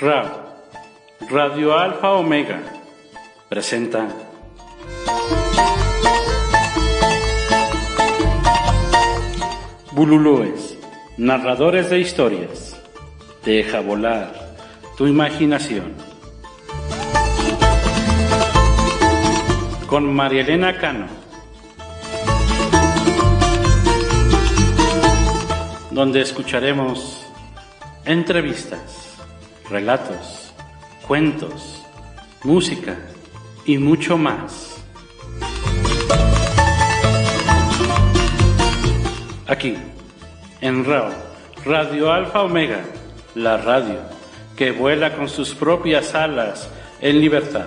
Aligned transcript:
Radio 0.00 1.76
Alfa 1.76 2.12
Omega, 2.12 2.62
presenta 3.48 4.06
Bululúes, 9.90 10.78
narradores 11.16 11.90
de 11.90 11.98
historias. 11.98 12.80
Deja 13.44 13.80
volar 13.80 14.54
tu 14.96 15.08
imaginación. 15.08 15.92
Con 19.88 20.14
María 20.14 20.42
Elena 20.42 20.78
Cano. 20.78 21.08
Donde 25.90 26.20
escucharemos 26.20 27.26
entrevistas, 28.04 28.97
relatos, 29.70 30.52
cuentos, 31.06 31.84
música 32.42 32.96
y 33.64 33.78
mucho 33.78 34.16
más. 34.16 34.82
Aquí, 39.46 39.76
en 40.60 40.84
RAO, 40.84 41.10
Radio 41.64 42.12
Alfa 42.12 42.42
Omega, 42.42 42.82
la 43.34 43.56
radio 43.56 43.98
que 44.56 44.72
vuela 44.72 45.14
con 45.14 45.28
sus 45.28 45.54
propias 45.54 46.14
alas 46.14 46.68
en 47.00 47.20
libertad. 47.20 47.66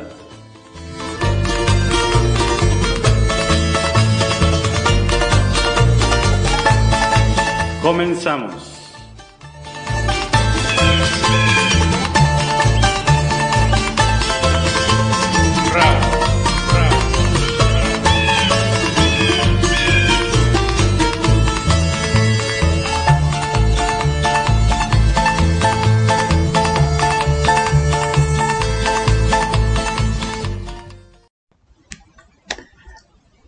Comenzamos. 7.82 8.71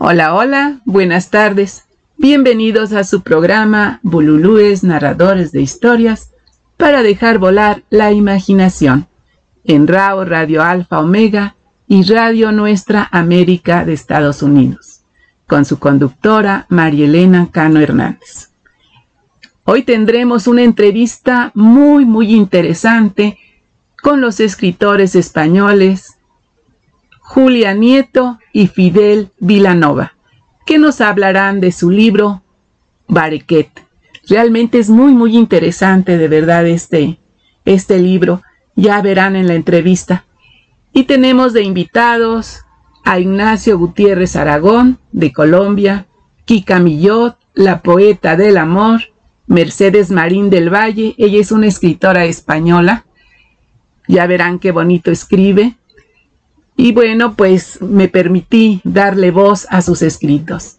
Hola, 0.06 0.36
hola, 0.36 0.82
buenas 0.84 1.30
tardes. 1.30 1.86
Bienvenidos 2.18 2.92
a 2.92 3.06
su 3.06 3.22
programa 3.22 4.02
Bululúes 4.04 4.84
Narradores 4.84 5.54
de 5.54 5.62
Historias 5.62 6.34
para 6.76 7.04
dejar 7.04 7.40
volar 7.40 7.84
la 7.90 8.12
imaginación 8.12 9.08
en 9.64 9.88
RAO 9.88 10.26
Radio 10.26 10.62
Alfa 10.62 11.00
Omega 11.00 11.56
y 11.88 12.04
Radio 12.04 12.52
Nuestra 12.52 13.08
América 13.14 13.86
de 13.86 13.94
Estados 13.94 14.44
Unidos, 14.44 15.06
con 15.48 15.64
su 15.64 15.80
conductora 15.80 16.66
Marielena 16.68 17.48
Cano 17.50 17.80
Hernández. 17.80 18.50
Hoy 19.64 19.84
tendremos 19.84 20.48
una 20.48 20.64
entrevista 20.64 21.54
muy, 21.56 22.04
muy 22.04 22.36
interesante 22.36 23.38
con 24.02 24.20
los 24.20 24.42
escritores 24.42 25.16
españoles 25.16 26.18
Julia 27.24 27.74
Nieto 27.74 28.38
y 28.52 28.68
Fidel 28.68 29.32
Vilanova, 29.40 30.14
que 30.66 30.78
nos 30.78 31.02
hablarán 31.02 31.62
de 31.62 31.72
su 31.72 31.90
libro 31.90 32.44
Barequet. 33.08 33.70
Realmente 34.28 34.78
es 34.78 34.90
muy, 34.90 35.14
muy 35.14 35.36
interesante, 35.36 36.18
de 36.18 36.28
verdad, 36.28 36.68
este, 36.68 37.20
este 37.66 37.98
libro. 37.98 38.42
Ya 38.76 39.02
verán 39.02 39.36
en 39.36 39.48
la 39.48 39.56
entrevista. 39.56 40.26
Y 40.92 41.04
tenemos 41.04 41.54
de 41.54 41.64
invitados 41.64 42.62
a 43.04 43.20
Ignacio 43.20 43.78
Gutiérrez 43.80 44.36
Aragón, 44.36 45.00
de 45.12 45.32
Colombia, 45.32 46.06
Kika 46.46 46.80
Millot, 46.80 47.38
la 47.54 47.82
poeta 47.82 48.36
del 48.36 48.58
amor, 48.58 49.02
Mercedes 49.48 50.12
Marín 50.12 50.50
del 50.50 50.74
Valle, 50.74 51.16
ella 51.18 51.40
es 51.40 51.52
una 51.52 51.68
escritora 51.68 52.26
española. 52.26 53.06
Ya 54.08 54.28
verán 54.28 54.60
qué 54.60 54.72
bonito 54.72 55.10
escribe. 55.10 55.78
Y 56.76 56.92
bueno, 56.92 57.36
pues 57.36 57.82
me 57.82 58.08
permití 58.08 58.82
darle 58.84 59.32
voz 59.32 59.68
a 59.70 59.82
sus 59.82 60.02
escritos. 60.02 60.78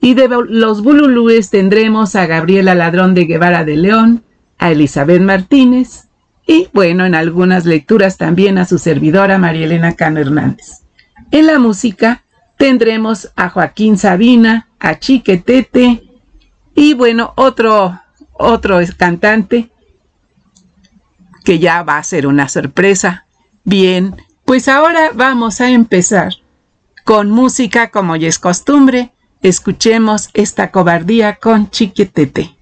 Y 0.00 0.14
de 0.14 0.28
los 0.48 0.82
Bululúes 0.82 1.50
tendremos 1.50 2.14
a 2.16 2.26
Gabriela 2.26 2.74
Ladrón 2.74 3.14
de 3.14 3.24
Guevara 3.24 3.64
de 3.64 3.76
León, 3.76 4.24
a 4.58 4.70
Elizabeth 4.70 5.22
Martínez 5.22 6.08
y 6.46 6.68
bueno, 6.72 7.06
en 7.06 7.14
algunas 7.14 7.64
lecturas 7.64 8.18
también 8.18 8.58
a 8.58 8.66
su 8.66 8.78
servidora 8.78 9.38
María 9.38 9.64
Elena 9.64 9.94
Cano 9.94 10.20
Hernández. 10.20 10.82
En 11.30 11.46
la 11.46 11.58
música 11.58 12.22
tendremos 12.58 13.30
a 13.34 13.48
Joaquín 13.48 13.96
Sabina, 13.98 14.68
a 14.78 14.98
Chiquetete 14.98 16.04
y 16.74 16.94
bueno, 16.94 17.32
otro, 17.36 17.98
otro 18.32 18.78
cantante 18.96 19.70
que 21.44 21.58
ya 21.58 21.82
va 21.82 21.98
a 21.98 22.04
ser 22.04 22.26
una 22.26 22.48
sorpresa. 22.48 23.26
Bien, 23.64 24.14
pues 24.44 24.68
ahora 24.68 25.10
vamos 25.14 25.60
a 25.60 25.70
empezar 25.70 26.34
con 27.04 27.30
música 27.30 27.90
como 27.90 28.16
ya 28.16 28.28
es 28.28 28.38
costumbre. 28.38 29.12
Escuchemos 29.42 30.30
esta 30.32 30.70
cobardía 30.70 31.36
con 31.36 31.70
Chiquitete. 31.70 32.56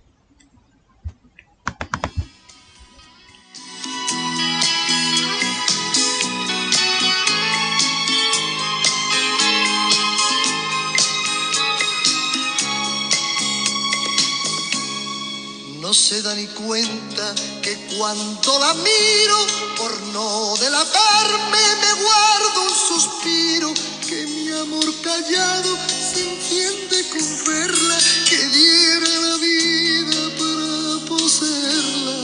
No 15.80 15.92
se 15.92 16.22
da 16.22 16.34
ni 16.34 16.46
cuenta 16.46 17.01
cuando 18.02 18.58
la 18.58 18.74
miro, 18.74 19.46
por 19.76 20.02
no 20.12 20.56
delatarme, 20.56 21.62
me 21.82 22.02
guardo 22.02 22.62
un 22.62 22.74
suspiro, 22.74 23.72
que 24.08 24.26
mi 24.26 24.50
amor 24.58 24.92
callado 25.02 25.78
se 25.86 26.28
entiende 26.28 27.08
con 27.10 27.44
verla, 27.46 27.98
que 28.28 28.38
diera 28.48 29.08
la 29.20 29.36
vida 29.36 30.16
para 30.36 31.06
poseerla. 31.06 32.16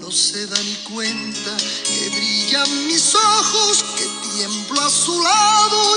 No 0.00 0.10
se 0.10 0.44
da 0.48 0.60
ni 0.60 0.74
cuenta 0.92 1.56
que 1.86 2.08
brillan 2.08 2.86
mis 2.88 3.14
ojos, 3.14 3.84
que 3.96 4.08
tiemblo 4.34 4.80
a 4.80 4.90
su 4.90 5.22
lado 5.22 5.91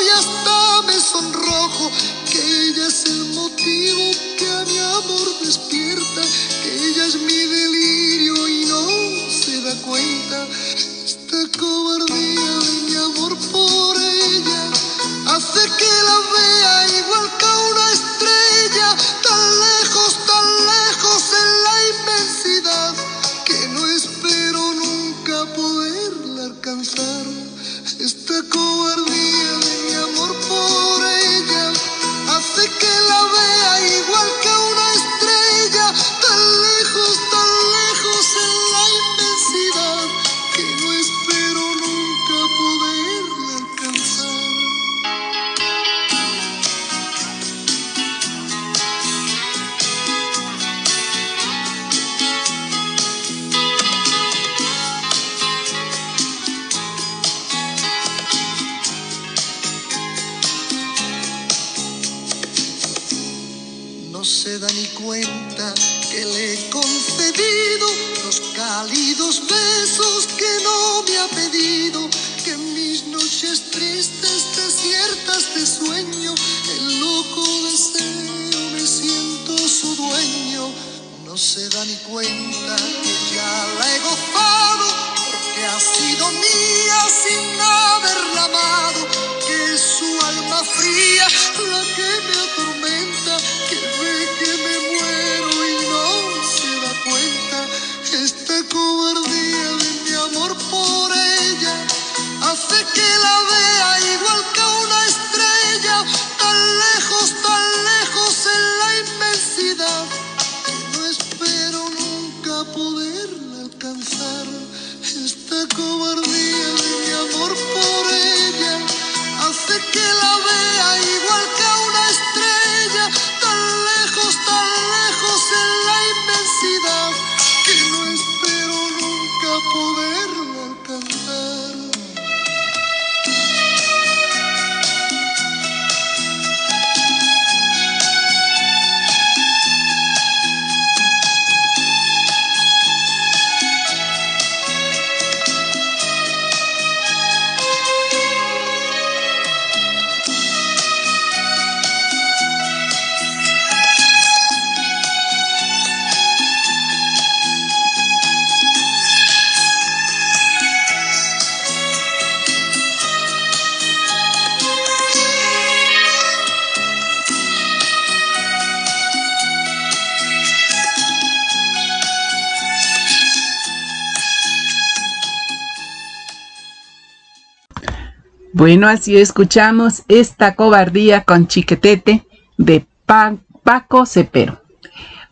Bueno, 178.65 178.87
así 178.87 179.15
escuchamos 179.15 180.01
esta 180.07 180.55
cobardía 180.55 181.23
con 181.23 181.45
chiquetete 181.47 182.25
de 182.57 182.83
Pa- 183.05 183.35
Paco 183.61 184.07
Cepero. 184.07 184.59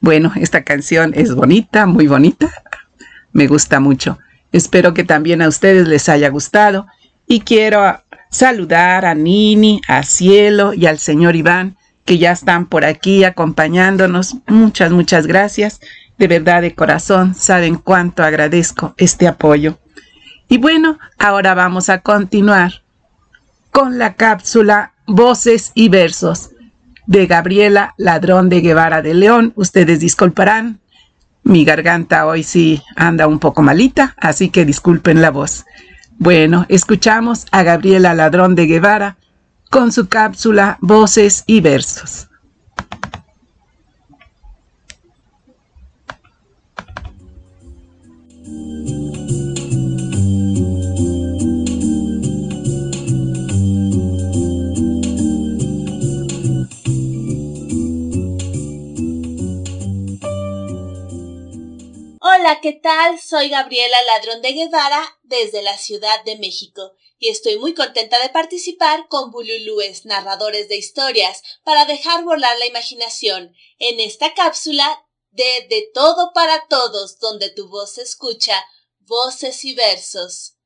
Bueno, 0.02 0.32
esta 0.36 0.64
canción 0.64 1.14
es 1.16 1.34
bonita, 1.34 1.88
muy 1.88 2.06
bonita. 2.06 2.52
Me 3.32 3.48
gusta 3.48 3.80
mucho. 3.80 4.20
Espero 4.52 4.94
que 4.94 5.04
también 5.04 5.42
a 5.42 5.48
ustedes 5.48 5.88
les 5.88 6.10
haya 6.10 6.30
gustado. 6.30 6.86
Y 7.26 7.40
quiero 7.40 8.04
saludar 8.30 9.04
a 9.04 9.16
Nini, 9.16 9.82
a 9.88 10.04
Cielo 10.04 10.76
y 10.76 10.86
al 10.86 11.00
señor 11.00 11.36
Iván, 11.36 11.76
que 12.06 12.20
ya 12.20 12.34
están 12.34 12.68
por 12.68 12.86
aquí 12.86 13.24
acompañándonos. 13.24 14.36
Muchas, 14.46 14.92
muchas 14.92 15.26
gracias. 15.26 15.82
De 16.20 16.28
verdad, 16.28 16.62
de 16.62 16.76
corazón, 16.76 17.34
saben 17.34 17.78
cuánto 17.78 18.24
agradezco 18.24 18.94
este 18.98 19.28
apoyo. 19.28 19.80
Y 20.48 20.60
bueno, 20.60 21.00
ahora 21.18 21.56
vamos 21.56 21.90
a 21.90 22.02
continuar 22.02 22.83
con 23.74 23.98
la 23.98 24.14
cápsula 24.14 24.94
Voces 25.08 25.72
y 25.74 25.90
Versos 25.90 26.52
de 27.08 27.26
Gabriela 27.26 27.96
Ladrón 27.98 28.48
de 28.48 28.62
Guevara 28.62 29.02
de 29.02 29.16
León. 29.16 29.52
Ustedes 29.58 30.00
disculparán, 30.00 30.80
mi 31.44 31.66
garganta 31.66 32.26
hoy 32.26 32.44
sí 32.44 32.82
anda 32.96 33.28
un 33.28 33.40
poco 33.40 33.62
malita, 33.62 34.16
así 34.18 34.50
que 34.50 34.64
disculpen 34.64 35.22
la 35.22 35.32
voz. 35.32 35.66
Bueno, 36.20 36.66
escuchamos 36.70 37.48
a 37.52 37.64
Gabriela 37.64 38.14
Ladrón 38.14 38.56
de 38.56 38.68
Guevara 38.68 39.18
con 39.70 39.92
su 39.92 40.08
cápsula 40.08 40.78
Voces 40.80 41.44
y 41.48 41.60
Versos. 41.60 42.30
Hola, 62.46 62.60
¿qué 62.60 62.74
tal? 62.74 63.22
Soy 63.22 63.48
Gabriela 63.48 63.96
Ladrón 64.06 64.42
de 64.42 64.52
Guevara 64.52 65.18
desde 65.24 65.62
la 65.62 65.78
Ciudad 65.78 66.26
de 66.26 66.38
México 66.38 66.92
y 67.18 67.30
estoy 67.30 67.58
muy 67.58 67.74
contenta 67.74 68.22
de 68.22 68.28
participar 68.28 69.08
con 69.08 69.32
Bululúes, 69.32 70.04
narradores 70.04 70.68
de 70.68 70.76
historias, 70.76 71.42
para 71.64 71.86
dejar 71.86 72.26
volar 72.26 72.60
la 72.60 72.66
imaginación 72.66 73.56
en 73.80 74.02
esta 74.02 74.34
cápsula 74.34 75.06
de 75.32 75.68
De 75.70 75.90
todo 75.94 76.34
para 76.34 76.68
todos, 76.68 77.18
donde 77.20 77.50
tu 77.50 77.70
voz 77.70 77.94
se 77.94 78.02
escucha, 78.02 78.62
voces 79.00 79.64
y 79.64 79.74
versos. 79.74 80.58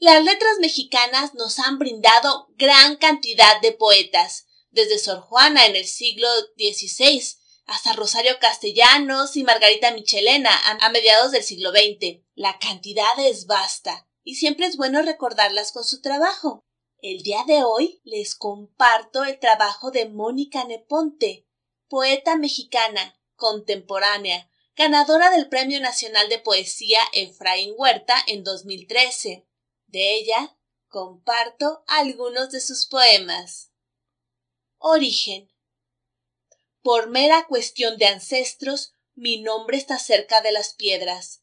Las 0.00 0.24
letras 0.24 0.58
mexicanas 0.58 1.34
nos 1.34 1.60
han 1.60 1.78
brindado 1.78 2.48
gran 2.56 2.96
cantidad 2.96 3.60
de 3.60 3.70
poetas, 3.70 4.46
desde 4.70 4.98
Sor 4.98 5.20
Juana 5.20 5.66
en 5.66 5.76
el 5.76 5.86
siglo 5.86 6.26
XVI 6.56 7.37
hasta 7.68 7.92
Rosario 7.92 8.38
Castellanos 8.40 9.36
y 9.36 9.44
Margarita 9.44 9.92
Michelena 9.92 10.50
a, 10.80 10.88
mediados 10.88 11.32
del 11.32 11.42
siglo 11.42 11.70
XX. 11.70 12.22
La 12.34 12.58
cantidad 12.58 13.18
es 13.18 13.46
vasta 13.46 14.08
y 14.24 14.36
siempre 14.36 14.66
es 14.66 14.78
bueno 14.78 15.02
recordarlas 15.02 15.72
con 15.72 15.84
su 15.84 16.00
trabajo. 16.00 16.64
El 17.02 17.22
día 17.22 17.44
de 17.46 17.62
hoy 17.64 18.00
les 18.04 18.34
comparto 18.34 19.22
el 19.24 19.38
trabajo 19.38 19.90
de 19.90 20.08
Mónica 20.08 20.64
Neponte, 20.64 21.46
poeta 21.88 22.36
mexicana, 22.36 23.20
contemporánea, 23.36 24.50
ganadora 24.74 25.30
del 25.30 25.48
Premio 25.50 25.78
Nacional 25.78 26.30
de 26.30 26.38
Poesía 26.38 27.00
Efraín 27.12 27.74
Huerta 27.76 28.16
en 28.26 28.44
2013. 28.44 29.46
De 29.86 30.14
ella 30.14 30.56
comparto 30.88 31.84
algunos 31.86 32.50
de 32.50 32.60
sus 32.60 32.86
poemas. 32.86 33.72
Origen. 34.78 35.50
Por 36.88 37.10
mera 37.10 37.44
cuestión 37.46 37.98
de 37.98 38.06
ancestros, 38.06 38.94
mi 39.14 39.42
nombre 39.42 39.76
está 39.76 39.98
cerca 39.98 40.40
de 40.40 40.52
las 40.52 40.72
piedras. 40.72 41.42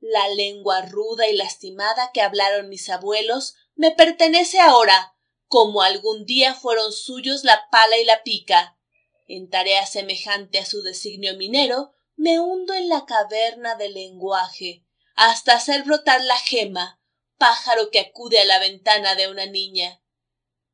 La 0.00 0.28
lengua 0.28 0.82
ruda 0.82 1.30
y 1.30 1.34
lastimada 1.34 2.10
que 2.12 2.20
hablaron 2.20 2.68
mis 2.68 2.90
abuelos 2.90 3.54
me 3.74 3.92
pertenece 3.92 4.60
ahora, 4.60 5.16
como 5.48 5.80
algún 5.80 6.26
día 6.26 6.52
fueron 6.52 6.92
suyos 6.92 7.42
la 7.42 7.70
pala 7.70 7.96
y 7.96 8.04
la 8.04 8.22
pica. 8.22 8.78
En 9.26 9.48
tarea 9.48 9.86
semejante 9.86 10.58
a 10.58 10.66
su 10.66 10.82
designio 10.82 11.38
minero, 11.38 11.94
me 12.14 12.38
hundo 12.38 12.74
en 12.74 12.90
la 12.90 13.06
caverna 13.06 13.76
del 13.76 13.94
lenguaje, 13.94 14.84
hasta 15.14 15.54
hacer 15.54 15.84
brotar 15.84 16.22
la 16.22 16.38
gema, 16.38 17.00
pájaro 17.38 17.90
que 17.90 18.00
acude 18.00 18.40
a 18.40 18.44
la 18.44 18.58
ventana 18.58 19.14
de 19.14 19.30
una 19.30 19.46
niña. 19.46 20.02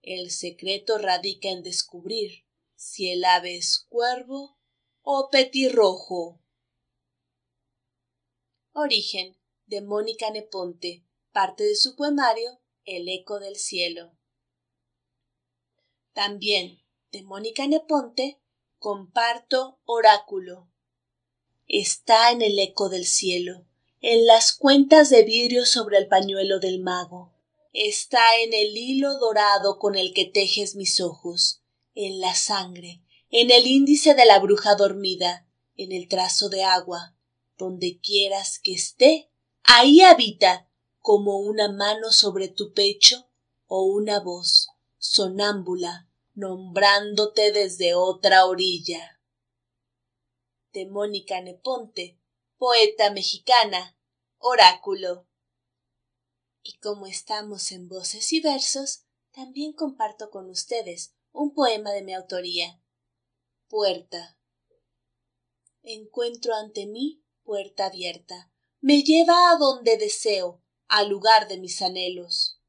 El 0.03 0.33
secreto 0.33 0.99
radica 0.99 1.51
en 1.51 1.63
descubrir 1.63 2.48
si 2.79 3.11
el 3.11 3.25
ave 3.25 3.57
es 3.57 3.87
cuervo 3.89 4.57
o 5.03 5.31
petirrojo. 5.31 6.41
Origen 8.73 9.37
de 9.67 9.83
Mónica 9.83 10.31
Neponte, 10.31 11.05
parte 11.33 11.65
de 11.65 11.75
su 11.75 11.97
poemario 11.97 12.61
El 12.85 13.09
eco 13.09 13.41
del 13.41 13.57
cielo. 13.57 14.17
También 16.13 16.81
de 17.11 17.25
Mónica 17.25 17.67
Neponte 17.67 18.41
comparto 18.79 19.81
Oráculo. 19.85 20.71
Está 21.67 22.31
en 22.31 22.43
el 22.43 22.57
eco 22.61 22.89
del 22.89 23.07
cielo, 23.07 23.67
en 24.01 24.25
las 24.25 24.53
cuentas 24.53 25.11
de 25.11 25.25
vidrio 25.25 25.67
sobre 25.67 25.99
el 25.99 26.07
pañuelo 26.07 26.61
del 26.61 26.79
mago. 26.79 27.35
Está 27.73 28.39
en 28.41 28.55
el 28.55 28.77
hilo 28.77 29.19
dorado 29.19 29.81
con 29.81 29.97
el 29.97 30.15
que 30.15 30.27
tejes 30.27 30.77
mis 30.77 31.01
ojos 31.01 31.65
en 31.95 32.21
la 32.21 32.35
sangre, 32.35 33.03
en 33.31 33.51
el 33.51 33.67
índice 33.67 34.15
de 34.15 34.25
la 34.25 34.39
bruja 34.39 34.75
dormida, 34.75 35.47
en 35.77 35.93
el 35.93 36.09
trazo 36.09 36.49
de 36.49 36.65
agua, 36.65 37.17
donde 37.57 38.01
quieras 38.01 38.59
que 38.59 38.75
esté, 38.75 39.31
ahí 39.63 40.01
habita, 40.01 40.69
como 40.99 41.39
una 41.39 41.71
mano 41.71 42.11
sobre 42.13 42.49
tu 42.49 42.73
pecho 42.73 43.29
o 43.67 43.85
una 43.85 44.21
voz 44.21 44.69
sonámbula 44.99 46.09
nombrándote 46.35 47.51
desde 47.51 47.95
otra 47.95 48.47
orilla. 48.47 49.21
De 50.73 50.87
Mónica 50.87 51.41
Neponte, 51.41 52.21
poeta 52.59 53.11
mexicana, 53.11 53.99
oráculo. 54.39 55.27
Y 56.63 56.79
como 56.79 57.07
estamos 57.07 57.73
en 57.73 57.89
voces 57.89 58.33
y 58.33 58.41
versos, 58.41 59.07
también 59.33 59.73
comparto 59.73 60.31
con 60.31 60.49
ustedes 60.49 61.15
un 61.39 61.55
poema 61.55 61.93
de 61.93 62.03
mi 62.03 62.15
autoría. 62.15 62.83
Puerta. 63.69 64.37
Encuentro 65.85 66.53
ante 66.53 66.87
mí 66.87 67.23
puerta 67.45 67.87
abierta. 67.87 68.51
Me 68.81 69.05
lleva 69.05 69.53
a 69.53 69.57
donde 69.57 69.97
deseo, 69.99 70.61
al 70.89 71.09
lugar 71.09 71.47
de 71.47 71.59
mis 71.59 71.81
anhelos. 71.81 72.61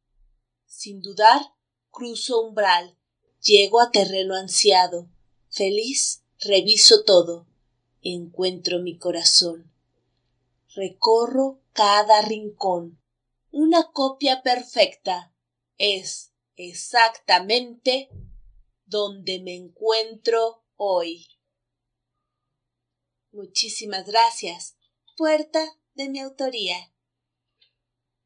Sin 0.68 1.02
dudar, 1.02 1.42
cruzo 1.90 2.42
umbral, 2.42 2.96
llego 3.42 3.82
a 3.82 3.90
terreno 3.90 4.36
ansiado. 4.36 5.10
Feliz, 5.50 6.24
reviso 6.40 7.04
todo. 7.04 7.48
Encuentro 8.04 8.78
mi 8.78 9.00
corazón. 9.00 9.74
Recorro 10.76 11.60
cada 11.74 12.22
rincón. 12.22 13.02
Una 13.50 13.92
copia 13.92 14.44
perfecta 14.44 15.34
es 15.80 16.34
exactamente 16.56 18.10
donde 18.90 19.40
me 19.40 19.56
encuentro 19.56 20.64
hoy. 20.76 21.28
Muchísimas 23.32 24.08
gracias. 24.08 24.76
Puerta 25.16 25.78
de 25.94 26.10
mi 26.10 26.20
autoría. 26.20 26.92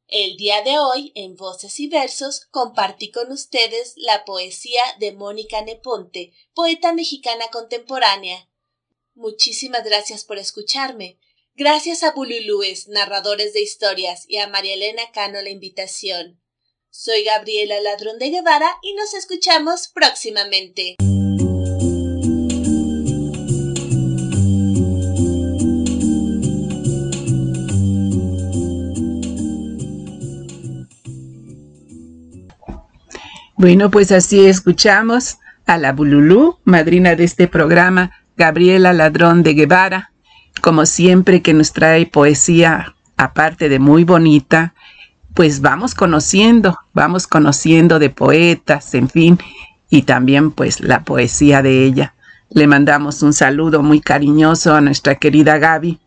El 0.07 0.37
día 0.37 0.61
de 0.61 0.79
hoy, 0.79 1.11
en 1.15 1.35
Voces 1.35 1.79
y 1.79 1.87
Versos, 1.87 2.45
compartí 2.51 3.11
con 3.11 3.31
ustedes 3.31 3.93
la 3.97 4.25
poesía 4.25 4.83
de 4.99 5.11
Mónica 5.11 5.61
Neponte, 5.61 6.31
poeta 6.53 6.93
mexicana 6.93 7.45
contemporánea. 7.51 8.49
Muchísimas 9.15 9.83
gracias 9.83 10.23
por 10.23 10.37
escucharme. 10.37 11.19
Gracias 11.55 12.03
a 12.03 12.11
Bululúes, 12.11 12.87
narradores 12.87 13.53
de 13.53 13.61
historias, 13.61 14.25
y 14.27 14.37
a 14.37 14.47
María 14.47 14.75
Elena 14.75 15.11
Cano 15.11 15.41
la 15.41 15.49
invitación. 15.49 16.41
Soy 16.95 17.23
Gabriela 17.23 17.73
Ladrón 17.81 18.19
de 18.19 18.29
Guevara 18.29 18.67
y 18.83 18.93
nos 18.93 19.15
escuchamos 19.15 19.87
próximamente. 19.87 20.95
Bueno, 33.57 33.89
pues 33.89 34.11
así 34.11 34.45
escuchamos 34.45 35.39
a 35.65 35.79
la 35.79 35.93
Bululú, 35.93 36.59
madrina 36.63 37.15
de 37.15 37.23
este 37.23 37.47
programa, 37.47 38.11
Gabriela 38.37 38.93
Ladrón 38.93 39.41
de 39.41 39.55
Guevara, 39.55 40.11
como 40.61 40.85
siempre 40.85 41.41
que 41.41 41.55
nos 41.55 41.73
trae 41.73 42.05
poesía, 42.05 42.93
aparte 43.17 43.67
de 43.67 43.79
muy 43.79 44.03
bonita, 44.03 44.75
pues 45.33 45.61
vamos 45.61 45.95
conociendo, 45.95 46.77
vamos 46.93 47.27
conociendo 47.27 47.99
de 47.99 48.09
poetas, 48.09 48.93
en 48.93 49.09
fin, 49.09 49.39
y 49.89 50.03
también 50.03 50.51
pues 50.51 50.79
la 50.79 51.03
poesía 51.03 51.61
de 51.61 51.85
ella. 51.85 52.13
Le 52.49 52.67
mandamos 52.67 53.23
un 53.23 53.33
saludo 53.33 53.81
muy 53.81 53.99
cariñoso 53.99 54.75
a 54.75 54.81
nuestra 54.81 55.15
querida 55.15 55.57
Gaby. 55.57 55.99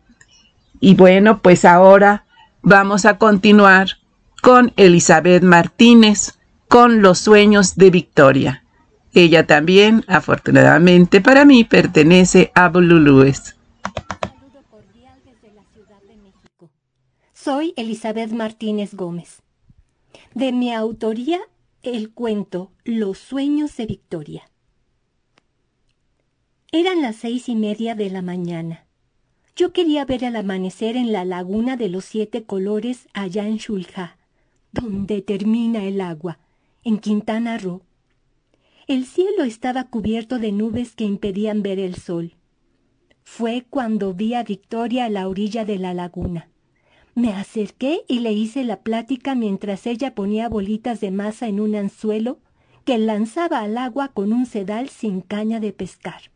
Y 0.79 0.95
bueno, 0.95 1.39
pues 1.39 1.65
ahora 1.65 2.23
vamos 2.61 3.05
a 3.05 3.17
continuar 3.17 3.89
con 4.41 4.71
Elizabeth 4.77 5.43
Martínez, 5.43 6.37
con 6.67 7.01
Los 7.01 7.19
sueños 7.19 7.75
de 7.75 7.89
Victoria. 7.89 8.63
Ella 9.13 9.45
también, 9.47 10.05
afortunadamente 10.07 11.21
para 11.21 11.43
mí, 11.43 11.63
pertenece 11.63 12.51
a 12.55 12.69
Bululúes. 12.69 13.55
Soy 17.47 17.73
Elizabeth 17.77 18.33
Martínez 18.33 18.93
Gómez. 18.93 19.41
De 20.35 20.51
mi 20.51 20.73
autoría, 20.73 21.39
el 21.81 22.09
cuento 22.11 22.73
Los 22.83 23.19
sueños 23.19 23.77
de 23.77 23.85
Victoria. 23.85 24.51
Eran 26.73 27.01
las 27.01 27.15
seis 27.15 27.47
y 27.47 27.55
media 27.55 27.95
de 27.95 28.09
la 28.09 28.21
mañana. 28.21 28.85
Yo 29.55 29.71
quería 29.71 30.03
ver 30.03 30.25
el 30.25 30.35
amanecer 30.35 30.97
en 30.97 31.13
la 31.13 31.23
laguna 31.23 31.77
de 31.77 31.87
los 31.87 32.03
siete 32.03 32.43
colores 32.43 33.07
allá 33.13 33.47
en 33.47 33.55
Shulja, 33.55 34.17
donde 34.73 35.21
termina 35.21 35.85
el 35.85 36.01
agua, 36.01 36.39
en 36.83 36.97
Quintana 36.97 37.57
Roo. 37.57 37.81
El 38.87 39.05
cielo 39.05 39.45
estaba 39.45 39.85
cubierto 39.85 40.37
de 40.37 40.51
nubes 40.51 40.97
que 40.97 41.05
impedían 41.05 41.63
ver 41.63 41.79
el 41.79 41.95
sol. 41.95 42.35
Fue 43.23 43.65
cuando 43.69 44.13
vi 44.13 44.33
a 44.33 44.43
Victoria 44.43 45.05
a 45.05 45.09
la 45.09 45.29
orilla 45.29 45.63
de 45.63 45.79
la 45.79 45.93
laguna. 45.93 46.49
Me 47.17 47.33
acerqué 47.33 48.05
y 48.07 48.19
le 48.19 48.31
hice 48.31 48.63
la 48.63 48.81
plática 48.81 49.33
mientras 49.33 49.87
ella 49.87 50.13
ponía 50.13 50.49
bolitas 50.49 51.01
de 51.01 51.09
masa 51.09 51.47
en 51.47 51.59
un 51.59 51.73
anzuelo 51.73 52.37
que 52.85 52.99
lanzaba 52.99 53.61
al 53.61 53.75
agua 53.79 54.09
con 54.09 54.31
un 54.31 54.45
sedal 54.45 54.89
sin 54.89 55.21
caña 55.21 55.59
de 55.59 55.73
pescar. 55.73 56.29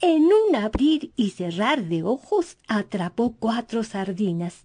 En 0.00 0.22
un 0.22 0.56
abrir 0.56 1.12
y 1.14 1.32
cerrar 1.32 1.84
de 1.90 2.04
ojos 2.04 2.56
atrapó 2.68 3.34
cuatro 3.38 3.84
sardinas. 3.84 4.64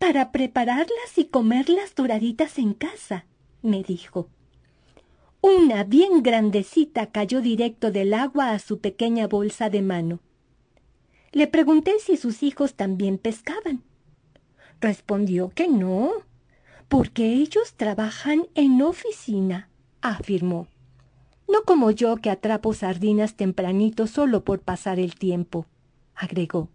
Para 0.00 0.32
prepararlas 0.32 1.16
y 1.16 1.26
comerlas 1.26 1.94
doraditas 1.94 2.58
en 2.58 2.74
casa, 2.74 3.24
me 3.62 3.84
dijo. 3.84 4.30
Una 5.40 5.84
bien 5.84 6.24
grandecita 6.24 7.12
cayó 7.12 7.40
directo 7.40 7.92
del 7.92 8.14
agua 8.14 8.50
a 8.50 8.58
su 8.58 8.80
pequeña 8.80 9.28
bolsa 9.28 9.70
de 9.70 9.82
mano. 9.82 10.18
Le 11.34 11.48
pregunté 11.48 11.98
si 11.98 12.16
sus 12.16 12.44
hijos 12.44 12.74
también 12.74 13.18
pescaban. 13.18 13.82
Respondió 14.80 15.50
que 15.50 15.66
no, 15.66 16.12
porque 16.88 17.32
ellos 17.32 17.74
trabajan 17.74 18.46
en 18.54 18.80
oficina, 18.80 19.68
afirmó. 20.00 20.68
No 21.48 21.64
como 21.64 21.90
yo 21.90 22.18
que 22.18 22.30
atrapo 22.30 22.72
sardinas 22.72 23.34
tempranito 23.34 24.06
solo 24.06 24.44
por 24.44 24.60
pasar 24.60 25.00
el 25.00 25.16
tiempo, 25.16 25.66
agregó. 26.14 26.68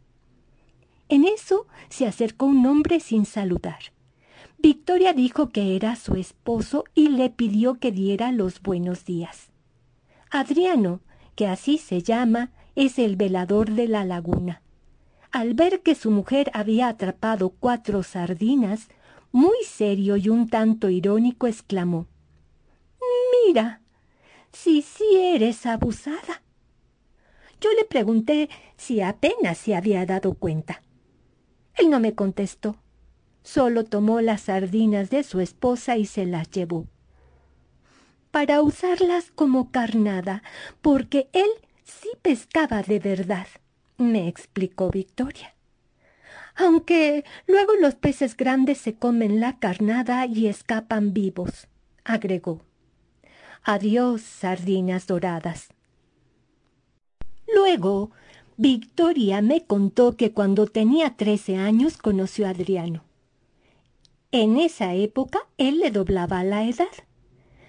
En 1.07 1.23
eso 1.23 1.65
se 1.87 2.05
acercó 2.05 2.45
un 2.45 2.65
hombre 2.65 2.99
sin 2.99 3.25
saludar. 3.25 3.79
Victoria 4.57 5.13
dijo 5.13 5.49
que 5.49 5.77
era 5.77 5.95
su 5.95 6.15
esposo 6.15 6.83
y 6.93 7.07
le 7.07 7.29
pidió 7.29 7.75
que 7.75 7.93
diera 7.93 8.33
los 8.33 8.61
buenos 8.61 9.05
días. 9.05 9.51
Adriano, 10.29 10.99
que 11.35 11.47
así 11.47 11.77
se 11.77 12.03
llama, 12.03 12.51
es 12.79 12.97
el 12.97 13.17
velador 13.17 13.71
de 13.71 13.89
la 13.89 14.05
laguna. 14.05 14.61
Al 15.31 15.53
ver 15.53 15.81
que 15.81 15.95
su 15.95 16.11
mujer 16.11 16.49
había 16.53 16.87
atrapado 16.87 17.49
cuatro 17.49 18.03
sardinas, 18.03 18.87
muy 19.33 19.57
serio 19.67 20.15
y 20.15 20.29
un 20.29 20.47
tanto 20.47 20.89
irónico 20.89 21.47
exclamó 21.47 22.07
Mira, 23.45 23.81
si 24.53 24.81
sí 24.81 25.03
eres 25.17 25.65
abusada. 25.65 26.41
Yo 27.59 27.69
le 27.73 27.83
pregunté 27.83 28.49
si 28.77 29.01
apenas 29.01 29.57
se 29.57 29.75
había 29.75 30.05
dado 30.05 30.33
cuenta. 30.35 30.81
Él 31.75 31.89
no 31.89 31.99
me 31.99 32.15
contestó. 32.15 32.77
Solo 33.43 33.83
tomó 33.83 34.21
las 34.21 34.43
sardinas 34.43 35.09
de 35.09 35.23
su 35.23 35.41
esposa 35.41 35.97
y 35.97 36.05
se 36.05 36.25
las 36.25 36.49
llevó. 36.49 36.87
Para 38.31 38.61
usarlas 38.61 39.31
como 39.31 39.69
carnada, 39.69 40.43
porque 40.81 41.27
él 41.33 41.49
sí 41.89 42.09
pescaba 42.21 42.81
de 42.83 42.99
verdad, 42.99 43.47
me 43.97 44.27
explicó 44.27 44.89
Victoria. 44.89 45.55
Aunque 46.55 47.23
luego 47.47 47.73
los 47.79 47.95
peces 47.95 48.35
grandes 48.35 48.77
se 48.77 48.95
comen 48.95 49.39
la 49.39 49.59
carnada 49.59 50.25
y 50.25 50.47
escapan 50.47 51.13
vivos, 51.13 51.67
agregó. 52.03 52.61
Adiós, 53.63 54.21
sardinas 54.21 55.07
doradas. 55.07 55.69
Luego, 57.53 58.11
Victoria 58.57 59.41
me 59.41 59.65
contó 59.65 60.15
que 60.17 60.33
cuando 60.33 60.67
tenía 60.67 61.15
trece 61.15 61.55
años 61.55 61.97
conoció 61.97 62.45
a 62.45 62.49
Adriano. 62.49 63.03
En 64.31 64.57
esa 64.57 64.93
época 64.93 65.39
él 65.57 65.79
le 65.79 65.91
doblaba 65.91 66.43
la 66.43 66.63
edad. 66.65 66.87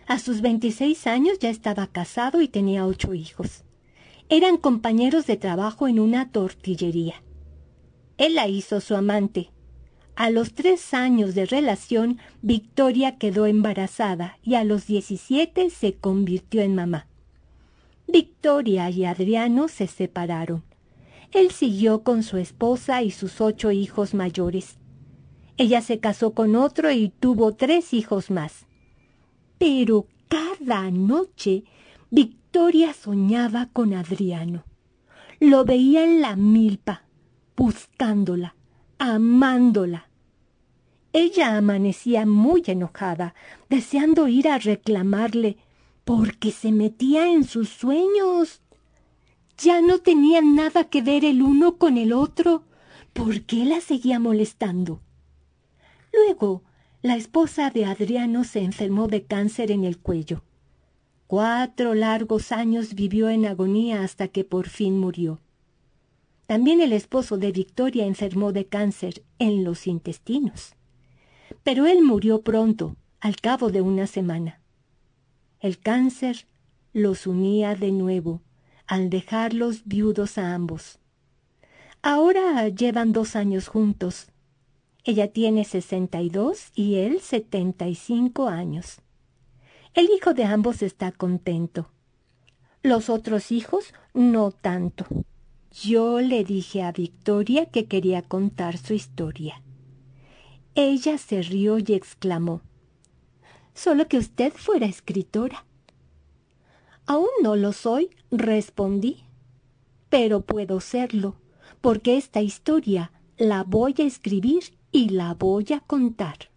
A 0.06 0.18
sus 0.18 0.40
veintiséis 0.40 1.06
años 1.06 1.38
ya 1.38 1.48
estaba 1.48 1.86
casado 1.86 2.40
y 2.40 2.48
tenía 2.48 2.86
ocho 2.86 3.14
hijos. 3.14 3.64
Eran 4.32 4.58
compañeros 4.58 5.26
de 5.26 5.36
trabajo 5.36 5.88
en 5.88 5.98
una 5.98 6.30
tortillería. 6.30 7.16
Él 8.16 8.36
la 8.36 8.46
hizo 8.46 8.80
su 8.80 8.94
amante. 8.94 9.50
A 10.14 10.30
los 10.30 10.54
tres 10.54 10.94
años 10.94 11.34
de 11.34 11.46
relación, 11.46 12.20
Victoria 12.40 13.18
quedó 13.18 13.46
embarazada 13.46 14.38
y 14.44 14.54
a 14.54 14.62
los 14.62 14.86
diecisiete 14.86 15.68
se 15.68 15.94
convirtió 15.94 16.62
en 16.62 16.76
mamá. 16.76 17.08
Victoria 18.06 18.88
y 18.88 19.04
Adriano 19.04 19.66
se 19.66 19.88
separaron. 19.88 20.62
Él 21.32 21.50
siguió 21.50 22.04
con 22.04 22.22
su 22.22 22.36
esposa 22.36 23.02
y 23.02 23.10
sus 23.10 23.40
ocho 23.40 23.72
hijos 23.72 24.14
mayores. 24.14 24.78
Ella 25.56 25.80
se 25.80 25.98
casó 25.98 26.34
con 26.34 26.54
otro 26.54 26.92
y 26.92 27.08
tuvo 27.08 27.56
tres 27.56 27.92
hijos 27.92 28.30
más. 28.30 28.66
Pero 29.58 30.06
cada 30.28 30.88
noche 30.92 31.64
Victoria 32.10 32.39
soñaba 32.94 33.68
con 33.72 33.94
Adriano. 33.94 34.64
Lo 35.40 35.64
veía 35.64 36.04
en 36.04 36.20
la 36.20 36.36
milpa, 36.36 37.04
buscándola, 37.56 38.54
amándola. 38.98 40.08
Ella 41.12 41.56
amanecía 41.56 42.26
muy 42.26 42.62
enojada, 42.66 43.34
deseando 43.68 44.28
ir 44.28 44.48
a 44.48 44.58
reclamarle, 44.58 45.56
porque 46.04 46.50
se 46.50 46.72
metía 46.72 47.28
en 47.32 47.44
sus 47.44 47.68
sueños. 47.68 48.60
Ya 49.58 49.80
no 49.80 49.98
tenían 49.98 50.54
nada 50.54 50.84
que 50.84 51.02
ver 51.02 51.24
el 51.24 51.42
uno 51.42 51.76
con 51.76 51.96
el 51.96 52.12
otro. 52.12 52.64
¿Por 53.12 53.42
qué 53.42 53.64
la 53.64 53.80
seguía 53.80 54.18
molestando? 54.18 55.00
Luego, 56.12 56.62
la 57.02 57.16
esposa 57.16 57.70
de 57.70 57.86
Adriano 57.86 58.44
se 58.44 58.60
enfermó 58.60 59.08
de 59.08 59.24
cáncer 59.24 59.70
en 59.70 59.84
el 59.84 59.98
cuello. 59.98 60.42
Cuatro 61.30 61.94
largos 61.94 62.50
años 62.50 62.94
vivió 62.94 63.28
en 63.28 63.46
agonía 63.46 64.02
hasta 64.02 64.26
que 64.26 64.42
por 64.42 64.68
fin 64.68 64.98
murió. 64.98 65.38
También 66.48 66.80
el 66.80 66.92
esposo 66.92 67.38
de 67.38 67.52
Victoria 67.52 68.04
enfermó 68.04 68.50
de 68.50 68.66
cáncer 68.66 69.22
en 69.38 69.62
los 69.62 69.86
intestinos. 69.86 70.74
Pero 71.62 71.86
él 71.86 72.02
murió 72.02 72.42
pronto, 72.42 72.96
al 73.20 73.36
cabo 73.36 73.70
de 73.70 73.80
una 73.80 74.08
semana. 74.08 74.60
El 75.60 75.78
cáncer 75.78 76.46
los 76.92 77.28
unía 77.28 77.76
de 77.76 77.92
nuevo, 77.92 78.40
al 78.88 79.08
dejarlos 79.08 79.82
viudos 79.84 80.36
a 80.36 80.52
ambos. 80.52 80.98
Ahora 82.02 82.66
llevan 82.70 83.12
dos 83.12 83.36
años 83.36 83.68
juntos. 83.68 84.32
Ella 85.04 85.28
tiene 85.28 85.64
sesenta 85.64 86.22
y 86.22 86.28
dos 86.28 86.72
y 86.74 86.96
él 86.96 87.20
setenta 87.20 87.86
y 87.86 87.94
cinco 87.94 88.48
años. 88.48 89.00
El 89.92 90.08
hijo 90.10 90.34
de 90.34 90.44
ambos 90.44 90.82
está 90.82 91.10
contento. 91.10 91.90
Los 92.82 93.10
otros 93.10 93.50
hijos 93.50 93.92
no 94.14 94.52
tanto. 94.52 95.04
Yo 95.72 96.20
le 96.20 96.44
dije 96.44 96.82
a 96.82 96.92
Victoria 96.92 97.66
que 97.66 97.86
quería 97.86 98.22
contar 98.22 98.78
su 98.78 98.94
historia. 98.94 99.62
Ella 100.76 101.18
se 101.18 101.42
rió 101.42 101.78
y 101.78 101.92
exclamó 101.92 102.62
Solo 103.74 104.06
que 104.06 104.18
usted 104.18 104.52
fuera 104.52 104.86
escritora. 104.86 105.64
Aún 107.06 107.28
no 107.42 107.56
lo 107.56 107.72
soy, 107.72 108.10
respondí. 108.30 109.24
Pero 110.08 110.42
puedo 110.42 110.80
serlo, 110.80 111.36
porque 111.80 112.16
esta 112.16 112.42
historia 112.42 113.10
la 113.36 113.64
voy 113.64 113.94
a 113.98 114.02
escribir 114.02 114.78
y 114.92 115.08
la 115.08 115.34
voy 115.34 115.66
a 115.74 115.80
contar. 115.80 116.50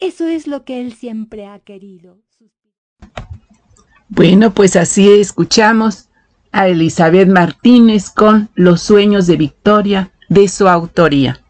Eso 0.00 0.28
es 0.28 0.46
lo 0.46 0.64
que 0.64 0.80
él 0.80 0.92
siempre 0.92 1.46
ha 1.46 1.58
querido. 1.58 2.18
Bueno, 4.08 4.54
pues 4.54 4.76
así 4.76 5.10
escuchamos 5.10 6.08
a 6.52 6.68
Elizabeth 6.68 7.28
Martínez 7.28 8.10
con 8.10 8.48
Los 8.54 8.82
sueños 8.82 9.26
de 9.26 9.36
Victoria 9.36 10.12
de 10.28 10.48
su 10.48 10.68
autoría. 10.68 11.40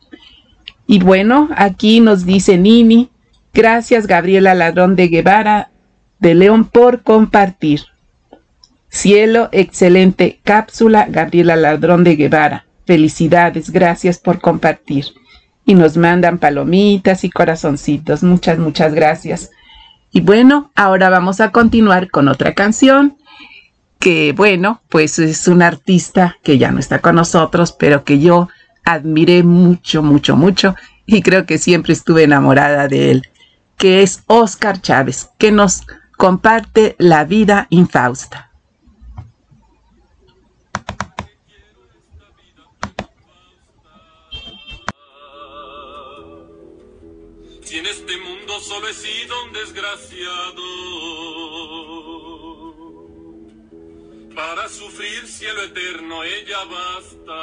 Y 0.86 1.00
bueno, 1.00 1.48
aquí 1.56 2.00
nos 2.00 2.24
dice 2.24 2.56
Nini, 2.56 3.10
gracias 3.52 4.06
Gabriela 4.06 4.54
Ladrón 4.54 4.96
de 4.96 5.08
Guevara 5.08 5.70
de 6.18 6.34
León 6.34 6.64
por 6.64 7.02
compartir. 7.02 7.82
Cielo, 8.88 9.50
excelente 9.52 10.40
cápsula, 10.42 11.06
Gabriela 11.08 11.56
Ladrón 11.56 12.04
de 12.04 12.16
Guevara. 12.16 12.66
Felicidades, 12.86 13.70
gracias 13.70 14.18
por 14.18 14.40
compartir. 14.40 15.04
Y 15.68 15.74
nos 15.74 15.98
mandan 15.98 16.38
palomitas 16.38 17.24
y 17.24 17.30
corazoncitos. 17.30 18.22
Muchas, 18.22 18.58
muchas 18.58 18.94
gracias. 18.94 19.50
Y 20.10 20.22
bueno, 20.22 20.70
ahora 20.74 21.10
vamos 21.10 21.42
a 21.42 21.52
continuar 21.52 22.10
con 22.10 22.28
otra 22.28 22.54
canción 22.54 23.18
que, 23.98 24.32
bueno, 24.32 24.80
pues 24.88 25.18
es 25.18 25.46
un 25.46 25.60
artista 25.60 26.38
que 26.42 26.56
ya 26.56 26.70
no 26.70 26.78
está 26.78 27.00
con 27.00 27.16
nosotros, 27.16 27.72
pero 27.72 28.02
que 28.02 28.18
yo 28.18 28.48
admiré 28.84 29.42
mucho, 29.42 30.02
mucho, 30.02 30.36
mucho 30.36 30.74
y 31.04 31.20
creo 31.20 31.44
que 31.44 31.58
siempre 31.58 31.92
estuve 31.92 32.22
enamorada 32.22 32.88
de 32.88 33.10
él, 33.10 33.28
que 33.76 34.02
es 34.02 34.22
Oscar 34.26 34.80
Chávez, 34.80 35.28
que 35.36 35.52
nos 35.52 35.86
comparte 36.16 36.96
la 36.98 37.24
vida 37.24 37.66
infausta. 37.68 38.47
Solo 48.68 48.86
he 48.86 48.92
sido 48.92 49.44
un 49.44 49.52
desgraciado, 49.54 50.62
para 54.34 54.68
sufrir 54.68 55.26
cielo 55.26 55.62
eterno 55.62 56.22
ella 56.22 56.64
basta. 56.64 57.40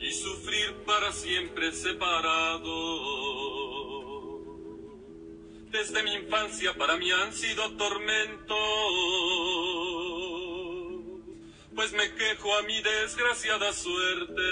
Y 0.00 0.10
sufrir 0.12 0.74
para 0.84 1.12
siempre 1.12 1.70
separado. 1.72 2.72
Desde 5.70 6.02
mi 6.02 6.14
infancia 6.14 6.74
para 6.74 6.96
mí 6.96 7.10
han 7.10 7.32
sido 7.32 7.76
tormentos, 7.76 8.56
pues 11.76 11.92
me 11.92 12.12
quejo 12.14 12.56
a 12.56 12.62
mi 12.62 12.82
desgraciada 12.82 13.72
suerte 13.72 14.42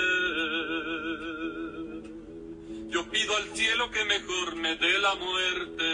yo 2.94 3.11
pido 3.11 3.37
al 3.37 3.57
cielo 3.57 3.90
que 3.90 4.04
mejor 4.04 4.54
me 4.54 4.76
dé 4.76 4.98
la 5.00 5.16
muerte 5.16 5.85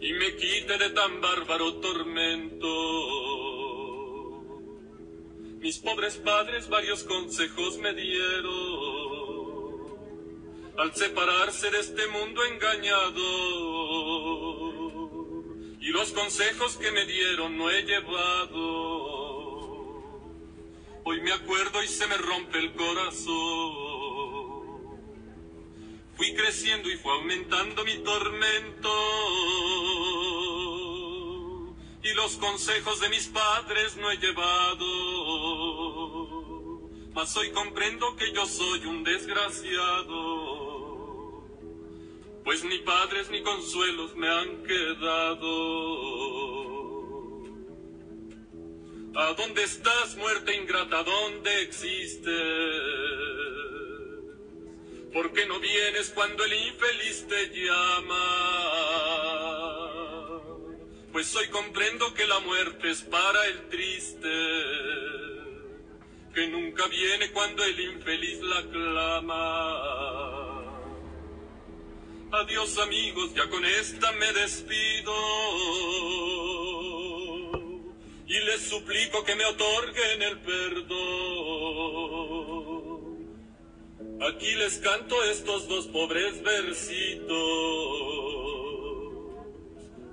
y 0.00 0.12
me 0.14 0.34
quite 0.34 0.76
de 0.76 0.90
tan 0.90 1.20
bárbaro 1.20 1.74
tormento. 1.74 2.68
Mis 5.60 5.78
pobres 5.78 6.16
padres 6.16 6.68
varios 6.68 7.04
consejos 7.04 7.78
me 7.78 7.94
dieron 7.94 9.22
al 10.78 10.92
separarse 10.96 11.70
de 11.70 11.78
este 11.78 12.08
mundo 12.08 12.44
engañado. 12.44 13.22
Y 15.80 15.90
los 15.90 16.10
consejos 16.10 16.76
que 16.78 16.90
me 16.90 17.06
dieron 17.06 17.56
no 17.56 17.70
he 17.70 17.82
llevado. 17.84 19.22
Hoy 21.04 21.20
me 21.20 21.30
acuerdo 21.32 21.84
y 21.84 21.86
se 21.86 22.08
me 22.08 22.16
rompe 22.16 22.58
el 22.58 22.72
corazón. 22.72 23.91
Fui 26.22 26.34
creciendo 26.34 26.88
y 26.88 26.96
fue 26.98 27.12
aumentando 27.14 27.84
mi 27.84 27.96
tormento. 28.04 28.92
Y 32.04 32.14
los 32.14 32.36
consejos 32.36 33.00
de 33.00 33.08
mis 33.08 33.26
padres 33.26 33.96
no 33.96 34.08
he 34.08 34.16
llevado. 34.18 34.86
Mas 37.12 37.36
hoy 37.36 37.50
comprendo 37.50 38.14
que 38.14 38.32
yo 38.32 38.46
soy 38.46 38.86
un 38.86 39.02
desgraciado. 39.02 39.82
Pues 42.44 42.62
ni 42.66 42.78
padres 42.78 43.28
ni 43.28 43.42
consuelos 43.42 44.14
me 44.14 44.28
han 44.28 44.62
quedado. 44.62 45.42
¿A 49.16 49.34
dónde 49.36 49.64
estás, 49.64 50.16
muerte 50.16 50.54
ingrata? 50.54 51.02
¿Dónde 51.02 51.62
existes? 51.62 53.31
¿Por 55.12 55.32
qué 55.32 55.46
no 55.46 55.60
vienes 55.60 56.10
cuando 56.14 56.44
el 56.44 56.52
infeliz 56.54 57.26
te 57.28 57.50
llama? 57.50 58.24
Pues 61.12 61.36
hoy 61.36 61.46
comprendo 61.48 62.14
que 62.14 62.26
la 62.26 62.40
muerte 62.40 62.90
es 62.90 63.02
para 63.02 63.46
el 63.46 63.68
triste, 63.68 64.30
que 66.34 66.48
nunca 66.48 66.86
viene 66.86 67.30
cuando 67.32 67.62
el 67.62 67.78
infeliz 67.78 68.40
la 68.40 68.62
clama. 68.62 69.92
Adiós 72.32 72.78
amigos, 72.78 73.34
ya 73.34 73.46
con 73.50 73.62
esta 73.66 74.10
me 74.12 74.32
despido 74.32 75.12
y 78.26 78.38
les 78.46 78.62
suplico 78.62 79.22
que 79.24 79.34
me 79.34 79.44
otorguen 79.44 80.22
el 80.22 80.38
perdón. 80.38 82.41
Aquí 84.28 84.54
les 84.54 84.78
canto 84.78 85.16
estos 85.32 85.66
dos 85.66 85.88
pobres 85.88 86.40
versitos, 86.44 87.26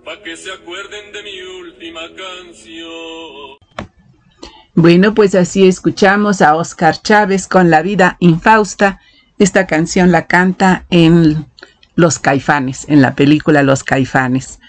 pa' 0.04 0.24
que 0.24 0.36
se 0.36 0.52
acuerden 0.52 1.12
de 1.14 1.22
mi 1.22 1.40
última 1.62 2.02
canción. 2.16 3.60
Bueno, 4.74 5.14
pues 5.14 5.36
así 5.36 5.68
escuchamos 5.68 6.42
a 6.42 6.56
Oscar 6.56 7.00
Chávez 7.00 7.48
con 7.48 7.70
La 7.70 7.84
vida 7.84 8.18
infausta. 8.20 9.00
Esta 9.38 9.68
canción 9.68 10.12
la 10.12 10.26
canta 10.26 10.86
en 10.90 11.46
Los 11.94 12.18
Caifanes, 12.18 12.90
en 12.90 13.04
la 13.04 13.14
película 13.14 13.62
Los 13.62 13.84
Caifanes. 13.84 14.60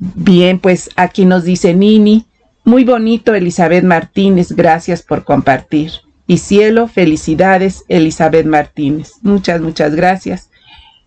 Bien, 0.00 0.58
pues 0.58 0.90
aquí 0.96 1.26
nos 1.26 1.44
dice 1.44 1.74
Nini, 1.74 2.26
muy 2.64 2.82
bonito 2.82 3.36
Elizabeth 3.36 3.84
Martínez, 3.84 4.50
gracias 4.50 5.02
por 5.02 5.22
compartir 5.22 5.92
y 6.26 6.38
cielo, 6.38 6.88
felicidades, 6.88 7.84
Elizabeth 7.88 8.46
Martínez. 8.46 9.12
Muchas, 9.22 9.60
muchas 9.60 9.94
gracias. 9.94 10.50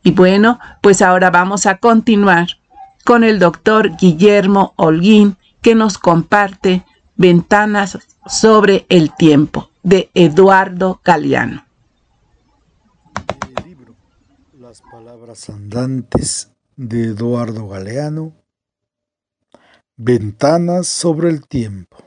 Y 0.04 0.12
bueno, 0.12 0.60
pues 0.82 1.02
ahora 1.02 1.32
vamos 1.32 1.66
a 1.66 1.78
continuar 1.78 2.48
con 3.04 3.24
el 3.24 3.40
doctor 3.40 3.96
Guillermo 3.98 4.74
Holguín, 4.76 5.38
que 5.62 5.76
nos 5.76 5.98
comparte 5.98 6.84
ventanas 7.16 7.98
sobre 8.26 8.86
el 8.90 9.16
tiempo. 9.16 9.70
de 9.88 10.10
Eduardo 10.14 11.00
Galeano. 11.02 11.66
El 13.58 13.70
libro 13.70 13.96
Las 14.60 14.82
palabras 14.82 15.50
andantes 15.50 16.52
de 16.76 17.06
Eduardo 17.06 17.70
Galeano. 17.70 18.34
Ventanas 19.96 20.88
sobre 20.88 21.30
el 21.30 21.48
tiempo. 21.48 22.07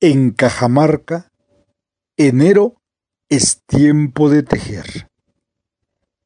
En 0.00 0.32
Cajamarca, 0.32 1.32
enero 2.18 2.82
es 3.30 3.62
tiempo 3.64 4.28
de 4.28 4.42
tejer. 4.42 5.10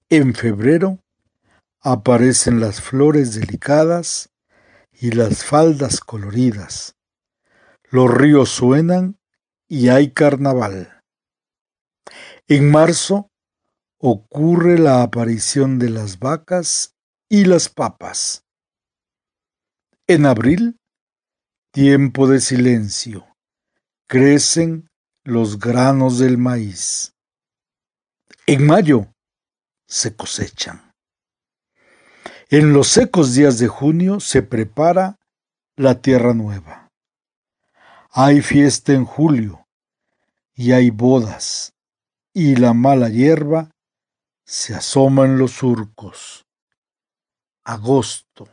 En 0.08 0.34
febrero 0.34 0.98
aparecen 1.78 2.58
las 2.58 2.80
flores 2.80 3.36
delicadas 3.36 4.30
y 4.92 5.12
las 5.12 5.44
faldas 5.44 6.00
coloridas. 6.00 6.96
Los 7.90 8.12
ríos 8.12 8.48
suenan 8.48 9.20
y 9.68 9.88
hay 9.90 10.10
carnaval. 10.10 11.04
En 12.48 12.72
marzo 12.72 13.30
ocurre 13.98 14.80
la 14.80 15.02
aparición 15.02 15.78
de 15.78 15.90
las 15.90 16.18
vacas 16.18 16.96
y 17.28 17.44
las 17.44 17.68
papas. 17.68 18.44
En 20.08 20.26
abril, 20.26 20.80
tiempo 21.70 22.26
de 22.26 22.40
silencio, 22.40 23.29
crecen 24.10 24.90
los 25.22 25.60
granos 25.60 26.18
del 26.18 26.36
maíz. 26.36 27.14
En 28.44 28.66
mayo 28.66 29.06
se 29.86 30.16
cosechan. 30.16 30.92
En 32.48 32.72
los 32.72 32.88
secos 32.88 33.36
días 33.36 33.60
de 33.60 33.68
junio 33.68 34.18
se 34.18 34.42
prepara 34.42 35.20
la 35.76 36.02
tierra 36.02 36.34
nueva. 36.34 36.90
Hay 38.10 38.42
fiesta 38.42 38.94
en 38.94 39.04
julio 39.04 39.68
y 40.54 40.72
hay 40.72 40.90
bodas 40.90 41.74
y 42.34 42.56
la 42.56 42.74
mala 42.74 43.10
hierba 43.10 43.70
se 44.44 44.74
asoma 44.74 45.24
en 45.24 45.38
los 45.38 45.52
surcos. 45.52 46.48
Agosto, 47.62 48.48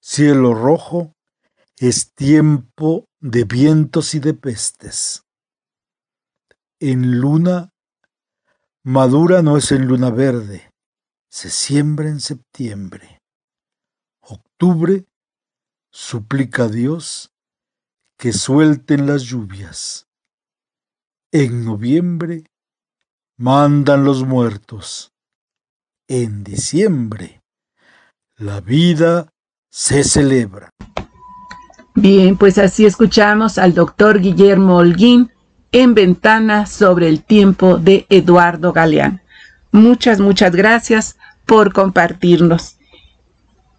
cielo 0.00 0.52
rojo, 0.52 1.14
es 1.78 2.12
tiempo 2.12 3.06
de 3.20 3.44
vientos 3.44 4.14
y 4.14 4.18
de 4.18 4.32
pestes. 4.32 5.26
En 6.78 7.20
luna, 7.20 7.70
madura 8.82 9.42
no 9.42 9.58
es 9.58 9.72
en 9.72 9.86
luna 9.86 10.10
verde, 10.10 10.72
se 11.28 11.50
siembra 11.50 12.08
en 12.08 12.20
septiembre. 12.20 13.20
Octubre 14.22 15.04
suplica 15.92 16.64
a 16.64 16.68
Dios 16.68 17.30
que 18.16 18.32
suelten 18.32 19.06
las 19.06 19.22
lluvias. 19.22 20.08
En 21.30 21.64
noviembre 21.64 22.44
mandan 23.36 24.04
los 24.04 24.24
muertos. 24.24 25.12
En 26.08 26.42
diciembre 26.42 27.42
la 28.36 28.60
vida 28.60 29.30
se 29.70 30.04
celebra. 30.04 30.70
Bien, 31.94 32.36
pues 32.36 32.56
así 32.58 32.86
escuchamos 32.86 33.58
al 33.58 33.74
doctor 33.74 34.20
Guillermo 34.20 34.76
Holguín 34.76 35.30
en 35.72 35.94
Ventana 35.94 36.66
sobre 36.66 37.08
el 37.08 37.22
tiempo 37.22 37.78
de 37.78 38.06
Eduardo 38.08 38.72
Galeán. 38.72 39.22
Muchas, 39.72 40.20
muchas 40.20 40.54
gracias 40.54 41.16
por 41.46 41.72
compartirnos. 41.72 42.76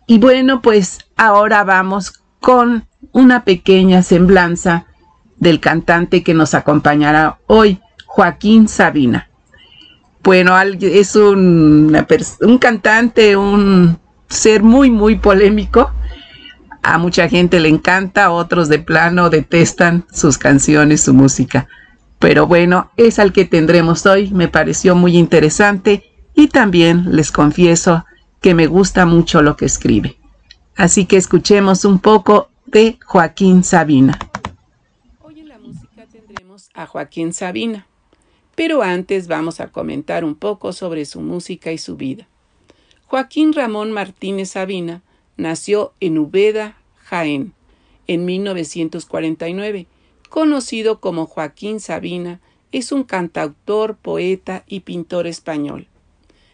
Y 0.07 0.19
bueno, 0.19 0.61
pues 0.61 0.99
ahora 1.15 1.63
vamos 1.63 2.21
con 2.39 2.85
una 3.13 3.43
pequeña 3.43 4.03
semblanza 4.03 4.85
del 5.37 5.59
cantante 5.59 6.23
que 6.23 6.33
nos 6.33 6.53
acompañará 6.53 7.39
hoy, 7.47 7.79
Joaquín 8.05 8.67
Sabina. 8.67 9.29
Bueno, 10.23 10.53
es 10.59 11.15
un, 11.15 11.97
un 12.41 12.57
cantante, 12.57 13.35
un 13.35 13.97
ser 14.27 14.63
muy, 14.63 14.91
muy 14.91 15.17
polémico. 15.17 15.91
A 16.83 16.97
mucha 16.97 17.29
gente 17.29 17.59
le 17.59 17.69
encanta, 17.69 18.31
otros 18.31 18.67
de 18.67 18.79
plano 18.79 19.29
detestan 19.29 20.05
sus 20.11 20.37
canciones, 20.37 21.01
su 21.01 21.13
música. 21.13 21.67
Pero 22.17 22.47
bueno, 22.47 22.91
es 22.97 23.19
al 23.19 23.33
que 23.33 23.45
tendremos 23.45 24.05
hoy, 24.05 24.31
me 24.31 24.47
pareció 24.47 24.95
muy 24.95 25.17
interesante 25.17 26.03
y 26.35 26.47
también 26.47 27.15
les 27.15 27.31
confieso 27.31 28.05
que 28.41 28.55
me 28.55 28.67
gusta 28.67 29.05
mucho 29.05 29.41
lo 29.41 29.55
que 29.55 29.65
escribe. 29.65 30.17
Así 30.75 31.05
que 31.05 31.17
escuchemos 31.17 31.85
un 31.85 31.99
poco 31.99 32.49
de 32.65 32.97
Joaquín 33.05 33.63
Sabina. 33.63 34.17
Hoy 35.21 35.41
en 35.41 35.49
la 35.49 35.59
música 35.59 36.05
tendremos 36.11 36.69
a 36.73 36.87
Joaquín 36.87 37.33
Sabina, 37.33 37.85
pero 38.55 38.81
antes 38.81 39.27
vamos 39.27 39.59
a 39.59 39.67
comentar 39.67 40.23
un 40.23 40.35
poco 40.35 40.73
sobre 40.73 41.05
su 41.05 41.21
música 41.21 41.71
y 41.71 41.77
su 41.77 41.95
vida. 41.95 42.27
Joaquín 43.05 43.53
Ramón 43.53 43.91
Martínez 43.91 44.51
Sabina 44.51 45.01
nació 45.41 45.93
en 45.99 46.17
Ubeda, 46.17 46.77
Jaén, 46.95 47.53
en 48.07 48.25
1949. 48.25 49.87
Conocido 50.29 50.99
como 50.99 51.25
Joaquín 51.25 51.79
Sabina, 51.79 52.39
es 52.71 52.91
un 52.91 53.03
cantautor, 53.03 53.97
poeta 53.97 54.63
y 54.67 54.81
pintor 54.81 55.27
español 55.27 55.87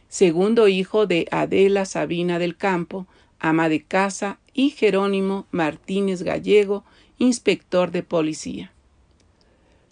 segundo 0.09 0.67
hijo 0.67 1.05
de 1.05 1.27
Adela 1.31 1.85
Sabina 1.85 2.39
del 2.39 2.55
Campo, 2.55 3.07
ama 3.39 3.69
de 3.69 3.83
casa, 3.83 4.39
y 4.53 4.71
Jerónimo 4.71 5.45
Martínez 5.51 6.23
Gallego, 6.23 6.83
inspector 7.19 7.91
de 7.91 8.01
policía. 8.01 8.71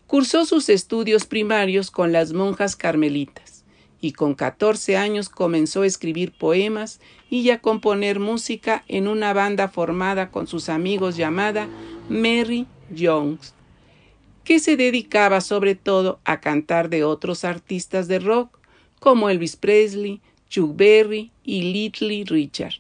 Cursó 0.08 0.45
sus 0.45 0.69
estudios 0.69 1.25
primarios 1.25 1.91
con 1.91 2.12
las 2.12 2.34
monjas 2.34 2.75
carmelitas 2.75 3.63
y 4.01 4.13
con 4.13 4.34
14 4.34 4.97
años 4.97 5.29
comenzó 5.29 5.84
a 5.84 5.88
escribir 5.88 6.31
poemas 6.31 6.99
y 7.29 7.49
a 7.49 7.59
componer 7.59 8.19
música 8.19 8.83
en 8.88 9.07
una 9.07 9.33
banda 9.33 9.67
formada 9.67 10.31
con 10.31 10.47
sus 10.47 10.69
amigos 10.69 11.17
llamada 11.17 11.67
Mary 12.09 12.67
Jones, 12.97 13.53
que 14.43 14.59
se 14.59 14.77
dedicaba 14.77 15.41
sobre 15.41 15.75
todo 15.75 16.19
a 16.23 16.39
cantar 16.39 16.89
de 16.89 17.03
otros 17.03 17.43
artistas 17.43 18.07
de 18.07 18.19
rock 18.19 18.59
como 18.99 19.29
Elvis 19.29 19.55
Presley, 19.55 20.21
Chuck 20.49 20.75
Berry 20.75 21.31
y 21.43 21.73
Little 21.73 22.23
Richard. 22.25 22.75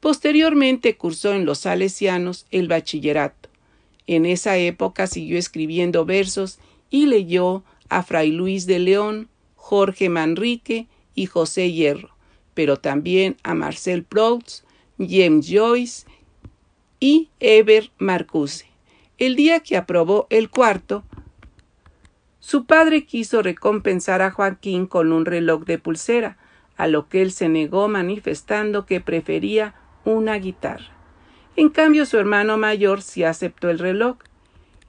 Posteriormente 0.00 0.96
cursó 0.96 1.34
en 1.34 1.44
los 1.44 1.60
Salesianos 1.60 2.46
el 2.50 2.68
bachillerato. 2.68 3.48
En 4.06 4.24
esa 4.24 4.56
época 4.56 5.06
siguió 5.06 5.36
escribiendo 5.36 6.04
versos 6.04 6.58
y 6.90 7.06
leyó 7.06 7.64
a 7.88 8.02
Fray 8.02 8.30
Luis 8.30 8.66
de 8.66 8.78
León, 8.78 9.28
Jorge 9.56 10.08
Manrique 10.08 10.86
y 11.14 11.26
José 11.26 11.72
Hierro, 11.72 12.15
pero 12.56 12.78
también 12.78 13.36
a 13.42 13.54
Marcel 13.54 14.02
Proust, 14.02 14.64
James 14.98 15.46
Joyce 15.46 16.06
y 16.98 17.28
Eber 17.38 17.90
Marcuse. 17.98 18.64
El 19.18 19.36
día 19.36 19.60
que 19.60 19.76
aprobó 19.76 20.26
el 20.30 20.48
cuarto, 20.48 21.04
su 22.40 22.64
padre 22.64 23.04
quiso 23.04 23.42
recompensar 23.42 24.22
a 24.22 24.30
Joaquín 24.30 24.86
con 24.86 25.12
un 25.12 25.26
reloj 25.26 25.64
de 25.66 25.78
pulsera, 25.78 26.38
a 26.78 26.86
lo 26.86 27.10
que 27.10 27.20
él 27.20 27.30
se 27.30 27.50
negó 27.50 27.88
manifestando 27.88 28.86
que 28.86 29.02
prefería 29.02 29.74
una 30.06 30.36
guitarra. 30.36 30.96
En 31.56 31.68
cambio, 31.68 32.06
su 32.06 32.16
hermano 32.16 32.56
mayor 32.56 33.02
sí 33.02 33.22
aceptó 33.22 33.68
el 33.68 33.78
reloj. 33.78 34.16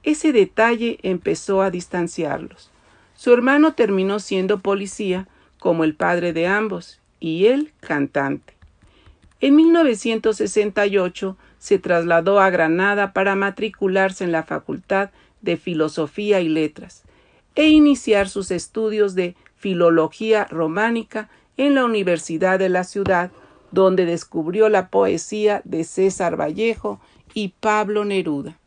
Ese 0.04 0.32
detalle 0.32 0.98
empezó 1.02 1.60
a 1.60 1.70
distanciarlos. 1.70 2.70
Su 3.14 3.34
hermano 3.34 3.74
terminó 3.74 4.20
siendo 4.20 4.60
policía, 4.60 5.28
como 5.58 5.84
el 5.84 5.94
padre 5.94 6.32
de 6.32 6.46
ambos, 6.46 7.02
y 7.20 7.46
él 7.46 7.72
cantante. 7.80 8.54
En 9.40 9.56
1968 9.56 11.36
se 11.58 11.78
trasladó 11.78 12.40
a 12.40 12.50
Granada 12.50 13.12
para 13.12 13.36
matricularse 13.36 14.24
en 14.24 14.32
la 14.32 14.42
Facultad 14.42 15.10
de 15.42 15.56
Filosofía 15.56 16.40
y 16.40 16.48
Letras 16.48 17.04
e 17.54 17.68
iniciar 17.68 18.28
sus 18.28 18.50
estudios 18.50 19.14
de 19.14 19.36
filología 19.56 20.44
románica 20.44 21.28
en 21.56 21.74
la 21.74 21.84
Universidad 21.84 22.58
de 22.58 22.68
la 22.68 22.84
ciudad, 22.84 23.30
donde 23.72 24.06
descubrió 24.06 24.68
la 24.68 24.88
poesía 24.88 25.60
de 25.64 25.84
César 25.84 26.40
Vallejo 26.40 27.00
y 27.34 27.54
Pablo 27.60 28.04
Neruda. 28.04 28.58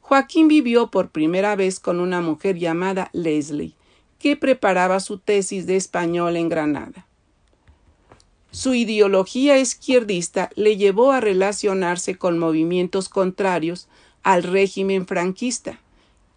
Joaquín 0.00 0.48
vivió 0.48 0.90
por 0.90 1.10
primera 1.10 1.56
vez 1.56 1.80
con 1.80 2.00
una 2.00 2.20
mujer 2.20 2.58
llamada 2.58 3.10
Leslie, 3.12 3.74
que 4.18 4.36
preparaba 4.36 5.00
su 5.00 5.18
tesis 5.18 5.66
de 5.66 5.76
español 5.76 6.36
en 6.36 6.48
Granada. 6.48 7.06
Su 8.54 8.72
ideología 8.72 9.58
izquierdista 9.58 10.48
le 10.54 10.76
llevó 10.76 11.10
a 11.10 11.18
relacionarse 11.20 12.14
con 12.14 12.38
movimientos 12.38 13.08
contrarios 13.08 13.88
al 14.22 14.44
régimen 14.44 15.08
franquista. 15.08 15.80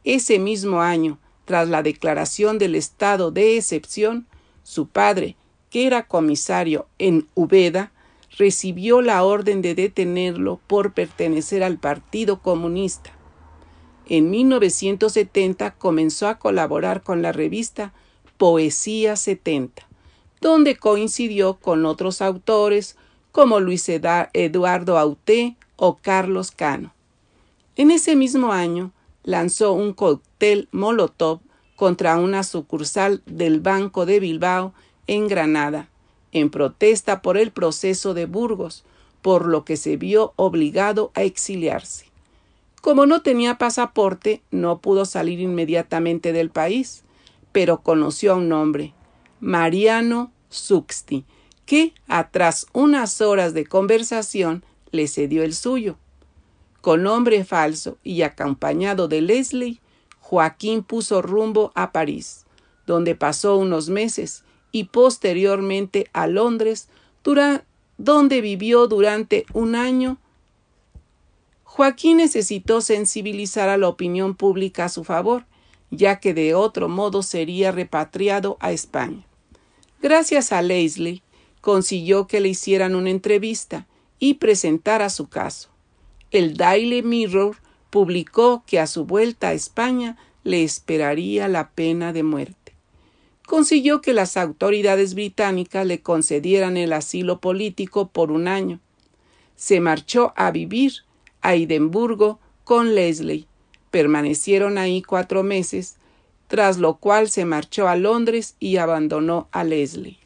Ese 0.03 0.39
mismo 0.39 0.81
año, 0.81 1.19
tras 1.45 1.69
la 1.69 1.83
declaración 1.83 2.57
del 2.57 2.73
estado 2.73 3.29
de 3.29 3.57
excepción, 3.57 4.25
su 4.63 4.87
padre, 4.87 5.35
que 5.69 5.85
era 5.85 6.07
comisario 6.07 6.87
en 6.97 7.27
Ubeda, 7.35 7.91
recibió 8.35 9.03
la 9.03 9.23
orden 9.23 9.61
de 9.61 9.75
detenerlo 9.75 10.59
por 10.65 10.95
pertenecer 10.95 11.61
al 11.61 11.77
Partido 11.77 12.41
Comunista. 12.41 13.11
En 14.07 14.31
1970 14.31 15.75
comenzó 15.75 16.27
a 16.27 16.39
colaborar 16.39 17.03
con 17.03 17.21
la 17.21 17.31
revista 17.31 17.93
Poesía 18.39 19.15
70, 19.15 19.86
donde 20.41 20.75
coincidió 20.75 21.55
con 21.55 21.85
otros 21.85 22.21
autores 22.21 22.95
como 23.31 23.59
Luis 23.59 23.87
Eduardo 23.89 24.97
Auté 24.97 25.55
o 25.75 25.97
Carlos 25.97 26.51
Cano. 26.51 26.93
En 27.75 27.91
ese 27.91 28.15
mismo 28.15 28.51
año 28.51 28.91
lanzó 29.23 29.73
un 29.73 29.93
cóctel 29.93 30.67
Molotov 30.71 31.41
contra 31.75 32.17
una 32.17 32.43
sucursal 32.43 33.21
del 33.25 33.59
Banco 33.59 34.05
de 34.05 34.19
Bilbao 34.19 34.73
en 35.05 35.27
Granada, 35.27 35.89
en 36.31 36.49
protesta 36.49 37.21
por 37.21 37.37
el 37.37 37.51
proceso 37.51 38.13
de 38.13 38.25
Burgos, 38.25 38.83
por 39.21 39.45
lo 39.45 39.63
que 39.63 39.77
se 39.77 39.97
vio 39.97 40.33
obligado 40.35 41.11
a 41.13 41.23
exiliarse. 41.23 42.07
Como 42.81 43.05
no 43.05 43.21
tenía 43.21 43.57
pasaporte, 43.57 44.41
no 44.49 44.79
pudo 44.79 45.05
salir 45.05 45.39
inmediatamente 45.39 46.31
del 46.31 46.49
país, 46.49 47.03
pero 47.51 47.81
conoció 47.81 48.33
a 48.33 48.37
un 48.37 48.51
hombre, 48.51 48.93
Mariano 49.39 50.31
Suxti, 50.49 51.25
que, 51.65 51.93
tras 52.31 52.67
unas 52.73 53.21
horas 53.21 53.53
de 53.53 53.65
conversación, 53.65 54.63
le 54.91 55.07
cedió 55.07 55.43
el 55.43 55.53
suyo. 55.53 55.97
Con 56.81 57.03
nombre 57.03 57.43
falso 57.43 57.97
y 58.03 58.21
acompañado 58.21 59.07
de 59.07 59.21
Leslie, 59.21 59.81
Joaquín 60.19 60.83
puso 60.83 61.21
rumbo 61.21 61.71
a 61.75 61.91
París, 61.91 62.45
donde 62.85 63.15
pasó 63.15 63.57
unos 63.57 63.89
meses, 63.89 64.43
y 64.71 64.85
posteriormente 64.85 66.09
a 66.13 66.27
Londres, 66.27 66.87
donde 67.97 68.41
vivió 68.41 68.87
durante 68.87 69.45
un 69.53 69.75
año. 69.75 70.17
Joaquín 71.63 72.17
necesitó 72.17 72.79
sensibilizar 72.79 73.67
a 73.69 73.77
la 73.77 73.89
opinión 73.89 74.35
pública 74.35 74.85
a 74.85 74.89
su 74.89 75.03
favor, 75.03 75.45
ya 75.91 76.19
que 76.19 76.33
de 76.33 76.55
otro 76.55 76.87
modo 76.89 77.21
sería 77.23 77.71
repatriado 77.71 78.57
a 78.61 78.71
España. 78.71 79.26
Gracias 80.01 80.51
a 80.51 80.61
Leslie, 80.61 81.23
consiguió 81.61 82.27
que 82.27 82.39
le 82.39 82.49
hicieran 82.49 82.95
una 82.95 83.09
entrevista 83.09 83.87
y 84.19 84.35
presentara 84.35 85.09
su 85.09 85.27
caso. 85.27 85.69
El 86.31 86.55
Daily 86.55 87.01
Mirror 87.01 87.57
publicó 87.89 88.63
que 88.67 88.79
a 88.79 88.87
su 88.87 89.05
vuelta 89.05 89.49
a 89.49 89.53
España 89.53 90.17
le 90.43 90.63
esperaría 90.63 91.47
la 91.47 91.71
pena 91.71 92.13
de 92.13 92.23
muerte. 92.23 92.73
Consiguió 93.45 94.01
que 94.01 94.13
las 94.13 94.37
autoridades 94.37 95.13
británicas 95.15 95.85
le 95.85 96.01
concedieran 96.01 96.77
el 96.77 96.93
asilo 96.93 97.39
político 97.39 98.09
por 98.09 98.31
un 98.31 98.47
año. 98.47 98.79
Se 99.55 99.79
marchó 99.79 100.33
a 100.35 100.51
vivir 100.51 100.93
a 101.41 101.55
Edimburgo 101.55 102.39
con 102.63 102.93
Leslie. 102.93 103.47
Permanecieron 103.89 104.77
ahí 104.77 105.01
cuatro 105.01 105.43
meses, 105.43 105.97
tras 106.47 106.77
lo 106.77 106.95
cual 106.97 107.29
se 107.29 107.45
marchó 107.45 107.87
a 107.87 107.95
Londres 107.95 108.55
y 108.59 108.77
abandonó 108.77 109.47
a 109.51 109.63
Leslie. 109.63 110.19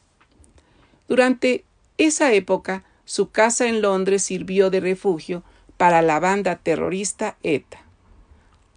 Durante 1.07 1.65
esa 1.97 2.33
época, 2.33 2.83
su 3.05 3.31
casa 3.31 3.67
en 3.67 3.81
Londres 3.81 4.23
sirvió 4.23 4.69
de 4.69 4.79
refugio 4.79 5.43
para 5.77 6.01
la 6.01 6.19
banda 6.19 6.57
terrorista 6.57 7.37
ETA. 7.43 7.83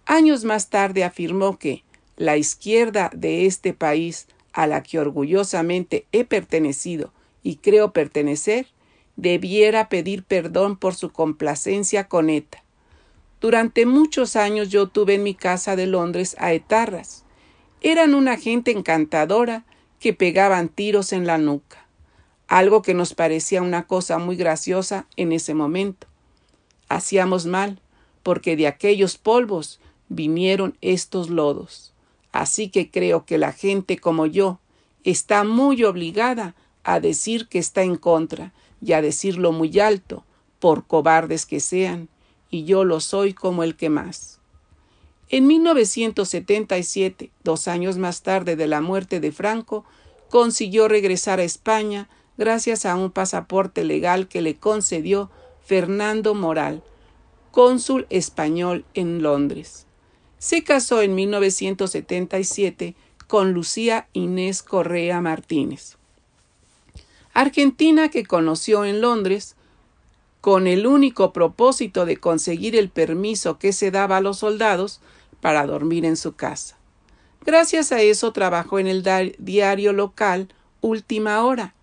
Años 0.06 0.44
más 0.44 0.70
tarde 0.70 1.04
afirmó 1.04 1.58
que 1.58 1.84
la 2.16 2.36
izquierda 2.36 3.10
de 3.14 3.46
este 3.46 3.72
país, 3.72 4.26
a 4.52 4.66
la 4.66 4.82
que 4.82 4.98
orgullosamente 4.98 6.06
he 6.12 6.24
pertenecido 6.24 7.12
y 7.42 7.56
creo 7.56 7.92
pertenecer, 7.92 8.66
debiera 9.16 9.88
pedir 9.88 10.24
perdón 10.24 10.76
por 10.76 10.94
su 10.94 11.10
complacencia 11.10 12.08
con 12.08 12.30
ETA. 12.30 12.64
Durante 13.40 13.84
muchos 13.84 14.36
años 14.36 14.70
yo 14.70 14.88
tuve 14.88 15.14
en 15.14 15.22
mi 15.22 15.34
casa 15.34 15.76
de 15.76 15.86
Londres 15.86 16.34
a 16.38 16.52
etarras. 16.52 17.23
Eran 17.86 18.14
una 18.14 18.38
gente 18.38 18.70
encantadora 18.70 19.66
que 20.00 20.14
pegaban 20.14 20.70
tiros 20.70 21.12
en 21.12 21.26
la 21.26 21.36
nuca, 21.36 21.86
algo 22.48 22.80
que 22.80 22.94
nos 22.94 23.12
parecía 23.12 23.60
una 23.60 23.86
cosa 23.86 24.16
muy 24.16 24.36
graciosa 24.36 25.06
en 25.16 25.32
ese 25.32 25.52
momento. 25.52 26.06
Hacíamos 26.88 27.44
mal, 27.44 27.82
porque 28.22 28.56
de 28.56 28.68
aquellos 28.68 29.18
polvos 29.18 29.80
vinieron 30.08 30.78
estos 30.80 31.28
lodos. 31.28 31.92
Así 32.32 32.70
que 32.70 32.90
creo 32.90 33.26
que 33.26 33.36
la 33.36 33.52
gente 33.52 33.98
como 33.98 34.24
yo 34.24 34.60
está 35.04 35.44
muy 35.44 35.84
obligada 35.84 36.54
a 36.84 37.00
decir 37.00 37.48
que 37.48 37.58
está 37.58 37.82
en 37.82 37.96
contra 37.96 38.54
y 38.80 38.94
a 38.94 39.02
decirlo 39.02 39.52
muy 39.52 39.78
alto, 39.78 40.24
por 40.58 40.86
cobardes 40.86 41.44
que 41.44 41.60
sean, 41.60 42.08
y 42.48 42.64
yo 42.64 42.84
lo 42.84 43.00
soy 43.00 43.34
como 43.34 43.62
el 43.62 43.76
que 43.76 43.90
más. 43.90 44.40
En 45.36 45.48
1977, 45.48 47.32
dos 47.42 47.66
años 47.66 47.98
más 47.98 48.22
tarde 48.22 48.54
de 48.54 48.68
la 48.68 48.80
muerte 48.80 49.18
de 49.18 49.32
Franco, 49.32 49.84
consiguió 50.30 50.86
regresar 50.86 51.40
a 51.40 51.42
España 51.42 52.08
gracias 52.36 52.86
a 52.86 52.94
un 52.94 53.10
pasaporte 53.10 53.82
legal 53.82 54.28
que 54.28 54.40
le 54.40 54.54
concedió 54.54 55.32
Fernando 55.60 56.36
Moral, 56.36 56.84
cónsul 57.50 58.06
español 58.10 58.84
en 58.94 59.24
Londres. 59.24 59.88
Se 60.38 60.62
casó 60.62 61.02
en 61.02 61.16
1977 61.16 62.94
con 63.26 63.52
Lucía 63.52 64.06
Inés 64.12 64.62
Correa 64.62 65.20
Martínez. 65.20 65.96
Argentina 67.32 68.08
que 68.08 68.24
conoció 68.24 68.84
en 68.84 69.00
Londres 69.00 69.56
con 70.40 70.68
el 70.68 70.86
único 70.86 71.32
propósito 71.32 72.06
de 72.06 72.18
conseguir 72.18 72.76
el 72.76 72.88
permiso 72.88 73.58
que 73.58 73.72
se 73.72 73.90
daba 73.90 74.18
a 74.18 74.20
los 74.20 74.38
soldados 74.38 75.00
para 75.44 75.66
dormir 75.66 76.06
en 76.06 76.16
su 76.16 76.36
casa. 76.36 76.78
Gracias 77.44 77.92
a 77.92 78.00
eso 78.00 78.32
trabajó 78.32 78.78
en 78.78 78.86
el 78.86 79.02
diario 79.36 79.92
local 79.92 80.48
Última 80.80 81.44
Hora, 81.44 81.74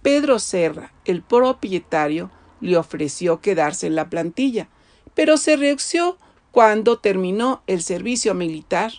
Pedro 0.00 0.38
Serra, 0.38 0.90
el 1.04 1.20
propietario, 1.20 2.30
le 2.62 2.78
ofreció 2.78 3.42
quedarse 3.42 3.88
en 3.88 3.94
la 3.94 4.08
plantilla, 4.08 4.68
pero 5.12 5.36
se 5.36 5.56
reaccionó 5.56 6.16
cuando 6.50 6.98
terminó 6.98 7.62
el 7.66 7.82
servicio 7.82 8.32
militar 8.32 8.90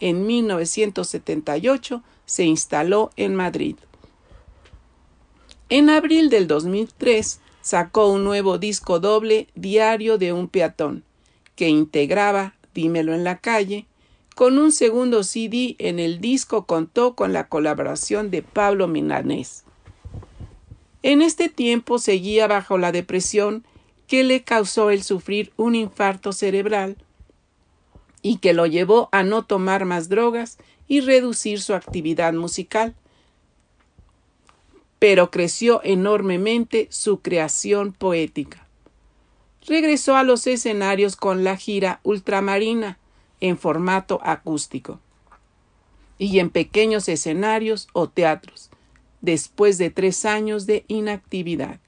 en 0.00 0.26
1978 0.26 2.02
se 2.26 2.44
instaló 2.44 3.12
en 3.16 3.34
Madrid. 3.34 3.76
En 5.70 5.88
abril 5.88 6.28
del 6.28 6.46
2003 6.48 7.40
sacó 7.62 8.08
un 8.08 8.24
nuevo 8.24 8.58
disco 8.58 9.00
doble 9.00 9.48
Diario 9.54 10.18
de 10.18 10.34
un 10.34 10.48
peatón, 10.48 11.02
que 11.56 11.70
integraba 11.70 12.56
Dímelo 12.74 13.14
en 13.14 13.24
la 13.24 13.38
calle. 13.38 13.86
Con 14.34 14.58
un 14.58 14.72
segundo 14.72 15.24
CD 15.24 15.76
en 15.78 15.98
el 15.98 16.20
disco 16.20 16.66
contó 16.66 17.14
con 17.14 17.32
la 17.32 17.48
colaboración 17.48 18.30
de 18.30 18.42
Pablo 18.42 18.88
Milanés. 18.88 19.64
En 21.02 21.20
este 21.20 21.48
tiempo 21.48 21.98
seguía 21.98 22.46
bajo 22.46 22.78
la 22.78 22.92
depresión 22.92 23.64
que 24.06 24.24
le 24.24 24.42
causó 24.42 24.90
el 24.90 25.02
sufrir 25.02 25.52
un 25.56 25.74
infarto 25.74 26.32
cerebral 26.32 26.96
y 28.22 28.38
que 28.38 28.52
lo 28.52 28.66
llevó 28.66 29.08
a 29.12 29.22
no 29.22 29.44
tomar 29.44 29.84
más 29.84 30.08
drogas 30.08 30.58
y 30.86 31.00
reducir 31.00 31.60
su 31.60 31.74
actividad 31.74 32.32
musical. 32.32 32.94
Pero 34.98 35.30
creció 35.30 35.80
enormemente 35.82 36.86
su 36.90 37.20
creación 37.20 37.92
poética. 37.92 38.61
Regresó 39.66 40.16
a 40.16 40.24
los 40.24 40.46
escenarios 40.46 41.16
con 41.16 41.44
la 41.44 41.56
gira 41.56 42.00
Ultramarina 42.02 42.98
en 43.40 43.58
formato 43.58 44.20
acústico 44.22 44.98
y 46.18 46.38
en 46.38 46.50
pequeños 46.50 47.08
escenarios 47.08 47.88
o 47.92 48.08
teatros, 48.08 48.70
después 49.20 49.78
de 49.78 49.90
tres 49.90 50.24
años 50.24 50.66
de 50.66 50.84
inactividad. 50.88 51.80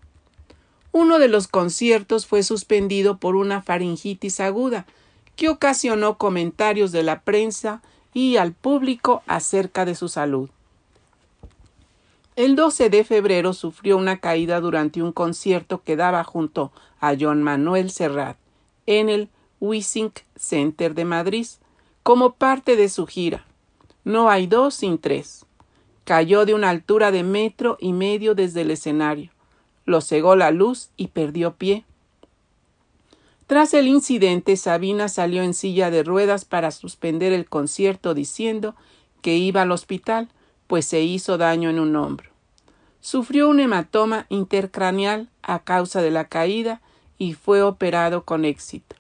Uno 0.93 1.19
de 1.19 1.29
los 1.29 1.49
conciertos 1.49 2.27
fue 2.27 2.43
suspendido 2.45 3.19
por 3.19 3.35
una 3.35 3.63
faringitis 3.63 4.41
aguda, 4.41 4.87
que 5.35 5.49
ocasionó 5.49 6.17
comentarios 6.19 6.93
de 6.93 7.03
la 7.03 7.23
prensa 7.23 7.83
y 8.13 8.37
al 8.37 8.53
público 8.53 9.23
acerca 9.27 9.85
de 9.85 9.97
su 9.97 10.09
salud. 10.09 10.51
El 12.37 12.57
12 12.57 12.91
de 12.91 13.05
febrero 13.05 13.53
sufrió 13.53 13.97
una 13.97 14.19
caída 14.19 14.61
durante 14.61 15.01
un 15.01 15.13
concierto 15.13 15.83
que 15.85 15.95
daba 15.95 16.25
junto 16.25 16.73
a 16.99 17.15
John 17.19 17.45
Manuel 17.45 17.91
Serrat 17.91 18.37
en 18.87 19.09
el 19.09 19.29
Wissink 19.61 20.19
Center 20.35 20.95
de 20.95 21.05
Madrid 21.05 21.47
como 22.03 22.35
parte 22.35 22.75
de 22.75 22.89
su 22.89 23.07
gira. 23.07 23.47
No 24.03 24.31
hay 24.31 24.49
dos 24.49 24.75
sin 24.75 24.99
tres. 24.99 25.47
Cayó 26.05 26.45
de 26.45 26.55
una 26.55 26.71
altura 26.71 27.13
de 27.13 27.23
metro 27.23 27.79
y 27.81 27.93
medio 27.93 28.35
desde 28.35 28.63
el 28.63 28.73
escenario. 28.73 29.31
Lo 29.85 30.01
cegó 30.01 30.35
la 30.35 30.51
luz 30.51 30.91
y 30.97 31.09
perdió 31.09 31.55
pie. 31.55 31.85
Tras 33.47 33.75
el 33.75 33.87
incidente, 33.87 34.57
Sabina 34.57 35.09
salió 35.09 35.43
en 35.43 35.55
silla 35.55 35.91
de 35.93 36.03
ruedas 36.03 36.45
para 36.45 36.73
suspender 36.73 37.33
el 37.33 37.49
concierto 37.49 38.13
diciendo 38.13 38.75
que 39.23 39.37
iba 39.37 39.63
al 39.63 39.71
hospital, 39.71 40.29
pues 40.75 40.87
se 40.87 41.03
hizo 41.03 41.39
daño 41.39 41.71
en 41.71 41.79
un 41.79 41.95
hombro. 41.95 42.31
Sufrió 43.01 43.49
un 43.49 43.61
hematoma 43.61 44.27
intercraneal 44.29 45.29
a 45.41 45.61
causa 45.61 46.03
de 46.03 46.11
la 46.11 46.25
caída 46.25 46.81
y 47.17 47.35
fue 47.35 47.63
operado 47.63 48.25
con 48.25 48.45
éxito. 48.45 48.97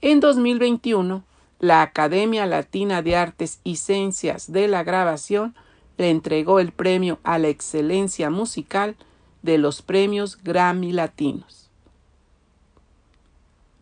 En 0.00 0.20
2021 0.20 1.24
la 1.58 1.82
Academia 1.82 2.46
Latina 2.46 3.02
de 3.02 3.16
Artes 3.16 3.58
y 3.64 3.74
Ciencias 3.74 4.52
de 4.52 4.68
la 4.68 4.84
Grabación 4.84 5.56
le 5.96 6.10
entregó 6.10 6.60
el 6.60 6.70
premio 6.70 7.18
a 7.24 7.40
la 7.40 7.48
excelencia 7.48 8.30
musical 8.30 8.94
de 9.42 9.58
los 9.58 9.82
premios 9.82 10.38
Grammy 10.40 10.92
Latinos. 10.92 11.68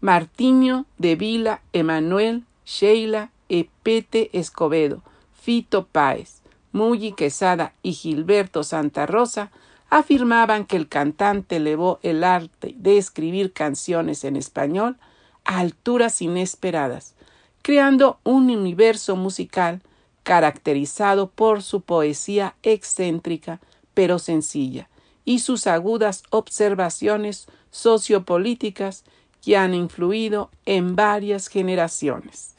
Martinho 0.00 0.86
de 0.96 1.16
Vila, 1.16 1.60
Emanuel, 1.74 2.44
Sheila, 2.64 3.30
Epete 3.50 4.30
Escobedo, 4.32 5.02
Fito 5.34 5.84
Páez, 5.84 6.40
Muyi 6.76 7.12
Quesada 7.12 7.72
y 7.82 7.94
Gilberto 7.94 8.62
Santa 8.62 9.06
Rosa 9.06 9.50
afirmaban 9.88 10.66
que 10.66 10.76
el 10.76 10.88
cantante 10.88 11.56
elevó 11.56 11.98
el 12.02 12.22
arte 12.22 12.74
de 12.76 12.98
escribir 12.98 13.54
canciones 13.54 14.24
en 14.24 14.36
español 14.36 14.98
a 15.46 15.60
alturas 15.60 16.20
inesperadas, 16.20 17.14
creando 17.62 18.18
un 18.24 18.50
universo 18.50 19.16
musical 19.16 19.80
caracterizado 20.22 21.30
por 21.30 21.62
su 21.62 21.80
poesía 21.80 22.56
excéntrica 22.62 23.60
pero 23.94 24.18
sencilla 24.18 24.90
y 25.24 25.38
sus 25.38 25.66
agudas 25.66 26.24
observaciones 26.28 27.46
sociopolíticas 27.70 29.04
que 29.40 29.56
han 29.56 29.72
influido 29.72 30.50
en 30.66 30.94
varias 30.94 31.48
generaciones. 31.48 32.54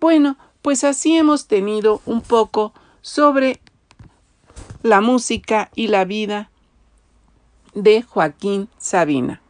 Bueno, 0.00 0.36
pues 0.60 0.84
así 0.84 1.16
hemos 1.16 1.46
tenido 1.46 2.02
un 2.04 2.20
poco 2.20 2.74
sobre 3.04 3.60
la 4.82 5.02
música 5.02 5.70
y 5.74 5.88
la 5.88 6.06
vida 6.06 6.50
de 7.74 8.00
Joaquín 8.00 8.70
Sabina. 8.78 9.42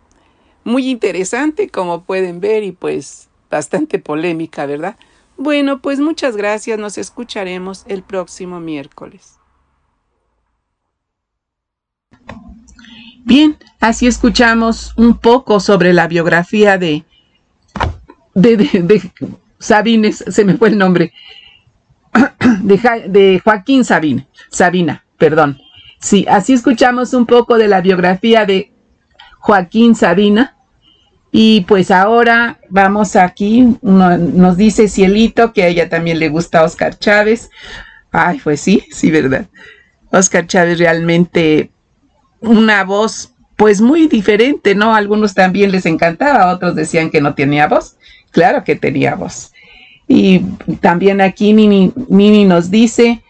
Muy 0.65 0.91
interesante, 0.91 1.69
como 1.69 2.03
pueden 2.03 2.41
ver, 2.41 2.65
y 2.65 2.73
pues 2.73 3.29
bastante 3.49 4.01
polémica, 4.01 4.67
¿verdad? 4.67 4.97
Bueno, 5.37 5.81
pues 5.81 6.01
muchas 6.01 6.37
gracias, 6.37 6.81
nos 6.81 6.99
escucharemos 6.99 7.85
el 7.87 8.03
próximo 8.03 8.59
miércoles. 8.59 9.39
Bien, 13.25 13.57
así 13.79 14.09
escuchamos 14.09 14.95
un 14.97 15.17
poco 15.17 15.61
sobre 15.61 15.93
la 15.93 16.09
biografía 16.09 16.77
de, 16.77 17.05
de, 18.35 19.13
Sabines, 19.61 20.25
se 20.27 20.45
me 20.45 20.57
fue 20.57 20.71
el 20.71 20.77
nombre, 20.79 21.13
de, 22.63 23.05
de 23.09 23.41
Joaquín 23.45 23.85
Sabina, 23.85 24.27
Sabina, 24.51 25.05
perdón. 25.19 25.59
Sí, 26.01 26.27
así 26.29 26.53
escuchamos 26.53 27.15
un 27.15 27.25
poco 27.25 27.57
de 27.57 27.69
la 27.69 27.81
biografía 27.81 28.45
de 28.45 28.73
Joaquín 29.39 29.95
Sabina. 29.95 30.57
Y 31.33 31.63
pues 31.63 31.91
ahora 31.91 32.61
vamos 32.69 33.17
aquí, 33.17 33.77
nos 33.83 34.57
dice 34.57 34.87
Cielito 34.87 35.53
que 35.53 35.65
a 35.65 35.67
ella 35.67 35.89
también 35.89 36.21
le 36.21 36.29
gusta 36.29 36.63
Oscar 36.63 36.97
Chávez. 36.99 37.51
Ay, 38.13 38.41
pues 38.45 38.61
sí, 38.61 38.85
sí, 38.93 39.11
verdad. 39.11 39.47
Oscar 40.13 40.47
Chávez 40.47 40.79
realmente 40.79 41.71
una 42.41 42.85
voz 42.85 43.33
pues 43.57 43.81
muy 43.81 44.07
diferente, 44.07 44.75
¿no? 44.75 44.95
Algunos 44.95 45.35
también 45.35 45.73
les 45.73 45.87
encantaba, 45.87 46.53
otros 46.53 46.75
decían 46.75 47.11
que 47.11 47.21
no 47.21 47.35
tenía 47.35 47.67
voz. 47.67 47.97
Claro 48.31 48.63
que 48.63 48.77
tenía 48.77 49.15
voz. 49.15 49.54
Y 50.07 50.41
también 50.81 51.21
aquí 51.21 51.53
Nini, 51.53 51.93
Nini 52.09 52.45
nos 52.45 52.71
dice, 52.71 53.23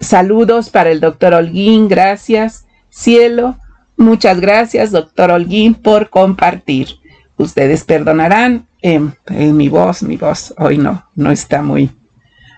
saludos 0.00 0.70
para 0.70 0.90
el 0.90 1.00
doctor 1.00 1.34
Holguín, 1.34 1.88
gracias. 1.88 2.66
Cielo, 2.90 3.56
muchas 3.96 4.40
gracias, 4.40 4.90
doctor 4.90 5.30
Holguín, 5.30 5.74
por 5.74 6.10
compartir. 6.10 6.88
Ustedes 7.36 7.84
perdonarán, 7.84 8.66
en 8.82 9.16
mi 9.56 9.68
voz, 9.68 10.02
mi 10.02 10.16
voz 10.16 10.54
hoy 10.58 10.76
no, 10.76 11.06
no 11.14 11.30
está 11.30 11.62
muy, 11.62 11.90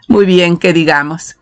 muy 0.08 0.24
bien 0.24 0.56
que 0.56 0.72
digamos. 0.72 1.36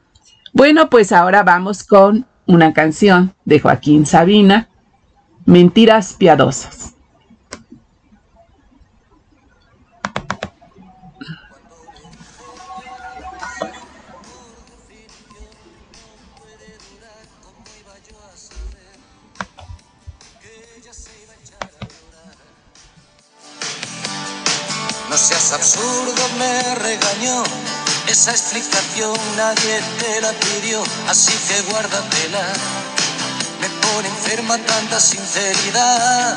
Bueno, 0.53 0.91
pues 0.91 1.13
ahora 1.13 1.43
vamos 1.43 1.85
con 1.85 2.27
una 2.47 2.73
canción 2.73 3.35
de 3.45 3.61
Joaquín 3.61 4.07
Sabina, 4.07 4.69
Mentiras 5.47 6.15
Piadosas. 6.15 6.92
Esa 28.13 28.33
explicación 28.33 29.17
nadie 29.39 29.81
te 29.99 30.21
la 30.21 30.33
pidió, 30.33 30.83
así 31.09 31.33
que 31.49 31.63
guárdatela. 31.63 32.47
Me 33.59 33.69
pone 33.71 34.07
enferma 34.07 34.59
tanta 34.59 35.01
sinceridad. 35.01 36.37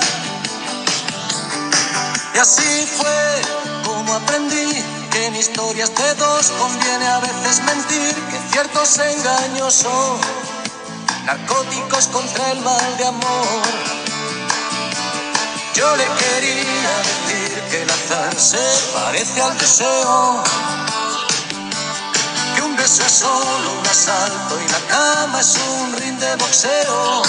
Y 2.33 2.37
así 2.37 2.87
fue 2.97 3.41
como 3.83 4.13
aprendí 4.13 4.85
que 5.11 5.25
en 5.25 5.35
historias 5.35 5.93
de 5.93 6.13
dos 6.15 6.51
conviene 6.51 7.07
a 7.07 7.19
veces 7.19 7.61
mentir, 7.65 8.15
que 8.31 8.39
ciertos 8.53 8.97
engaños 8.97 9.73
son 9.73 10.17
narcóticos 11.25 12.07
contra 12.07 12.51
el 12.53 12.59
mal 12.61 12.97
de 12.97 13.05
amor. 13.05 13.67
Yo 15.73 15.93
le 15.97 16.05
quería 16.05 16.97
decir 17.03 17.61
que 17.69 17.81
el 17.81 17.89
azar 17.89 18.39
se 18.39 18.65
parece 18.93 19.41
al 19.41 19.57
deseo. 19.57 20.43
Un 22.65 22.75
beso 22.75 23.03
es 23.05 23.11
solo 23.11 23.79
un 23.79 23.87
asalto 23.87 24.59
y 24.59 24.67
la 24.69 24.79
cama 24.87 25.39
es 25.39 25.55
un 25.55 25.93
ring 25.97 26.17
de 26.17 26.35
boxeo. 26.37 27.21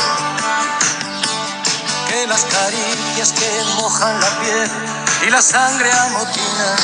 Que 2.08 2.26
las 2.26 2.42
caricias 2.44 3.32
que 3.32 3.64
mojan 3.76 4.18
la 4.18 4.30
piel 4.40 4.70
y 5.26 5.30
la 5.30 5.42
sangre 5.42 5.92
amotina 5.92 6.76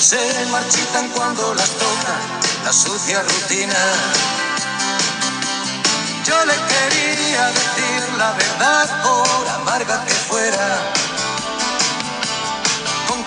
se 0.00 0.46
marchitan 0.50 1.08
cuando 1.10 1.54
las 1.54 1.70
toca 1.70 2.14
la 2.64 2.72
sucia 2.72 3.22
rutina. 3.22 3.82
Yo 6.24 6.44
le 6.46 6.54
quería 6.54 7.46
decir 7.48 8.16
la 8.16 8.32
verdad 8.32 9.02
por 9.02 9.48
amarga 9.60 10.02
que 10.06 10.14
fuera. 10.14 11.11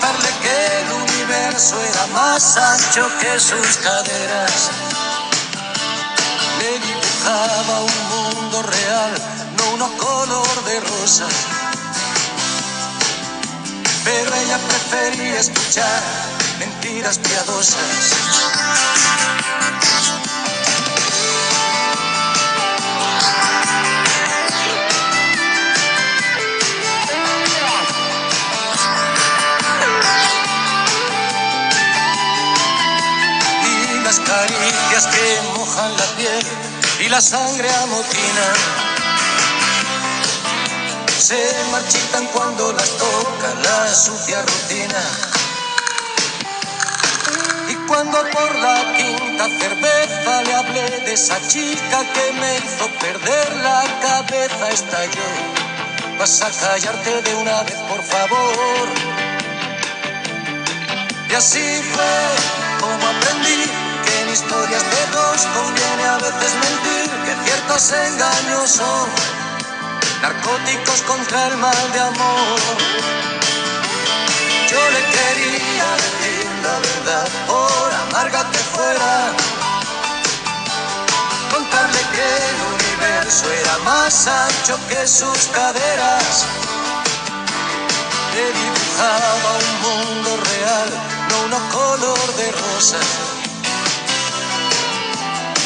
Contarle 0.05 0.29
que 0.43 0.81
el 0.81 0.91
universo 1.01 1.81
era 1.81 2.05
más 2.13 2.57
ancho 2.57 3.09
que 3.19 3.39
sus 3.39 3.77
caderas. 3.77 4.69
Le 6.59 6.79
dibujaba 6.79 7.79
un 7.79 8.09
mundo 8.09 8.61
real, 8.61 9.13
no 9.57 9.73
uno 9.73 9.97
color 9.97 10.63
de 10.65 10.79
rosa. 10.81 11.25
Pero 14.03 14.35
ella 14.35 14.59
prefería 14.67 15.39
escuchar 15.39 16.03
mentiras 16.59 17.17
piadosas. 17.17 18.15
Que 35.04 35.41
mojan 35.58 35.91
la 35.98 36.06
piel 36.15 36.46
y 37.02 37.10
la 37.10 37.19
sangre 37.19 37.69
amotina. 37.83 38.48
Se 41.19 41.65
marchitan 41.69 42.25
cuando 42.27 42.71
las 42.71 42.91
toca 42.91 43.54
la 43.62 43.93
sucia 43.93 44.41
rutina. 44.41 45.02
Y 47.67 47.75
cuando 47.87 48.23
por 48.29 48.56
la 48.56 48.96
quinta 48.96 49.50
cerveza 49.60 50.43
le 50.43 50.54
hablé 50.54 50.89
de 51.02 51.13
esa 51.13 51.46
chica 51.46 52.00
que 52.13 52.31
me 52.39 52.58
hizo 52.60 52.87
perder 53.02 53.56
la 53.58 53.83
cabeza, 54.02 54.69
estalló. 54.69 55.29
Vas 56.17 56.41
a 56.41 56.50
callarte 56.52 57.21
de 57.21 57.35
una 57.35 57.63
vez, 57.63 57.75
por 57.89 58.02
favor. 58.02 58.87
Y 61.29 61.33
así 61.33 61.81
fue 61.93 62.79
como 62.79 63.08
aprendí 63.08 63.85
historias 64.36 64.83
de 64.83 65.04
dos 65.13 65.48
conviene 65.56 66.04
a 66.04 66.17
veces 66.17 66.52
mentir, 66.65 67.10
que 67.25 67.33
ciertos 67.46 67.92
engaños 67.94 68.69
son 68.69 69.08
narcóticos 70.21 71.02
contra 71.04 71.48
el 71.48 71.56
mal 71.56 71.92
de 71.94 72.00
amor. 72.02 72.60
Yo 74.71 74.81
le 74.96 75.02
quería 75.15 75.88
decir 76.06 76.46
la 76.67 76.77
verdad, 76.90 77.27
por 77.48 77.94
amarga 78.08 78.42
que 78.52 78.58
fuera, 78.75 79.13
contarle 81.54 82.02
que 82.15 82.27
el 82.50 82.58
universo 82.75 83.46
era 83.62 83.77
más 83.86 84.27
ancho 84.27 84.77
que 84.90 85.08
sus 85.08 85.48
caderas. 85.60 86.46
Le 88.33 88.46
dibujaba 88.62 89.50
un 89.63 89.71
mundo 89.86 90.29
real, 90.52 90.90
no 91.29 91.36
uno 91.46 91.60
color 91.71 92.36
de 92.36 92.52
rosa. 92.52 93.35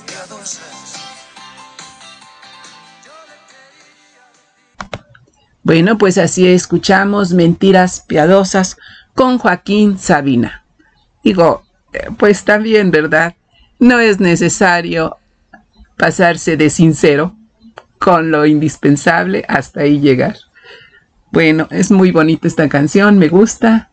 piadosas. 0.00 0.96
Bueno, 5.62 5.96
pues 5.96 6.18
así 6.18 6.48
escuchamos 6.48 7.32
Mentiras 7.32 8.04
Piadosas 8.08 8.76
con 9.14 9.38
Joaquín 9.38 9.98
Sabina. 9.98 10.64
Digo, 11.22 11.62
eh, 11.92 12.08
pues 12.18 12.44
también, 12.44 12.90
¿verdad? 12.90 13.36
No 13.78 14.00
es 14.00 14.18
necesario 14.18 15.18
pasarse 15.96 16.56
de 16.56 16.68
sincero 16.68 17.36
con 17.98 18.32
lo 18.32 18.44
indispensable 18.44 19.44
hasta 19.46 19.82
ahí 19.82 20.00
llegar. 20.00 20.36
Bueno, 21.30 21.68
es 21.70 21.90
muy 21.90 22.10
bonita 22.10 22.48
esta 22.48 22.68
canción, 22.68 23.18
me 23.18 23.28
gusta. 23.28 23.90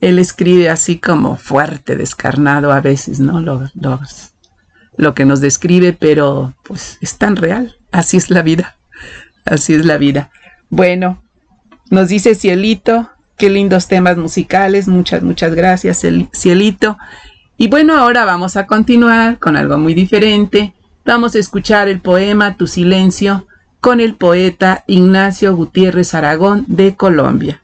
Él 0.00 0.18
escribe 0.18 0.70
así 0.70 0.98
como 0.98 1.36
fuerte, 1.36 1.96
descarnado 1.96 2.72
a 2.72 2.80
veces, 2.80 3.20
¿no? 3.20 3.40
Lo, 3.40 3.68
lo 4.96 5.14
que 5.14 5.24
nos 5.24 5.40
describe, 5.40 5.92
pero 5.92 6.54
pues 6.64 6.98
es 7.00 7.16
tan 7.18 7.36
real. 7.36 7.76
Así 7.90 8.16
es 8.16 8.30
la 8.30 8.42
vida. 8.42 8.76
Así 9.44 9.74
es 9.74 9.84
la 9.84 9.96
vida. 9.98 10.30
Bueno, 10.68 11.22
nos 11.90 12.08
dice 12.08 12.34
Cielito, 12.34 13.10
qué 13.36 13.50
lindos 13.50 13.88
temas 13.88 14.16
musicales, 14.16 14.86
muchas, 14.86 15.22
muchas 15.22 15.54
gracias, 15.54 16.04
Cielito. 16.34 16.98
Y 17.56 17.68
bueno, 17.68 17.96
ahora 17.96 18.24
vamos 18.24 18.56
a 18.56 18.66
continuar 18.66 19.38
con 19.38 19.56
algo 19.56 19.76
muy 19.76 19.94
diferente. 19.94 20.74
Vamos 21.04 21.34
a 21.34 21.38
escuchar 21.38 21.88
el 21.88 22.00
poema 22.00 22.56
Tu 22.56 22.66
silencio 22.66 23.46
con 23.80 24.00
el 24.00 24.14
poeta 24.14 24.84
Ignacio 24.86 25.56
Gutiérrez 25.56 26.14
Aragón 26.14 26.64
de 26.68 26.94
Colombia. 26.94 27.62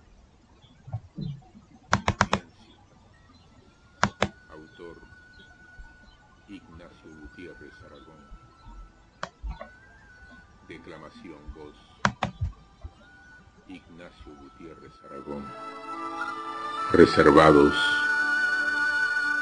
Reservados 16.96 17.74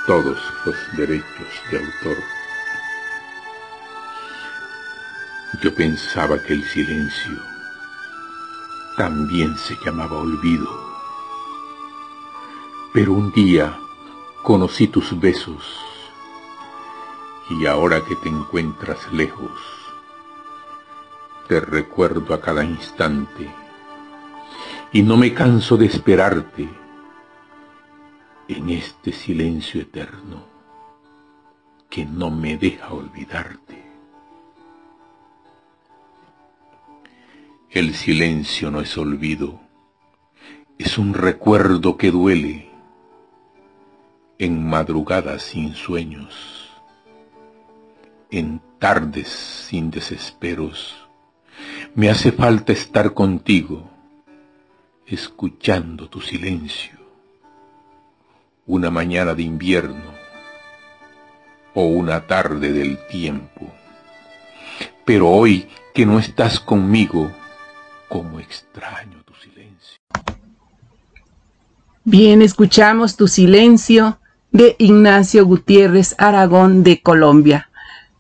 todos 0.09 0.37
los 0.67 0.75
derechos 0.97 1.49
de 1.71 1.79
autor. 1.79 2.17
Yo 5.63 5.73
pensaba 5.73 6.37
que 6.43 6.55
el 6.55 6.65
silencio 6.65 7.41
también 8.97 9.57
se 9.57 9.77
llamaba 9.85 10.17
olvido, 10.17 10.69
pero 12.93 13.13
un 13.13 13.33
día 13.33 13.79
conocí 14.43 14.89
tus 14.89 15.19
besos 15.21 15.79
y 17.51 17.67
ahora 17.67 18.01
que 18.05 18.17
te 18.17 18.31
encuentras 18.31 19.13
lejos, 19.13 19.53
te 21.47 21.61
recuerdo 21.61 22.35
a 22.35 22.41
cada 22.41 22.65
instante 22.65 23.49
y 24.91 25.03
no 25.03 25.17
me 25.17 25.33
canso 25.33 25.77
de 25.77 25.87
esperarte 25.87 26.84
en 28.49 28.69
este 28.69 29.13
silencio 29.13 29.81
eterno 29.81 30.45
que 31.89 32.05
no 32.05 32.31
me 32.31 32.59
deja 32.59 32.93
olvidarte. 32.93 33.83
El 37.71 37.95
silencio 37.95 38.71
no 38.71 38.81
es 38.81 38.99
olvido, 38.99 39.61
es 40.79 40.99
un 40.99 41.15
recuerdo 41.15 41.97
que 41.97 42.11
duele 42.11 42.71
en 44.39 44.69
madrugadas 44.69 45.43
sin 45.43 45.75
sueños, 45.75 46.71
en 48.31 48.61
tardes 48.79 49.29
sin 49.29 49.91
desesperos. 49.91 50.95
Me 51.95 52.11
hace 52.11 52.31
falta 52.31 52.73
estar 52.73 53.15
contigo, 53.15 53.89
escuchando 55.07 56.09
tu 56.11 56.21
silencio 56.21 56.94
una 58.67 58.91
mañana 58.91 59.35
de 59.35 59.43
invierno 59.43 60.15
o 61.75 61.87
una 61.87 62.27
tarde 62.27 62.73
del 62.73 62.99
tiempo. 63.09 63.73
Pero 65.05 65.29
hoy 65.29 65.69
que 65.93 66.07
no 66.07 66.19
estás 66.19 66.59
conmigo, 66.59 67.31
como 68.09 68.41
extraño 68.41 69.23
tu 69.25 69.35
silencio. 69.35 69.99
Bien, 72.05 72.43
escuchamos 72.43 73.17
tu 73.17 73.29
silencio 73.29 74.19
de 74.51 74.77
Ignacio 74.79 75.45
Gutiérrez 75.47 76.15
Aragón 76.19 76.85
de 76.85 77.01
Colombia. 77.01 77.71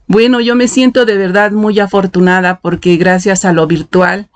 Bueno, 0.07 0.41
yo 0.41 0.55
me 0.55 0.69
siento 0.69 1.05
de 1.05 1.17
verdad 1.17 1.53
muy 1.53 1.81
afortunada 1.81 2.61
porque 2.61 2.97
gracias 2.97 3.45
a 3.45 3.53
lo 3.53 3.67
virtual 3.67 4.29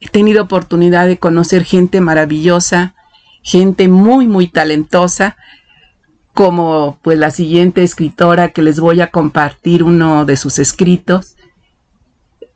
he 0.00 0.08
tenido 0.08 0.42
oportunidad 0.42 1.06
de 1.06 1.18
conocer 1.18 1.64
gente 1.64 2.00
maravillosa, 2.00 2.94
gente 3.46 3.86
muy, 3.86 4.26
muy 4.26 4.48
talentosa, 4.48 5.36
como 6.34 6.98
pues 7.00 7.16
la 7.16 7.30
siguiente 7.30 7.84
escritora 7.84 8.48
que 8.48 8.60
les 8.60 8.80
voy 8.80 9.00
a 9.00 9.12
compartir 9.12 9.84
uno 9.84 10.24
de 10.24 10.36
sus 10.36 10.58
escritos. 10.58 11.36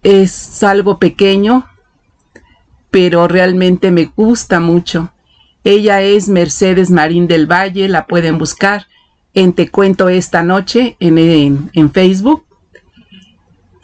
Es 0.03 0.65
algo 0.65 0.99
pequeño, 0.99 1.69
pero 2.91 3.29
realmente 3.29 3.93
me 3.93 4.07
gusta 4.17 4.59
mucho. 4.59 5.13
Ella 5.63 6.03
es 6.03 6.29
Mercedes 6.29 6.91
Marín 6.91 7.29
del 7.29 7.47
Valle, 7.47 7.89
la 7.89 8.07
pueden 8.07 8.37
buscar 8.37 8.89
en 9.33 9.53
Te 9.53 9.69
Cuento 9.69 10.09
esta 10.09 10.43
noche 10.43 10.97
en, 10.99 11.71
en, 11.73 11.93
Facebook. 11.93 12.47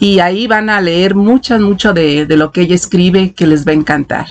Y 0.00 0.18
ahí 0.18 0.48
van 0.48 0.70
a 0.70 0.80
leer 0.80 1.14
mucho, 1.14 1.56
mucho 1.60 1.92
de, 1.92 2.26
de 2.26 2.36
lo 2.36 2.50
que 2.50 2.62
ella 2.62 2.74
escribe 2.74 3.32
que 3.32 3.46
les 3.46 3.64
va 3.64 3.70
a 3.70 3.76
encantar. 3.76 4.26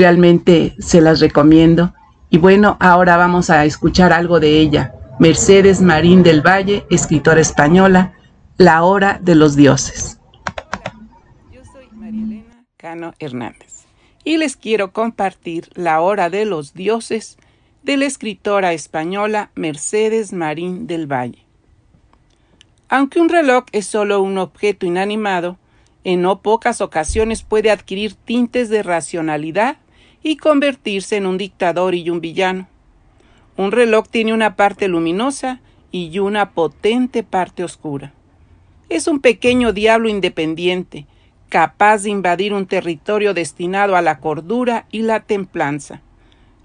Realmente 0.00 0.74
se 0.78 1.02
las 1.02 1.20
recomiendo. 1.20 1.92
Y 2.30 2.38
bueno, 2.38 2.78
ahora 2.80 3.18
vamos 3.18 3.50
a 3.50 3.66
escuchar 3.66 4.14
algo 4.14 4.40
de 4.40 4.58
ella. 4.58 4.94
Mercedes 5.18 5.82
Marín 5.82 6.22
del 6.22 6.40
Valle, 6.40 6.86
escritora 6.88 7.42
española, 7.42 8.14
La 8.56 8.82
Hora 8.82 9.20
de 9.22 9.34
los 9.34 9.56
Dioses. 9.56 10.18
Yo 11.52 11.60
soy 11.70 11.86
María 11.92 12.24
Elena 12.24 12.64
Cano 12.78 13.12
Hernández 13.18 13.84
y 14.24 14.38
les 14.38 14.56
quiero 14.56 14.94
compartir 14.94 15.68
La 15.74 16.00
Hora 16.00 16.30
de 16.30 16.46
los 16.46 16.72
Dioses 16.72 17.36
de 17.82 17.98
la 17.98 18.06
escritora 18.06 18.72
española 18.72 19.50
Mercedes 19.54 20.32
Marín 20.32 20.86
del 20.86 21.12
Valle. 21.12 21.44
Aunque 22.88 23.20
un 23.20 23.28
reloj 23.28 23.64
es 23.72 23.84
solo 23.84 24.22
un 24.22 24.38
objeto 24.38 24.86
inanimado, 24.86 25.58
en 26.04 26.22
no 26.22 26.40
pocas 26.40 26.80
ocasiones 26.80 27.42
puede 27.42 27.70
adquirir 27.70 28.14
tintes 28.14 28.70
de 28.70 28.82
racionalidad 28.82 29.76
y 30.22 30.36
convertirse 30.36 31.16
en 31.16 31.26
un 31.26 31.38
dictador 31.38 31.94
y 31.94 32.10
un 32.10 32.20
villano. 32.20 32.68
Un 33.56 33.72
reloj 33.72 34.06
tiene 34.08 34.32
una 34.32 34.56
parte 34.56 34.88
luminosa 34.88 35.60
y 35.92 36.18
una 36.18 36.50
potente 36.50 37.22
parte 37.22 37.64
oscura. 37.64 38.12
Es 38.88 39.06
un 39.06 39.20
pequeño 39.20 39.72
diablo 39.72 40.08
independiente, 40.08 41.06
capaz 41.48 42.02
de 42.02 42.10
invadir 42.10 42.52
un 42.52 42.66
territorio 42.66 43.34
destinado 43.34 43.96
a 43.96 44.02
la 44.02 44.18
cordura 44.18 44.86
y 44.90 45.02
la 45.02 45.20
templanza, 45.20 46.00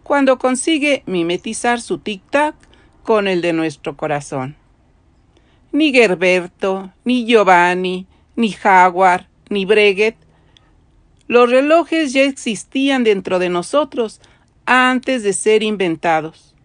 cuando 0.03 0.37
consigue 0.37 1.03
mimetizar 1.05 1.81
su 1.81 1.99
tic-tac 1.99 2.55
con 3.03 3.27
el 3.27 3.41
de 3.41 3.53
nuestro 3.53 3.97
corazón. 3.97 4.55
Ni 5.71 5.91
Gerberto, 5.91 6.91
ni 7.03 7.25
Giovanni, 7.25 8.05
ni 8.35 8.51
Jaguar, 8.51 9.27
ni 9.49 9.65
Breguet 9.65 10.15
los 11.27 11.49
relojes 11.49 12.13
ya 12.13 12.23
existían 12.23 13.03
dentro 13.03 13.39
de 13.39 13.49
nosotros 13.49 14.21
antes 14.65 15.23
de 15.23 15.33
ser 15.33 15.63
inventados, 15.63 16.55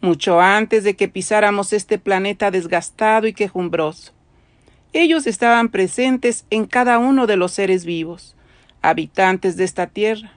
mucho 0.00 0.40
antes 0.40 0.84
de 0.84 0.94
que 0.94 1.08
pisáramos 1.08 1.72
este 1.72 1.98
planeta 1.98 2.50
desgastado 2.50 3.26
y 3.26 3.32
quejumbroso. 3.32 4.12
Ellos 4.92 5.26
estaban 5.26 5.68
presentes 5.68 6.44
en 6.50 6.66
cada 6.66 6.98
uno 6.98 7.26
de 7.26 7.36
los 7.36 7.52
seres 7.52 7.84
vivos, 7.84 8.34
habitantes 8.82 9.56
de 9.56 9.64
esta 9.64 9.86
tierra. 9.86 10.32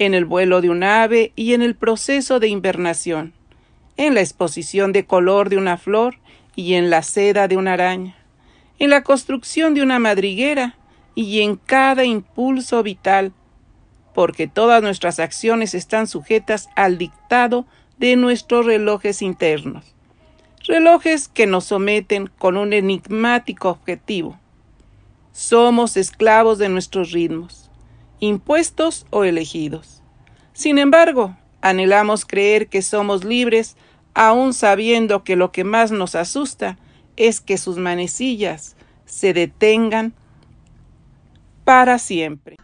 en 0.00 0.14
el 0.14 0.24
vuelo 0.24 0.60
de 0.60 0.70
un 0.70 0.84
ave 0.84 1.32
y 1.34 1.54
en 1.54 1.62
el 1.62 1.74
proceso 1.74 2.38
de 2.38 2.46
invernación, 2.46 3.32
en 3.96 4.14
la 4.14 4.20
exposición 4.20 4.92
de 4.92 5.04
color 5.04 5.48
de 5.48 5.56
una 5.56 5.76
flor 5.76 6.14
y 6.54 6.74
en 6.74 6.88
la 6.88 7.02
seda 7.02 7.48
de 7.48 7.56
una 7.56 7.72
araña, 7.72 8.14
en 8.78 8.90
la 8.90 9.02
construcción 9.02 9.74
de 9.74 9.82
una 9.82 9.98
madriguera 9.98 10.77
y 11.20 11.40
en 11.40 11.56
cada 11.56 12.04
impulso 12.04 12.80
vital, 12.84 13.32
porque 14.14 14.46
todas 14.46 14.84
nuestras 14.84 15.18
acciones 15.18 15.74
están 15.74 16.06
sujetas 16.06 16.68
al 16.76 16.96
dictado 16.96 17.66
de 17.98 18.14
nuestros 18.14 18.64
relojes 18.64 19.20
internos, 19.20 19.96
relojes 20.64 21.26
que 21.26 21.48
nos 21.48 21.64
someten 21.64 22.28
con 22.38 22.56
un 22.56 22.72
enigmático 22.72 23.68
objetivo. 23.68 24.38
Somos 25.32 25.96
esclavos 25.96 26.58
de 26.58 26.68
nuestros 26.68 27.10
ritmos, 27.10 27.68
impuestos 28.20 29.04
o 29.10 29.24
elegidos. 29.24 30.04
Sin 30.52 30.78
embargo, 30.78 31.36
anhelamos 31.62 32.26
creer 32.26 32.68
que 32.68 32.80
somos 32.80 33.24
libres 33.24 33.76
aun 34.14 34.54
sabiendo 34.54 35.24
que 35.24 35.34
lo 35.34 35.50
que 35.50 35.64
más 35.64 35.90
nos 35.90 36.14
asusta 36.14 36.78
es 37.16 37.40
que 37.40 37.58
sus 37.58 37.76
manecillas 37.76 38.76
se 39.04 39.32
detengan 39.32 40.14
para 41.68 41.98
siempre. 41.98 42.56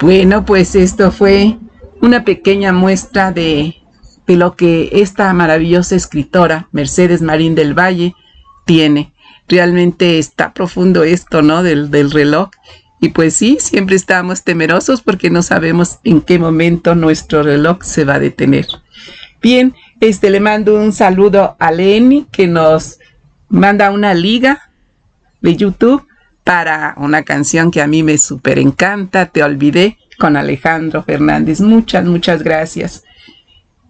Bueno, 0.00 0.44
pues 0.44 0.74
esto 0.74 1.12
fue 1.12 1.56
una 2.02 2.24
pequeña 2.24 2.72
muestra 2.72 3.30
de, 3.30 3.76
de 4.26 4.34
lo 4.34 4.56
que 4.56 4.88
esta 4.94 5.32
maravillosa 5.32 5.94
escritora, 5.94 6.66
Mercedes 6.72 7.22
Marín 7.22 7.54
del 7.54 7.72
Valle, 7.72 8.16
tiene. 8.66 9.14
Realmente 9.46 10.18
está 10.18 10.52
profundo 10.52 11.04
esto, 11.04 11.40
¿no? 11.40 11.62
Del, 11.62 11.92
del 11.92 12.10
reloj. 12.10 12.50
Y 13.00 13.10
pues 13.10 13.34
sí, 13.34 13.58
siempre 13.60 13.94
estamos 13.94 14.42
temerosos 14.42 15.00
porque 15.00 15.30
no 15.30 15.42
sabemos 15.44 16.00
en 16.02 16.20
qué 16.20 16.40
momento 16.40 16.96
nuestro 16.96 17.44
reloj 17.44 17.84
se 17.84 18.04
va 18.04 18.14
a 18.14 18.18
detener. 18.18 18.66
Bien, 19.40 19.72
este 20.00 20.30
le 20.30 20.40
mando 20.40 20.74
un 20.74 20.92
saludo 20.92 21.54
a 21.60 21.70
Lenny 21.70 22.26
que 22.32 22.48
nos 22.48 22.98
manda 23.48 23.92
una 23.92 24.14
liga 24.14 24.68
de 25.42 25.54
YouTube 25.54 26.04
para 26.44 26.94
una 26.98 27.22
canción 27.22 27.70
que 27.70 27.80
a 27.80 27.86
mí 27.86 28.02
me 28.02 28.18
súper 28.18 28.58
encanta, 28.58 29.26
Te 29.26 29.42
Olvidé, 29.42 29.98
con 30.18 30.36
Alejandro 30.36 31.02
Fernández. 31.02 31.60
Muchas, 31.60 32.04
muchas 32.04 32.42
gracias. 32.42 33.02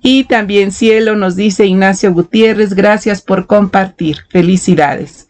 Y 0.01 0.25
también 0.25 0.71
Cielo 0.71 1.17
nos 1.17 1.35
dice 1.35 1.67
Ignacio 1.67 2.13
Gutiérrez, 2.13 2.75
gracias 2.75 3.23
por 3.23 3.47
compartir. 3.47 4.19
Felicidades. 4.31 5.29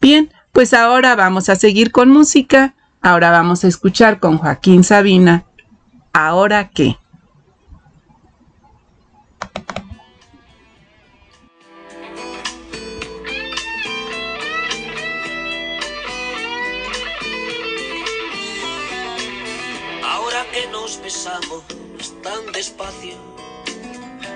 Bien, 0.00 0.30
pues 0.52 0.74
ahora 0.74 1.16
vamos 1.16 1.48
a 1.48 1.56
seguir 1.56 1.90
con 1.90 2.10
música. 2.10 2.74
Ahora 3.00 3.30
vamos 3.30 3.64
a 3.64 3.68
escuchar 3.68 4.20
con 4.20 4.38
Joaquín 4.38 4.84
Sabina. 4.84 5.44
¿Ahora 6.12 6.68
qué? 6.68 6.96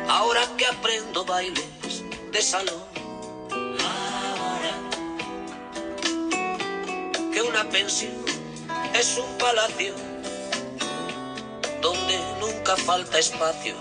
Ahora 0.08 0.40
que 0.56 0.66
aprendo 0.66 1.24
bailes 1.24 2.02
de 2.32 2.42
salón. 2.42 2.82
Ahora 3.52 4.74
que 7.32 7.40
una 7.40 7.62
pensión 7.68 8.16
es 8.94 9.16
un 9.16 9.38
palacio 9.38 9.94
donde 11.80 12.18
nunca 12.40 12.76
falta 12.76 13.20
espacio 13.20 13.76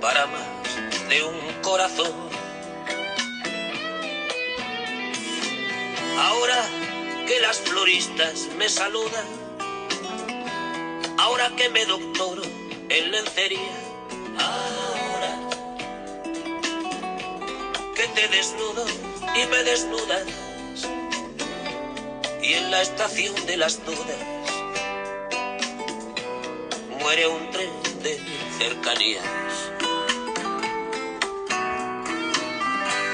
para 0.00 0.26
más 0.26 1.08
de 1.08 1.22
un 1.22 1.62
corazón. 1.62 2.12
Ahora 6.18 6.60
que 7.28 7.38
las 7.38 7.58
floristas 7.58 8.48
me 8.58 8.68
saludan 8.68 9.43
ahora 11.18 11.50
que 11.56 11.68
me 11.68 11.84
doctoro 11.86 12.42
en 12.88 13.10
lencería, 13.10 13.76
ahora 14.38 15.38
que 17.94 18.08
te 18.08 18.28
desnudo 18.28 18.84
y 19.34 19.46
me 19.46 19.62
desnudas, 19.64 20.26
y 22.42 22.52
en 22.54 22.70
la 22.70 22.82
estación 22.82 23.34
de 23.46 23.56
las 23.56 23.84
dudas 23.84 24.18
muere 27.00 27.26
un 27.28 27.50
tren 27.50 27.70
de 28.02 28.18
cercanías. 28.58 29.24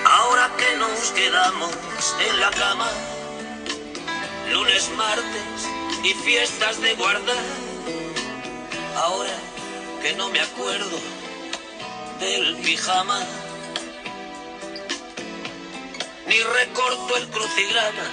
Ahora 0.05 0.51
que 0.57 0.76
nos 0.76 1.11
quedamos 1.12 1.72
en 2.28 2.40
la 2.40 2.51
cama, 2.51 2.90
lunes, 4.53 4.90
martes 4.96 5.68
y 6.03 6.14
fiestas 6.14 6.80
de 6.80 6.94
guardar 6.94 7.69
ahora 9.01 9.34
que 10.03 10.12
no 10.14 10.28
me 10.28 10.40
acuerdo 10.40 10.98
del 12.18 12.57
pijama, 12.57 13.18
ni 16.26 16.38
recorto 16.42 17.16
el 17.16 17.28
crucigrama, 17.28 18.07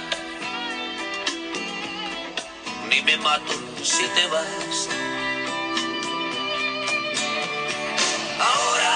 ni 2.88 3.02
me 3.02 3.16
mato 3.18 3.54
si 3.82 4.04
te 4.16 4.26
vas. 4.28 4.88
Ahora 8.50 8.94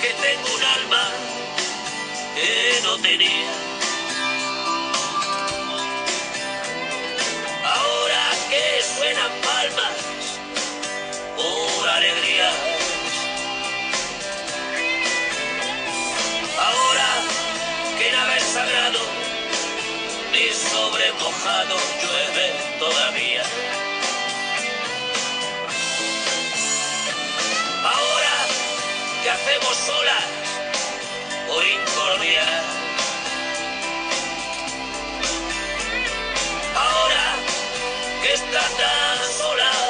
que 0.00 0.10
tengo 0.24 0.48
un 0.54 0.64
alma 0.78 1.04
que 2.36 2.80
no 2.84 2.96
tenía. 2.98 3.52
Ahora 7.64 8.22
que 8.48 8.82
suenan 8.94 9.32
palmas 9.42 9.99
Ahora 16.58 17.08
que 17.98 18.12
nada 18.12 18.36
es 18.36 18.44
sagrado, 18.44 19.00
ni 20.32 20.48
sobre 20.52 21.12
mojado 21.14 21.76
llueve 22.00 22.52
todavía. 22.78 23.42
Ahora 27.82 28.36
que 29.22 29.30
hacemos 29.30 29.76
solas 29.76 30.24
por 31.48 31.66
incordia. 31.66 32.44
Ahora 36.76 37.34
que 38.22 38.32
está 38.34 38.60
tan 38.60 39.32
sola 39.38 39.89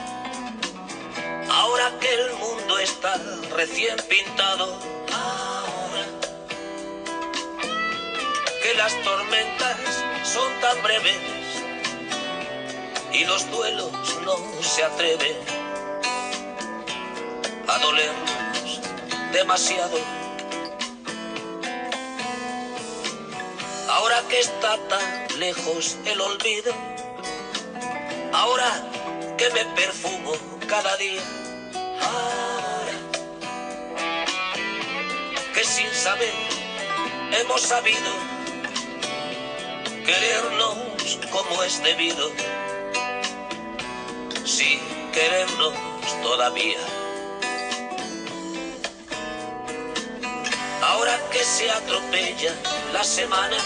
Ahora 1.61 1.91
que 1.99 2.11
el 2.11 2.33
mundo 2.37 2.79
está 2.79 3.21
recién 3.55 3.95
pintado, 4.09 4.79
ahora 5.13 6.05
que 8.63 8.73
las 8.73 8.99
tormentas 9.03 9.77
son 10.23 10.51
tan 10.59 10.81
breves 10.81 11.19
y 13.13 13.25
los 13.25 13.47
duelos 13.51 13.91
no 14.25 14.37
se 14.63 14.83
atreven 14.83 15.37
a 17.67 17.77
dolernos 17.77 18.81
demasiado. 19.31 19.99
Ahora 23.87 24.23
que 24.29 24.39
está 24.39 24.77
tan 24.87 25.39
lejos 25.39 25.95
el 26.05 26.21
olvido, 26.21 26.73
ahora 28.33 28.71
que 29.37 29.47
me 29.51 29.63
perfumo 29.75 30.31
cada 30.67 30.97
día, 30.97 31.21
ahora 35.53 35.63
sin 35.63 35.93
saber 35.93 36.33
hemos 37.39 37.61
sabido 37.61 38.11
querernos 40.05 40.91
como 41.31 41.63
es 41.63 41.81
debido, 41.83 42.29
sin 44.45 44.79
querernos 45.13 45.73
todavía. 46.21 46.79
Ahora 50.83 51.17
que 51.31 51.43
se 51.43 51.69
atropellan 51.69 52.55
las 52.91 53.07
semanas, 53.07 53.63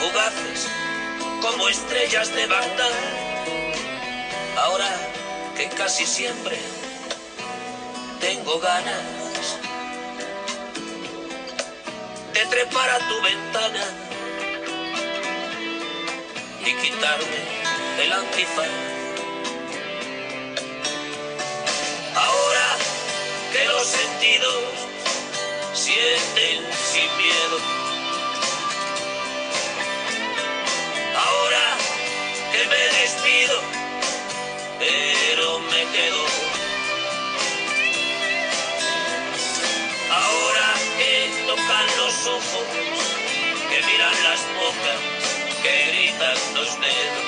fugaces 0.00 0.68
como 1.40 1.68
estrellas 1.68 2.34
de 2.34 2.46
banda, 2.46 2.88
ahora 4.56 5.11
que 5.62 5.76
casi 5.76 6.04
siempre 6.04 6.58
tengo 8.20 8.58
ganas 8.58 9.00
de 12.34 12.46
trepar 12.46 12.90
a 12.90 12.98
tu 12.98 13.22
ventana 13.22 13.84
y 16.66 16.74
quitarme 16.82 17.40
el 18.02 18.12
antifaz. 18.12 18.66
Ahora 22.16 22.68
que 23.52 23.64
los 23.66 23.86
sentidos 23.86 24.64
sienten 25.74 26.58
sin 26.90 27.16
miedo. 27.18 27.58
Ahora 31.14 31.76
que 32.50 32.66
me 32.66 32.82
despido, 33.00 33.71
pero 34.82 35.60
me 35.60 35.82
quedo. 35.94 36.24
Ahora 40.10 40.74
que 40.98 41.30
tocan 41.46 41.86
los 41.98 42.26
ojos, 42.26 42.66
que 43.70 43.86
miran 43.86 44.16
las 44.24 44.40
bocas, 44.58 45.00
que 45.62 45.92
gritan 45.92 46.36
los 46.54 46.80
dedos. 46.80 47.21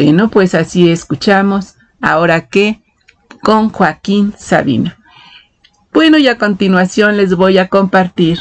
Bueno, 0.00 0.28
pues 0.28 0.54
así 0.54 0.88
escuchamos. 0.92 1.74
Ahora 2.00 2.46
qué 2.46 2.80
con 3.42 3.68
Joaquín 3.70 4.32
Sabina. 4.38 4.96
Bueno, 5.92 6.18
y 6.18 6.28
a 6.28 6.38
continuación 6.38 7.16
les 7.16 7.34
voy 7.34 7.58
a 7.58 7.66
compartir 7.66 8.38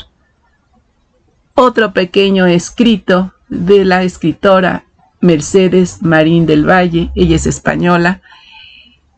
otro 1.56 1.94
pequeño 1.94 2.46
escrito 2.46 3.34
de 3.50 3.86
la 3.86 4.04
escritora 4.04 4.86
Mercedes 5.20 6.04
Marín 6.04 6.46
del 6.46 6.70
Valle. 6.70 7.10
Ella 7.16 7.38
es 7.38 7.48
española 7.48 8.22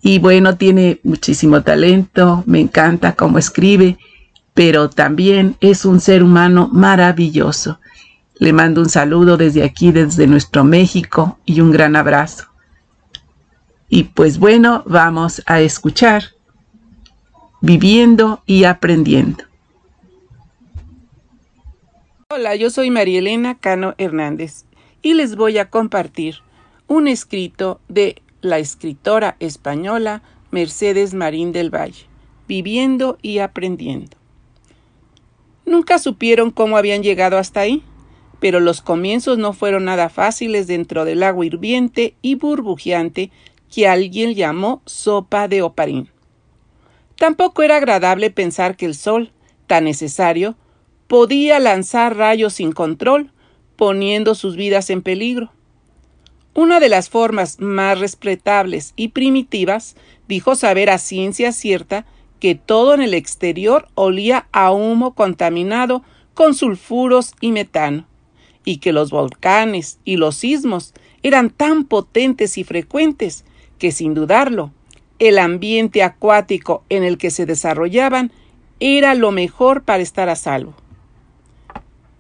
y 0.01 0.19
bueno, 0.19 0.55
tiene 0.55 1.01
muchísimo 1.03 1.61
talento, 1.63 2.45
me 2.47 2.61
encanta 2.61 3.17
cómo 3.17 3.37
escribe, 3.37 3.97
pero 4.53 4.89
también 4.89 5.57
es 5.59 5.83
un 5.83 5.99
ser 5.99 6.23
humano 6.23 6.69
maravilloso. 6.71 7.81
Le 8.39 8.53
mando 8.53 8.79
un 8.81 8.89
saludo 8.89 9.35
desde 9.35 9.63
aquí, 9.63 9.91
desde 9.91 10.25
nuestro 10.25 10.63
México 10.63 11.37
y 11.45 11.59
un 11.59 11.71
gran 11.71 11.97
abrazo. 11.97 12.45
Y 13.89 14.05
pues 14.05 14.39
bueno, 14.39 14.83
vamos 14.85 15.43
a 15.45 15.59
escuchar 15.59 16.23
Viviendo 17.59 18.41
y 18.45 18.63
Aprendiendo. 18.63 19.43
Hola, 22.29 22.55
yo 22.55 22.69
soy 22.69 22.89
María 22.91 23.19
Elena 23.19 23.57
Cano 23.57 23.93
Hernández 23.97 24.63
y 25.01 25.15
les 25.15 25.35
voy 25.35 25.57
a 25.57 25.69
compartir 25.69 26.35
un 26.87 27.09
escrito 27.09 27.81
de 27.89 28.21
la 28.39 28.59
escritora 28.59 29.35
española 29.39 30.21
Mercedes 30.51 31.13
Marín 31.13 31.51
del 31.51 31.73
Valle, 31.73 32.05
Viviendo 32.47 33.17
y 33.21 33.39
Aprendiendo. 33.39 34.15
Nunca 35.65 35.99
supieron 35.99 36.51
cómo 36.51 36.77
habían 36.77 37.03
llegado 37.03 37.37
hasta 37.37 37.59
ahí, 37.59 37.83
pero 38.39 38.59
los 38.59 38.81
comienzos 38.81 39.37
no 39.37 39.53
fueron 39.53 39.85
nada 39.85 40.09
fáciles 40.09 40.67
dentro 40.67 41.05
del 41.05 41.23
agua 41.23 41.45
hirviente 41.45 42.15
y 42.21 42.35
burbujeante 42.35 43.31
que 43.73 43.87
alguien 43.87 44.33
llamó 44.33 44.81
sopa 44.85 45.47
de 45.47 45.61
oparín. 45.61 46.09
Tampoco 47.15 47.63
era 47.63 47.77
agradable 47.77 48.31
pensar 48.31 48.77
que 48.77 48.85
el 48.85 48.95
sol, 48.95 49.31
tan 49.67 49.83
necesario, 49.83 50.55
podía 51.07 51.59
lanzar 51.59 52.15
rayos 52.15 52.53
sin 52.53 52.71
control, 52.71 53.31
poniendo 53.75 54.35
sus 54.35 54.55
vidas 54.55 54.89
en 54.89 55.01
peligro. 55.01 55.51
Una 56.53 56.79
de 56.79 56.89
las 56.89 57.09
formas 57.09 57.59
más 57.59 57.99
respetables 57.99 58.93
y 58.95 59.09
primitivas 59.09 59.95
dijo 60.27 60.55
saber 60.55 60.89
a 60.89 60.97
ciencia 60.97 61.51
cierta 61.51 62.05
que 62.39 62.55
todo 62.55 62.93
en 62.93 63.01
el 63.01 63.13
exterior 63.13 63.87
olía 63.95 64.47
a 64.51 64.71
humo 64.71 65.13
contaminado 65.13 66.03
con 66.33 66.53
sulfuros 66.53 67.33
y 67.41 67.51
metano, 67.51 68.05
y 68.66 68.78
que 68.78 68.91
los 68.91 69.10
volcanes 69.12 69.99
y 70.05 70.18
los 70.18 70.36
sismos 70.36 70.93
eran 71.24 71.49
tan 71.49 71.86
potentes 71.86 72.57
y 72.57 72.64
frecuentes 72.64 73.45
que 73.78 73.91
sin 73.91 74.14
dudarlo, 74.14 74.72
el 75.20 75.38
ambiente 75.38 76.03
acuático 76.03 76.84
en 76.89 77.03
el 77.03 77.18
que 77.18 77.32
se 77.32 77.45
desarrollaban 77.45 78.32
era 78.80 79.16
lo 79.16 79.32
mejor 79.32 79.84
para 79.84 80.03
estar 80.03 80.30
a 80.30 80.36
salvo. 80.36 80.76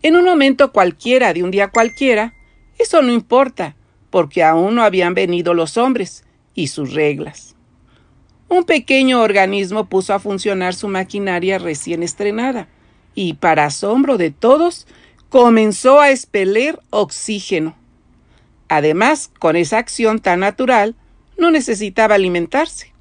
En 0.01 0.15
un 0.15 0.25
momento 0.25 0.71
cualquiera 0.71 1.33
de 1.33 1.43
un 1.43 1.51
día 1.51 1.69
cualquiera, 1.69 2.33
eso 2.77 3.01
no 3.01 3.11
importa, 3.11 3.75
porque 4.09 4.43
aún 4.43 4.75
no 4.75 4.83
habían 4.83 5.13
venido 5.13 5.53
los 5.53 5.77
hombres 5.77 6.23
y 6.55 6.67
sus 6.67 6.93
reglas. 6.93 7.55
Un 8.47 8.63
pequeño 8.63 9.21
organismo 9.21 9.85
puso 9.85 10.13
a 10.13 10.19
funcionar 10.19 10.73
su 10.73 10.87
maquinaria 10.87 11.59
recién 11.59 12.01
estrenada 12.01 12.67
y, 13.13 13.33
para 13.33 13.65
asombro 13.65 14.17
de 14.17 14.31
todos, 14.31 14.87
comenzó 15.29 15.99
a 15.99 16.09
expeler 16.09 16.79
oxígeno. 16.89 17.75
Además, 18.67 19.31
con 19.39 19.55
esa 19.55 19.77
acción 19.77 20.19
tan 20.19 20.41
natural, 20.41 20.95
no 21.37 21.51
necesitaba 21.51 22.15
alimentarse. 22.15 22.93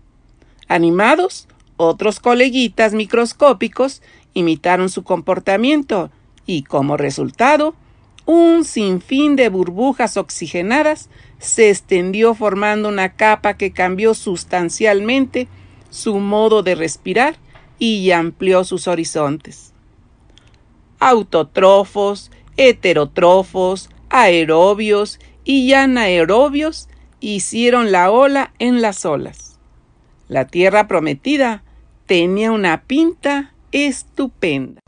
Animados, 0.69 1.49
otros 1.77 2.21
coleguitas 2.21 2.93
microscópicos 2.93 4.03
imitaron 4.35 4.89
su 4.91 5.03
comportamiento 5.03 6.11
y, 6.47 6.63
como 6.63 6.97
resultado, 6.97 7.75
un 8.27 8.65
sinfín 8.65 9.37
de 9.37 9.49
burbujas 9.49 10.19
oxigenadas 10.19 11.09
se 11.39 11.71
extendió 11.71 12.35
formando 12.35 12.89
una 12.89 13.15
capa 13.15 13.55
que 13.55 13.73
cambió 13.73 14.13
sustancialmente 14.13 15.49
su 15.89 16.19
modo 16.19 16.63
de 16.63 16.75
respirar 16.75 17.37
y 17.79 18.11
amplió 18.11 18.65
sus 18.65 18.87
horizontes. 18.87 19.73
Autotrofos, 21.01 22.31
heterotrofos, 22.57 23.91
aerobios 24.11 25.19
y 25.45 25.73
anaerobios 25.73 26.89
hicieron 27.21 27.93
la 27.93 28.11
ola 28.11 28.53
en 28.59 28.81
las 28.83 29.05
olas. 29.05 29.59
La 30.29 30.47
tierra 30.47 30.89
prometida 30.89 31.63
tenía 32.07 32.53
una 32.53 32.83
pinta 32.83 33.53
estupenda. 33.73 34.81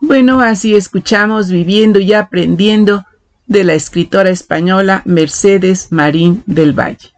Bueno, 0.00 0.40
así 0.40 0.74
escuchamos 0.74 1.50
Viviendo 1.50 1.98
y 1.98 2.12
Aprendiendo 2.12 3.04
de 3.46 3.64
la 3.64 3.74
escritora 3.74 4.30
española 4.30 5.02
Mercedes 5.04 5.90
Marín 5.90 6.42
del 6.46 6.72
Valle. 6.72 7.12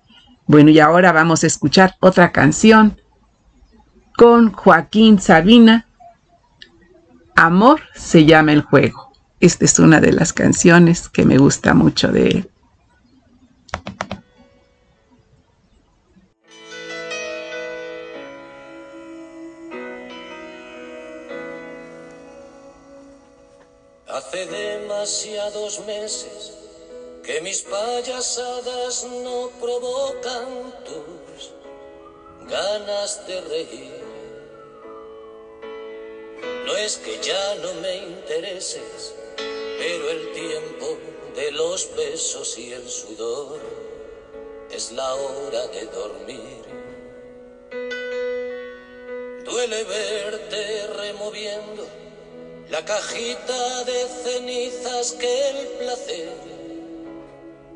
Bueno, 0.47 0.71
y 0.71 0.81
ahora 0.81 1.13
vamos 1.13 1.45
a 1.45 1.47
escuchar 1.47 1.95
otra 2.01 2.33
canción 2.33 3.01
con 4.17 4.53
Joaquín 4.53 5.21
Sabina. 5.21 5.87
Amor 7.37 7.81
se 7.95 8.25
llama 8.25 8.53
el 8.53 8.63
juego. 8.63 9.13
Esta 9.41 9.65
es 9.65 9.79
una 9.79 10.01
de 10.01 10.13
las 10.13 10.33
canciones 10.33 11.09
que 11.09 11.25
me 11.25 11.39
gusta 11.39 11.73
mucho 11.73 12.09
de 12.09 12.29
él. 12.29 12.51
Hace 24.07 24.47
demasiados 24.47 25.81
meses 25.87 26.53
que 27.25 27.41
mis 27.41 27.63
payasadas 27.63 29.07
no 29.25 29.49
provocan 29.61 30.75
tus 30.85 31.53
ganas 32.51 33.27
de 33.27 33.41
reír. 33.41 34.10
No 36.67 36.77
es 36.77 36.97
que 36.99 37.19
ya 37.21 37.55
no 37.57 37.75
me 37.75 37.97
intereses, 37.97 39.15
pero 39.37 40.11
el 40.11 40.33
tiempo 40.33 40.99
de 41.35 41.51
los 41.53 41.95
besos 41.97 42.59
y 42.59 42.73
el 42.73 42.89
sudor 42.89 43.61
es 44.71 44.93
la 44.93 45.15
hora 45.15 45.67
de 45.69 45.87
dormir. 45.87 46.61
Duele 49.45 49.85
verte 49.85 50.87
removiendo 50.87 51.87
la 52.71 52.85
cajita 52.85 53.85
de 53.85 54.07
cenizas 54.23 55.13
que 55.13 55.49
el 55.49 55.67
placer 55.79 56.33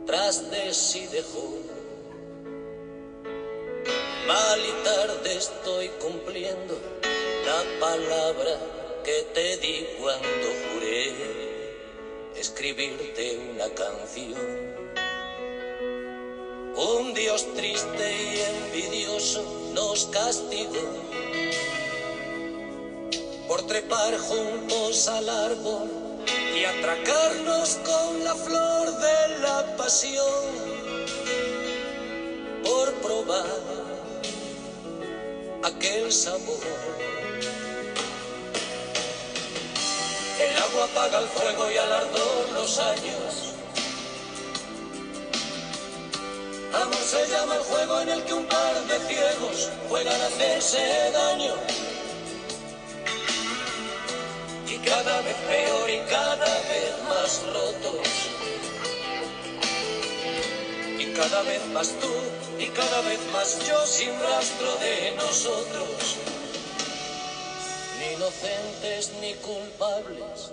tras 0.06 0.50
de 0.50 0.72
sí 0.72 1.06
dejó. 1.06 1.58
Mal 4.26 4.60
y 4.60 4.84
tarde 4.84 5.36
estoy 5.36 5.88
cumpliendo 6.00 6.78
la 7.46 7.62
palabra 7.78 8.58
que 9.04 9.22
te 9.34 9.56
di 9.58 9.86
cuando 10.00 10.46
juré 10.64 11.12
escribirte 12.36 13.38
una 13.50 13.68
canción. 13.74 14.74
Un 16.76 17.14
Dios 17.14 17.46
triste 17.54 18.06
y 18.12 18.40
envidioso 18.40 19.42
nos 19.74 20.06
castigó 20.06 20.88
por 23.46 23.66
trepar 23.66 24.16
juntos 24.18 25.06
al 25.08 25.28
árbol 25.28 25.90
y 26.56 26.64
atracarnos 26.64 27.78
con 27.84 28.24
la 28.24 28.34
flor 28.34 28.86
de 28.98 29.38
la 29.40 29.76
pasión, 29.76 30.44
por 32.62 32.92
probar 32.94 33.46
aquel 35.62 36.10
sabor. 36.10 37.13
Apaga 40.82 41.18
el 41.20 41.28
fuego 41.28 41.70
y 41.70 41.76
al 41.78 41.92
ardor 41.92 42.50
los 42.52 42.78
años. 42.78 43.54
Amor 46.74 46.94
se 46.96 47.26
llama 47.28 47.54
el 47.56 47.62
juego 47.62 48.00
en 48.00 48.08
el 48.10 48.24
que 48.24 48.34
un 48.34 48.46
par 48.46 48.74
de 48.86 48.98
ciegos 49.00 49.70
juegan 49.88 50.20
a 50.20 50.26
hacerse 50.26 51.10
daño 51.12 51.54
cada 54.84 55.22
vez 55.22 55.36
peor 55.48 55.90
y 55.90 55.98
cada 56.10 56.54
vez 56.70 56.92
más 57.08 57.42
rotos. 57.52 58.08
Y 60.98 61.06
cada 61.14 61.42
vez 61.42 61.66
más 61.72 61.88
tú 62.00 62.12
y 62.58 62.66
cada 62.66 63.00
vez 63.02 63.20
más 63.32 63.66
yo 63.66 63.86
sin 63.86 64.10
rastro 64.20 64.76
de 64.76 65.14
nosotros. 65.16 66.33
Inocentes 68.16 69.12
ni 69.20 69.34
culpables, 69.34 70.52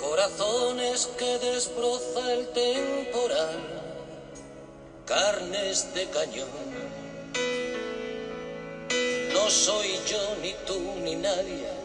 corazones 0.00 1.08
que 1.18 1.38
desbroza 1.38 2.32
el 2.32 2.48
temporal, 2.48 3.60
carnes 5.04 5.92
de 5.94 6.06
cañón. 6.06 6.48
No 9.32 9.50
soy 9.50 9.98
yo 10.06 10.36
ni 10.42 10.54
tú 10.66 10.80
ni 11.04 11.16
nadie 11.16 11.76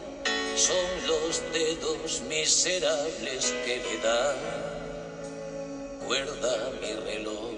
son 0.56 1.06
los 1.06 1.42
dedos 1.52 2.20
miserables 2.28 3.54
que 3.64 3.76
le 3.78 3.96
dan 3.98 4.36
cuerda 6.06 6.68
a 6.68 6.70
mi 6.80 6.92
reloj. 6.92 7.51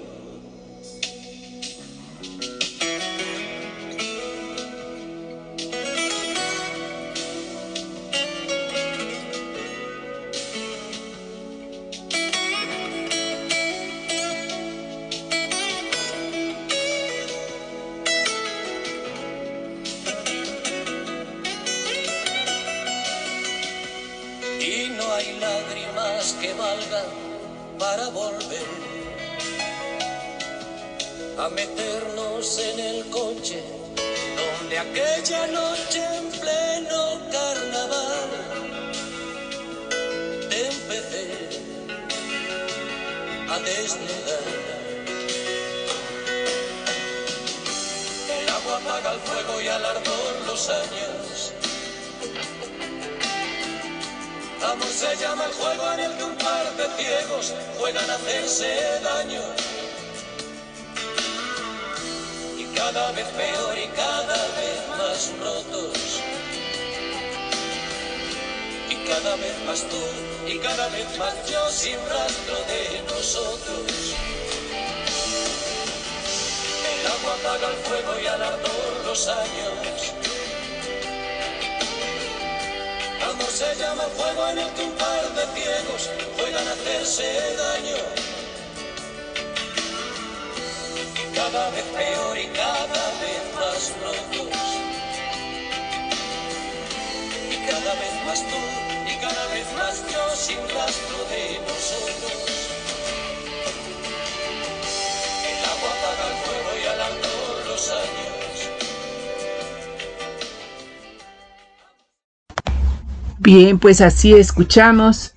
Bien, 113.57 113.79
pues 113.79 114.01
así 114.01 114.35
escuchamos 114.35 115.33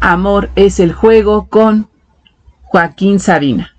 Amor 0.00 0.50
es 0.56 0.80
el 0.80 0.92
juego 0.92 1.46
con 1.46 1.88
Joaquín 2.62 3.20
Sabina. 3.20 3.72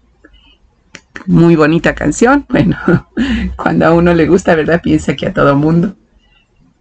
Muy 1.25 1.57
bonita 1.57 1.93
canción. 1.93 2.45
Bueno, 2.49 2.77
cuando 3.57 3.87
a 3.87 3.93
uno 3.93 4.13
le 4.13 4.25
gusta, 4.25 4.55
¿verdad? 4.55 4.79
Piensa 4.81 5.17
que 5.17 5.27
a 5.27 5.33
todo 5.33 5.57
mundo. 5.57 5.97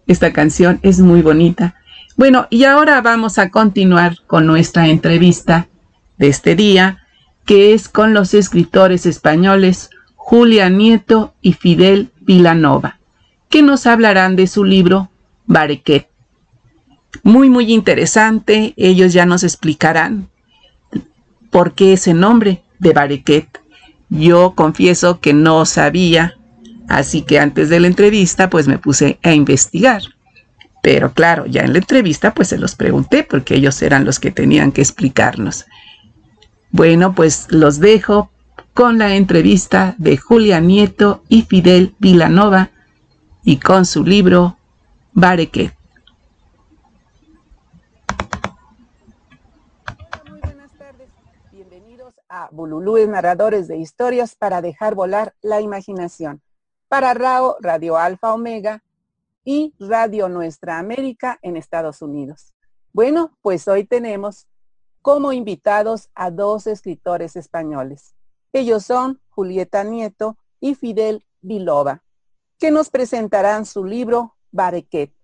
Esta 0.07 0.33
canción 0.33 0.79
es 0.83 1.01
muy 1.01 1.23
bonita. 1.23 1.75
Bueno, 2.17 2.47
y 2.51 2.63
ahora 2.63 3.01
vamos 3.01 3.39
a 3.39 3.51
continuar 3.51 4.19
con 4.29 4.47
nuestra 4.47 4.87
entrevista 4.87 5.67
de 6.19 6.29
este 6.29 6.55
día, 6.55 7.05
que 7.47 7.75
es 7.75 7.89
con 7.89 8.15
los 8.15 8.33
escritores 8.33 9.07
españoles 9.07 9.91
Julia 10.15 10.69
Nieto 10.69 11.35
y 11.43 11.55
Fidel 11.55 12.13
Vilanova, 12.21 13.01
que 13.49 13.61
nos 13.61 13.89
hablarán 13.89 14.37
de 14.37 14.47
su 14.47 14.63
libro 14.63 15.11
Barequet. 15.47 16.10
Muy, 17.23 17.51
muy 17.51 17.73
interesante. 17.73 18.75
Ellos 18.77 19.13
ya 19.13 19.27
nos 19.27 19.43
explicarán 19.43 20.29
por 21.51 21.75
qué 21.75 21.95
ese 21.95 22.15
nombre 22.15 22.63
de 22.79 22.93
Barequet. 22.93 23.61
Yo 24.09 24.55
confieso 24.55 25.21
que 25.21 25.33
no 25.33 25.65
sabía, 25.67 26.37
así 26.89 27.23
que 27.23 27.39
antes 27.39 27.69
de 27.69 27.81
la 27.81 27.87
entrevista 27.87 28.51
pues 28.51 28.67
me 28.69 28.79
puse 28.79 29.19
a 29.23 29.33
investigar. 29.33 30.03
Pero 30.83 31.13
claro, 31.13 31.47
ya 31.47 31.63
en 31.63 31.73
la 31.73 31.79
entrevista 31.79 32.33
pues 32.33 32.49
se 32.49 32.59
los 32.59 32.75
pregunté 32.75 33.23
porque 33.23 33.55
ellos 33.57 33.81
eran 33.83 34.05
los 34.05 34.19
que 34.19 34.31
tenían 34.31 34.73
que 34.73 34.81
explicarnos. 34.81 35.67
Bueno, 36.71 37.15
pues 37.15 37.47
los 37.51 37.81
dejo 37.81 38.31
con 38.75 38.99
la 38.99 39.15
entrevista 39.15 39.95
de 39.99 40.17
Julia 40.17 40.61
Nieto 40.61 41.23
y 41.29 41.43
Fidel 41.43 41.95
Vilanova 41.99 42.71
y 43.45 43.57
con 43.59 43.85
su 43.85 44.05
libro 44.05 44.57
Barequet. 45.13 45.75
Muy 50.29 50.41
buenas 50.41 50.71
tardes. 50.79 51.09
Bienvenidos 51.53 52.15
a 52.29 52.40
Bululúes 52.53 53.09
Narradores 53.09 53.69
de 53.69 53.77
Historias 53.77 54.35
para 54.35 54.63
dejar 54.63 54.95
volar 54.95 55.35
la 55.41 55.61
imaginación. 55.61 56.43
Para 56.89 57.15
RAO, 57.15 57.57
Radio 57.61 57.97
Alfa 57.97 58.33
Omega 58.33 58.83
y 59.45 59.75
Radio 59.79 60.29
Nuestra 60.29 60.79
América 60.79 61.39
en 61.43 61.57
Estados 61.57 62.03
Unidos. 62.03 62.53
Bueno, 62.93 63.37
pues 63.43 63.69
hoy 63.69 63.85
tenemos 63.85 64.47
como 65.03 65.33
invitados 65.33 66.11
a 66.15 66.31
dos 66.31 66.67
escritores 66.67 67.37
españoles. 67.37 68.15
Ellos 68.53 68.85
son 68.85 69.21
Julieta 69.31 69.85
Nieto 69.85 70.37
y 70.61 70.75
Fidel 70.75 71.25
Vilova, 71.41 72.03
que 72.59 72.71
nos 72.71 72.91
presentarán 72.91 73.65
su 73.65 73.85
libro 73.85 74.37
Barequet. 74.51 75.15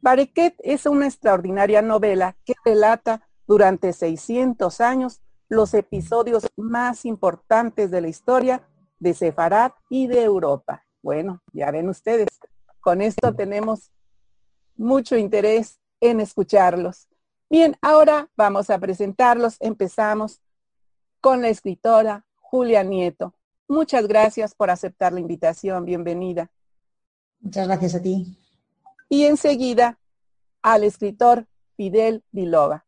Barequet 0.00 0.54
es 0.58 0.86
una 0.86 1.06
extraordinaria 1.06 1.82
novela 1.82 2.36
que 2.44 2.54
relata 2.64 3.28
durante 3.46 3.92
600 3.92 4.80
años 4.80 5.20
los 5.48 5.74
episodios 5.74 6.46
más 6.56 7.04
importantes 7.04 7.90
de 7.90 8.00
la 8.00 8.08
historia 8.08 8.66
de 8.98 9.14
Sefarad 9.14 9.72
y 9.88 10.06
de 10.06 10.22
Europa. 10.22 10.84
Bueno, 11.02 11.42
ya 11.52 11.70
ven 11.70 11.88
ustedes, 11.88 12.28
con 12.80 13.02
esto 13.02 13.34
tenemos 13.34 13.90
mucho 14.76 15.16
interés 15.16 15.78
en 16.00 16.20
escucharlos. 16.20 17.08
Bien, 17.48 17.76
ahora 17.82 18.28
vamos 18.36 18.70
a 18.70 18.78
presentarlos. 18.78 19.56
Empezamos 19.60 20.40
con 21.20 21.42
la 21.42 21.48
escritora 21.48 22.26
Julia 22.40 22.82
Nieto. 22.82 23.34
Muchas 23.68 24.06
gracias 24.06 24.54
por 24.54 24.70
aceptar 24.70 25.12
la 25.12 25.20
invitación. 25.20 25.84
Bienvenida. 25.84 26.50
Muchas 27.40 27.66
gracias 27.66 27.94
a 27.94 28.02
ti. 28.02 28.38
Y 29.08 29.24
enseguida 29.24 29.98
al 30.62 30.84
escritor 30.84 31.46
Fidel 31.76 32.24
Vilova. 32.30 32.84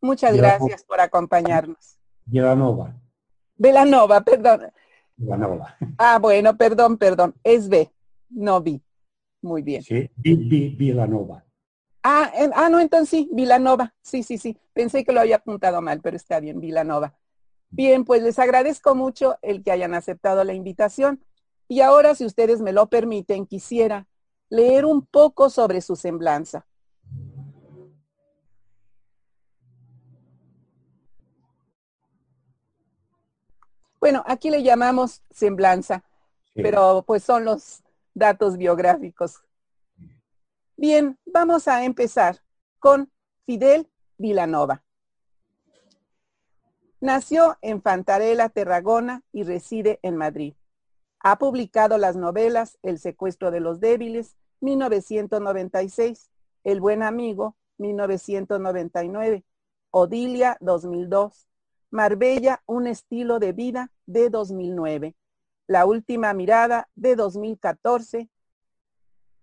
Muchas 0.00 0.36
gracias 0.36 0.84
por 0.84 1.00
acompañarnos. 1.00 1.99
Vilanova. 2.30 2.94
Velanova, 3.56 4.20
perdón. 4.20 4.70
Vilanova. 5.16 5.76
Ah, 5.98 6.18
bueno, 6.20 6.56
perdón, 6.56 6.96
perdón. 6.96 7.34
Es 7.42 7.68
B, 7.68 7.90
no 8.30 8.62
vi. 8.62 8.80
Muy 9.42 9.62
bien. 9.62 9.82
Sí, 9.82 10.08
Vilanova. 10.16 11.44
Ah, 12.02 12.30
ah, 12.54 12.68
no, 12.70 12.78
entonces 12.78 13.08
sí, 13.08 13.28
Vilanova. 13.32 13.94
Sí, 14.00 14.22
sí, 14.22 14.38
sí. 14.38 14.56
Pensé 14.72 15.04
que 15.04 15.12
lo 15.12 15.20
había 15.20 15.36
apuntado 15.36 15.82
mal, 15.82 16.00
pero 16.00 16.16
está 16.16 16.38
bien, 16.38 16.60
Vilanova. 16.60 17.14
Bien, 17.70 18.04
pues 18.04 18.22
les 18.22 18.38
agradezco 18.38 18.94
mucho 18.94 19.36
el 19.42 19.62
que 19.62 19.72
hayan 19.72 19.94
aceptado 19.94 20.44
la 20.44 20.54
invitación. 20.54 21.24
Y 21.68 21.80
ahora, 21.80 22.14
si 22.14 22.24
ustedes 22.24 22.60
me 22.60 22.72
lo 22.72 22.88
permiten, 22.88 23.44
quisiera 23.44 24.06
leer 24.48 24.84
un 24.84 25.04
poco 25.04 25.50
sobre 25.50 25.80
su 25.80 25.96
semblanza. 25.96 26.66
Bueno, 34.00 34.24
aquí 34.26 34.48
le 34.48 34.62
llamamos 34.62 35.22
semblanza, 35.30 36.02
sí. 36.54 36.62
pero 36.62 37.04
pues 37.06 37.22
son 37.22 37.44
los 37.44 37.82
datos 38.14 38.56
biográficos. 38.56 39.42
Bien, 40.76 41.18
vamos 41.26 41.68
a 41.68 41.84
empezar 41.84 42.40
con 42.78 43.12
Fidel 43.44 43.90
Vilanova. 44.16 44.82
Nació 47.00 47.58
en 47.60 47.82
Fantarela, 47.82 48.48
Tarragona 48.48 49.22
y 49.32 49.42
reside 49.42 50.00
en 50.02 50.16
Madrid. 50.16 50.54
Ha 51.18 51.38
publicado 51.38 51.98
las 51.98 52.16
novelas 52.16 52.78
El 52.82 52.98
secuestro 52.98 53.50
de 53.50 53.60
los 53.60 53.80
débiles, 53.80 54.36
1996, 54.60 56.30
El 56.64 56.80
buen 56.80 57.02
amigo, 57.02 57.56
1999, 57.76 59.44
Odilia, 59.90 60.56
2002, 60.60 61.49
Marbella, 61.90 62.62
un 62.66 62.86
estilo 62.86 63.40
de 63.40 63.52
vida, 63.52 63.90
de 64.06 64.30
2009, 64.30 65.16
La 65.66 65.86
última 65.86 66.32
mirada, 66.34 66.88
de 66.94 67.16
2014, 67.16 68.28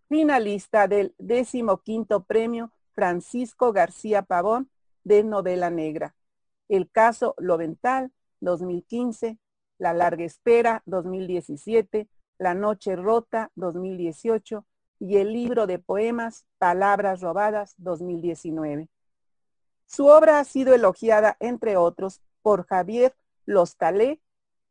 finalista 0.07 0.87
del 0.87 1.13
15 1.17 2.21
Premio 2.25 2.71
Francisco 2.93 3.73
García 3.73 4.21
Pavón 4.21 4.69
de 5.03 5.25
Novela 5.25 5.69
Negra. 5.69 6.15
El 6.69 6.89
caso 6.89 7.35
Lovental, 7.37 8.11
2015, 8.39 9.37
La 9.77 9.93
larga 9.93 10.23
espera, 10.23 10.83
2017, 10.85 12.07
La 12.37 12.53
noche 12.53 12.95
rota, 12.95 13.51
2018 13.55 14.65
y 14.99 15.17
el 15.17 15.33
libro 15.33 15.67
de 15.67 15.79
poemas 15.79 16.45
Palabras 16.57 17.19
robadas, 17.19 17.75
2019. 17.77 18.89
Su 19.85 20.07
obra 20.07 20.39
ha 20.39 20.43
sido 20.43 20.73
elogiada, 20.73 21.37
entre 21.39 21.77
otros, 21.77 22.21
por 22.47 22.65
Javier 22.65 23.13
Lostalé, 23.45 24.21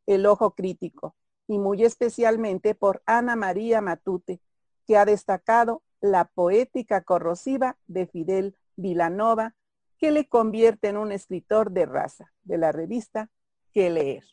El 0.07 0.25
ojo 0.25 0.55
crítico, 0.55 1.15
y 1.47 1.59
muy 1.59 1.83
especialmente 1.83 2.73
por 2.73 3.03
Ana 3.05 3.35
María 3.35 3.81
Matute, 3.81 4.41
que 4.87 4.97
ha 4.97 5.05
destacado 5.05 5.83
la 6.01 6.25
poética 6.25 7.03
corrosiva 7.03 7.77
de 7.85 8.07
Fidel 8.07 8.57
Vilanova, 8.77 9.53
que 9.99 10.09
le 10.09 10.27
convierte 10.27 10.87
en 10.87 10.97
un 10.97 11.11
escritor 11.11 11.69
de 11.69 11.85
raza 11.85 12.33
de 12.41 12.57
la 12.57 12.71
revista 12.71 13.29
Que 13.71 13.91
leer. 13.91 14.23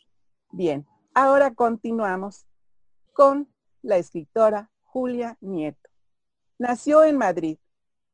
Bien, 0.50 0.86
ahora 1.12 1.52
continuamos 1.52 2.46
con 3.12 3.52
la 3.82 3.98
escritora 3.98 4.70
Julia 4.84 5.36
Nieto. 5.42 5.90
Nació 6.58 7.04
en 7.04 7.18
Madrid. 7.18 7.58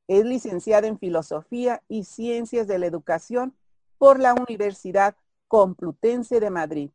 Es 0.09 0.24
licenciada 0.24 0.89
en 0.89 0.99
Filosofía 0.99 1.85
y 1.87 2.03
Ciencias 2.03 2.66
de 2.66 2.81
la 2.81 2.87
Educación 2.87 3.55
por 4.01 4.19
la 4.19 4.33
Universidad 4.33 5.15
Complutense 5.47 6.41
de 6.41 6.49
Madrid. 6.49 6.91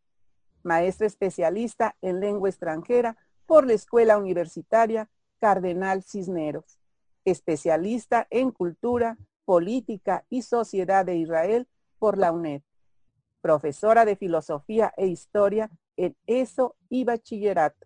Maestra 0.63 1.05
especialista 1.05 1.95
en 2.01 2.19
lengua 2.19 2.49
extranjera 2.49 3.15
por 3.45 3.67
la 3.67 3.73
Escuela 3.73 4.17
Universitaria 4.17 5.07
Cardenal 5.39 6.01
Cisneros, 6.01 6.79
especialista 7.23 8.25
en 8.31 8.49
cultura, 8.49 9.19
política 9.45 10.25
y 10.31 10.41
sociedad 10.41 11.05
de 11.05 11.17
Israel 11.17 11.67
por 11.99 12.17
la 12.17 12.31
UNED, 12.31 12.63
profesora 13.39 14.03
de 14.03 14.15
filosofía 14.15 14.91
e 14.97 15.05
historia 15.05 15.69
en 15.97 16.15
ESO 16.25 16.75
y 16.89 17.03
bachillerato, 17.03 17.85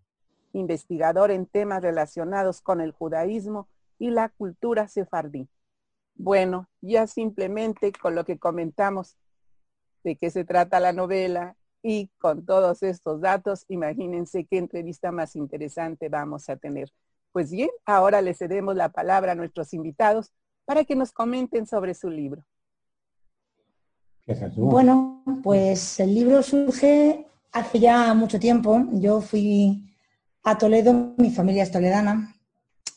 investigador 0.54 1.32
en 1.32 1.46
temas 1.46 1.82
relacionados 1.82 2.62
con 2.62 2.80
el 2.80 2.94
judaísmo 2.94 3.68
y 3.98 4.12
la 4.12 4.30
cultura 4.30 4.88
sefardí. 4.88 5.50
Bueno, 6.20 6.68
ya 6.82 7.08
simplemente 7.08 7.94
con 7.94 8.14
lo 8.14 8.26
que 8.26 8.38
comentamos 8.38 9.16
de 10.04 10.18
qué 10.18 10.30
se 10.30 10.44
trata 10.44 10.82
la 10.82 10.92
novela 10.92 11.56
y 11.82 12.10
con 12.18 12.46
todos 12.46 12.84
estos 12.84 13.22
datos, 13.22 13.64
imagínense 13.70 14.44
qué 14.44 14.58
entrevista 14.58 15.14
más 15.14 15.38
interesante 15.38 16.10
vamos 16.10 16.50
a 16.50 16.58
tener. 16.58 16.92
Pues 17.32 17.52
bien, 17.52 17.70
ahora 17.86 18.22
le 18.22 18.34
cedemos 18.34 18.76
la 18.76 18.90
palabra 18.90 19.32
a 19.32 19.36
nuestros 19.36 19.74
invitados 19.74 20.34
para 20.66 20.84
que 20.84 20.94
nos 20.94 21.14
comenten 21.14 21.66
sobre 21.66 21.94
su 21.94 22.10
libro. 22.10 22.44
Bueno, 24.58 25.24
pues 25.42 26.02
el 26.02 26.14
libro 26.14 26.44
surge 26.44 27.28
hace 27.54 27.80
ya 27.80 28.14
mucho 28.14 28.42
tiempo. 28.42 28.86
Yo 28.92 29.22
fui 29.22 29.90
a 30.44 30.58
Toledo, 30.58 31.14
mi 31.16 31.32
familia 31.32 31.64
es 31.64 31.72
toledana, 31.72 32.36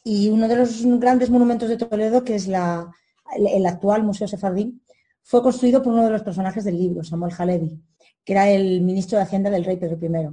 y 0.02 0.28
uno 0.28 0.48
de 0.48 0.56
los 0.56 0.84
grandes 0.98 1.30
monumentos 1.30 1.68
de 1.68 1.76
Toledo, 1.76 2.24
que 2.24 2.34
es 2.34 2.48
la, 2.48 2.92
el, 3.36 3.66
actual 3.66 4.02
Museo 4.02 4.28
Sefardí, 4.28 4.80
fue 5.22 5.42
construido 5.42 5.82
por 5.82 5.92
uno 5.92 6.04
de 6.04 6.10
los 6.10 6.22
personajes 6.22 6.64
del 6.64 6.78
libro, 6.78 7.04
Samuel 7.04 7.34
Halevi, 7.36 7.80
que 8.24 8.32
era 8.32 8.48
el 8.50 8.80
ministro 8.82 9.18
de 9.18 9.24
Hacienda 9.24 9.50
del 9.50 9.64
rey 9.64 9.76
Pedro 9.76 9.98
I. 10.00 10.28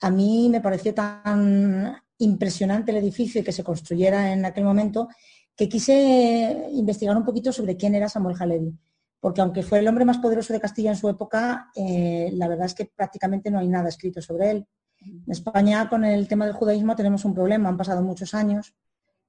A 0.00 0.10
mí 0.10 0.48
me 0.50 0.60
pareció 0.60 0.94
tan 0.94 1.96
impresionante 2.18 2.90
el 2.90 2.98
edificio 2.98 3.44
que 3.44 3.52
se 3.52 3.64
construyera 3.64 4.32
en 4.32 4.44
aquel 4.44 4.64
momento 4.64 5.08
que 5.56 5.68
quise 5.68 6.68
investigar 6.72 7.16
un 7.16 7.24
poquito 7.24 7.52
sobre 7.52 7.76
quién 7.76 7.94
era 7.94 8.08
Samuel 8.08 8.36
Halevi, 8.38 8.76
porque 9.20 9.40
aunque 9.40 9.62
fue 9.62 9.80
el 9.80 9.88
hombre 9.88 10.04
más 10.04 10.18
poderoso 10.18 10.52
de 10.52 10.60
Castilla 10.60 10.90
en 10.90 10.96
su 10.96 11.08
época, 11.08 11.70
eh, 11.76 12.30
la 12.34 12.48
verdad 12.48 12.66
es 12.66 12.74
que 12.74 12.86
prácticamente 12.86 13.50
no 13.50 13.58
hay 13.58 13.68
nada 13.68 13.88
escrito 13.88 14.22
sobre 14.22 14.50
él. 14.50 14.66
En 15.00 15.30
España, 15.30 15.88
con 15.88 16.04
el 16.04 16.26
tema 16.28 16.46
del 16.46 16.54
judaísmo, 16.54 16.96
tenemos 16.96 17.24
un 17.24 17.34
problema, 17.34 17.68
han 17.68 17.76
pasado 17.76 18.02
muchos 18.02 18.34
años, 18.34 18.74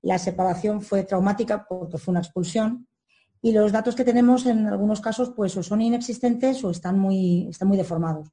la 0.02 0.20
separación 0.20 0.82
fue 0.82 1.04
traumática 1.04 1.66
porque 1.68 1.98
fue 1.98 2.12
una 2.12 2.20
expulsión, 2.20 2.88
y 3.44 3.52
los 3.52 3.74
datos 3.74 3.94
que 3.94 4.06
tenemos 4.06 4.46
en 4.46 4.68
algunos 4.68 5.02
casos 5.02 5.34
pues 5.36 5.56
o 5.58 5.62
son 5.62 5.82
inexistentes 5.82 6.64
o 6.64 6.72
están 6.72 6.98
muy, 6.98 7.50
están 7.50 7.68
muy 7.68 7.76
deformados. 7.76 8.30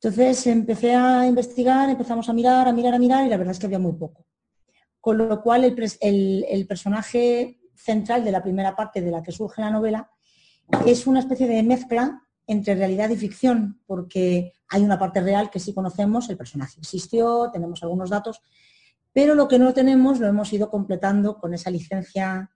Entonces 0.00 0.46
empecé 0.46 0.94
a 0.94 1.26
investigar, 1.26 1.90
empezamos 1.90 2.28
a 2.28 2.32
mirar, 2.32 2.68
a 2.68 2.72
mirar, 2.72 2.94
a 2.94 3.00
mirar 3.00 3.26
y 3.26 3.28
la 3.28 3.36
verdad 3.36 3.50
es 3.50 3.58
que 3.58 3.66
había 3.66 3.80
muy 3.80 3.94
poco. 3.94 4.24
Con 5.00 5.18
lo 5.18 5.42
cual 5.42 5.64
el, 5.64 6.66
personaje 6.68 7.58
central 7.74 8.24
de 8.24 8.30
la 8.30 8.44
primera 8.44 8.76
parte 8.76 9.00
de 9.00 9.10
la 9.10 9.24
que 9.24 9.32
surge 9.32 9.60
la 9.60 9.70
novela 9.70 10.08
es 10.86 11.08
una 11.08 11.18
especie 11.18 11.48
de 11.48 11.64
mezcla 11.64 12.22
entre 12.46 12.76
realidad 12.76 13.10
y 13.10 13.16
ficción, 13.16 13.82
porque 13.86 14.52
hay 14.68 14.84
una 14.84 15.00
parte 15.00 15.20
real 15.20 15.50
que 15.50 15.58
sí 15.58 15.74
conocemos, 15.74 16.30
el 16.30 16.36
personaje 16.36 16.78
existió, 16.78 17.50
tenemos 17.52 17.82
algunos 17.82 18.10
datos, 18.10 18.40
pero 19.12 19.34
lo 19.34 19.48
que 19.48 19.58
no 19.58 19.74
tenemos 19.74 20.20
lo 20.20 20.28
hemos 20.28 20.52
ido 20.52 20.70
completando 20.70 21.38
con 21.38 21.54
esa 21.54 21.70
licencia 21.70 22.52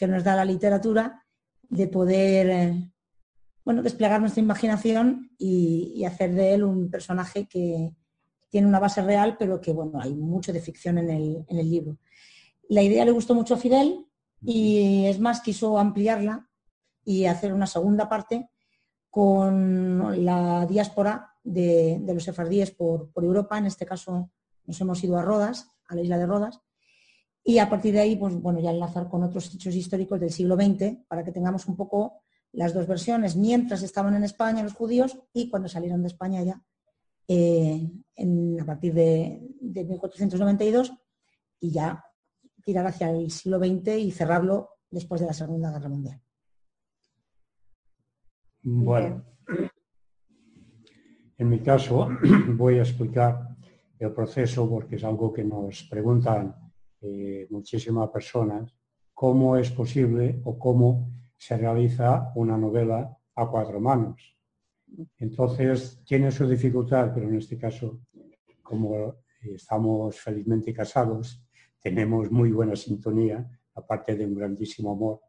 que 0.00 0.08
nos 0.08 0.24
da 0.24 0.34
la 0.34 0.46
literatura 0.46 1.26
de 1.68 1.86
poder 1.86 2.48
eh, 2.48 2.90
bueno, 3.66 3.82
desplegar 3.82 4.18
nuestra 4.18 4.42
imaginación 4.42 5.30
y, 5.36 6.02
hacer 6.06 6.32
de 6.32 6.54
él 6.54 6.64
un 6.64 6.90
personaje 6.90 7.46
que 7.46 7.92
tiene 8.48 8.66
una 8.66 8.80
base 8.80 9.02
real, 9.02 9.36
pero 9.38 9.60
que 9.60 9.72
bueno, 9.72 10.00
hay 10.00 10.14
mucho 10.14 10.54
de 10.54 10.62
ficción 10.62 10.96
en 10.96 11.10
el, 11.10 11.70
libro. 11.70 11.98
La 12.70 12.82
idea 12.82 13.04
le 13.04 13.10
gustó 13.10 13.34
mucho 13.34 13.52
a 13.52 13.58
Fidel 13.58 14.06
y 14.40 15.04
es 15.04 15.20
más, 15.20 15.42
quiso 15.42 15.78
ampliarla 15.78 16.48
y 17.04 17.26
hacer 17.26 17.52
una 17.52 17.66
segunda 17.66 18.08
parte 18.08 18.48
con 19.10 20.24
la 20.24 20.64
diáspora 20.64 21.34
de, 21.44 22.00
los 22.06 22.24
sefardíes 22.24 22.70
por, 22.70 23.10
por, 23.12 23.22
Europa. 23.22 23.58
En 23.58 23.66
este 23.66 23.84
caso 23.84 24.30
nos 24.64 24.80
hemos 24.80 25.04
ido 25.04 25.18
a 25.18 25.22
Rodas, 25.22 25.68
a 25.88 25.94
la 25.94 26.00
isla 26.00 26.16
de 26.16 26.24
Rodas. 26.24 26.62
Y 27.44 27.58
a 27.58 27.68
partir 27.68 27.94
de 27.94 28.00
ahí, 28.00 28.16
pues 28.16 28.34
bueno, 28.34 28.60
ya 28.60 28.70
enlazar 28.70 29.08
con 29.08 29.22
otros 29.22 29.54
hechos 29.54 29.74
históricos 29.74 30.20
del 30.20 30.30
siglo 30.30 30.56
XX 30.56 30.98
para 31.08 31.24
que 31.24 31.32
tengamos 31.32 31.66
un 31.66 31.76
poco 31.76 32.22
las 32.52 32.74
dos 32.74 32.86
versiones 32.86 33.36
mientras 33.36 33.82
estaban 33.82 34.14
en 34.14 34.24
España 34.24 34.62
los 34.62 34.74
judíos 34.74 35.18
y 35.32 35.48
cuando 35.48 35.68
salieron 35.68 36.02
de 36.02 36.08
España 36.08 36.42
ya 36.42 36.62
eh, 37.28 37.88
a 38.60 38.64
partir 38.64 38.92
de, 38.92 39.40
1492 39.60 40.92
y 41.60 41.70
ya 41.70 42.04
tirar 42.64 42.86
hacia 42.86 43.10
el 43.10 43.30
siglo 43.30 43.58
XX 43.58 43.98
y 43.98 44.10
cerrarlo 44.10 44.70
después 44.90 45.20
de 45.20 45.28
la 45.28 45.32
Segunda 45.32 45.70
Guerra 45.70 45.88
Mundial. 45.88 46.20
Bueno, 48.62 49.24
en 51.38 51.48
mi 51.48 51.60
caso 51.60 52.08
voy 52.48 52.78
a 52.78 52.82
explicar 52.82 53.56
el 53.98 54.12
proceso 54.12 54.68
porque 54.68 54.96
es 54.96 55.04
algo 55.04 55.32
que 55.32 55.44
nos 55.44 55.84
preguntan 55.84 56.69
eh, 57.00 57.46
muchísimas 57.50 58.08
personas, 58.10 58.74
cómo 59.14 59.56
es 59.56 59.70
posible 59.70 60.40
o 60.44 60.58
cómo 60.58 61.10
se 61.36 61.56
realiza 61.56 62.32
una 62.34 62.56
novela 62.56 63.16
a 63.34 63.46
cuatro 63.46 63.80
manos. 63.80 64.36
Entonces 65.18 66.02
tiene 66.04 66.30
su 66.30 66.46
dificultad, 66.46 67.12
pero 67.14 67.28
en 67.28 67.36
este 67.36 67.56
caso, 67.56 68.00
como 68.62 69.16
estamos 69.42 70.20
felizmente 70.20 70.72
casados, 70.72 71.42
tenemos 71.80 72.30
muy 72.30 72.52
buena 72.52 72.76
sintonía, 72.76 73.48
aparte 73.74 74.16
de 74.16 74.26
un 74.26 74.34
grandísimo 74.34 74.92
amor, 74.92 75.20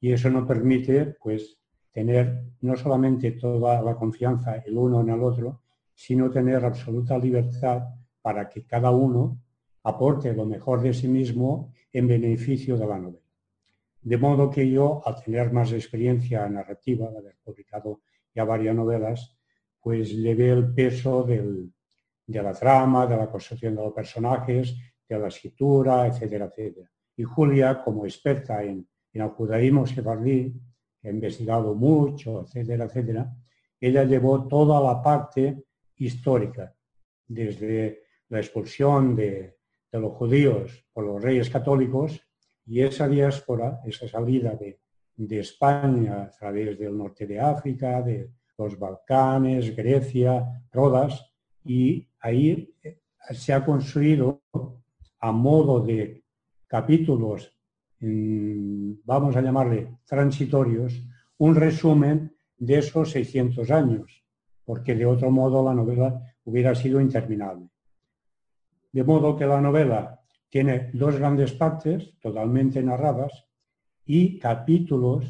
y 0.00 0.12
eso 0.12 0.28
nos 0.30 0.46
permite 0.46 1.16
pues 1.22 1.58
tener 1.92 2.42
no 2.62 2.76
solamente 2.76 3.32
toda 3.32 3.80
la 3.82 3.94
confianza 3.94 4.56
el 4.56 4.76
uno 4.76 5.00
en 5.02 5.10
el 5.10 5.22
otro, 5.22 5.62
sino 5.94 6.30
tener 6.30 6.64
absoluta 6.64 7.18
libertad 7.18 7.82
para 8.20 8.48
que 8.48 8.64
cada 8.64 8.90
uno 8.90 9.38
aporte 9.84 10.32
lo 10.32 10.44
mejor 10.44 10.80
de 10.80 10.94
sí 10.94 11.08
mismo 11.08 11.72
en 11.92 12.06
beneficio 12.06 12.76
de 12.76 12.86
la 12.86 12.98
novela. 12.98 13.22
De 14.00 14.16
modo 14.16 14.50
que 14.50 14.68
yo, 14.68 15.00
al 15.04 15.22
tener 15.22 15.52
más 15.52 15.72
experiencia 15.72 16.48
narrativa, 16.48 17.10
de 17.10 17.18
haber 17.18 17.36
publicado 17.42 18.00
ya 18.34 18.44
varias 18.44 18.74
novelas, 18.74 19.36
pues 19.80 20.12
le 20.12 20.34
veo 20.34 20.58
el 20.58 20.74
peso 20.74 21.24
de 21.24 22.42
la 22.42 22.52
trama, 22.52 23.06
de 23.06 23.16
la 23.16 23.30
construcción 23.30 23.76
de 23.76 23.82
los 23.82 23.92
personajes, 23.92 24.76
de 25.08 25.18
la 25.18 25.28
escritura, 25.28 26.06
etcétera, 26.06 26.46
etcétera. 26.46 26.90
Y 27.16 27.24
Julia, 27.24 27.82
como 27.82 28.04
experta 28.04 28.62
en, 28.62 28.88
en 29.12 29.22
el 29.22 29.28
judaísmo 29.28 29.86
sefardí, 29.86 30.52
que 31.00 31.08
ha 31.08 31.10
investigado 31.10 31.74
mucho, 31.74 32.42
etcétera, 32.42 32.84
etcétera, 32.84 33.32
ella 33.80 34.04
llevó 34.04 34.46
toda 34.46 34.80
la 34.80 35.02
parte 35.02 35.64
histórica, 35.96 36.74
desde 37.26 38.02
la 38.28 38.38
expulsión 38.38 39.14
de, 39.14 39.58
de 39.92 40.00
los 40.00 40.14
judíos 40.14 40.84
por 40.92 41.04
los 41.04 41.22
reyes 41.22 41.50
católicos 41.50 42.20
y 42.64 42.80
esa 42.80 43.06
diáspora, 43.06 43.80
esa 43.84 44.08
salida 44.08 44.56
de, 44.56 44.78
España 45.38 46.24
a 46.24 46.30
través 46.30 46.76
del 46.76 46.98
norte 46.98 47.26
de 47.26 47.38
África, 47.38 48.02
de 48.02 48.32
los 48.58 48.76
Balcanes, 48.76 49.76
Grecia, 49.76 50.64
Rodas, 50.72 51.32
y 51.64 52.08
ahí 52.18 52.74
eh, 52.82 53.02
se 53.30 53.52
ha 53.52 53.64
construido 53.64 54.42
a 55.20 55.30
modo 55.30 55.78
de 55.78 56.24
capítulos, 56.66 57.54
vamos 58.00 59.36
a 59.36 59.42
llamarle 59.42 59.98
transitorios, 60.04 61.00
un 61.38 61.54
resumen 61.54 62.34
de 62.56 62.78
esos 62.78 63.12
600 63.12 63.70
años, 63.70 64.24
porque 64.64 64.96
de 64.96 65.06
otro 65.06 65.30
modo 65.30 65.62
la 65.62 65.74
novela 65.74 66.20
hubiera 66.44 66.74
sido 66.74 67.00
interminable. 67.00 67.71
De 68.92 69.04
modo 69.04 69.36
que 69.36 69.46
la 69.46 69.60
novela 69.60 70.20
tiene 70.50 70.90
dos 70.92 71.16
grandes 71.16 71.52
partes 71.52 72.18
totalmente 72.20 72.82
narradas 72.82 73.32
y 74.04 74.38
capítulos 74.38 75.24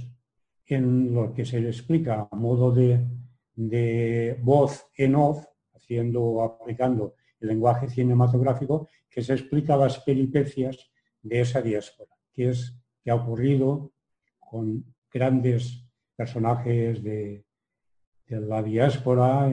en 0.66 1.14
los 1.14 1.32
que 1.32 1.44
se 1.44 1.60
le 1.60 1.68
explica 1.68 2.28
a 2.28 2.36
modo 2.36 2.72
de, 2.72 4.36
voz 4.42 4.86
en 4.96 5.14
off, 5.14 5.44
haciendo, 5.74 6.42
aplicando 6.42 7.14
el 7.38 7.48
lenguaje 7.48 7.88
cinematográfico, 7.88 8.88
que 9.08 9.22
se 9.22 9.34
explica 9.34 9.76
las 9.76 10.00
peripecias 10.00 10.90
de 11.22 11.40
esa 11.40 11.62
diáspora, 11.62 12.10
que 12.32 12.48
es 12.48 12.76
que 13.02 13.10
ha 13.10 13.14
ocurrido 13.14 13.92
con 14.38 14.84
grandes 15.12 15.84
personajes 16.16 17.02
de, 17.02 17.44
la 18.28 18.62
diáspora, 18.62 19.50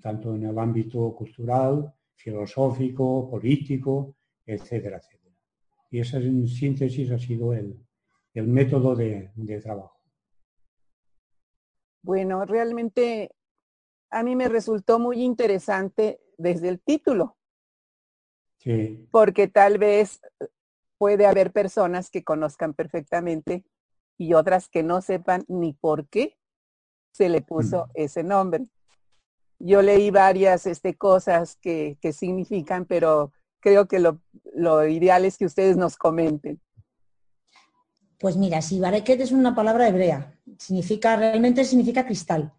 tanto 0.00 0.34
en 0.36 0.44
el 0.46 0.56
ámbito 0.58 1.14
cultural, 1.16 1.92
filosófico, 2.14 3.28
político, 3.30 4.16
etcétera, 4.46 4.98
etcétera. 4.98 5.36
Y 5.90 6.00
esa 6.00 6.18
en 6.18 6.46
síntesis 6.48 7.10
ha 7.10 7.18
sido 7.18 7.52
el, 7.52 7.78
método 8.34 8.96
de, 8.96 9.30
trabajo. 9.62 10.00
Bueno, 12.02 12.44
realmente 12.44 13.30
a 14.10 14.22
mí 14.22 14.36
me 14.36 14.48
resultó 14.48 14.98
muy 14.98 15.22
interesante 15.22 16.20
desde 16.36 16.68
el 16.68 16.80
título. 16.80 17.36
Sí. 18.58 19.06
Porque 19.10 19.46
tal 19.46 19.78
vez 19.78 20.20
puede 20.98 21.26
haber 21.26 21.52
personas 21.52 22.10
que 22.10 22.24
conozcan 22.24 22.74
perfectamente 22.74 23.64
y 24.16 24.34
otras 24.34 24.68
que 24.68 24.82
no 24.82 25.00
sepan 25.00 25.44
ni 25.48 25.72
por 25.72 26.08
qué 26.08 26.36
se 27.12 27.28
le 27.28 27.40
puso 27.40 27.88
ese 27.94 28.24
nombre. 28.24 28.66
Yo 29.58 29.82
leí 29.82 30.10
varias 30.10 30.66
este, 30.66 30.94
cosas 30.94 31.56
que, 31.60 31.96
que 32.00 32.12
significan, 32.12 32.84
pero 32.84 33.32
creo 33.64 33.88
que 33.88 33.98
lo, 33.98 34.86
ideal 34.86 35.24
es 35.24 35.38
que 35.38 35.46
ustedes 35.46 35.78
nos 35.78 35.96
comenten. 35.96 36.60
Pues 38.18 38.36
mira, 38.36 38.60
si 38.60 38.78
Bareket 38.78 39.22
es 39.22 39.32
una 39.32 39.54
palabra 39.54 39.88
hebrea, 39.88 40.38
significa, 40.58 41.16
realmente 41.16 41.64
significa 41.64 42.04
cristal, 42.04 42.52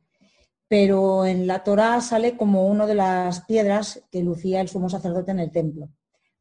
pero 0.68 1.24
en 1.26 1.46
la 1.46 1.64
Torá 1.64 2.02
sale 2.02 2.36
como 2.36 2.68
una 2.68 2.88
de 2.88 2.96
las 2.96 3.42
piedras 3.42 4.04
que 4.12 4.24
lucía 4.24 4.62
el 4.62 4.68
sumo 4.68 4.90
sacerdote 4.90 5.30
en 5.30 5.40
el 5.40 5.52
templo. 5.52 5.90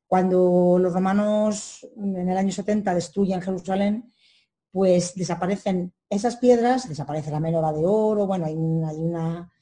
Cuando 0.07 0.79
los 0.81 0.95
romanos 0.95 1.87
en 1.99 2.29
el 2.31 2.37
año 2.37 2.51
70 2.51 2.95
destruyen 2.95 3.43
Jerusalén, 3.43 4.15
pues 4.73 5.15
desaparecen 5.15 5.93
esas 6.09 6.37
piedras, 6.39 6.89
desaparece 6.89 7.31
la 7.31 7.41
menora 7.41 7.71
de 7.71 7.85
oro, 7.85 8.27
bueno, 8.27 8.47
hay, 8.47 8.55
una 8.55 9.53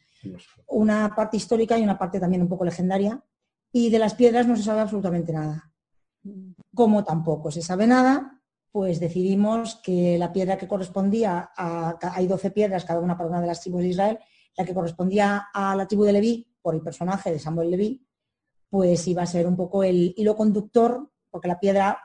parte 1.14 1.36
histórica 1.36 1.78
y 1.78 1.82
una 1.82 1.98
parte 1.98 2.20
también 2.20 2.42
un 2.42 2.48
poco 2.48 2.64
legendaria, 2.64 3.22
y 3.72 3.90
de 3.90 3.98
las 3.98 4.14
piedras 4.14 4.46
no 4.46 4.56
se 4.56 4.62
sabe 4.62 4.80
absolutamente 4.80 5.32
nada. 5.32 5.72
Como 6.74 7.04
tampoco 7.04 7.50
se 7.50 7.62
sabe 7.62 7.86
nada, 7.86 8.40
pues 8.70 9.00
decidimos 9.00 9.76
que 9.76 10.16
la 10.18 10.32
piedra 10.32 10.56
que 10.56 10.68
correspondía 10.68 11.50
a, 11.56 11.98
hay 12.14 12.26
12 12.26 12.50
piedras, 12.50 12.84
cada 12.84 13.00
una 13.00 13.16
para 13.16 13.28
una 13.28 13.40
de 13.40 13.46
las 13.46 13.60
tribus 13.60 13.82
de 13.82 13.88
Israel, 13.88 14.18
la 14.56 14.64
que 14.64 14.74
correspondía 14.74 15.48
a 15.52 15.74
la 15.76 15.86
tribu 15.86 16.04
de 16.04 16.12
Leví, 16.12 16.48
por 16.60 16.74
el 16.74 16.80
personaje 16.80 17.30
de 17.30 17.38
Samuel 17.38 17.70
Leví, 17.70 18.06
pues 18.70 19.06
iba 19.08 19.22
a 19.22 19.26
ser 19.26 19.46
un 19.46 19.56
poco 19.56 19.82
el 19.84 20.14
hilo 20.16 20.36
conductor, 20.36 21.10
porque 21.30 21.48
la 21.48 21.60
piedra 21.60 21.98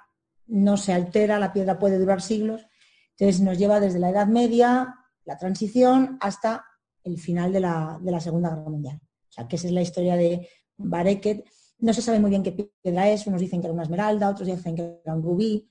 no 0.47 0.77
se 0.77 0.93
altera, 0.93 1.39
la 1.39 1.53
piedra 1.53 1.79
puede 1.79 1.99
durar 1.99 2.21
siglos, 2.21 2.65
entonces 3.11 3.41
nos 3.41 3.57
lleva 3.57 3.79
desde 3.79 3.99
la 3.99 4.09
Edad 4.09 4.27
Media, 4.27 4.95
la 5.25 5.37
transición, 5.37 6.17
hasta 6.21 6.65
el 7.07 7.17
final 7.17 7.51
de 7.53 7.59
la, 7.61 7.99
de 8.01 8.11
la 8.11 8.19
Segunda 8.19 8.49
Guerra 8.49 8.69
Mundial. 8.69 8.99
O 9.29 9.31
sea, 9.31 9.47
que 9.47 9.55
esa 9.55 9.67
es 9.67 9.73
la 9.73 9.81
historia 9.81 10.15
de 10.15 10.47
Bareket. 10.77 11.45
No 11.79 11.93
se 11.93 12.01
sabe 12.01 12.19
muy 12.19 12.29
bien 12.29 12.43
qué 12.43 12.51
piedra 12.51 13.09
es, 13.09 13.25
unos 13.27 13.41
dicen 13.41 13.61
que 13.61 13.67
era 13.67 13.73
una 13.73 13.83
esmeralda, 13.83 14.29
otros 14.29 14.47
dicen 14.47 14.75
que 14.75 14.99
era 15.03 15.15
un 15.15 15.23
rubí. 15.23 15.69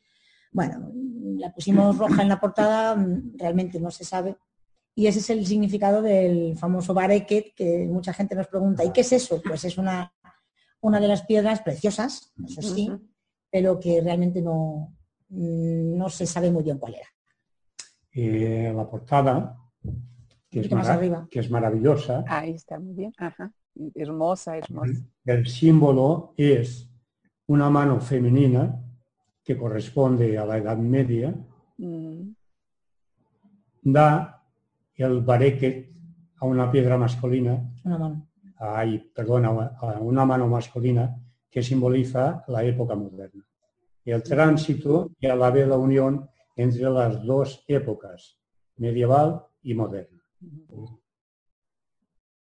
Bueno, 0.52 0.90
la 1.38 1.52
pusimos 1.52 1.98
roja 1.98 2.22
en 2.22 2.28
la 2.28 2.40
portada, 2.40 2.96
realmente 3.34 3.80
no 3.80 3.90
se 3.90 4.04
sabe. 4.04 4.36
Y 4.94 5.06
ese 5.06 5.18
es 5.18 5.30
el 5.30 5.46
significado 5.46 6.00
del 6.00 6.56
famoso 6.56 6.94
Bareket, 6.94 7.54
que 7.54 7.86
mucha 7.86 8.14
gente 8.14 8.34
nos 8.34 8.48
pregunta, 8.48 8.82
¿y 8.82 8.92
qué 8.92 9.02
es 9.02 9.12
eso? 9.12 9.42
Pues 9.46 9.64
es 9.64 9.76
una, 9.76 10.14
una 10.80 11.00
de 11.00 11.08
las 11.08 11.22
piedras 11.22 11.60
preciosas, 11.60 12.32
eso 12.46 12.62
sí, 12.62 12.90
pero 13.50 13.78
que 13.78 14.00
realmente 14.00 14.40
no, 14.40 14.96
no 15.28 16.08
se 16.08 16.24
sabe 16.24 16.50
muy 16.50 16.62
bien 16.62 16.78
cuál 16.78 16.94
era. 16.94 17.08
Eh, 18.12 18.72
la 18.74 18.88
portada, 18.88 19.58
que 20.50 20.60
es, 20.60 20.68
que 21.30 21.40
es, 21.40 21.50
maravillosa. 21.50 22.24
Ahí 22.28 22.52
está, 22.52 22.78
muy 22.78 22.94
bien. 22.94 23.12
Hermosa, 23.94 24.56
hermosa. 24.56 25.02
El 25.24 25.46
símbolo 25.46 26.34
es 26.36 26.88
una 27.46 27.68
mano 27.68 28.00
femenina 28.00 28.82
que 29.44 29.56
corresponde 29.56 30.38
a 30.38 30.46
la 30.46 30.58
Edad 30.58 30.78
Media. 30.78 31.34
Mm. 31.78 32.30
Da 33.82 34.44
el 34.94 35.20
bareque 35.20 35.92
a 36.38 36.46
una 36.46 36.70
piedra 36.70 36.96
masculina. 36.96 37.70
Una 37.84 37.98
mano. 37.98 38.28
Ay, 38.58 38.98
perdona, 39.14 39.48
a 39.78 40.00
una 40.00 40.24
mano 40.24 40.48
masculina 40.48 41.16
que 41.50 41.62
simboliza 41.62 42.44
la 42.48 42.64
época 42.64 42.94
moderna. 42.94 43.46
El 44.04 44.22
tránsito 44.22 45.10
y 45.20 45.26
a 45.26 45.36
la 45.36 45.50
vez 45.50 45.68
la 45.68 45.76
unión 45.76 46.28
entre 46.54 46.82
las 46.82 47.22
dos 47.24 47.64
épocas, 47.68 48.38
medieval 48.76 49.44
y 49.62 49.74
moderna. 49.74 50.15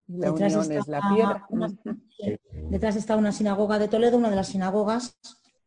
La 0.08 0.32
detrás 0.32 0.56
unión 0.56 0.72
es 0.72 0.88
la 0.88 1.02
piedra. 1.14 1.48
detrás 2.70 2.96
está 2.96 3.16
una 3.16 3.32
sinagoga 3.32 3.80
de 3.80 3.88
Toledo, 3.88 4.18
una 4.18 4.30
de 4.30 4.36
las 4.36 4.48
sinagogas, 4.48 5.18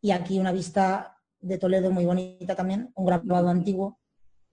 y 0.00 0.12
aquí 0.12 0.38
una 0.38 0.52
vista 0.52 1.16
de 1.40 1.58
Toledo 1.58 1.90
muy 1.90 2.04
bonita 2.04 2.54
también, 2.54 2.92
un 2.94 3.06
grabado 3.06 3.48
antiguo, 3.48 3.98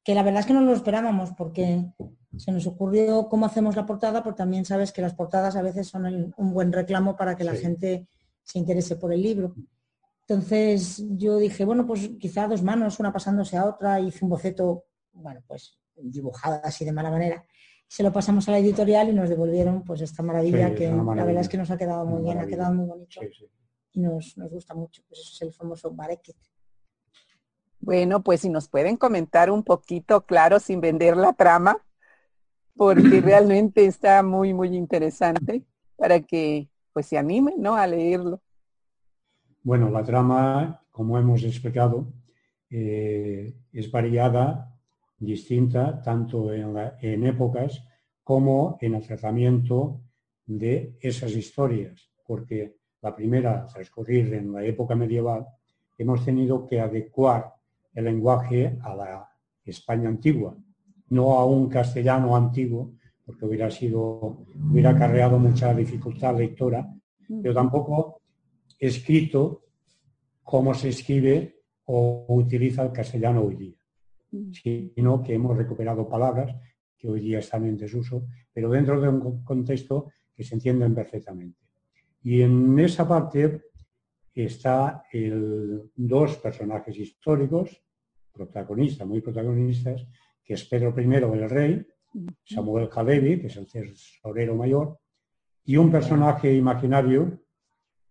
que 0.03 0.15
la 0.15 0.23
verdad 0.23 0.41
es 0.41 0.45
que 0.45 0.53
no 0.53 0.61
lo 0.61 0.73
esperábamos 0.73 1.31
porque 1.37 1.91
se 2.37 2.51
nos 2.51 2.67
ocurrió 2.67 3.29
cómo 3.29 3.45
hacemos 3.45 3.75
la 3.75 3.85
portada, 3.85 4.23
porque 4.23 4.39
también 4.39 4.65
sabes 4.65 4.91
que 4.91 5.01
las 5.01 5.13
portadas 5.13 5.55
a 5.55 5.61
veces 5.61 5.87
son 5.87 6.33
un 6.35 6.53
buen 6.53 6.71
reclamo 6.71 7.15
para 7.15 7.35
que 7.35 7.43
la 7.43 7.55
gente 7.55 8.07
se 8.43 8.59
interese 8.59 8.95
por 8.95 9.13
el 9.13 9.21
libro. 9.21 9.55
Entonces 10.27 11.03
yo 11.11 11.37
dije, 11.37 11.65
bueno, 11.65 11.85
pues 11.85 12.09
quizá 12.19 12.47
dos 12.47 12.63
manos, 12.63 12.99
una 12.99 13.13
pasándose 13.13 13.57
a 13.57 13.65
otra, 13.65 13.99
hice 13.99 14.25
un 14.25 14.29
boceto, 14.29 14.85
bueno, 15.13 15.41
pues 15.47 15.77
dibujado 15.95 16.59
así 16.63 16.85
de 16.85 16.91
mala 16.91 17.11
manera. 17.11 17.45
Se 17.87 18.03
lo 18.03 18.11
pasamos 18.11 18.47
a 18.47 18.51
la 18.51 18.59
editorial 18.59 19.09
y 19.09 19.13
nos 19.13 19.29
devolvieron 19.29 19.83
pues 19.83 20.01
esta 20.01 20.23
maravilla 20.23 20.73
que 20.73 20.89
la 20.89 21.25
verdad 21.25 21.41
es 21.41 21.49
que 21.49 21.57
nos 21.57 21.69
ha 21.71 21.77
quedado 21.77 22.05
muy 22.05 22.23
bien, 22.23 22.39
ha 22.39 22.47
quedado 22.47 22.73
muy 22.73 22.85
bonito 22.85 23.21
y 23.95 24.01
nos, 24.01 24.35
gusta 24.35 24.73
mucho. 24.73 25.01
Pues 25.07 25.21
eso 25.21 25.31
es 25.33 25.41
el 25.41 25.53
famoso 25.53 25.91
Bareket. 25.91 26.35
Bueno, 27.79 28.23
pues 28.23 28.41
si 28.41 28.49
nos 28.49 28.67
pueden 28.67 28.97
comentar 28.97 29.49
un 29.51 29.63
poquito, 29.63 30.25
claro, 30.25 30.59
sin 30.59 30.81
vender 30.81 31.15
la 31.15 31.33
trama, 31.33 31.77
porque 32.75 33.21
realmente 33.21 33.85
está 33.85 34.23
muy, 34.23 34.53
muy 34.53 34.75
interesante 34.75 35.63
para 35.95 36.19
que 36.19 36.69
pues 36.93 37.07
se 37.07 37.17
animen, 37.17 37.55
¿no? 37.57 37.75
A 37.75 37.87
leerlo. 37.87 38.41
Bueno, 39.63 39.89
la 39.89 40.03
trama, 40.03 40.85
como 40.91 41.17
hemos 41.17 41.43
explicado, 41.43 42.07
eh, 42.69 43.55
es 43.71 43.91
variada, 43.91 44.74
distinta, 45.17 46.01
tanto 46.01 46.51
en, 46.53 47.25
épocas 47.25 47.83
como 48.23 48.77
en 48.81 48.95
el 48.95 49.05
tratamiento 49.05 50.01
de 50.45 50.97
esas 50.99 51.31
historias, 51.31 52.09
porque 52.25 52.77
la 53.01 53.15
primera, 53.15 53.65
transcurrir 53.65 54.33
en 54.33 54.51
la 54.51 54.63
época 54.63 54.95
medieval, 54.95 55.45
hemos 55.97 56.25
tenido 56.25 56.65
que 56.65 56.79
adecuar 56.79 57.53
el 57.93 58.05
lenguaje 58.05 58.77
a 58.81 58.95
la 58.95 59.29
España 59.63 60.09
antigua, 60.09 60.55
no 61.09 61.33
a 61.33 61.45
un 61.45 61.69
castellano 61.69 62.35
antiguo, 62.35 62.93
porque 63.25 63.45
hubiera 63.45 63.71
sido, 63.71 64.45
hubiera 64.71 64.91
acarreado 64.91 65.39
mucha 65.39 65.73
dificultad 65.73 66.37
lectora, 66.37 66.87
pero 67.41 67.53
tampoco 67.53 68.21
escrito 68.77 69.63
como 70.43 70.73
se 70.73 70.89
escribe 70.89 71.63
o 71.85 72.25
utiliza 72.29 72.83
el 72.83 72.91
castellano 72.91 73.41
hoy 73.41 73.55
día, 73.55 73.74
mm. 73.74 73.74
Sino 74.51 75.23
que 75.23 75.33
hemos 75.33 75.57
recuperado 75.57 76.07
palabras 76.07 76.55
que 76.97 77.09
hoy 77.09 77.19
día 77.19 77.39
están 77.39 77.65
en 77.65 77.77
desuso, 77.77 78.27
pero 78.53 78.69
dentro 78.69 78.99
de 78.99 79.09
un 79.09 79.43
contexto 79.43 80.11
que 80.33 80.43
se 80.43 80.55
entienden 80.55 80.93
perfectamente. 80.93 81.59
Y 82.23 82.41
en 82.41 82.77
esa 82.79 83.07
parte 83.07 83.61
está 84.33 85.03
el, 85.11 85.91
dos 85.95 86.37
personajes 86.37 86.97
históricos, 86.97 87.81
protagonistas, 88.31 89.07
muy 89.07 89.21
protagonistas, 89.21 90.05
que 90.43 90.55
es 90.55 90.65
Pedro 90.65 90.93
I 90.97 91.03
el 91.03 91.49
rey, 91.49 91.87
Samuel 92.43 92.89
Jalevi, 92.89 93.39
que 93.39 93.47
es 93.47 93.57
el 93.57 93.67
tesorero 93.67 94.55
mayor, 94.55 94.99
y 95.63 95.77
un 95.77 95.91
personaje 95.91 96.53
imaginario 96.53 97.41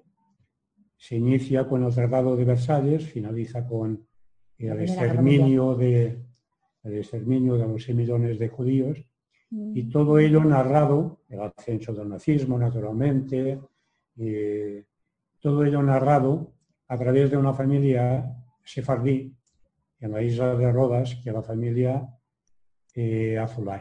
Se 0.96 1.16
inicia 1.16 1.68
con 1.68 1.84
el 1.84 1.94
Tratado 1.94 2.34
de 2.36 2.44
Versalles, 2.44 3.04
finaliza 3.06 3.66
con 3.66 4.06
el 4.58 4.80
exterminio 4.80 5.74
de, 5.74 6.22
el 6.84 6.96
exterminio 6.96 7.56
de 7.56 7.66
los 7.66 7.82
6 7.82 7.96
millones 7.96 8.38
de 8.38 8.48
judíos. 8.48 9.04
Y 9.50 9.90
todo 9.90 10.18
ello 10.18 10.42
narrado, 10.42 11.20
el 11.28 11.40
ascenso 11.40 11.92
del 11.92 12.08
nazismo 12.08 12.58
naturalmente, 12.58 13.60
eh, 14.16 14.84
todo 15.40 15.64
ello 15.64 15.82
narrado 15.82 16.54
a 16.92 16.98
través 16.98 17.30
de 17.30 17.38
una 17.38 17.54
familia 17.54 18.36
sefardí 18.62 19.34
en 19.98 20.12
la 20.12 20.20
isla 20.20 20.54
de 20.54 20.70
Rodas, 20.70 21.14
que 21.14 21.30
es 21.30 21.34
la 21.34 21.40
familia 21.40 22.06
eh, 22.94 23.38
Azulay. 23.38 23.80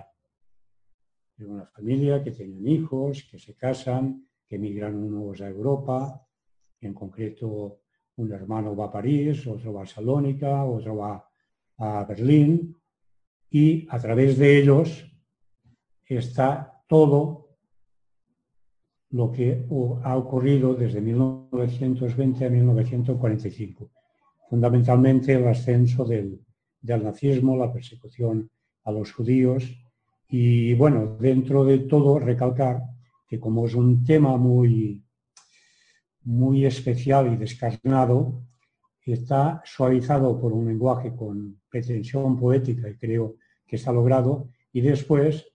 Es 1.38 1.46
una 1.46 1.66
familia 1.66 2.24
que 2.24 2.32
tienen 2.32 2.66
hijos, 2.66 3.28
que 3.30 3.38
se 3.38 3.54
casan, 3.54 4.26
que 4.48 4.56
emigran 4.56 4.96
unos 4.96 5.42
a 5.42 5.50
Europa, 5.50 6.26
en 6.80 6.94
concreto 6.94 7.82
un 8.16 8.32
hermano 8.32 8.78
va 8.78 8.86
a 8.86 8.92
París, 8.92 9.46
otro 9.46 9.74
va 9.74 9.84
a 9.84 9.88
Salónica, 9.88 10.64
otro 10.64 10.96
va 10.96 11.30
a 11.80 12.06
Berlín, 12.06 12.78
y 13.50 13.86
a 13.90 14.00
través 14.00 14.38
de 14.38 14.58
ellos 14.58 15.06
está 16.06 16.82
todo 16.88 17.41
lo 19.12 19.32
que 19.32 19.66
ha 20.04 20.18
ocurrido 20.18 20.74
desde 20.74 21.02
1920 21.02 22.46
a 22.46 22.50
1945. 22.50 23.90
Fundamentalmente 24.50 25.34
el 25.34 25.48
ascenso 25.48 26.06
del, 26.06 26.40
nazismo, 26.82 27.58
la 27.58 27.72
persecución 27.72 28.50
a 28.84 28.92
los 28.92 29.12
judíos 29.12 29.64
y, 30.30 30.74
bueno, 30.76 31.18
dentro 31.20 31.64
de 31.66 31.80
todo 31.80 32.20
recalcar 32.20 32.82
que 33.28 33.40
como 33.40 33.66
es 33.66 33.76
un 33.76 34.04
tema 34.04 34.38
muy, 34.38 35.04
muy 36.24 36.66
especial 36.66 37.32
y 37.34 37.38
descarnado, 37.38 38.44
está 39.06 39.62
suavizado 39.66 40.40
por 40.40 40.54
un 40.54 40.68
lenguaje 40.68 41.16
con 41.16 41.62
pretensión 41.70 42.38
poética 42.38 42.90
y 42.90 42.96
creo 42.96 43.36
que 43.66 43.76
está 43.76 43.92
logrado, 43.92 44.50
y 44.74 44.82
después 44.82 45.46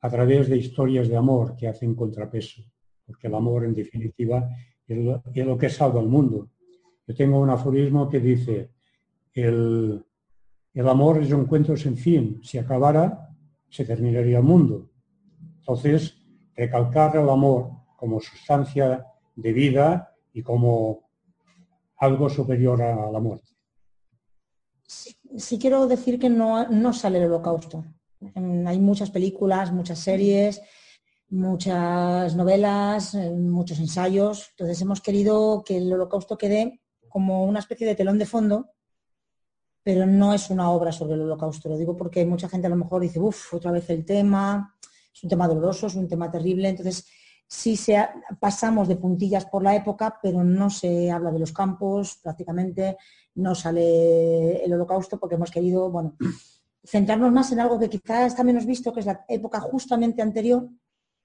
a 0.00 0.10
través 0.10 0.48
de 0.48 0.56
historias 0.56 1.08
de 1.08 1.16
amor 1.16 1.56
que 1.56 1.68
hacen 1.68 1.94
contrapeso, 1.94 2.62
porque 3.10 3.26
el 3.26 3.34
amor 3.34 3.64
en 3.64 3.74
definitiva 3.74 4.48
es 4.86 4.98
lo, 5.46 5.58
que 5.58 5.68
salva 5.68 6.00
al 6.00 6.06
mundo. 6.06 6.48
Yo 7.06 7.14
tengo 7.14 7.40
un 7.40 7.50
aforismo 7.50 8.08
que 8.08 8.20
dice, 8.20 8.70
el, 9.34 10.04
el 10.74 10.88
amor 10.88 11.20
es 11.20 11.32
un 11.32 11.46
cuento 11.46 11.76
sin 11.76 11.96
fin, 11.96 12.40
si 12.42 12.56
acabara 12.58 13.28
se 13.68 13.84
terminaría 13.84 14.38
el 14.38 14.44
mundo. 14.44 14.90
Entonces, 15.58 16.16
recalcar 16.54 17.16
el 17.16 17.28
amor 17.28 17.70
como 17.96 18.20
sustancia 18.20 19.06
de 19.34 19.52
vida 19.52 20.14
y 20.32 20.42
como 20.42 21.10
algo 21.98 22.28
superior 22.28 22.80
a 22.80 23.10
la 23.10 23.20
muerte. 23.20 23.50
Sí, 25.36 25.58
quiero 25.58 25.86
decir 25.86 26.18
que 26.18 26.28
no, 26.28 26.68
no 26.68 26.92
sale 26.92 27.18
el 27.18 27.26
holocausto. 27.26 27.84
Hay 28.34 28.78
muchas 28.80 29.10
películas, 29.10 29.72
muchas 29.72 29.98
series, 29.98 30.60
muchas 31.30 32.34
novelas, 32.36 33.14
muchos 33.14 33.78
ensayos. 33.78 34.48
Entonces 34.50 34.80
hemos 34.82 35.00
querido 35.00 35.62
que 35.64 35.78
el 35.78 35.92
holocausto 35.92 36.36
quede 36.36 36.80
como 37.08 37.44
una 37.44 37.60
especie 37.60 37.86
de 37.86 37.94
telón 37.94 38.18
de 38.18 38.26
fondo, 38.26 38.70
pero 39.82 40.06
no 40.06 40.34
es 40.34 40.50
una 40.50 40.70
obra 40.70 40.92
sobre 40.92 41.14
el 41.14 41.22
holocausto. 41.22 41.68
Lo 41.68 41.78
digo 41.78 41.96
porque 41.96 42.26
mucha 42.26 42.48
gente 42.48 42.66
a 42.66 42.70
lo 42.70 42.76
mejor 42.76 43.02
dice, 43.02 43.20
uff, 43.20 43.54
otra 43.54 43.70
vez 43.70 43.88
el 43.90 44.04
tema, 44.04 44.76
es 45.12 45.22
un 45.22 45.30
tema 45.30 45.48
doloroso, 45.48 45.86
es 45.86 45.94
un 45.94 46.08
tema 46.08 46.30
terrible. 46.30 46.68
Entonces 46.68 47.06
sí 47.46 47.76
se 47.76 47.96
pasamos 48.38 48.88
de 48.88 48.96
puntillas 48.96 49.46
por 49.46 49.62
la 49.62 49.74
época, 49.74 50.18
pero 50.22 50.44
no 50.44 50.68
se 50.70 51.10
habla 51.10 51.30
de 51.32 51.38
los 51.38 51.52
campos, 51.52 52.18
prácticamente 52.22 52.96
no 53.34 53.54
sale 53.54 54.64
el 54.64 54.72
holocausto 54.72 55.18
porque 55.18 55.36
hemos 55.36 55.50
querido, 55.50 55.90
bueno, 55.90 56.16
centrarnos 56.84 57.32
más 57.32 57.50
en 57.52 57.60
algo 57.60 57.78
que 57.78 57.88
quizás 57.88 58.26
está 58.28 58.44
menos 58.44 58.66
visto, 58.66 58.92
que 58.92 59.00
es 59.00 59.06
la 59.06 59.24
época 59.28 59.60
justamente 59.60 60.22
anterior, 60.22 60.68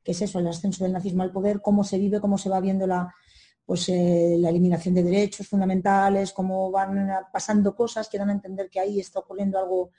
que 0.05 0.11
es 0.11 0.21
eso, 0.21 0.37
el 0.37 0.47
ascenso 0.47 0.83
del 0.83 0.93
nazismo 0.93 1.23
al 1.23 1.31
poder, 1.31 1.61
cómo 1.61 1.83
se 1.83 1.97
vive, 1.97 2.21
cómo 2.21 2.37
se 2.37 2.47
va 2.47 2.61
viendo 2.61 2.85
la, 2.85 3.11
pues, 3.65 3.89
eh, 3.89 4.37
la 4.39 4.49
eliminación 4.49 4.93
de 4.93 5.01
derechos 5.01 5.47
fundamentales, 5.47 6.31
cómo 6.31 6.69
van 6.69 7.09
pasando 7.33 7.75
cosas 7.75 8.07
que 8.07 8.19
dan 8.19 8.29
a 8.29 8.33
entender 8.33 8.69
que 8.69 8.79
ahí 8.79 8.99
está 8.99 9.19
ocurriendo 9.19 9.57
algo, 9.57 9.89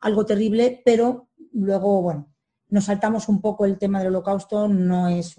algo 0.00 0.24
terrible, 0.24 0.80
pero 0.82 1.28
luego, 1.52 2.00
bueno, 2.00 2.32
nos 2.70 2.84
saltamos 2.84 3.28
un 3.28 3.42
poco 3.42 3.66
el 3.66 3.76
tema 3.76 3.98
del 3.98 4.08
holocausto, 4.08 4.66
no 4.66 5.08
es 5.08 5.36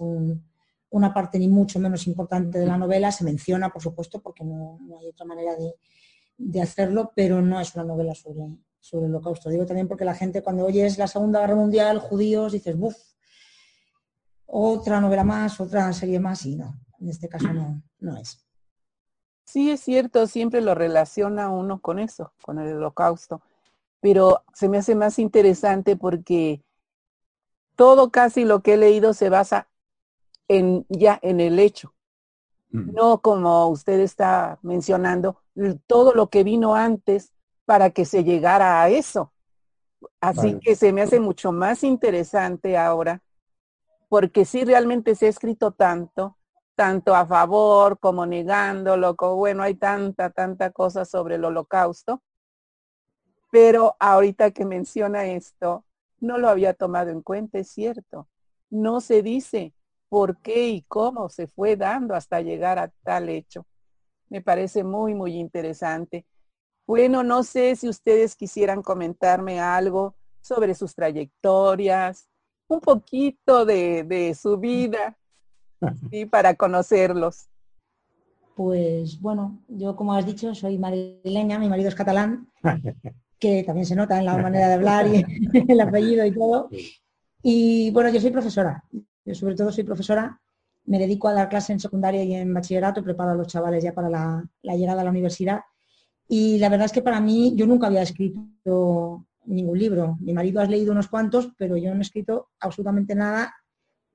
una 0.90 1.12
parte 1.12 1.40
ni 1.40 1.48
mucho 1.48 1.80
menos 1.80 2.06
importante 2.06 2.60
de 2.60 2.66
la 2.66 2.78
novela, 2.78 3.10
se 3.10 3.24
menciona, 3.24 3.70
por 3.70 3.82
supuesto, 3.82 4.22
porque 4.22 4.44
no, 4.44 4.78
hay 5.00 5.08
otra 5.08 5.26
manera 5.26 5.52
de, 5.56 6.60
hacerlo, 6.60 7.12
pero 7.16 7.42
no 7.42 7.60
es 7.60 7.74
una 7.74 7.84
novela 7.84 8.14
sobre, 8.14 8.56
sobre 8.78 9.06
el 9.06 9.14
holocausto. 9.14 9.50
Digo 9.50 9.66
también 9.66 9.88
porque 9.88 10.04
la 10.04 10.14
gente 10.14 10.42
cuando 10.42 10.64
oyes 10.64 10.98
la 10.98 11.08
Segunda 11.08 11.40
Guerra 11.40 11.56
Mundial, 11.56 11.98
judíos, 11.98 12.52
dices, 12.52 12.76
buf, 12.76 12.96
otra 14.54 15.00
novela 15.00 15.24
más, 15.24 15.58
otra 15.60 15.90
serie 15.94 16.20
más, 16.20 16.44
y 16.44 16.56
no, 16.56 16.78
en 17.00 17.08
este 17.08 17.26
caso 17.26 17.50
no, 17.54 17.82
no 18.00 18.16
es. 18.18 18.46
Sí, 19.46 19.70
es 19.70 19.80
cierto, 19.80 20.26
siempre 20.26 20.60
lo 20.60 20.74
relaciona 20.74 21.48
uno 21.48 21.80
con 21.80 21.98
eso, 21.98 22.34
con 22.42 22.58
el 22.58 22.76
holocausto, 22.76 23.40
pero 24.00 24.42
se 24.52 24.68
me 24.68 24.76
hace 24.76 24.94
más 24.94 25.18
interesante 25.18 25.96
porque 25.96 26.62
todo 27.76 28.10
casi 28.10 28.44
lo 28.44 28.62
que 28.62 28.74
he 28.74 28.76
leído 28.76 29.14
se 29.14 29.30
basa 29.30 29.68
en 30.48 30.84
ya 30.90 31.18
en 31.22 31.40
el 31.40 31.58
hecho. 31.58 31.94
Mm. 32.70 32.92
No 32.92 33.22
como 33.22 33.68
usted 33.68 34.00
está 34.00 34.58
mencionando, 34.60 35.38
todo 35.86 36.12
lo 36.12 36.28
que 36.28 36.44
vino 36.44 36.74
antes 36.74 37.32
para 37.64 37.88
que 37.88 38.04
se 38.04 38.22
llegara 38.22 38.82
a 38.82 38.90
eso. 38.90 39.32
Así 40.20 40.58
que 40.60 40.76
se 40.76 40.92
me 40.92 41.00
hace 41.00 41.20
mucho 41.20 41.52
más 41.52 41.84
interesante 41.84 42.76
ahora, 42.76 43.22
porque 44.12 44.44
sí 44.44 44.62
realmente 44.66 45.14
se 45.14 45.24
ha 45.24 45.30
escrito 45.30 45.70
tanto, 45.70 46.36
tanto 46.74 47.14
a 47.14 47.24
favor 47.24 47.98
como 47.98 48.26
negándolo, 48.26 49.16
como 49.16 49.36
bueno, 49.36 49.62
hay 49.62 49.74
tanta, 49.74 50.28
tanta 50.28 50.68
cosa 50.68 51.06
sobre 51.06 51.36
el 51.36 51.44
holocausto. 51.46 52.22
Pero 53.50 53.96
ahorita 53.98 54.50
que 54.50 54.66
menciona 54.66 55.24
esto, 55.24 55.86
no 56.20 56.36
lo 56.36 56.50
había 56.50 56.74
tomado 56.74 57.08
en 57.08 57.22
cuenta, 57.22 57.58
es 57.58 57.70
cierto. 57.70 58.28
No 58.68 59.00
se 59.00 59.22
dice 59.22 59.72
por 60.10 60.36
qué 60.42 60.68
y 60.68 60.82
cómo 60.82 61.30
se 61.30 61.46
fue 61.46 61.76
dando 61.76 62.14
hasta 62.14 62.42
llegar 62.42 62.78
a 62.78 62.92
tal 63.04 63.30
hecho. 63.30 63.66
Me 64.28 64.42
parece 64.42 64.84
muy, 64.84 65.14
muy 65.14 65.38
interesante. 65.38 66.26
Bueno, 66.86 67.22
no 67.22 67.44
sé 67.44 67.76
si 67.76 67.88
ustedes 67.88 68.36
quisieran 68.36 68.82
comentarme 68.82 69.58
algo 69.58 70.16
sobre 70.42 70.74
sus 70.74 70.94
trayectorias, 70.94 72.28
un 72.74 72.80
poquito 72.80 73.64
de, 73.64 74.36
su 74.40 74.58
vida, 74.58 75.16
¿sí? 76.10 76.26
para 76.26 76.54
conocerlos. 76.54 77.48
Pues 78.54 79.20
bueno, 79.20 79.62
yo 79.68 79.96
como 79.96 80.14
has 80.14 80.26
dicho, 80.26 80.54
soy 80.54 80.78
madrileña, 80.78 81.58
mi 81.58 81.68
marido 81.68 81.88
es 81.88 81.94
catalán 81.94 82.48
que 83.38 83.64
también 83.64 83.86
se 83.86 83.96
nota 83.96 84.18
en 84.18 84.26
la 84.26 84.36
manera 84.38 84.68
de 84.68 84.74
hablar 84.74 85.06
y 85.08 85.24
el 85.68 85.80
apellido 85.80 86.24
y 86.24 86.32
todo. 86.32 86.68
Y 87.42 87.90
bueno, 87.90 88.10
yo 88.10 88.20
soy 88.20 88.30
profesora, 88.30 88.84
yo 89.24 89.34
sobre 89.34 89.56
todo 89.56 89.72
soy 89.72 89.82
profesora, 89.82 90.40
me 90.84 90.98
dedico 90.98 91.28
a 91.28 91.32
dar 91.32 91.48
clases 91.48 91.70
en 91.70 91.80
secundaria 91.80 92.22
y 92.22 92.34
en 92.34 92.54
bachillerato, 92.54 93.02
preparo 93.02 93.32
a 93.32 93.34
los 93.34 93.48
chavales 93.48 93.82
ya 93.82 93.92
para 93.92 94.08
la, 94.08 94.44
llegada 94.62 95.00
a 95.00 95.04
la 95.04 95.10
universidad. 95.10 95.60
Y 96.28 96.58
la 96.58 96.68
verdad 96.68 96.86
es 96.86 96.92
que 96.92 97.02
para 97.02 97.20
mí 97.20 97.54
yo 97.56 97.66
nunca 97.66 97.88
había 97.88 98.02
escrito 98.02 99.26
ningún 99.44 99.78
libro. 99.78 100.16
Mi 100.20 100.32
marido 100.32 100.60
ha 100.60 100.66
leído 100.66 100.92
unos 100.92 101.08
cuantos, 101.08 101.50
pero 101.56 101.76
yo 101.76 101.92
no 101.92 101.98
he 101.98 102.02
escrito 102.02 102.50
absolutamente 102.60 103.14
nada 103.14 103.54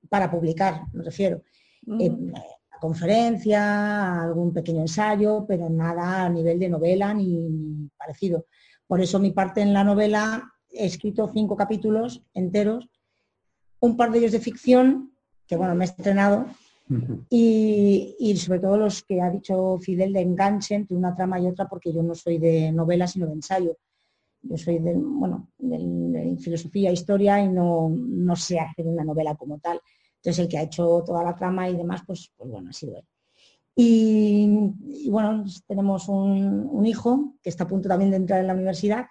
para 0.09 0.29
publicar, 0.29 0.83
me 0.93 1.03
refiero. 1.03 1.41
Mm. 1.85 2.01
Eh, 2.01 2.33
conferencia, 2.79 4.21
algún 4.21 4.53
pequeño 4.53 4.81
ensayo, 4.81 5.45
pero 5.47 5.69
nada 5.69 6.25
a 6.25 6.29
nivel 6.29 6.59
de 6.59 6.69
novela 6.69 7.13
ni 7.13 7.89
parecido. 7.97 8.45
Por 8.85 9.01
eso 9.01 9.19
mi 9.19 9.31
parte 9.31 9.61
en 9.61 9.73
la 9.73 9.83
novela 9.83 10.53
he 10.69 10.85
escrito 10.85 11.29
cinco 11.33 11.55
capítulos 11.55 12.23
enteros, 12.33 12.89
un 13.79 13.97
par 13.97 14.11
de 14.11 14.19
ellos 14.19 14.31
de 14.31 14.39
ficción, 14.39 15.11
que 15.47 15.55
bueno, 15.55 15.75
me 15.75 15.85
he 15.85 15.87
estrenado, 15.87 16.47
y, 17.29 18.35
sobre 18.37 18.59
todo 18.59 18.77
los 18.77 19.03
que 19.03 19.21
ha 19.21 19.29
dicho 19.29 19.77
Fidel 19.79 20.13
de 20.13 20.21
enganche 20.21 20.75
entre 20.75 20.95
una 20.95 21.15
trama 21.15 21.39
y 21.39 21.47
otra, 21.47 21.67
porque 21.67 21.91
yo 21.91 22.01
no 22.01 22.15
soy 22.15 22.37
de 22.37 22.71
novela, 22.71 23.07
sino 23.07 23.27
de 23.27 23.33
ensayo. 23.33 23.77
Yo 24.41 24.57
soy 24.57 24.79
de, 24.79 24.93
bueno, 24.95 25.49
de, 25.57 26.37
filosofía, 26.39 26.91
historia 26.91 27.41
y 27.41 27.49
no, 27.49 27.89
no 27.89 28.35
sé 28.35 28.59
hacer 28.59 28.85
una 28.87 29.03
novela 29.03 29.35
como 29.35 29.59
tal. 29.59 29.81
Entonces 30.17 30.39
el 30.39 30.47
que 30.47 30.57
ha 30.57 30.63
hecho 30.63 31.03
toda 31.05 31.23
la 31.23 31.35
trama 31.35 31.69
y 31.69 31.75
demás, 31.75 32.01
pues, 32.05 32.31
pues 32.37 32.49
bueno, 32.49 32.69
ha 32.69 32.73
sido 32.73 32.97
él. 32.97 33.05
Y, 33.79 34.49
bueno, 35.07 35.45
tenemos 35.67 36.09
un, 36.09 36.83
hijo 36.83 37.35
que 37.43 37.49
está 37.49 37.65
a 37.65 37.67
punto 37.67 37.87
también 37.87 38.09
de 38.09 38.17
entrar 38.17 38.41
en 38.41 38.47
la 38.47 38.55
universidad, 38.55 39.05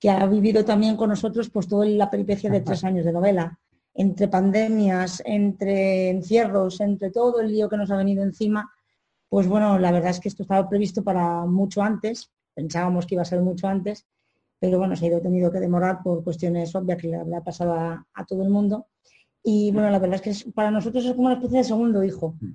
que 0.00 0.10
ha 0.10 0.26
vivido 0.26 0.64
también 0.64 0.96
con 0.96 1.10
nosotros 1.10 1.48
pues 1.48 1.68
toda 1.68 1.86
la 1.86 2.10
peripecia 2.10 2.50
de 2.50 2.60
tres 2.60 2.82
años 2.82 3.04
de 3.04 3.12
novela, 3.12 3.56
entre 3.94 4.26
pandemias, 4.26 5.22
entre 5.24 6.10
encierros, 6.10 6.80
entre 6.80 7.10
todo 7.10 7.40
el 7.40 7.52
lío 7.52 7.68
que 7.68 7.76
nos 7.76 7.90
ha 7.92 7.96
venido 7.96 8.24
encima, 8.24 8.68
pues 9.28 9.46
bueno, 9.46 9.78
la 9.78 9.92
verdad 9.92 10.10
es 10.10 10.18
que 10.18 10.28
esto 10.28 10.42
estaba 10.42 10.68
previsto 10.68 11.04
para 11.04 11.44
mucho 11.46 11.80
antes, 11.80 12.32
pensábamos 12.54 13.06
que 13.06 13.14
iba 13.14 13.22
a 13.22 13.26
ser 13.26 13.42
mucho 13.42 13.68
antes, 13.68 14.06
pero 14.58 14.78
bueno, 14.78 14.96
se 14.96 15.04
ha 15.04 15.08
ido 15.08 15.20
tenido 15.20 15.50
que 15.50 15.60
demorar 15.60 16.02
por 16.02 16.24
cuestiones 16.24 16.74
obvias 16.74 17.00
que 17.00 17.08
le 17.08 17.36
ha 17.36 17.44
pasado 17.44 17.72
a, 17.74 18.06
a, 18.12 18.24
todo 18.24 18.42
el 18.42 18.50
mundo. 18.50 18.86
Y 19.42 19.70
bueno, 19.72 19.90
la 19.90 19.98
verdad 19.98 20.20
es 20.22 20.44
que 20.44 20.50
para 20.50 20.70
nosotros 20.70 21.04
es 21.04 21.12
como 21.12 21.26
una 21.26 21.36
especie 21.36 21.58
de 21.58 21.64
segundo 21.64 22.02
hijo. 22.02 22.36
Mm. 22.40 22.52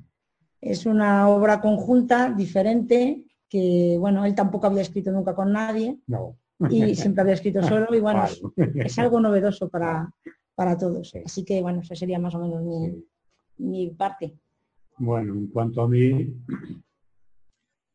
Es 0.61 0.85
una 0.85 1.27
obra 1.27 1.59
conjunta, 1.59 2.31
diferente, 2.31 3.25
que 3.49 3.97
bueno, 3.99 4.25
él 4.25 4.34
tampoco 4.34 4.65
había 4.65 4.81
escrito 4.81 5.11
nunca 5.11 5.35
con 5.35 5.51
nadie. 5.51 5.99
Y 6.69 6.95
siempre 6.95 7.21
había 7.21 7.34
escrito 7.35 7.61
solo 7.67 7.93
y 7.93 7.99
bueno, 7.99 8.23
es, 8.55 8.97
algo 8.97 9.19
novedoso 9.19 9.69
para, 9.69 10.11
para 10.55 10.77
todos. 10.77 11.13
Así 11.23 11.43
que 11.43 11.61
bueno, 11.61 11.81
esa 11.81 11.95
sería 11.95 12.17
más 12.17 12.34
o 12.34 12.39
menos 12.39 12.63
mi, 13.57 13.89
parte. 13.91 14.39
Bueno, 14.97 15.34
en 15.34 15.47
cuanto 15.47 15.81
a 15.81 15.88
mí, 15.88 16.34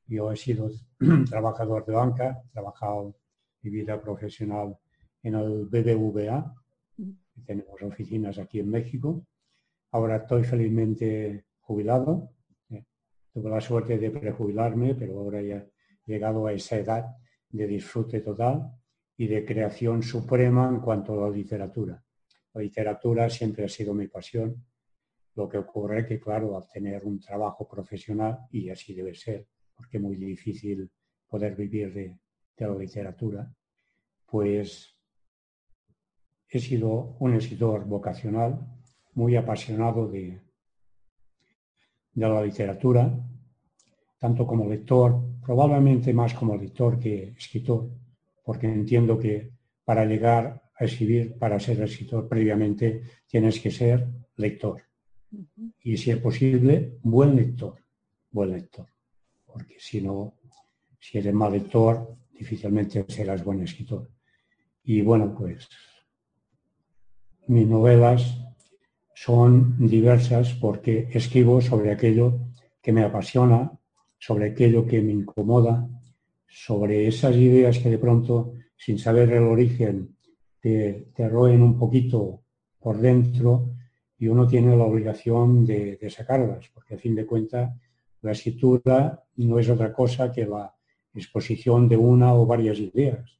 yo 0.06 0.30
he 0.30 0.36
sido 0.36 0.70
trabajador 1.28 1.86
de 1.86 1.92
banca, 1.92 2.42
he 2.44 2.52
trabajado 2.52 3.14
mi 3.68 3.76
vida 3.80 4.00
profesional 4.00 4.76
en 5.22 5.34
el 5.34 5.66
BBVA, 5.66 6.54
tenemos 7.44 7.82
oficinas 7.82 8.38
aquí 8.38 8.60
en 8.60 8.70
México. 8.70 9.26
Ahora 9.92 10.16
estoy 10.16 10.44
felizmente 10.44 11.44
jubilado, 11.60 12.32
Tuve 13.32 13.50
la 13.50 13.60
suerte 13.60 13.98
de 13.98 14.10
prejubilarme, 14.10 14.94
pero 14.94 15.18
ahora 15.20 15.40
ya 15.42 15.58
he 15.58 15.70
llegado 16.12 16.46
a 16.46 16.52
esa 16.52 16.76
edad 16.76 17.04
de 17.50 17.66
disfrute 17.66 18.20
total 18.20 18.72
y 19.16 19.28
de 19.28 19.44
creación 19.44 20.02
suprema 20.02 20.68
en 20.68 20.80
cuanto 20.80 21.12
a 21.12 21.28
la 21.28 21.36
literatura. 21.36 22.02
La 22.54 22.62
literatura 22.62 23.30
siempre 23.30 23.66
ha 23.66 23.68
sido 23.68 23.94
mi 23.94 24.08
pasión. 24.08 24.64
Lo 25.34 25.48
que 25.48 25.58
ocurre 25.58 26.00
es 26.00 26.06
que, 26.06 26.18
claro, 26.18 26.56
al 26.56 26.66
tener 26.68 27.04
un 27.04 27.20
trabajo 27.20 27.68
profesional, 27.68 28.38
y 28.50 28.70
así 28.70 28.94
debe 28.94 29.14
ser, 29.14 29.46
porque 29.76 29.98
es 29.98 30.02
muy 30.02 30.16
difícil 30.16 30.90
poder 31.28 31.54
vivir 31.54 31.92
de, 31.92 32.18
la 32.56 32.74
literatura, 32.74 33.48
pues 34.30 34.94
he 36.48 36.58
sido 36.58 37.16
un 37.18 37.34
escritor 37.34 37.84
vocacional, 37.84 38.58
muy 39.14 39.36
apasionado 39.36 40.08
de, 40.08 40.40
de 42.12 42.28
la 42.28 42.42
literatura, 42.42 43.18
tanto 44.18 44.46
como 44.46 44.68
lector, 44.68 45.20
probablemente 45.44 46.12
más 46.12 46.34
como 46.34 46.56
lector 46.56 46.98
que 46.98 47.34
escritor, 47.36 47.90
porque 48.44 48.66
entiendo 48.66 49.18
que 49.18 49.52
para 49.84 50.04
llegar 50.04 50.62
a 50.74 50.84
escribir, 50.84 51.36
para 51.38 51.58
ser 51.58 51.80
escritor 51.82 52.28
previamente, 52.28 53.02
tienes 53.26 53.60
que 53.60 53.70
ser 53.70 54.06
lector. 54.36 54.82
Y 55.82 55.96
si 55.96 56.10
es 56.10 56.18
posible, 56.18 56.98
buen 57.02 57.36
lector, 57.36 57.76
buen 58.30 58.52
lector. 58.52 58.86
Porque 59.44 59.76
si 59.78 60.00
no, 60.00 60.34
si 60.98 61.18
eres 61.18 61.34
mal 61.34 61.52
lector, 61.52 62.16
difícilmente 62.32 63.04
serás 63.08 63.44
buen 63.44 63.62
escritor. 63.62 64.08
Y 64.88 65.02
bueno, 65.02 65.34
pues 65.36 65.68
mis 67.46 67.66
novelas 67.68 68.40
son 69.14 69.76
diversas 69.86 70.54
porque 70.54 71.10
escribo 71.12 71.60
sobre 71.60 71.92
aquello 71.92 72.38
que 72.80 72.90
me 72.90 73.04
apasiona, 73.04 73.70
sobre 74.18 74.46
aquello 74.46 74.86
que 74.86 75.02
me 75.02 75.12
incomoda, 75.12 75.86
sobre 76.48 77.06
esas 77.06 77.36
ideas 77.36 77.78
que 77.80 77.90
de 77.90 77.98
pronto, 77.98 78.54
sin 78.78 78.98
saber 78.98 79.30
el 79.30 79.42
origen, 79.42 80.16
te, 80.58 81.04
roen 81.18 81.60
un 81.60 81.78
poquito 81.78 82.40
por 82.80 82.96
dentro 82.96 83.74
y 84.18 84.28
uno 84.28 84.48
tiene 84.48 84.74
la 84.74 84.84
obligación 84.84 85.66
de, 85.66 85.98
sacarlas, 86.08 86.66
porque 86.72 86.94
a 86.94 86.98
fin 86.98 87.14
de 87.14 87.26
cuentas 87.26 87.78
la 88.22 88.32
escritura 88.32 89.22
no 89.36 89.58
es 89.58 89.68
otra 89.68 89.92
cosa 89.92 90.32
que 90.32 90.46
la 90.46 90.74
exposición 91.12 91.90
de 91.90 91.98
una 91.98 92.34
o 92.34 92.46
varias 92.46 92.78
ideas. 92.78 93.37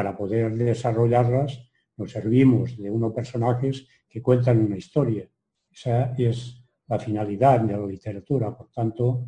Para 0.00 0.16
poder 0.16 0.56
desarrollarlas 0.56 1.60
nos 1.98 2.10
servimos 2.10 2.74
de 2.78 2.90
unos 2.90 3.12
personajes 3.12 3.86
que 4.08 4.22
cuentan 4.22 4.64
una 4.64 4.78
historia. 4.78 5.28
Esa 5.70 6.14
es 6.16 6.64
la 6.88 6.98
finalidad 6.98 7.60
de 7.60 7.76
la 7.76 7.86
literatura. 7.86 8.56
Por 8.56 8.70
tanto, 8.70 9.26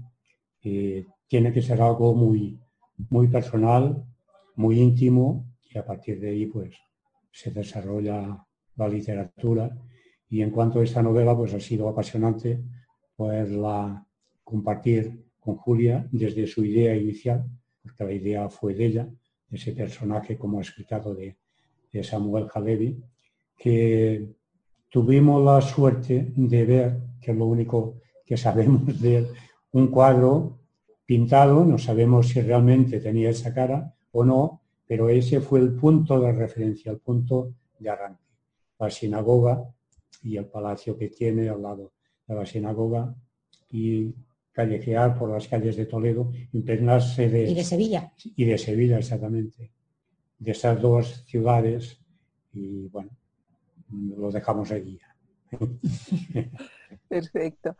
eh, 0.62 1.04
tiene 1.28 1.52
que 1.52 1.60
ser 1.60 1.82
algo 1.82 2.14
muy, 2.14 2.58
muy 3.10 3.28
personal, 3.28 4.02
muy 4.56 4.80
íntimo 4.80 5.44
y 5.70 5.76
a 5.76 5.84
partir 5.84 6.18
de 6.18 6.30
ahí 6.30 6.46
pues 6.46 6.74
se 7.30 7.50
desarrolla 7.50 8.42
la 8.76 8.88
literatura 8.88 9.76
y 10.30 10.40
en 10.40 10.50
cuanto 10.50 10.80
a 10.80 10.84
esta 10.84 11.02
novela 11.02 11.36
pues 11.36 11.52
ha 11.52 11.60
sido 11.60 11.86
apasionante 11.86 12.64
poderla 13.14 14.06
compartir 14.42 15.22
con 15.38 15.56
Julia 15.56 16.08
desde 16.10 16.46
su 16.46 16.64
idea 16.64 16.96
inicial, 16.96 17.44
porque 17.82 18.04
la 18.04 18.12
idea 18.12 18.48
fue 18.48 18.72
de 18.72 18.86
ella, 18.86 19.08
ese 19.52 19.72
personaje 19.72 20.36
como 20.36 20.60
explicado 20.60 21.14
de, 21.14 21.36
de 21.92 22.02
Samuel 22.02 22.48
Halevi, 22.52 23.00
que 23.56 24.26
tuvimos 24.88 25.44
la 25.44 25.60
suerte 25.60 26.32
de 26.34 26.64
ver, 26.64 26.98
que 27.20 27.30
es 27.32 27.36
lo 27.36 27.46
único 27.46 28.00
que 28.24 28.36
sabemos 28.36 29.00
de 29.00 29.18
él, 29.18 29.28
un 29.72 29.88
cuadro 29.88 30.58
pintado, 31.04 31.64
no 31.64 31.78
sabemos 31.78 32.28
si 32.28 32.40
realmente 32.40 33.00
tenía 33.00 33.30
esa 33.30 33.52
cara 33.52 33.94
o 34.12 34.24
no, 34.24 34.62
pero 34.86 35.08
ese 35.08 35.40
fue 35.40 35.60
el 35.60 35.74
punto 35.74 36.20
de 36.20 36.32
referencia, 36.32 36.92
el 36.92 36.98
punto 36.98 37.54
de 37.78 37.90
arranque. 37.90 38.22
La 38.78 38.90
sinagoga 38.90 39.64
y 40.22 40.36
el 40.36 40.46
palacio 40.46 40.96
que 40.96 41.08
tiene 41.08 41.48
al 41.48 41.62
lado 41.62 41.92
de 42.26 42.34
la 42.34 42.46
sinagoga 42.46 43.14
y 43.70 44.14
callejear 44.52 45.18
por 45.18 45.30
las 45.30 45.48
calles 45.48 45.76
de 45.76 45.86
Toledo, 45.86 46.30
impregnarse 46.52 47.28
de... 47.28 47.50
Y 47.50 47.54
de 47.54 47.64
Sevilla. 47.64 48.12
Y 48.36 48.44
de 48.44 48.58
Sevilla, 48.58 48.98
exactamente. 48.98 49.72
De 50.38 50.50
esas 50.50 50.80
dos 50.80 51.24
ciudades 51.26 51.98
y 52.52 52.88
bueno, 52.88 53.10
lo 53.90 54.30
dejamos 54.30 54.70
allí. 54.70 55.00
Perfecto. 57.08 57.76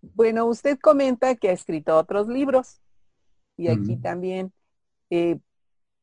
Bueno, 0.00 0.46
usted 0.46 0.78
comenta 0.78 1.34
que 1.34 1.48
ha 1.48 1.52
escrito 1.52 1.96
otros 1.96 2.28
libros 2.28 2.80
y 3.56 3.68
aquí 3.68 3.96
también, 3.96 4.52
eh, 5.10 5.40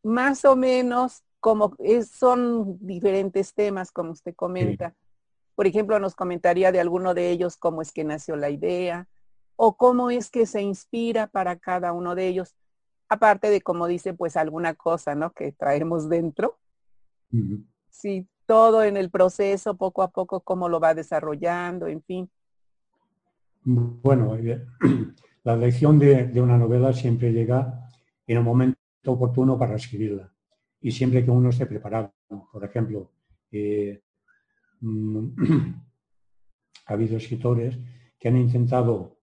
más 0.03 0.43
o 0.43 0.57
menos, 0.57 1.23
como 1.39 1.73
son 2.11 2.77
diferentes 2.85 3.53
temas, 3.53 3.91
como 3.91 4.11
usted 4.11 4.35
comenta. 4.35 4.93
Por 5.55 5.67
ejemplo, 5.67 5.97
nos 5.99 6.15
comentaría 6.15 6.73
de 6.73 6.81
alguno 6.81 7.13
de 7.13 7.29
ellos 7.29 7.55
cómo 7.55 7.81
es 7.81 7.93
que 7.93 8.03
nació 8.03 8.35
la 8.35 8.49
idea 8.49 9.07
o 9.55 9.77
cómo 9.77 10.09
es 10.09 10.29
que 10.29 10.45
se 10.45 10.61
inspira 10.61 11.27
para 11.27 11.57
cada 11.57 11.93
uno 11.93 12.15
de 12.15 12.27
ellos, 12.27 12.55
aparte 13.09 13.49
de, 13.49 13.61
como 13.61 13.87
dice, 13.87 14.13
pues 14.13 14.37
alguna 14.37 14.73
cosa, 14.73 15.15
¿no? 15.15 15.31
Que 15.31 15.51
traemos 15.51 16.09
dentro. 16.09 16.57
Sí, 17.89 18.27
todo 18.45 18.83
en 18.83 18.97
el 18.97 19.09
proceso, 19.09 19.75
poco 19.75 20.03
a 20.03 20.09
poco, 20.09 20.41
cómo 20.41 20.69
lo 20.69 20.79
va 20.79 20.93
desarrollando, 20.93 21.87
en 21.87 22.01
fin. 22.03 22.29
Bueno, 23.63 24.37
la 25.43 25.53
elección 25.53 25.97
de, 25.97 26.31
una 26.41 26.57
novela 26.57 26.93
siempre 26.93 27.31
llega 27.31 27.89
en 28.27 28.37
un 28.37 28.43
momento 28.43 28.77
oportuno 29.05 29.57
para 29.57 29.75
escribirla 29.75 30.31
y 30.81 30.91
siempre 30.91 31.23
que 31.23 31.31
uno 31.31 31.49
esté 31.49 31.65
preparado. 31.65 32.13
Por 32.51 32.63
ejemplo, 32.63 33.11
eh, 33.51 34.01
mm, 34.81 35.27
ha 36.87 36.93
habido 36.93 37.17
escritores 37.17 37.77
que 38.19 38.27
han 38.27 38.37
intentado 38.37 39.14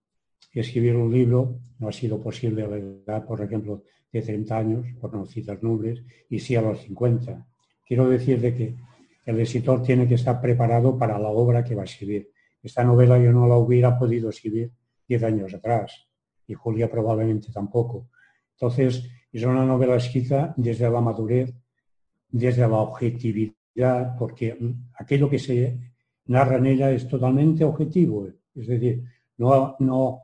escribir 0.61 0.97
un 0.97 1.13
libro, 1.13 1.59
no 1.79 1.89
ha 1.89 1.93
sido 1.93 2.21
posible 2.21 2.63
a 2.63 2.69
la 2.69 2.77
edad, 2.77 3.25
por 3.25 3.41
ejemplo, 3.41 3.85
de 4.13 4.23
30 4.23 4.57
años, 4.57 4.87
por 5.01 5.15
no 5.15 5.25
citar 5.25 5.63
nombres, 5.63 6.03
y 6.29 6.39
sí 6.39 6.55
a 6.55 6.63
los 6.63 6.81
50. 6.83 7.47
Quiero 7.87 8.09
decir 8.09 8.41
de 8.41 8.55
que 8.55 8.77
el 9.25 9.41
escritor 9.41 9.83
tiene 9.83 10.07
que 10.07 10.15
estar 10.15 10.41
preparado 10.41 10.99
para 10.99 11.19
la 11.19 11.29
obra 11.29 11.65
que 11.65 11.75
va 11.75 11.83
a 11.83 11.87
escribir. 11.87 12.31
Esta 12.63 12.85
novela 12.85 13.19
yo 13.19 13.33
no 13.33 13.47
la 13.47 13.57
hubiera 13.57 13.99
podido 13.99 14.29
escribir 14.29 14.71
diez 15.09 15.23
años 15.23 15.55
atrás 15.55 16.07
y 16.47 16.55
Julia 16.55 16.91
probablemente 16.91 17.53
tampoco. 17.53 18.09
Entonces, 18.55 19.09
es 19.33 19.45
una 19.45 19.65
novela 19.65 19.97
escrita 19.97 20.55
desde 20.57 20.91
la 20.91 21.01
madurez, 21.01 21.55
desde 22.29 22.63
la 22.63 22.79
objetividad, 22.79 24.17
porque 24.19 24.57
aquello 24.99 25.29
que 25.29 25.39
se 25.39 25.79
narra 26.27 26.57
en 26.57 26.67
ella 26.67 26.91
es 26.91 27.09
totalmente 27.09 27.65
objetivo. 27.65 28.29
Es 28.55 28.67
decir, 28.67 29.05
no, 29.39 29.77
no, 29.79 30.21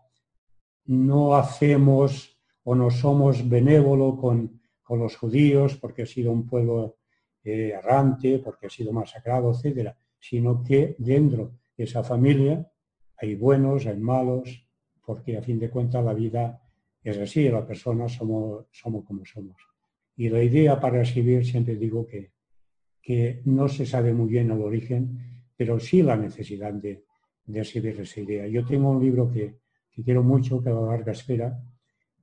no 0.88 1.36
hacemos 1.36 2.36
o 2.64 2.74
no 2.74 2.90
somos 2.90 3.48
benévolos 3.48 4.18
con, 4.18 4.60
con 4.82 4.98
los 4.98 5.16
judíos 5.16 5.76
porque 5.76 6.02
ha 6.02 6.06
sido 6.06 6.32
un 6.32 6.46
pueblo 6.46 6.96
eh, 7.44 7.72
errante, 7.74 8.40
porque 8.44 8.66
ha 8.66 8.70
sido 8.70 8.92
masacrado, 8.92 9.52
etcétera, 9.52 9.96
sino 10.18 10.62
que 10.62 10.96
dentro 10.98 11.52
esa 11.76 12.02
familia, 12.02 12.70
hay 13.16 13.34
buenos, 13.34 13.86
hay 13.86 13.98
malos, 13.98 14.66
porque 15.04 15.36
a 15.36 15.42
fin 15.42 15.58
de 15.58 15.70
cuentas 15.70 16.04
la 16.04 16.14
vida 16.14 16.62
es 17.02 17.18
así, 17.18 17.48
las 17.48 17.64
personas 17.64 18.12
somos, 18.12 18.66
somos 18.72 19.04
como 19.04 19.24
somos. 19.24 19.56
Y 20.16 20.28
la 20.28 20.42
idea 20.42 20.80
para 20.80 21.02
escribir, 21.02 21.46
siempre 21.46 21.76
digo 21.76 22.06
que, 22.06 22.32
que 23.00 23.42
no 23.44 23.68
se 23.68 23.86
sabe 23.86 24.12
muy 24.12 24.28
bien 24.28 24.50
el 24.50 24.60
origen, 24.60 25.44
pero 25.56 25.78
sí 25.78 26.02
la 26.02 26.16
necesidad 26.16 26.72
de, 26.72 27.04
de 27.44 27.60
escribir 27.60 28.00
esa 28.00 28.20
idea. 28.20 28.46
Yo 28.46 28.64
tengo 28.64 28.90
un 28.90 29.02
libro 29.02 29.30
que, 29.30 29.58
que 29.98 30.04
quiero 30.04 30.22
mucho, 30.22 30.62
que 30.62 30.68
a 30.68 30.74
la 30.74 30.82
larga 30.82 31.10
espera, 31.10 31.60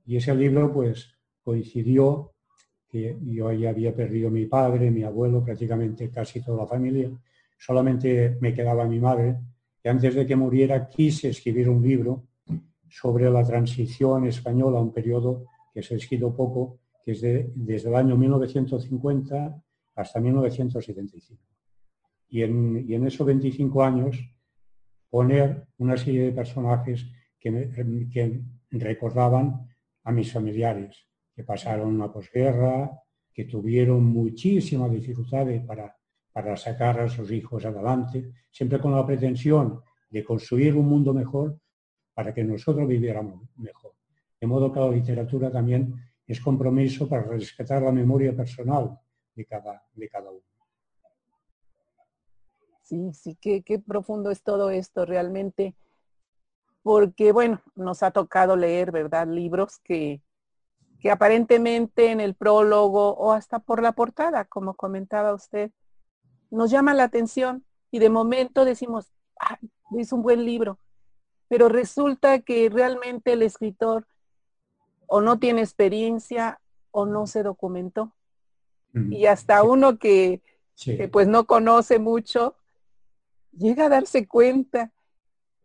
y 0.06 0.16
ese 0.16 0.34
libro 0.34 0.72
pues 0.72 1.12
coincidió 1.42 2.32
que 2.88 3.18
yo 3.22 3.52
ya 3.52 3.68
había 3.68 3.94
perdido 3.94 4.30
mi 4.30 4.46
padre, 4.46 4.90
mi 4.90 5.02
abuelo, 5.02 5.44
prácticamente 5.44 6.08
casi 6.08 6.40
toda 6.40 6.62
la 6.62 6.66
familia, 6.66 7.10
solamente 7.58 8.38
me 8.40 8.54
quedaba 8.54 8.86
mi 8.86 8.98
madre, 8.98 9.36
y 9.84 9.88
antes 9.88 10.14
de 10.14 10.26
que 10.26 10.36
muriera 10.36 10.88
quise 10.88 11.28
escribir 11.28 11.68
un 11.68 11.82
libro 11.82 12.28
sobre 12.88 13.28
la 13.28 13.44
transición 13.44 14.26
española, 14.26 14.80
un 14.80 14.94
periodo 14.94 15.44
que 15.74 15.82
se 15.82 15.92
ha 15.92 15.96
escrito 15.98 16.34
poco, 16.34 16.78
que 17.04 17.12
es 17.12 17.20
desde 17.20 17.90
el 17.90 17.94
año 17.94 18.16
1950 18.16 19.62
hasta 19.96 20.18
1975. 20.18 21.42
Y 22.30 22.42
en, 22.42 22.86
y 22.88 22.94
en 22.94 23.06
esos 23.06 23.26
25 23.26 23.84
años 23.84 24.16
poner 25.10 25.66
una 25.76 25.98
serie 25.98 26.22
de 26.22 26.32
personajes 26.32 27.06
que, 27.38 28.08
que 28.12 28.40
recordaban 28.70 29.68
a 30.04 30.12
mis 30.12 30.32
familiares, 30.32 31.06
que 31.34 31.44
pasaron 31.44 31.94
una 31.94 32.12
posguerra, 32.12 32.90
que 33.32 33.44
tuvieron 33.44 34.04
muchísimas 34.04 34.90
dificultades 34.90 35.62
para 35.64 35.96
para 36.36 36.54
sacar 36.54 37.00
a 37.00 37.08
sus 37.08 37.30
hijos 37.32 37.64
adelante, 37.64 38.30
siempre 38.50 38.78
con 38.78 38.92
la 38.92 39.06
pretensión 39.06 39.82
de 40.10 40.22
construir 40.22 40.76
un 40.76 40.86
mundo 40.86 41.14
mejor 41.14 41.58
para 42.12 42.34
que 42.34 42.44
nosotros 42.44 42.86
viviéramos 42.86 43.48
mejor. 43.56 43.94
De 44.38 44.46
modo 44.46 44.70
que 44.70 44.78
la 44.78 44.90
literatura 44.90 45.50
también 45.50 45.94
es 46.26 46.38
compromiso 46.38 47.08
para 47.08 47.22
rescatar 47.22 47.80
la 47.80 47.90
memoria 47.90 48.36
personal 48.36 49.00
de 49.34 49.46
cada, 49.46 49.82
de 49.94 50.08
cada 50.10 50.30
uno. 50.30 50.42
Sí, 52.82 53.14
sí, 53.14 53.38
qué, 53.40 53.62
qué 53.62 53.78
profundo 53.78 54.30
es 54.30 54.42
todo 54.42 54.68
esto 54.68 55.06
realmente. 55.06 55.74
Porque 56.86 57.32
bueno, 57.32 57.60
nos 57.74 58.04
ha 58.04 58.12
tocado 58.12 58.54
leer, 58.54 58.92
¿verdad? 58.92 59.26
Libros 59.26 59.80
que, 59.82 60.22
que 61.00 61.10
aparentemente 61.10 62.12
en 62.12 62.20
el 62.20 62.36
prólogo 62.36 63.08
o 63.08 63.32
hasta 63.32 63.58
por 63.58 63.82
la 63.82 63.90
portada, 63.90 64.44
como 64.44 64.74
comentaba 64.74 65.34
usted, 65.34 65.72
nos 66.48 66.70
llama 66.70 66.94
la 66.94 67.02
atención 67.02 67.64
y 67.90 67.98
de 67.98 68.08
momento 68.08 68.64
decimos, 68.64 69.10
ah, 69.40 69.58
es 69.98 70.12
un 70.12 70.22
buen 70.22 70.44
libro, 70.44 70.78
pero 71.48 71.68
resulta 71.68 72.38
que 72.38 72.70
realmente 72.70 73.32
el 73.32 73.42
escritor 73.42 74.06
o 75.08 75.20
no 75.20 75.40
tiene 75.40 75.62
experiencia 75.62 76.60
o 76.92 77.04
no 77.04 77.26
se 77.26 77.42
documentó. 77.42 78.12
Y 79.10 79.26
hasta 79.26 79.64
uno 79.64 79.98
que, 79.98 80.40
que, 80.76 81.08
pues 81.08 81.26
no 81.26 81.48
conoce 81.48 81.98
mucho, 81.98 82.54
llega 83.50 83.86
a 83.86 83.88
darse 83.88 84.28
cuenta. 84.28 84.92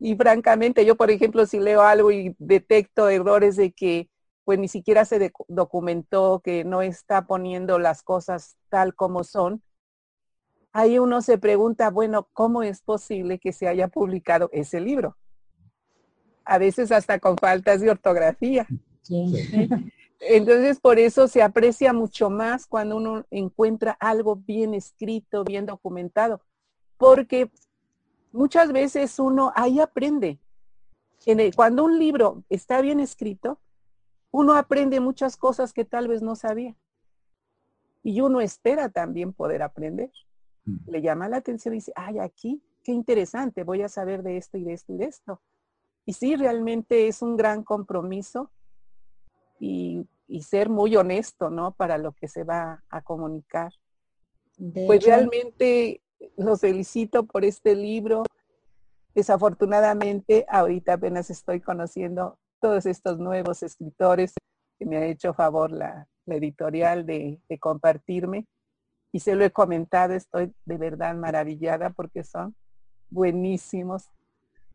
Y 0.04 0.16
francamente, 0.16 0.84
yo 0.84 0.96
por 0.96 1.12
ejemplo, 1.12 1.46
si 1.46 1.60
leo 1.60 1.84
algo 1.84 2.12
y 2.12 2.36
detecto 2.40 3.08
errores 3.08 3.56
de 3.56 3.72
que 3.72 4.10
pues 4.44 4.58
ni 4.58 4.68
siquiera 4.68 5.06
se 5.06 5.32
documentó, 5.48 6.42
que 6.44 6.64
no 6.64 6.82
está 6.82 7.28
poniendo 7.28 7.78
las 7.78 8.02
cosas 8.02 8.58
tal 8.70 8.96
como 8.96 9.24
son, 9.24 9.62
ahí 10.74 10.98
uno 10.98 11.22
se 11.22 11.38
pregunta, 11.38 11.92
bueno, 11.92 12.28
¿cómo 12.34 12.64
es 12.64 12.82
posible 12.82 13.38
que 13.38 13.54
se 13.54 13.68
haya 13.68 13.90
publicado 13.90 14.50
ese 14.52 14.80
libro? 14.80 15.18
A 16.46 16.58
veces 16.58 16.92
hasta 16.92 17.20
con 17.20 17.38
faltas 17.38 17.80
de 17.80 17.92
ortografía. 17.92 18.66
Entonces, 20.20 20.80
por 20.80 20.98
eso 20.98 21.28
se 21.28 21.44
aprecia 21.44 21.94
mucho 21.94 22.32
más 22.32 22.66
cuando 22.66 22.98
uno 22.98 23.28
encuentra 23.30 23.92
algo 24.00 24.36
bien 24.36 24.74
escrito, 24.74 25.44
bien 25.44 25.68
documentado, 25.68 26.42
porque 26.98 27.52
muchas 28.32 28.72
veces 28.72 29.20
uno 29.20 29.52
ahí 29.56 29.80
aprende. 29.80 30.40
cuando 31.56 31.84
un 31.84 32.00
libro 32.00 32.44
está 32.50 32.82
bien 32.82 33.00
escrito, 33.00 33.60
uno 34.32 34.54
aprende 34.54 35.00
muchas 35.00 35.38
cosas 35.38 35.74
que 35.74 35.86
tal 35.86 36.08
vez 36.08 36.22
no 36.22 36.36
sabía. 36.36 36.76
Y 38.04 38.22
uno 38.22 38.42
espera 38.42 38.90
también 38.90 39.34
poder 39.34 39.62
aprender. 39.62 40.12
Mm. 40.66 40.90
Le 40.90 41.02
llama 41.02 41.30
la 41.30 41.38
atención 41.38 41.74
y 41.74 41.78
dice, 41.78 41.94
ay, 41.96 42.20
aquí, 42.20 42.62
qué 42.84 42.92
interesante, 42.92 43.64
voy 43.64 43.82
a 43.84 43.90
saber 43.90 44.24
de 44.24 44.38
esto 44.38 44.58
y 44.58 44.64
de 44.64 44.74
esto 44.74 44.94
y 44.94 44.98
de 44.98 45.06
esto. 45.06 45.42
Y 46.06 46.14
sí, 46.14 46.36
realmente 46.36 47.08
es 47.08 47.22
un 47.22 47.38
gran 47.38 47.64
compromiso 47.64 48.50
y, 49.60 50.08
ser 50.42 50.70
muy 50.70 50.96
honesto, 50.96 51.50
¿no? 51.50 51.74
Para 51.74 51.98
lo 51.98 52.14
que 52.14 52.28
se 52.28 52.44
va 52.44 52.84
a 52.90 53.02
comunicar. 53.02 53.74
pues 54.88 55.04
realmente 55.04 56.02
los 56.38 56.62
felicito 56.62 57.24
por 57.26 57.46
este 57.46 57.76
libro. 57.76 58.24
Desafortunadamente, 59.14 60.46
ahorita 60.50 60.94
apenas 60.94 61.30
estoy 61.30 61.60
conociendo 61.60 62.38
todos 62.60 62.86
estos 62.86 63.20
nuevos 63.20 63.64
escritores 63.64 64.34
que 64.80 64.86
me 64.86 64.98
ha 64.98 65.06
hecho 65.06 65.34
favor 65.34 65.72
la, 65.72 66.08
editorial 66.28 67.06
de, 67.06 67.42
de, 67.50 67.60
compartirme. 67.60 68.48
Y 69.12 69.20
se 69.20 69.36
lo 69.36 69.44
he 69.44 69.52
comentado, 69.52 70.14
estoy 70.14 70.54
de 70.66 70.78
verdad 70.78 71.16
maravillada 71.16 71.90
porque 71.90 72.24
son 72.24 72.56
buenísimos. 73.10 74.10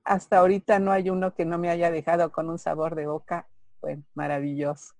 Hasta 0.04 0.38
ahorita 0.38 0.78
no 0.78 0.92
hay 0.92 1.08
uno 1.08 1.32
que 1.34 1.46
no 1.46 1.58
me 1.58 1.70
haya 1.70 1.90
dejado 1.90 2.30
con 2.30 2.50
un 2.50 2.58
sabor 2.58 2.94
de 2.94 3.06
boca 3.06 3.48
bueno, 3.80 4.02
maravilloso. 4.14 4.94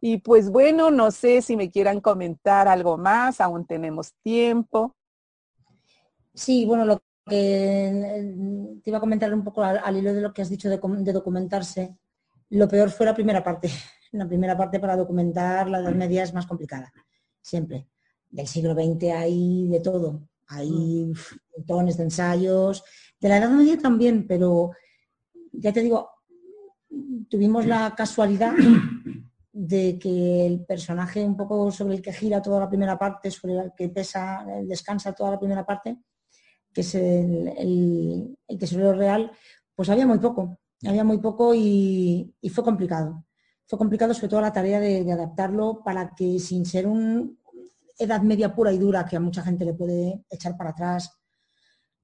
Y 0.00 0.18
pues 0.18 0.50
bueno, 0.50 0.90
no 0.90 1.10
sé 1.10 1.42
si 1.42 1.56
me 1.56 1.70
quieran 1.70 2.00
comentar 2.00 2.68
algo 2.68 2.96
más, 2.96 3.40
aún 3.40 3.66
tenemos 3.66 4.14
tiempo. 4.22 4.96
Sí, 6.40 6.64
bueno, 6.64 6.86
lo 6.86 7.02
que 7.26 8.32
te 8.82 8.88
iba 8.88 8.96
a 8.96 9.00
comentar 9.00 9.32
un 9.34 9.44
poco 9.44 9.62
al, 9.62 9.94
hilo 9.94 10.14
de 10.14 10.22
lo 10.22 10.32
que 10.32 10.40
has 10.40 10.48
dicho 10.48 10.70
de, 10.70 11.12
documentarse. 11.12 11.98
Lo 12.48 12.66
peor 12.66 12.88
fue 12.88 13.04
la 13.04 13.14
primera 13.14 13.44
parte. 13.44 13.68
La 14.12 14.26
primera 14.26 14.56
parte 14.56 14.80
para 14.80 14.96
documentar 14.96 15.70
la 15.70 15.78
Edad 15.78 15.94
Media 15.94 16.24
es 16.24 16.34
más 16.34 16.44
complicada, 16.44 16.92
siempre. 17.40 17.86
Del 18.28 18.48
siglo 18.48 18.74
XX 18.74 19.04
hay 19.14 19.68
de 19.68 19.78
todo. 19.78 20.26
Hay 20.48 21.04
mm. 21.04 21.14
montones 21.56 21.96
de 21.96 22.02
ensayos. 22.02 22.82
De 23.20 23.28
la 23.28 23.36
Edad 23.36 23.50
Media 23.50 23.78
también, 23.78 24.26
pero 24.26 24.72
ya 25.52 25.72
te 25.72 25.82
digo, 25.82 26.10
tuvimos 27.28 27.66
la 27.66 27.94
casualidad 27.94 28.54
de 29.52 29.96
que 29.96 30.46
el 30.46 30.64
personaje 30.64 31.22
un 31.22 31.36
poco 31.36 31.70
sobre 31.70 31.94
el 31.94 32.02
que 32.02 32.12
gira 32.12 32.42
toda 32.42 32.58
la 32.58 32.68
primera 32.68 32.98
parte, 32.98 33.30
sobre 33.30 33.58
el 33.58 33.72
que 33.76 33.90
pesa, 33.90 34.44
descansa 34.64 35.12
toda 35.12 35.30
la 35.32 35.38
primera 35.38 35.64
parte, 35.64 35.98
que 36.72 36.82
es 36.82 36.94
el, 36.94 38.36
el, 38.48 38.58
tesorero 38.58 38.92
real, 38.92 39.32
pues 39.74 39.88
había 39.88 40.06
muy 40.06 40.18
poco, 40.18 40.58
había 40.86 41.04
muy 41.04 41.18
poco 41.18 41.54
y, 41.54 42.34
fue 42.52 42.64
complicado. 42.64 43.24
Fue 43.66 43.78
complicado 43.78 44.14
sobre 44.14 44.28
todo 44.28 44.40
la 44.40 44.52
tarea 44.52 44.80
de, 44.80 45.10
adaptarlo 45.12 45.82
para 45.84 46.14
que 46.14 46.38
sin 46.38 46.66
ser 46.66 46.86
una 46.86 47.28
edad 47.98 48.22
media 48.22 48.54
pura 48.54 48.72
y 48.72 48.78
dura 48.78 49.04
que 49.04 49.16
a 49.16 49.20
mucha 49.20 49.42
gente 49.42 49.64
le 49.64 49.74
puede 49.74 50.24
echar 50.30 50.56
para 50.56 50.70
atrás, 50.70 51.12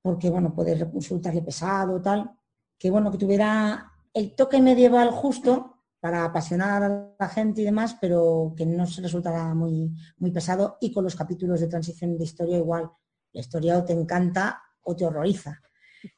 porque 0.02 0.30
bueno, 0.30 0.54
puede 0.54 0.74
resultarle 0.74 1.42
pesado, 1.42 2.00
tal, 2.00 2.30
que 2.78 2.90
bueno, 2.90 3.10
que 3.10 3.18
tuviera 3.18 3.92
el 4.12 4.34
toque 4.34 4.60
medieval 4.60 5.10
justo 5.10 5.76
para 6.00 6.24
apasionar 6.24 6.82
a 6.82 7.14
la 7.18 7.28
gente 7.28 7.62
y 7.62 7.64
demás, 7.64 7.96
pero 8.00 8.54
que 8.56 8.64
no 8.64 8.86
se 8.86 9.02
resultara 9.02 9.54
muy, 9.54 9.92
muy 10.18 10.30
pesado 10.30 10.78
y 10.80 10.92
con 10.92 11.02
los 11.02 11.16
capítulos 11.16 11.60
de 11.60 11.66
transición 11.66 12.16
de 12.16 12.24
historia 12.24 12.58
igual. 12.58 12.90
La 13.36 13.42
historia 13.42 13.76
o 13.76 13.84
te 13.84 13.92
encanta 13.92 14.62
o 14.82 14.96
te 14.96 15.04
horroriza. 15.04 15.60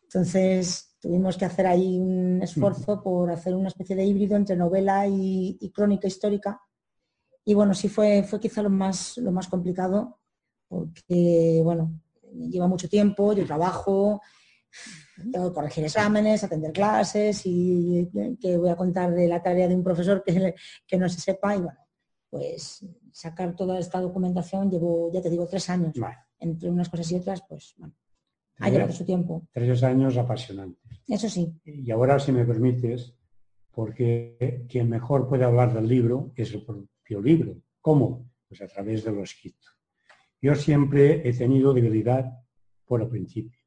Entonces 0.03 0.97
tuvimos 1.01 1.37
que 1.37 1.47
hacer 1.47 1.67
ahí 1.67 1.99
un 1.99 2.41
esfuerzo 2.41 3.03
por 3.03 3.29
hacer 3.33 3.57
una 3.57 3.67
especie 3.67 3.97
de 3.97 4.05
híbrido 4.05 4.37
entre 4.37 4.55
novela 4.55 5.05
y, 5.09 5.59
crónica 5.75 6.07
histórica. 6.07 6.61
Y 7.45 7.55
bueno, 7.55 7.75
sí 7.75 7.89
fue, 7.89 8.23
fue 8.23 8.39
quizá 8.39 8.63
lo 8.63 8.71
más, 8.71 9.19
lo 9.19 9.33
más 9.33 9.49
complicado, 9.49 10.21
porque 10.69 11.61
bueno, 11.65 12.01
lleva 12.33 12.69
mucho 12.69 12.89
tiempo, 12.89 13.33
yo 13.33 13.45
trabajo, 13.45 14.21
tengo 15.33 15.49
que 15.49 15.55
corregir 15.55 15.85
exámenes, 15.87 16.45
atender 16.45 16.71
clases 16.71 17.43
y 17.47 18.09
que 18.41 18.57
voy 18.59 18.71
a 18.71 18.77
contar 18.77 19.13
de 19.13 19.27
la 19.27 19.43
tarea 19.43 19.67
de 19.67 19.75
un 19.75 19.83
profesor 19.83 20.23
que, 20.25 20.55
que 20.87 20.97
no 20.99 21.09
se 21.09 21.21
sepa 21.21 21.57
y 21.57 21.63
bueno, 21.63 21.81
pues 22.31 22.87
sacar 23.11 23.57
toda 23.57 23.81
esta 23.81 24.01
documentación 24.01 24.71
llevo, 24.71 25.11
ya 25.13 25.21
te 25.21 25.31
digo, 25.31 25.49
tres 25.49 25.69
años. 25.69 25.93
Entre 26.41 26.71
unas 26.71 26.89
cosas 26.89 27.13
y 27.13 27.17
otras, 27.17 27.43
pues 27.49 27.75
bueno, 27.79 27.95
ha 28.59 28.71
llevado 28.71 28.93
su 28.93 29.05
tiempo. 29.05 29.47
Tres 29.53 29.83
años 29.83 30.17
apasionantes. 30.17 31.01
Eso 31.07 31.29
sí. 31.29 31.53
Y 31.65 31.91
ahora, 31.91 32.19
si 32.19 32.33
me 32.33 32.45
permites, 32.45 33.15
porque 33.71 34.67
quien 34.69 34.89
mejor 34.89 35.29
puede 35.29 35.45
hablar 35.45 35.75
del 35.75 35.89
libro 35.89 36.33
es 36.37 36.53
el 36.55 36.65
propio 36.65 37.21
libro. 37.21 37.57
¿Cómo? 37.81 38.31
Pues 38.49 38.61
a 38.63 38.67
través 38.67 39.05
de 39.05 39.13
lo 39.13 39.23
escrito. 39.23 39.69
Yo 40.41 40.55
siempre 40.55 41.29
he 41.29 41.33
tenido 41.33 41.73
debilidad 41.73 42.33
por 42.87 43.03
el 43.03 43.09
principio 43.09 43.59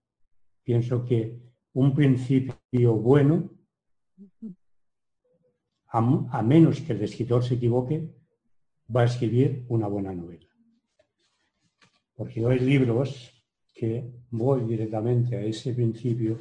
pienso 0.64 1.06
que 1.06 1.38
un 1.73 1.93
principio 1.93 2.95
bueno, 2.95 3.49
a, 5.88 6.41
menos 6.41 6.81
que 6.81 6.93
el 6.93 7.03
escritor 7.03 7.43
se 7.43 7.56
equivoque, 7.56 8.10
va 8.93 9.02
a 9.02 9.06
escribir 9.06 9.65
una 9.69 9.88
buena 9.88 10.14
novela. 10.14 10.40
Porque 12.16 12.46
hay 12.46 12.60
libros 12.60 13.32
que 13.74 14.12
voy 14.30 14.66
directamente 14.66 15.36
a 15.36 15.42
ese 15.42 15.74
principio, 15.74 16.40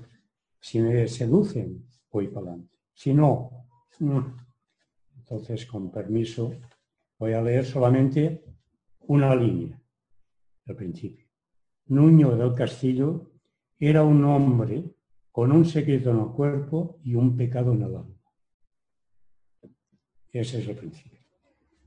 si 0.61 0.81
me 0.81 1.09
seducen, 1.09 1.87
voy 2.11 2.29
para 2.29 2.49
adelante. 2.49 2.79
Si 2.93 3.15
no, 3.15 3.67
entonces 5.17 5.65
con 5.67 5.91
permiso 5.91 6.53
voy 7.19 7.33
a 7.33 7.43
leer 7.43 7.65
solamente 7.65 8.45
una 9.01 9.35
línea 9.35 9.81
del 10.65 10.77
principio. 10.77 11.27
Nuño 11.87 12.37
del 12.37 12.55
Castillo 12.55 13.31
era 13.79 14.03
un 14.03 14.25
hombre 14.25 14.85
con 15.31 15.53
un 15.53 15.65
secreto 15.65 16.11
en 16.11 16.21
el 16.21 16.29
cuerpo 16.29 16.99
y 17.03 17.15
un 17.15 17.37
pecado 17.37 17.73
en 17.73 17.83
el 17.83 17.97
alma. 17.97 18.21
Ese 20.33 20.61
es 20.61 20.69
el 20.69 20.77
principio. 20.77 21.19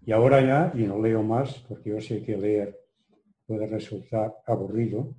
Y 0.06 0.12
ahora 0.12 0.42
ya, 0.42 0.74
y 0.76 0.86
no 0.86 1.02
leo 1.02 1.24
más, 1.24 1.60
porque 1.68 1.92
yo 1.92 2.02
sé 2.02 2.24
que 2.24 2.36
leer 2.36 2.83
puede 3.46 3.68
resultar 3.68 4.36
aburrido, 4.46 5.16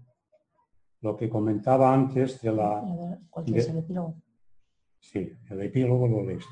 lo 1.01 1.16
que 1.16 1.28
comentaba 1.28 1.92
antes 1.92 2.40
de 2.40 2.52
la... 2.52 3.18
¿Cuál 3.30 3.55
es 3.55 3.68
el 3.68 3.78
epílogo? 3.78 4.14
Sí, 4.98 5.32
el 5.51 5.62
epílogo 5.62 6.09
lo 6.09 6.24
lees 6.24 6.44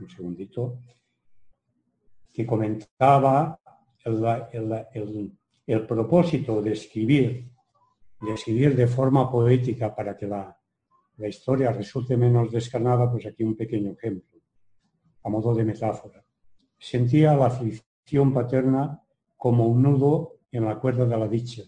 Un 0.00 0.10
segundito. 0.10 0.78
Que 2.32 2.44
comentaba 2.44 3.60
el 4.04 5.86
propósito 5.86 6.60
de 6.60 6.72
escribir 6.72 7.52
de 8.22 8.34
escribir 8.34 8.76
de 8.76 8.86
forma 8.86 9.30
poética 9.30 9.94
para 9.94 10.16
que 10.16 10.26
la, 10.26 10.56
historia 11.28 11.72
resulte 11.72 12.16
menos 12.16 12.50
descarnada, 12.50 13.10
pues 13.10 13.26
aquí 13.26 13.44
un 13.44 13.56
pequeño 13.56 13.92
ejemplo, 13.92 14.40
a 15.22 15.28
modo 15.28 15.54
de 15.54 15.64
metáfora. 15.64 16.24
Sentía 16.78 17.36
la 17.36 17.46
aflicción 17.46 18.32
paterna 18.32 19.00
como 19.36 19.66
un 19.66 19.82
nudo 19.82 20.38
en 20.52 20.64
la 20.64 20.78
cuerda 20.78 21.04
de 21.06 21.16
la 21.18 21.26
dicha, 21.26 21.62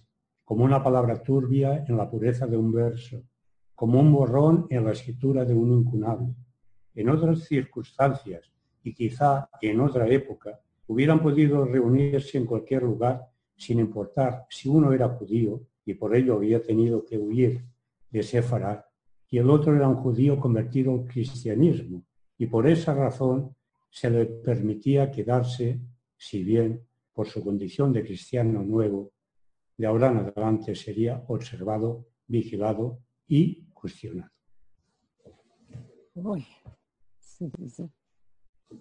como 0.44 0.65
una 0.65 0.82
palabra 0.82 1.23
turbia 1.23 1.85
en 1.89 1.97
la 1.97 2.09
pureza 2.09 2.47
de 2.47 2.56
un 2.56 2.70
verso, 2.70 3.23
como 3.74 3.98
un 3.98 4.12
borrón 4.12 4.66
en 4.70 4.85
la 4.85 4.93
escritura 4.93 5.44
de 5.44 5.55
un 5.55 5.73
incunable. 5.73 6.35
En 6.94 7.09
otras 7.09 7.40
circunstancias 7.40 8.52
y 8.82 8.94
quizá 8.94 9.48
en 9.61 9.81
otra 9.81 10.06
época, 10.06 10.61
hubieran 10.86 11.20
podido 11.20 11.65
reunirse 11.65 12.39
en 12.39 12.47
cualquier 12.47 12.82
lugar 12.82 13.27
sin 13.56 13.81
importar 13.81 14.47
si 14.51 14.69
uno 14.69 14.93
era 14.93 15.09
judío 15.09 15.62
y 15.85 15.94
por 15.94 16.15
ello 16.15 16.35
había 16.35 16.62
tenido 16.62 17.05
que 17.05 17.19
huir 17.19 17.65
de 18.11 18.23
Sefarad 18.23 18.81
y 19.31 19.39
el 19.39 19.51
otro 19.51 19.74
era 19.74 19.89
un 19.89 19.97
judío 19.97 20.39
convertido 20.39 20.93
al 20.93 21.06
cristianismo 21.06 22.05
y 22.36 22.47
por 22.47 22.66
esa 22.66 22.94
razón 22.94 23.56
se 23.90 24.11
le 24.11 24.27
permitía 24.27 25.11
quedarse, 25.11 25.81
si 26.16 26.43
bien 26.43 26.82
por 27.15 27.28
su 27.28 27.43
condición 27.43 27.93
de 27.93 28.03
cristiano 28.03 28.62
nuevo, 28.62 29.12
de 29.77 29.86
ahora 29.86 30.09
en 30.09 30.19
adelante 30.19 30.74
sería 30.74 31.24
observado, 31.28 32.07
vigilado 32.27 32.99
y 33.27 33.65
cuestionado. 33.73 34.31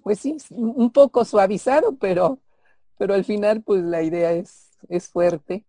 Pues 0.01 0.19
sí, 0.19 0.37
un 0.49 0.91
poco 0.91 1.23
suavizado, 1.25 1.95
pero, 1.97 2.39
pero 2.97 3.13
al 3.13 3.23
final 3.23 3.61
pues 3.63 3.83
la 3.83 4.01
idea 4.01 4.33
es, 4.33 4.71
es 4.89 5.07
fuerte. 5.07 5.65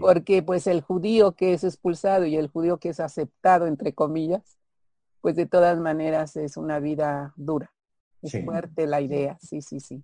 Porque 0.00 0.42
pues 0.42 0.66
el 0.66 0.80
judío 0.80 1.36
que 1.36 1.52
es 1.52 1.62
expulsado 1.62 2.26
y 2.26 2.36
el 2.36 2.48
judío 2.48 2.78
que 2.78 2.88
es 2.88 2.98
aceptado, 2.98 3.68
entre 3.68 3.92
comillas, 3.92 4.58
pues 5.20 5.36
de 5.36 5.46
todas 5.46 5.78
maneras 5.78 6.36
es 6.36 6.56
una 6.56 6.80
vida 6.80 7.32
dura. 7.36 7.72
Es 8.20 8.44
fuerte 8.44 8.88
la 8.88 9.00
idea, 9.00 9.38
sí, 9.40 9.62
sí, 9.62 9.78
sí. 9.78 10.02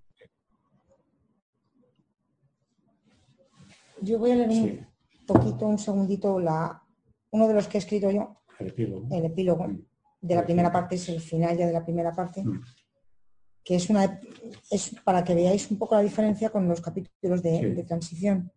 Yo 4.02 4.18
voy 4.18 4.32
a 4.32 4.36
leer 4.36 4.50
un 4.50 5.26
poquito, 5.26 5.66
un 5.66 5.78
segundito, 5.78 6.40
la, 6.40 6.82
uno 7.30 7.46
de 7.46 7.54
los 7.54 7.68
que 7.68 7.78
he 7.78 7.80
escrito 7.80 8.10
yo. 8.10 8.42
El 8.58 8.68
epílogo. 8.68 9.06
El 9.10 9.24
epílogo 9.24 9.68
mm. 9.68 9.78
de 10.20 10.34
la 10.34 10.44
primera 10.44 10.72
parte, 10.72 10.96
es 10.96 11.08
el 11.08 11.20
final 11.20 11.56
ya 11.56 11.66
de 11.66 11.72
la 11.72 11.84
primera 11.84 12.12
parte. 12.12 12.42
Mm. 12.42 12.62
Que 13.64 13.76
es 13.76 13.88
una 13.90 14.20
es 14.70 14.96
para 15.04 15.22
que 15.22 15.36
veáis 15.36 15.70
un 15.70 15.78
poco 15.78 15.94
la 15.94 16.02
diferencia 16.02 16.50
con 16.50 16.66
los 16.66 16.80
capítulos 16.80 17.42
de, 17.44 17.74
de 17.74 17.84
transición. 17.84 18.50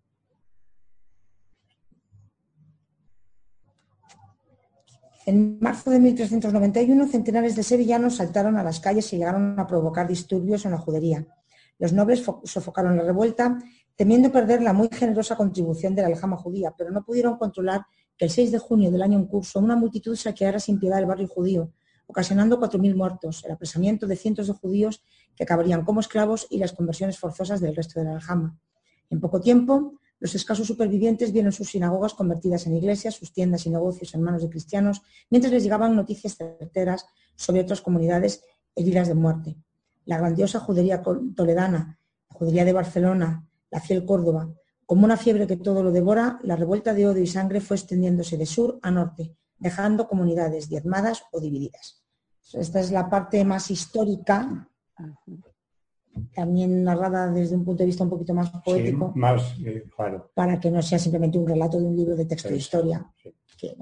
En 5.27 5.59
marzo 5.59 5.91
de 5.91 5.99
1391, 5.99 7.07
centenares 7.07 7.55
de 7.55 7.61
sevillanos 7.61 8.15
saltaron 8.15 8.57
a 8.57 8.63
las 8.63 8.79
calles 8.79 9.11
y 9.13 9.17
llegaron 9.17 9.59
a 9.59 9.67
provocar 9.67 10.07
disturbios 10.07 10.65
en 10.65 10.71
la 10.71 10.77
judería. 10.77 11.25
Los 11.77 11.93
nobles 11.93 12.23
sofocaron 12.43 12.97
la 12.97 13.03
revuelta, 13.03 13.59
temiendo 13.95 14.31
perder 14.31 14.61
la 14.61 14.73
muy 14.73 14.89
generosa 14.91 15.35
contribución 15.35 15.95
de 15.95 16.01
la 16.01 16.09
aljama 16.09 16.37
judía, 16.37 16.73
pero 16.77 16.91
no 16.91 17.03
pudieron 17.03 17.37
controlar 17.37 17.85
que 18.17 18.25
el 18.25 18.31
6 18.31 18.51
de 18.51 18.59
junio 18.59 18.91
del 18.91 19.01
año 19.01 19.17
en 19.17 19.25
curso 19.25 19.59
una 19.59 19.75
multitud 19.75 20.15
saqueara 20.15 20.59
sin 20.59 20.79
piedad 20.79 20.99
el 20.99 21.05
barrio 21.05 21.27
judío, 21.27 21.71
ocasionando 22.07 22.59
4.000 22.59 22.95
muertos, 22.95 23.43
el 23.45 23.51
apresamiento 23.51 24.07
de 24.07 24.15
cientos 24.15 24.47
de 24.47 24.53
judíos 24.53 25.03
que 25.35 25.43
acabarían 25.43 25.83
como 25.83 25.99
esclavos 25.99 26.47
y 26.49 26.59
las 26.59 26.73
conversiones 26.73 27.17
forzosas 27.17 27.61
del 27.61 27.75
resto 27.75 27.99
de 27.99 28.05
la 28.05 28.13
aljama. 28.13 28.57
En 29.09 29.19
poco 29.19 29.41
tiempo, 29.41 29.99
los 30.19 30.33
escasos 30.33 30.67
supervivientes 30.67 31.31
vieron 31.31 31.51
sus 31.51 31.69
sinagogas 31.69 32.13
convertidas 32.13 32.67
en 32.67 32.75
iglesias, 32.75 33.15
sus 33.15 33.33
tiendas 33.33 33.65
y 33.65 33.69
negocios 33.69 34.13
en 34.15 34.21
manos 34.21 34.41
de 34.41 34.49
cristianos, 34.49 35.01
mientras 35.29 35.51
les 35.51 35.63
llegaban 35.63 35.95
noticias 35.95 36.35
certeras 36.35 37.05
sobre 37.35 37.61
otras 37.61 37.81
comunidades 37.81 38.43
heridas 38.75 39.07
de 39.07 39.13
muerte. 39.13 39.57
La 40.05 40.17
grandiosa 40.17 40.59
judería 40.59 41.01
toledana, 41.35 41.99
la 42.29 42.35
judería 42.37 42.65
de 42.65 42.73
Barcelona, 42.73 43.45
la 43.75 43.81
fiel 43.81 44.05
Córdoba, 44.05 44.47
como 44.85 45.03
una 45.03 45.17
fiebre 45.17 45.47
que 45.47 45.57
todo 45.57 45.83
lo 45.83 45.91
devora, 45.91 46.39
la 46.43 46.55
revuelta 46.55 46.93
de 46.93 47.05
odio 47.07 47.21
y 47.21 47.27
sangre 47.27 47.59
fue 47.59 47.75
extendiéndose 47.75 48.37
de 48.37 48.45
sur 48.45 48.79
a 48.81 48.89
norte, 48.89 49.35
dejando 49.57 50.07
comunidades 50.07 50.69
diezmadas 50.69 51.23
o 51.33 51.41
divididas. 51.41 52.01
Esta 52.53 52.79
es 52.79 52.91
la 52.91 53.09
parte 53.09 53.43
más 53.43 53.69
histórica 53.69 54.69
también 56.33 56.85
narrada 56.85 57.29
desde 57.29 57.57
un 57.57 57.65
punto 57.65 57.83
de 57.83 57.87
vista 57.87 58.05
un 58.05 58.09
poquito 58.09 58.33
más 58.33 58.49
poético. 58.63 59.11
más, 59.15 59.57
eh, 59.65 59.83
claro. 59.93 60.31
Para 60.33 60.57
que 60.57 60.71
no 60.71 60.81
sea 60.81 60.99
simplemente 60.99 61.37
un 61.37 61.45
relato 61.45 61.77
de 61.77 61.83
un 61.83 61.97
libro 61.97 62.15
de 62.15 62.23
texto 62.23 62.47
de 62.47 62.55
historia. 62.55 63.05
Sí. 63.21 63.33
Que, 63.59 63.75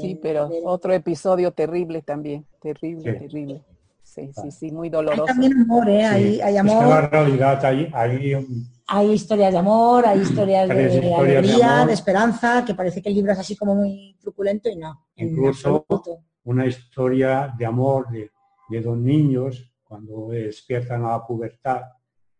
sí, 0.00 0.18
pero 0.20 0.50
otro 0.64 0.92
episodio 0.92 1.52
terrible 1.52 2.02
también. 2.02 2.44
Terrible, 2.60 3.14
terrible. 3.14 3.64
Sí, 4.02 4.30
sí, 4.34 4.50
sí, 4.50 4.70
muy 4.70 4.90
doloroso. 4.90 5.22
Hay 5.22 5.28
también 5.28 5.60
amor, 5.60 5.88
¿eh? 5.88 6.04
Hay, 6.04 6.40
hay, 6.42 6.56
amor. 6.58 6.86
la 6.86 7.00
realidad, 7.08 7.64
hay, 7.64 7.90
hay, 7.92 8.34
historias 9.12 9.52
de 9.52 9.58
amor, 9.58 10.06
hay 10.06 10.20
historias 10.20 10.68
de, 10.68 10.74
alegría, 11.14 11.86
de, 11.86 11.92
esperanza, 11.92 12.64
que 12.64 12.74
parece 12.74 13.00
que 13.00 13.08
el 13.08 13.14
libro 13.14 13.32
es 13.32 13.38
así 13.38 13.56
como 13.56 13.74
muy 13.74 14.16
truculento 14.20 14.68
y 14.68 14.76
no. 14.76 15.06
Incluso 15.16 15.86
una 16.44 16.66
historia 16.66 17.52
de 17.56 17.66
amor 17.66 18.10
de, 18.10 18.30
de 18.68 18.80
dos 18.80 18.98
niños 18.98 19.70
cuando 19.82 20.28
despiertan 20.28 21.04
a 21.04 21.10
la 21.10 21.26
pubertad 21.26 21.82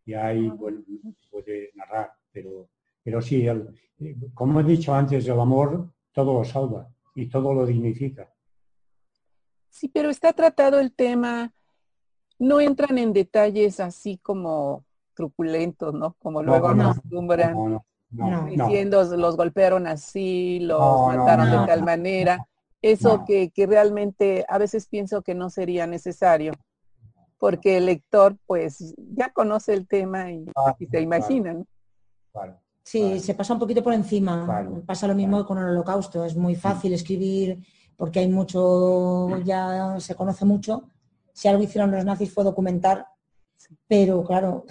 y 0.04 0.14
ahí, 0.14 0.48
bueno, 0.48 0.82
puede 1.30 1.70
narrar, 1.74 2.12
pero, 2.30 2.68
pero 3.02 3.22
sí, 3.22 3.46
como 4.34 4.60
he 4.60 4.64
dicho 4.64 4.94
antes, 4.94 5.26
el 5.26 5.40
amor 5.40 5.90
todo 6.12 6.34
lo 6.34 6.44
salva 6.44 6.88
y 7.14 7.28
todo 7.28 7.54
lo 7.54 7.64
dignifica. 7.64 8.32
Sí, 9.70 9.88
pero 9.88 10.10
está 10.10 10.32
tratado 10.32 10.78
el 10.78 10.92
tema, 10.92 11.52
no 12.38 12.60
entran 12.60 12.98
en 12.98 13.12
detalles 13.12 13.80
así 13.80 14.18
como 14.18 14.84
truculentos, 15.14 15.94
¿no? 15.94 16.16
Como 16.18 16.42
luego 16.42 16.74
nos 16.74 16.98
acostumbran, 16.98 17.80
diciendo 18.48 19.04
los 19.16 19.36
golpearon 19.36 19.86
así, 19.86 20.60
los 20.60 21.08
mataron 21.08 21.50
de 21.50 21.66
tal 21.66 21.82
manera. 21.82 22.46
Eso 22.82 23.24
que, 23.24 23.50
que 23.50 23.66
realmente 23.66 24.44
a 24.48 24.58
veces 24.58 24.86
pienso 24.86 25.22
que 25.22 25.34
no 25.34 25.48
sería 25.48 25.86
necesario 25.86 26.52
porque 27.44 27.76
el 27.76 27.84
lector 27.84 28.38
pues 28.46 28.94
ya 28.96 29.30
conoce 29.30 29.74
el 29.74 29.86
tema 29.86 30.32
y, 30.32 30.46
ah, 30.56 30.74
se 30.90 31.00
imagina. 31.02 31.62
sí, 32.82 33.20
se 33.20 33.34
pasa 33.34 33.52
un 33.52 33.58
poquito 33.58 33.82
por 33.82 33.92
encima. 33.92 34.66
pasa 34.86 35.06
lo 35.06 35.14
mismo 35.14 35.44
con 35.44 35.58
el 35.58 35.64
holocausto. 35.64 36.24
Es 36.24 36.36
muy 36.36 36.54
fácil 36.54 36.94
escribir 36.94 37.62
porque 37.98 38.20
hay 38.20 38.28
mucho, 38.28 39.28
ya 39.44 39.94
se 40.00 40.14
conoce 40.14 40.46
mucho. 40.46 40.84
Si 41.34 41.46
algo 41.46 41.62
hicieron 41.62 41.90
los 41.90 42.02
nazis 42.02 42.32
fue 42.32 42.44
documentar, 42.44 43.06
pero 43.86 44.24
claro, 44.24 44.64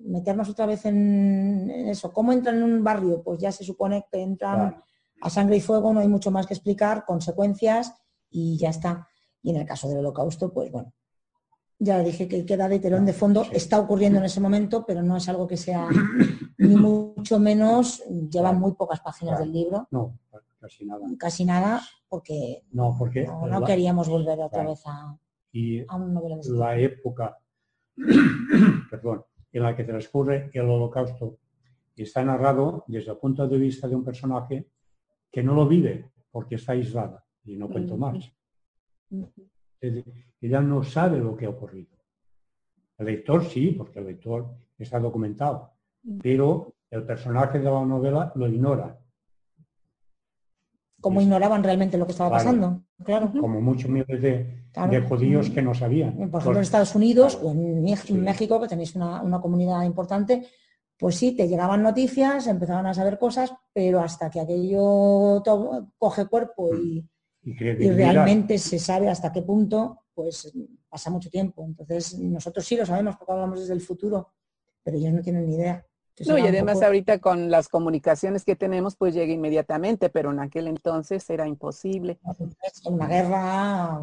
meternos 0.00 0.48
otra 0.48 0.66
vez 0.66 0.84
en, 0.86 1.70
eso. 1.70 2.12
¿Cómo 2.12 2.32
entran 2.32 2.56
en 2.56 2.62
un 2.62 2.84
barrio? 2.84 3.22
Pues 3.22 3.40
ya 3.40 3.52
se 3.52 3.64
supone 3.64 4.06
que 4.10 4.22
entran 4.22 4.82
a 5.20 5.30
sangre 5.30 5.56
y 5.56 5.60
fuego, 5.60 5.92
no 5.92 6.00
hay 6.00 6.08
mucho 6.08 6.30
más 6.30 6.46
que 6.46 6.54
explicar, 6.54 7.04
consecuencias 7.04 7.94
y 8.30 8.56
ya 8.56 8.70
está. 8.70 9.08
Y 9.42 9.50
en 9.50 9.56
el 9.56 9.66
caso 9.66 9.88
del 9.88 9.98
holocausto, 9.98 10.52
pues 10.52 10.70
bueno, 10.70 10.92
ya 11.78 11.98
dije 12.00 12.28
que 12.28 12.44
queda 12.44 12.68
de 12.68 12.78
telón 12.78 13.06
de 13.06 13.12
fondo, 13.12 13.44
está 13.52 13.80
ocurriendo 13.80 14.18
en 14.18 14.26
ese 14.26 14.40
momento, 14.40 14.84
pero 14.86 15.02
no 15.02 15.16
es 15.16 15.28
algo 15.28 15.46
que 15.46 15.56
sea 15.56 15.88
ni 16.58 16.76
mucho 16.76 17.38
menos, 17.38 18.02
lleva 18.30 18.52
muy 18.52 18.72
pocas 18.72 19.00
páginas 19.00 19.38
del 19.38 19.52
libro. 19.52 19.88
No, 19.90 20.18
casi 20.58 20.84
nada. 20.84 21.06
Casi 21.18 21.44
nada, 21.44 21.80
porque 22.08 22.64
no, 22.72 22.94
porque 22.98 23.26
no, 23.26 23.64
queríamos 23.64 24.08
volver 24.08 24.40
otra 24.40 24.64
vez 24.64 24.82
a, 24.86 25.18
y 25.52 25.80
un 25.80 26.14
novela 26.14 26.36
de 26.36 26.50
La 26.50 26.78
época 26.78 27.36
perdón, 28.90 29.24
en 29.52 29.62
la 29.62 29.74
que 29.76 29.84
transcurre 29.84 30.50
el 30.52 30.68
holocausto 30.68 31.38
está 32.02 32.24
narrado 32.24 32.84
desde 32.86 33.12
el 33.12 33.18
punto 33.18 33.46
de 33.46 33.58
vista 33.58 33.88
de 33.88 33.96
un 33.96 34.04
personaje 34.04 34.66
que 35.30 35.42
no 35.42 35.54
lo 35.54 35.66
vive 35.66 36.10
porque 36.30 36.56
está 36.56 36.72
aislada, 36.72 37.24
y 37.44 37.56
no 37.56 37.68
cuento 37.68 37.96
más. 37.96 38.32
Ella 40.40 40.60
no 40.60 40.82
sabe 40.82 41.18
lo 41.18 41.36
que 41.36 41.46
ha 41.46 41.50
ocurrido. 41.50 41.96
El 42.98 43.06
lector 43.06 43.44
sí, 43.44 43.72
porque 43.72 43.98
el 43.98 44.06
lector 44.06 44.46
está 44.78 44.98
documentado, 44.98 45.72
pero 46.22 46.74
el 46.90 47.04
personaje 47.04 47.58
de 47.58 47.64
la 47.64 47.84
novela 47.84 48.32
lo 48.34 48.48
ignora. 48.48 48.98
Como 51.00 51.20
ignoraban 51.20 51.62
realmente 51.62 51.96
lo 51.96 52.06
que 52.06 52.12
estaba 52.12 52.30
pasando, 52.30 52.82
claro. 53.04 53.32
Como 53.40 53.60
muchos 53.60 53.90
miles 53.90 54.20
de, 54.20 55.02
judíos 55.08 55.50
que 55.50 55.62
no 55.62 55.74
sabían. 55.74 56.30
Por 56.30 56.40
ejemplo, 56.40 56.58
en 56.58 56.62
Estados 56.62 56.94
Unidos 56.94 57.38
o 57.42 57.50
en 57.52 57.82
México, 57.82 58.60
que 58.60 58.68
tenéis 58.68 58.94
una, 58.94 59.40
comunidad 59.40 59.84
importante, 59.84 60.46
pues 60.98 61.16
sí, 61.16 61.32
te 61.32 61.48
llegaban 61.48 61.82
noticias, 61.82 62.46
empezaban 62.46 62.86
a 62.86 62.94
saber 62.94 63.18
cosas, 63.18 63.52
pero 63.72 64.00
hasta 64.00 64.30
que 64.30 64.40
aquello 64.40 65.42
coge 65.96 66.26
cuerpo 66.26 66.74
y, 66.76 67.08
y, 67.42 67.90
realmente 67.90 68.58
se 68.58 68.78
sabe 68.78 69.08
hasta 69.08 69.32
qué 69.32 69.40
punto, 69.40 70.04
pues 70.14 70.52
pasa 70.88 71.10
mucho 71.10 71.30
tiempo. 71.30 71.64
Entonces, 71.64 72.18
nosotros 72.18 72.66
sí 72.66 72.76
lo 72.76 72.84
sabemos 72.84 73.16
porque 73.16 73.32
hablamos 73.32 73.60
desde 73.60 73.72
el 73.72 73.80
futuro, 73.80 74.34
pero 74.82 74.98
ellos 74.98 75.12
no 75.12 75.22
tienen 75.22 75.46
ni 75.46 75.54
idea. 75.54 75.86
No, 76.26 76.38
y 76.38 76.46
además 76.46 76.82
ahorita 76.82 77.18
con 77.18 77.50
las 77.50 77.68
comunicaciones 77.68 78.44
que 78.44 78.56
tenemos, 78.56 78.96
pues 78.96 79.14
llega 79.14 79.32
inmediatamente, 79.32 80.10
pero 80.10 80.30
en 80.30 80.40
aquel 80.40 80.66
entonces 80.66 81.28
era 81.30 81.46
imposible. 81.46 82.18
Una 82.84 83.06
guerra... 83.06 84.00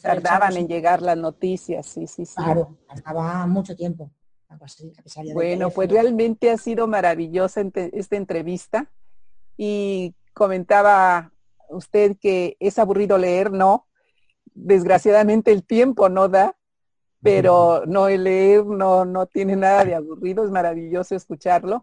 Tardaban 0.00 0.56
en 0.56 0.66
llegar 0.66 1.02
las 1.02 1.18
noticias, 1.18 1.84
sí, 1.84 2.06
sí, 2.06 2.24
sí. 2.24 2.36
Claro, 2.36 2.78
tardaba 2.86 3.46
mucho 3.46 3.76
tiempo. 3.76 4.10
Bueno, 5.34 5.70
pues 5.70 5.90
realmente 5.90 6.50
ha 6.50 6.56
sido 6.56 6.86
maravillosa 6.86 7.62
esta 7.92 8.16
entrevista 8.16 8.90
y 9.56 10.14
comentaba 10.32 11.32
usted 11.68 12.16
que 12.18 12.56
es 12.60 12.78
aburrido 12.78 13.18
leer, 13.18 13.52
no. 13.52 13.86
Desgraciadamente 14.54 15.52
el 15.52 15.64
tiempo 15.64 16.08
no 16.08 16.28
da, 16.28 16.56
pero 17.24 17.84
no 17.86 18.08
el 18.08 18.24
leer 18.24 18.66
no, 18.66 19.06
no 19.06 19.24
tiene 19.24 19.56
nada 19.56 19.82
de 19.86 19.94
aburrido, 19.94 20.44
es 20.44 20.50
maravilloso 20.50 21.16
escucharlo. 21.16 21.82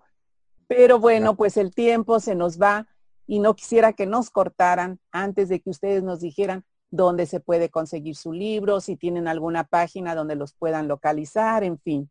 Pero 0.68 1.00
bueno, 1.00 1.36
pues 1.36 1.58
el 1.58 1.74
tiempo 1.74 2.20
se 2.20 2.36
nos 2.36 2.62
va 2.62 2.88
y 3.26 3.40
no 3.40 3.56
quisiera 3.56 3.94
que 3.94 4.06
nos 4.06 4.30
cortaran 4.30 5.00
antes 5.12 5.50
de 5.50 5.60
que 5.60 5.72
ustedes 5.72 6.04
nos 6.04 6.20
dijeran 6.20 6.64
dónde 6.92 7.26
se 7.26 7.40
puede 7.40 7.70
conseguir 7.70 8.16
su 8.16 8.34
libro, 8.34 8.82
si 8.82 8.96
tienen 8.96 9.28
alguna 9.28 9.64
página 9.64 10.14
donde 10.14 10.36
los 10.36 10.54
puedan 10.54 10.88
localizar, 10.88 11.64
en 11.64 11.80
fin. 11.80 12.10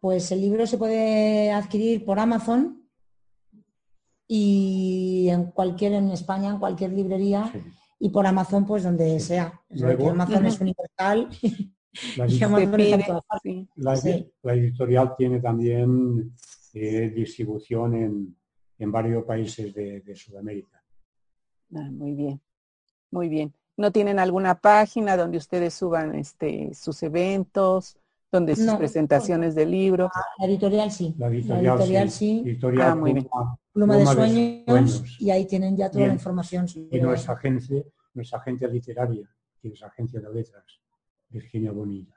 Pues 0.00 0.32
el 0.32 0.40
libro 0.40 0.66
se 0.66 0.78
puede 0.78 1.52
adquirir 1.52 2.04
por 2.04 2.18
Amazon 2.18 2.82
y 4.26 5.28
en 5.30 5.52
cualquier, 5.52 5.92
en 5.92 6.10
España, 6.10 6.50
en 6.50 6.58
cualquier 6.58 6.92
librería 6.92 7.52
y 8.00 8.08
por 8.08 8.26
Amazon, 8.26 8.66
pues 8.66 8.82
donde 8.82 9.20
sea. 9.20 9.62
Amazon 10.10 10.46
es 10.46 10.60
universal. 10.60 11.28
La, 13.76 13.94
la, 14.42 14.54
editorial 14.54 15.14
tiene 15.16 15.40
también 15.40 16.32
eh, 16.72 17.12
distribución 17.14 17.94
en, 17.94 18.36
en, 18.78 18.92
varios 18.92 19.24
países 19.24 19.74
de, 19.74 20.16
Sudamérica. 20.16 20.82
Ah, 21.74 21.90
muy 21.90 22.14
bien. 22.14 22.40
Muy 23.10 23.28
bien. 23.28 23.52
¿No 23.76 23.90
tienen 23.90 24.18
alguna 24.18 24.54
página 24.54 25.16
donde 25.16 25.36
ustedes 25.36 25.74
suban 25.74 26.14
este, 26.14 26.72
sus 26.74 27.02
eventos, 27.02 27.98
donde 28.30 28.56
sus 28.56 28.72
presentaciones 28.74 29.54
de 29.54 29.66
libros? 29.66 30.10
La 30.38 30.46
editorial 30.46 30.90
sí. 30.90 31.14
La 31.18 31.28
editorial, 31.28 32.10
sí. 32.10 32.58
ah, 32.80 32.94
muy 32.94 33.12
bien. 33.12 33.28
Pluma, 33.72 33.96
de, 33.96 34.06
sueños, 34.06 35.04
y 35.18 35.30
ahí 35.30 35.46
tienen 35.46 35.76
ya 35.76 35.90
toda 35.90 36.06
la 36.06 36.12
información. 36.14 36.66
Y 36.90 37.00
nuestra 37.00 37.34
agencia, 37.34 37.82
nuestra 38.14 38.38
agencia 38.38 38.68
literaria, 38.68 39.28
que 39.60 39.68
es 39.68 39.82
agencia 39.82 40.20
de 40.20 40.32
letras, 40.32 40.81
Virginia 41.32 41.72
Bonilla. 41.72 42.14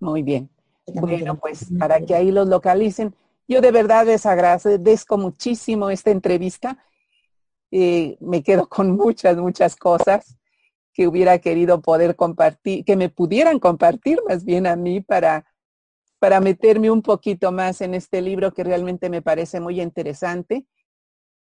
Muy 0.00 0.22
bien. 0.22 0.48
Bueno, 0.86 1.38
pues 1.38 1.68
para 1.78 2.00
que 2.00 2.14
ahí 2.14 2.30
los 2.30 2.48
localicen. 2.48 3.14
Yo 3.46 3.60
de 3.60 3.70
verdad 3.70 4.06
les 4.06 4.24
agradezco 4.26 5.18
muchísimo 5.18 5.90
esta 5.90 6.10
entrevista 6.10 6.78
eh, 7.70 8.16
me 8.20 8.42
quedo 8.42 8.68
con 8.68 8.96
muchas, 8.96 9.36
muchas 9.36 9.76
cosas 9.76 10.36
que 10.92 11.06
hubiera 11.06 11.38
querido 11.38 11.80
poder 11.80 12.16
compartir, 12.16 12.84
que 12.84 12.96
me 12.96 13.08
pudieran 13.08 13.60
compartir 13.60 14.18
más 14.28 14.44
bien 14.44 14.66
a 14.66 14.74
mí 14.74 15.00
para, 15.00 15.46
para 16.18 16.40
meterme 16.40 16.90
un 16.90 17.02
poquito 17.02 17.52
más 17.52 17.80
en 17.80 17.94
este 17.94 18.20
libro 18.20 18.52
que 18.52 18.64
realmente 18.64 19.08
me 19.08 19.22
parece 19.22 19.60
muy 19.60 19.80
interesante. 19.80 20.66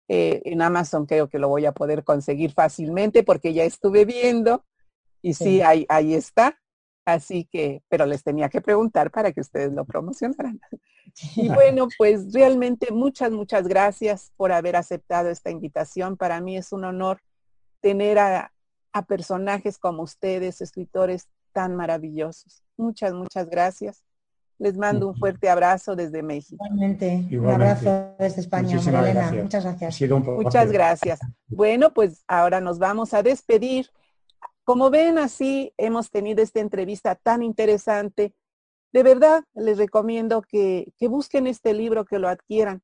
Eh, 0.09 0.40
en 0.47 0.62
Amazon 0.62 1.06
creo 1.06 1.28
que 1.28 1.39
lo 1.39 1.48
voy 1.48 1.66
a 1.66 1.73
poder 1.73 2.02
conseguir 2.02 2.52
fácilmente 2.52 3.23
porque 3.23 3.52
ya 3.52 3.64
estuve 3.64 4.05
viendo 4.05 4.64
y 5.20 5.35
sí, 5.35 5.60
ahí, 5.60 5.85
ahí 5.89 6.14
está. 6.14 6.59
Así 7.05 7.49
que, 7.51 7.83
pero 7.89 8.07
les 8.07 8.23
tenía 8.23 8.49
que 8.49 8.61
preguntar 8.61 9.11
para 9.11 9.33
que 9.33 9.41
ustedes 9.41 9.73
lo 9.73 9.85
promocionaran. 9.85 10.61
Y 11.37 11.51
bueno, 11.51 11.89
pues 11.99 12.33
realmente 12.33 12.91
muchas, 12.91 13.33
muchas 13.33 13.69
gracias 13.69 14.33
por 14.37 14.51
haber 14.51 14.77
aceptado 14.77 15.29
esta 15.29 15.51
invitación. 15.51 16.16
Para 16.16 16.41
mí 16.41 16.57
es 16.57 16.73
un 16.73 16.85
honor 16.85 17.20
tener 17.83 18.19
a, 18.19 18.51
personajes 19.09 19.79
como 19.79 20.05
ustedes, 20.05 20.62
escritores 20.62 21.29
tan 21.53 21.77
maravillosos. 21.77 22.62
Muchas, 22.79 23.12
muchas 23.12 23.51
gracias. 23.51 24.05
Les 24.59 24.79
mando 24.79 25.09
un 25.09 25.16
fuerte 25.16 25.51
abrazo 25.51 25.97
desde 25.97 26.23
México. 26.23 26.65
Igualmente, 26.65 27.27
un 27.33 27.51
abrazo 27.51 28.15
desde 28.19 28.41
España, 28.41 28.77
Muchas 28.77 29.65
gracias. 29.66 30.11
Muchas 30.24 30.73
gracias. 30.73 31.20
Bueno, 31.49 31.93
pues 31.93 32.24
ahora 32.27 32.61
nos 32.61 32.79
vamos 32.79 33.12
a 33.12 33.23
despedir 33.23 33.91
como 34.65 34.91
ven, 34.91 35.19
así 35.19 35.73
hemos 35.77 36.11
tenido 36.11 36.43
esta 36.43 36.61
entrevista 36.61 37.15
tan 37.15 37.43
interesante. 37.43 38.35
De 38.93 39.03
verdad, 39.03 39.45
les 39.55 39.79
recomiendo 39.79 40.43
que, 40.43 40.93
busquen 41.01 41.47
este 41.47 41.75
libro, 41.75 42.05
que 42.05 42.19
lo 42.19 42.29
adquieran. 42.29 42.83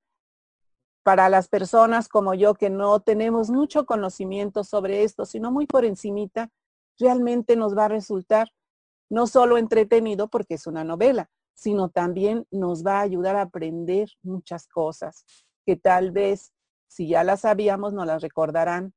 Para 1.04 1.28
las 1.28 1.48
personas 1.48 2.08
como 2.08 2.34
yo 2.34 2.54
que 2.54 2.68
no 2.68 3.00
tenemos 3.00 3.50
mucho 3.50 3.86
conocimiento 3.86 4.64
sobre 4.64 5.04
esto, 5.04 5.24
sino 5.24 5.50
muy 5.50 5.66
por 5.66 5.84
encimita, 5.84 6.50
realmente 6.98 7.56
nos 7.56 7.76
va 7.76 7.86
a 7.86 7.88
resultar 7.88 8.48
no 9.08 9.26
solo 9.26 9.56
entretenido 9.56 10.28
porque 10.28 10.54
es 10.54 10.66
una 10.66 10.84
novela, 10.84 11.30
sino 11.54 11.88
también 11.88 12.46
nos 12.50 12.84
va 12.84 12.98
a 12.98 13.02
ayudar 13.02 13.36
a 13.36 13.42
aprender 13.42 14.08
muchas 14.22 14.66
cosas 14.66 15.24
que 15.64 15.76
tal 15.76 16.10
vez 16.10 16.52
si 16.88 17.08
ya 17.08 17.24
las 17.24 17.40
sabíamos 17.40 17.92
nos 17.92 18.06
las 18.06 18.22
recordarán 18.22 18.92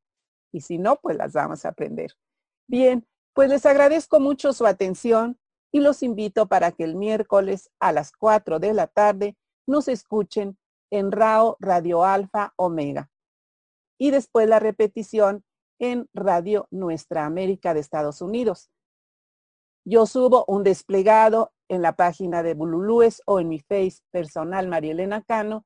y 0.52 0.62
si 0.62 0.80
no, 0.80 0.98
pues 0.98 1.16
las 1.18 1.34
vamos 1.34 1.66
a 1.66 1.70
aprender. 1.70 2.12
Bien, 2.72 3.06
pues 3.34 3.50
les 3.50 3.66
agradezco 3.66 4.22
mucho 4.22 4.54
su 4.54 4.66
atención 4.66 5.38
y 5.74 5.82
los 5.82 6.04
invito 6.04 6.48
para 6.48 6.72
que 6.72 6.86
el 6.86 6.96
miércoles 6.96 7.70
a 7.82 7.92
las 7.92 8.14
4 8.14 8.60
de 8.60 8.74
la 8.74 8.88
tarde 8.88 9.36
nos 9.68 9.90
escuchen 9.90 10.58
en 10.90 11.12
RAO 11.12 11.58
Radio 11.60 12.06
Alfa 12.06 12.54
Omega 12.56 13.12
y 14.00 14.12
después 14.12 14.48
la 14.48 14.60
repetición 14.60 15.44
en 15.80 16.08
Radio 16.14 16.70
Nuestra 16.72 17.26
América 17.26 17.74
de 17.74 17.82
Estados 17.82 18.22
Unidos. 18.22 18.72
Yo 19.86 20.06
subo 20.06 20.46
un 20.48 20.64
desplegado 20.64 21.52
en 21.68 21.82
la 21.82 21.98
página 21.98 22.42
de 22.42 22.54
Bululúes 22.54 23.22
o 23.26 23.42
en 23.42 23.50
mi 23.50 23.60
face 23.60 24.00
personal 24.12 24.70
Marielena 24.70 25.24
Cano. 25.24 25.66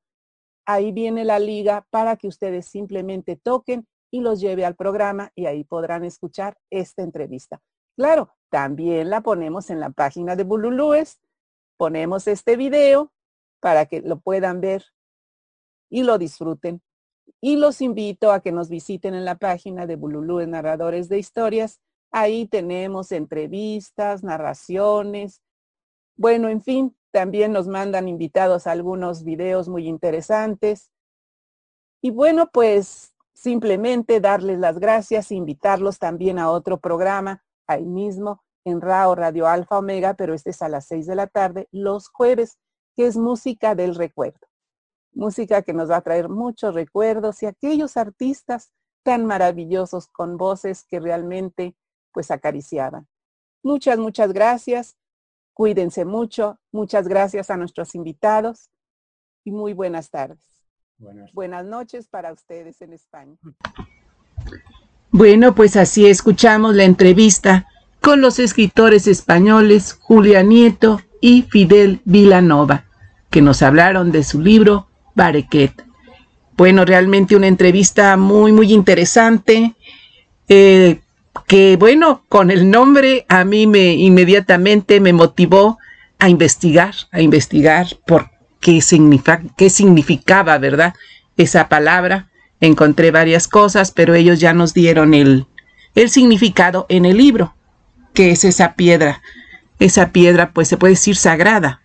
Ahí 0.65 0.91
viene 0.91 1.23
la 1.23 1.37
liga 1.37 1.85
para 1.91 2.15
que 2.15 2.27
ustedes 2.27 2.65
simplemente 2.65 3.35
toquen 3.35 3.87
y 4.15 4.21
los 4.21 4.39
lleve 4.39 4.63
al 4.63 4.77
programa 4.77 5.33
y 5.35 5.45
ahí 5.45 5.65
podrán 5.65 6.05
escuchar 6.05 6.57
esta 6.69 7.03
entrevista. 7.03 7.61
Claro, 7.97 8.33
también 8.49 9.09
la 9.09 9.19
ponemos 9.19 9.69
en 9.69 9.81
la 9.81 9.89
página 9.89 10.37
de 10.37 10.45
Bululúes, 10.45 11.19
ponemos 11.75 12.25
este 12.29 12.55
video 12.55 13.11
para 13.59 13.87
que 13.87 13.99
lo 13.99 14.21
puedan 14.21 14.61
ver 14.61 14.85
y 15.89 16.03
lo 16.03 16.17
disfruten. 16.17 16.81
Y 17.41 17.57
los 17.57 17.81
invito 17.81 18.31
a 18.31 18.39
que 18.39 18.53
nos 18.53 18.69
visiten 18.69 19.15
en 19.15 19.25
la 19.25 19.35
página 19.35 19.85
de 19.85 19.97
Bululúes 19.97 20.47
Narradores 20.47 21.09
de 21.09 21.19
Historias. 21.19 21.81
Ahí 22.09 22.47
tenemos 22.47 23.11
entrevistas, 23.11 24.23
narraciones. 24.23 25.41
Bueno, 26.15 26.47
en 26.47 26.61
fin, 26.61 26.95
también 27.11 27.51
nos 27.51 27.67
mandan 27.67 28.07
invitados 28.07 28.65
a 28.65 28.71
algunos 28.71 29.25
videos 29.25 29.67
muy 29.67 29.89
interesantes. 29.89 30.89
Y 32.01 32.11
bueno, 32.11 32.49
pues 32.53 33.14
simplemente 33.35 34.19
darles 34.21 34.57
las 34.57 34.79
gracias, 34.79 35.31
invitarlos 35.31 35.99
también 35.99 36.39
a 36.39 36.49
otro 36.49 36.79
programa 36.79 37.43
ahí 37.67 37.85
mismo 37.85 38.41
en 38.63 38.81
RAO 38.81 39.13
Radio 39.13 39.45
Alfa 39.47 39.77
Omega, 39.77 40.15
pero 40.15 40.33
este 40.33 40.49
es 40.49 40.61
a 40.61 40.69
las 40.69 40.87
seis 40.87 41.05
de 41.05 41.15
la 41.15 41.27
tarde, 41.27 41.67
los 41.71 42.09
jueves, 42.09 42.57
que 42.95 43.05
es 43.05 43.17
música 43.17 43.75
del 43.75 43.93
recuerdo. 43.93 44.47
Música 45.13 45.61
que 45.61 45.73
nos 45.73 45.91
va 45.91 45.97
a 45.97 46.01
traer 46.01 46.29
muchos 46.29 46.73
recuerdos 46.73 47.43
y 47.43 47.45
aquellos 47.45 47.97
artistas 47.97 48.71
tan 49.03 49.25
maravillosos 49.25 50.07
con 50.07 50.37
voces 50.37 50.83
que 50.83 50.99
realmente 50.99 51.75
pues 52.11 52.31
acariciaban. 52.31 53.07
Muchas, 53.63 53.99
muchas 53.99 54.33
gracias. 54.33 54.97
Cuídense 55.53 56.05
mucho. 56.05 56.59
Muchas 56.71 57.07
gracias 57.07 57.49
a 57.49 57.57
nuestros 57.57 57.95
invitados 57.95 58.71
y 59.43 59.51
muy 59.51 59.73
buenas 59.73 60.09
tardes. 60.09 60.54
Buenas. 60.97 61.65
noches 61.65 62.07
para 62.07 62.31
ustedes 62.31 62.81
en 62.81 62.93
España. 62.93 63.35
Bueno, 65.11 65.53
pues 65.53 65.75
así 65.75 66.05
escuchamos 66.05 66.75
la 66.75 66.83
entrevista 66.83 67.67
con 68.01 68.21
los 68.21 68.39
escritores 68.39 69.07
españoles 69.07 69.93
Julia 69.93 70.43
Nieto 70.43 71.01
y 71.21 71.43
Fidel 71.43 72.01
Vilanova, 72.05 72.85
que 73.29 73.41
nos 73.41 73.61
hablaron 73.61 74.11
de 74.11 74.23
su 74.23 74.41
libro 74.41 74.87
Barequet. 75.15 75.85
Bueno, 76.57 76.85
realmente 76.85 77.35
una 77.35 77.47
entrevista 77.47 78.15
muy, 78.15 78.51
muy 78.51 78.71
interesante, 78.71 79.75
eh, 80.47 80.99
que 81.47 81.75
bueno, 81.77 82.23
con 82.29 82.51
el 82.51 82.69
nombre 82.69 83.25
a 83.27 83.43
mí 83.43 83.67
me 83.67 83.93
inmediatamente 83.93 84.99
me 85.01 85.13
motivó 85.13 85.77
a 86.19 86.29
investigar, 86.29 86.93
a 87.11 87.21
investigar 87.21 87.87
por 88.07 88.34
qué, 88.65 88.81
qué 89.55 89.69
significaba, 89.69 90.57
¿verdad? 90.57 90.95
Esa 91.37 91.69
palabra. 91.69 92.29
Encontré 92.61 93.11
varias 93.11 93.47
cosas, 93.47 93.91
pero 93.91 94.15
ellos 94.15 94.39
ya 94.39 94.53
nos 94.53 94.73
dieron 94.73 95.13
el, 95.13 95.45
el 95.93 96.09
significado 96.09 96.87
en 96.89 97.05
el 97.05 97.17
libro, 97.17 97.53
que 98.13 98.31
es 98.31 98.43
esa 98.43 98.73
piedra. 98.73 99.21
Esa 99.77 100.09
piedra, 100.09 100.51
pues 100.51 100.67
se 100.67 100.77
puede 100.77 100.93
decir 100.93 101.15
sagrada, 101.15 101.81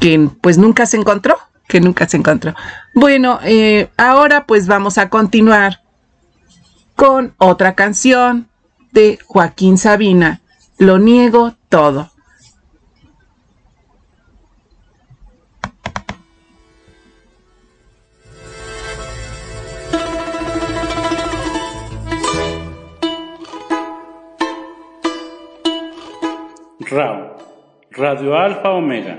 que 0.00 0.28
pues 0.40 0.58
nunca 0.58 0.86
se 0.86 0.96
encontró, 0.96 1.36
que 1.68 1.80
nunca 1.80 2.08
se 2.08 2.16
encontró. 2.16 2.54
Bueno, 2.94 3.38
eh, 3.44 3.88
ahora 3.96 4.46
pues 4.46 4.66
vamos 4.66 4.98
a 4.98 5.08
continuar 5.08 5.82
con 6.96 7.34
otra 7.38 7.74
canción 7.74 8.48
de 8.92 9.18
Joaquín 9.24 9.78
Sabina, 9.78 10.40
Lo 10.78 10.98
niego 10.98 11.54
todo. 11.68 12.10
RAO, 26.96 27.36
Radio 27.90 28.34
Alfa 28.34 28.70
Omega. 28.70 29.18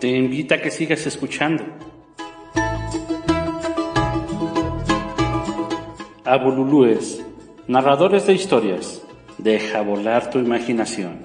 Te 0.00 0.08
invita 0.08 0.54
a 0.54 0.62
que 0.62 0.70
sigas 0.70 1.04
escuchando. 1.04 1.64
Abululúes, 6.24 7.22
narradores 7.66 8.26
de 8.26 8.32
historias, 8.32 9.06
deja 9.36 9.82
volar 9.82 10.30
tu 10.30 10.38
imaginación. 10.38 11.20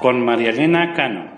Con 0.00 0.24
María 0.24 0.50
Elena 0.50 0.94
Cano. 0.94 1.35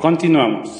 Continuamos. 0.00 0.79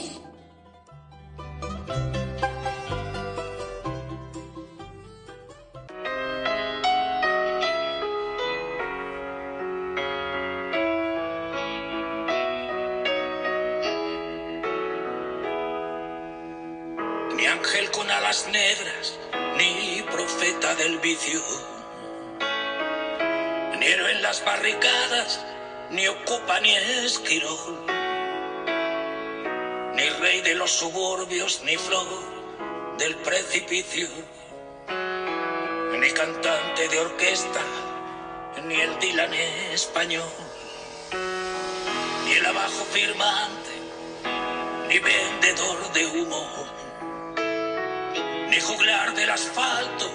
ni 48.51 48.61
juglar 48.61 49.15
del 49.15 49.31
asfalto, 49.31 50.11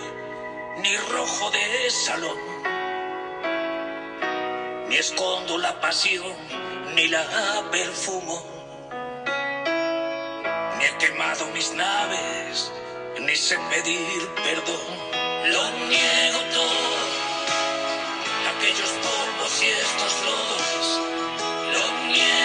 ni 0.77 0.95
rojo 0.97 1.51
de 1.51 1.89
salón, 1.89 2.37
ni 4.89 4.95
escondo 4.97 5.57
la 5.57 5.79
pasión, 5.79 6.35
ni 6.95 7.07
la 7.07 7.23
perfumo, 7.71 8.43
ni 10.77 10.85
he 10.85 10.97
quemado 10.97 11.45
mis 11.53 11.71
naves, 11.73 12.71
ni 13.19 13.35
sé 13.35 13.57
pedir 13.69 14.29
perdón, 14.43 14.85
lo 15.53 15.71
niego 15.87 16.39
todo, 16.53 16.95
aquellos 18.57 18.89
polvos 19.05 19.63
y 19.63 19.67
estos 19.67 20.13
lodos, 20.25 21.01
lo 21.73 22.07
niego. 22.07 22.44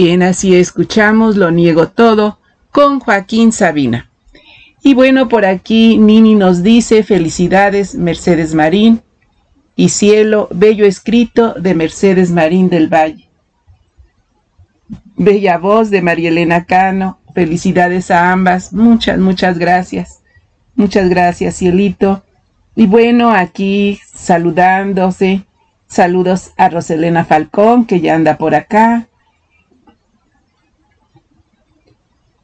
Bien, 0.00 0.22
así 0.22 0.54
escuchamos 0.54 1.34
Lo 1.36 1.50
Niego 1.50 1.88
Todo 1.88 2.38
con 2.70 3.00
Joaquín 3.00 3.50
Sabina. 3.50 4.08
Y 4.80 4.94
bueno, 4.94 5.28
por 5.28 5.44
aquí 5.44 5.98
Nini 5.98 6.36
nos 6.36 6.62
dice 6.62 7.02
felicidades 7.02 7.96
Mercedes 7.96 8.54
Marín 8.54 9.02
y 9.74 9.88
cielo, 9.88 10.46
bello 10.52 10.86
escrito 10.86 11.52
de 11.54 11.74
Mercedes 11.74 12.30
Marín 12.30 12.68
del 12.68 12.86
Valle. 12.86 13.28
Bella 15.16 15.58
voz 15.58 15.90
de 15.90 16.00
María 16.00 16.28
Elena 16.28 16.64
Cano, 16.64 17.18
felicidades 17.34 18.12
a 18.12 18.30
ambas, 18.30 18.72
muchas, 18.72 19.18
muchas 19.18 19.58
gracias. 19.58 20.20
Muchas 20.76 21.08
gracias, 21.08 21.56
cielito. 21.56 22.22
Y 22.76 22.86
bueno, 22.86 23.32
aquí 23.32 23.98
saludándose, 24.14 25.44
saludos 25.88 26.52
a 26.56 26.68
Roselena 26.68 27.24
Falcón, 27.24 27.84
que 27.84 28.00
ya 28.00 28.14
anda 28.14 28.38
por 28.38 28.54
acá. 28.54 29.07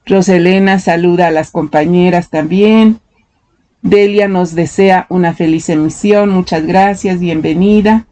Roselena 0.07 0.79
saluda 0.79 1.29
a 1.29 1.31
las 1.31 1.51
compañeras 1.51 2.29
también. 2.29 3.01
Delia 3.81 4.29
nos 4.29 4.55
desea 4.55 5.07
una 5.09 5.35
feliz 5.35 5.69
emisión. 5.69 6.31
Muchas 6.31 6.67
gracias, 6.67 7.21
bienvenida. 7.21 8.07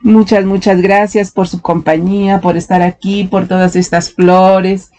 Muchas, 0.00 0.44
muchas 0.44 0.80
gracias 0.80 1.30
por 1.30 1.46
su 1.46 1.60
compañía, 1.60 2.40
por 2.40 2.56
estar 2.56 2.82
aquí, 2.82 3.24
por 3.24 3.46
todas 3.46 3.76
estas 3.76 4.12
flores, 4.12 4.90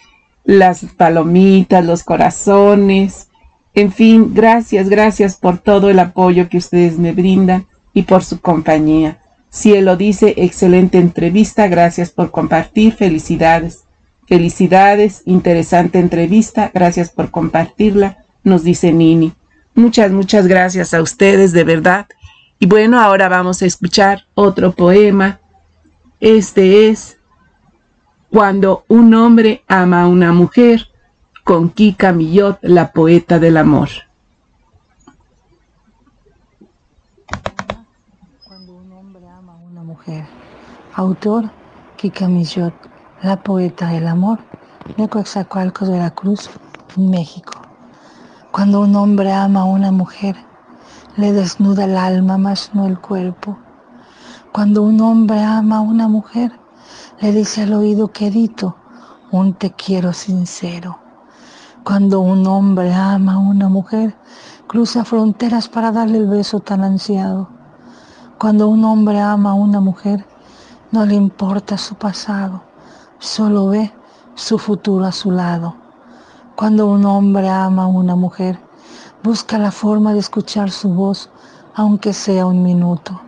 las 0.45 0.85
palomitas, 0.97 1.85
los 1.85 2.03
corazones. 2.03 3.27
En 3.73 3.91
fin, 3.91 4.33
gracias, 4.33 4.87
gracias 4.87 5.35
por 5.35 5.57
todo 5.57 5.89
el 5.89 5.99
apoyo 5.99 6.47
que 6.47 6.57
ustedes 6.57 6.97
me 6.97 7.11
brindan 7.11 7.65
y 7.93 8.03
por 8.03 8.23
su 8.23 8.39
compañía. 8.39 9.19
Cielo 9.49 9.97
dice, 9.97 10.33
excelente 10.37 10.99
entrevista, 10.99 11.67
gracias 11.67 12.09
por 12.09 12.31
compartir, 12.31 12.93
felicidades. 12.93 13.82
Felicidades, 14.27 15.21
interesante 15.25 15.99
entrevista, 15.99 16.71
gracias 16.73 17.09
por 17.09 17.29
compartirla, 17.29 18.19
nos 18.43 18.63
dice 18.63 18.93
Nini. 18.93 19.33
Muchas, 19.75 20.11
muchas 20.11 20.47
gracias 20.47 20.93
a 20.93 21.01
ustedes, 21.01 21.51
de 21.51 21.63
verdad. 21.63 22.07
Y 22.59 22.67
bueno, 22.67 23.01
ahora 23.01 23.27
vamos 23.27 23.61
a 23.61 23.65
escuchar 23.65 24.25
otro 24.33 24.71
poema. 24.71 25.39
Este 26.19 26.89
es 26.89 27.17
Cuando 28.29 28.85
un 28.87 29.13
hombre 29.13 29.63
ama 29.67 30.03
a 30.03 30.07
una 30.07 30.31
mujer, 30.31 30.87
con 31.43 31.69
Kika 31.69 32.13
Millot, 32.13 32.57
la 32.61 32.93
poeta 32.93 33.37
del 33.37 33.57
amor. 33.57 33.89
Cuando 38.43 38.73
un 38.73 38.91
hombre 38.93 39.27
ama 39.27 39.53
a 39.53 39.57
una 39.57 39.83
mujer. 39.83 40.25
Autor 40.95 41.51
Kika 41.97 42.27
Millot 42.27 42.92
la 43.23 43.41
poeta 43.41 43.87
del 43.87 44.09
amor, 44.09 44.39
de 44.97 45.07
Coexacualcos, 45.07 45.89
Veracruz, 45.89 46.49
México. 46.97 47.53
Cuando 48.51 48.81
un 48.81 48.97
hombre 48.97 49.31
ama 49.31 49.61
a 49.61 49.63
una 49.63 49.93
mujer, 49.93 50.35
le 51.15 51.31
desnuda 51.31 51.85
el 51.85 51.95
alma, 51.95 52.37
más 52.37 52.71
no 52.73 52.85
el 52.85 52.99
cuerpo. 52.99 53.57
Cuando 54.51 54.83
un 54.83 54.99
hombre 54.99 55.41
ama 55.41 55.77
a 55.77 55.81
una 55.81 56.09
mujer, 56.09 56.51
le 57.21 57.31
dice 57.31 57.63
al 57.63 57.73
oído 57.73 58.09
querido 58.09 58.75
un 59.31 59.53
te 59.53 59.71
quiero 59.71 60.11
sincero. 60.11 60.99
Cuando 61.85 62.19
un 62.19 62.45
hombre 62.45 62.93
ama 62.93 63.35
a 63.35 63.39
una 63.39 63.69
mujer, 63.69 64.17
cruza 64.67 65.05
fronteras 65.05 65.69
para 65.69 65.93
darle 65.93 66.17
el 66.17 66.27
beso 66.27 66.59
tan 66.59 66.83
ansiado. 66.83 67.47
Cuando 68.37 68.67
un 68.67 68.83
hombre 68.83 69.21
ama 69.21 69.51
a 69.51 69.53
una 69.53 69.79
mujer, 69.79 70.25
no 70.91 71.05
le 71.05 71.15
importa 71.15 71.77
su 71.77 71.95
pasado 71.95 72.72
solo 73.23 73.67
ve 73.67 73.89
su 74.35 74.59
futuro 74.59 75.05
a 75.05 75.13
su 75.13 75.31
lado. 75.31 75.75
Cuando 76.57 76.87
un 76.87 77.05
hombre 77.05 77.49
ama 77.49 77.83
a 77.83 77.87
una 77.87 78.17
mujer, 78.17 78.59
busca 79.23 79.57
la 79.57 79.71
forma 79.71 80.11
de 80.11 80.19
escuchar 80.19 80.71
su 80.71 80.89
voz, 80.89 81.29
aunque 81.73 82.11
sea 82.11 82.45
un 82.45 82.61
minuto. 82.61 83.21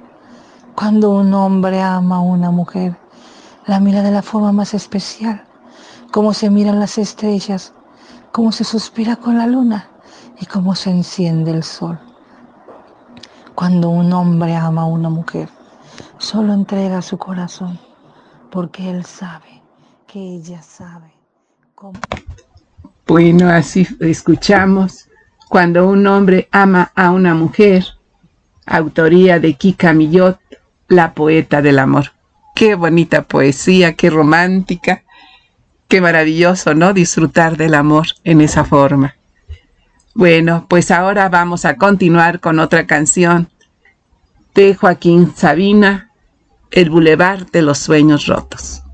Cuando 0.76 1.12
un 1.12 1.34
hombre 1.34 1.82
ama 1.82 2.18
a 2.18 2.20
una 2.20 2.52
mujer, 2.52 2.98
la 3.68 3.80
mira 3.80 4.04
de 4.04 4.12
la 4.12 4.22
forma 4.22 4.52
más 4.52 4.74
especial, 4.74 5.46
como 6.12 6.34
se 6.34 6.50
miran 6.50 6.82
las 6.82 6.98
estrellas, 6.98 7.72
como 8.34 8.52
se 8.52 8.66
suspira 8.66 9.16
con 9.16 9.38
la 9.38 9.48
luna 9.48 9.88
y 10.42 10.46
cómo 10.46 10.76
se 10.76 10.92
enciende 10.92 11.52
el 11.52 11.64
sol. 11.64 11.98
Cuando 13.56 13.90
un 13.90 14.12
hombre 14.12 14.58
ama 14.58 14.82
a 14.82 14.86
una 14.88 15.10
mujer, 15.10 15.48
solo 16.18 16.52
entrega 16.52 17.02
su 17.02 17.18
corazón, 17.18 17.80
porque 18.52 18.90
él 18.90 19.06
sabe 19.06 19.55
ella 20.20 20.62
sabe 20.62 21.12
cómo. 21.76 22.00
Bueno, 23.08 23.50
así 23.50 23.88
escuchamos 24.00 25.10
cuando 25.50 25.88
un 25.88 26.08
hombre 26.08 26.48
ama 26.52 26.92
a 26.96 27.12
una 27.12 27.36
mujer, 27.36 27.86
autoría 28.66 29.40
de 29.40 29.54
Kika 29.54 29.94
Millot, 29.94 30.40
la 30.88 31.14
poeta 31.14 31.62
del 31.62 31.80
amor. 31.80 32.14
Qué 32.56 32.76
bonita 32.76 33.24
poesía, 33.24 33.94
qué 33.94 34.10
romántica, 34.10 35.04
qué 35.88 36.02
maravilloso, 36.02 36.74
¿no? 36.74 36.94
Disfrutar 36.94 37.58
del 37.58 37.76
amor 37.76 38.08
en 38.24 38.42
esa 38.42 38.64
forma. 38.64 39.16
Bueno, 40.14 40.66
pues 40.70 40.92
ahora 40.92 41.28
vamos 41.30 41.66
a 41.66 41.76
continuar 41.76 42.40
con 42.40 42.60
otra 42.60 42.88
canción 42.88 43.50
de 44.54 44.74
Joaquín 44.74 45.34
Sabina, 45.36 46.12
El 46.72 46.90
Boulevard 46.90 47.52
de 47.52 47.62
los 47.62 47.80
Sueños 47.80 48.26
Rotos. 48.26 48.85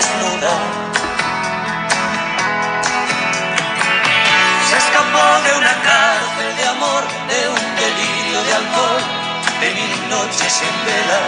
desnuda. 0.00 0.52
Se 4.68 4.76
escapó 4.84 5.26
de 5.46 5.52
una 5.60 5.74
cárcel 5.88 6.50
de 6.58 6.64
amor, 6.74 7.02
de 7.32 7.40
un 7.56 7.64
delirio 7.84 8.38
de 8.46 8.52
alcohol, 8.60 9.02
de 9.60 9.68
mil 9.78 9.94
noches 10.16 10.52
en 10.68 10.76
vela. 10.86 11.20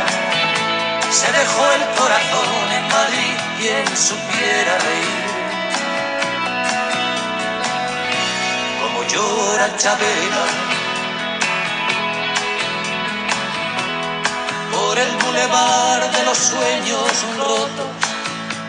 Se 1.11 1.29
dejó 1.41 1.65
el 1.79 1.85
corazón 1.99 2.65
en 2.79 2.85
Madrid, 2.97 3.35
quien 3.59 3.85
supiera 4.09 4.73
reír. 4.89 5.25
Como 8.81 8.99
llora 9.13 9.67
Chabela. 9.77 10.45
por 14.73 14.99
el 14.99 15.13
bulevar 15.25 16.11
de 16.11 16.25
los 16.25 16.39
sueños 16.39 17.25
rotos 17.37 18.12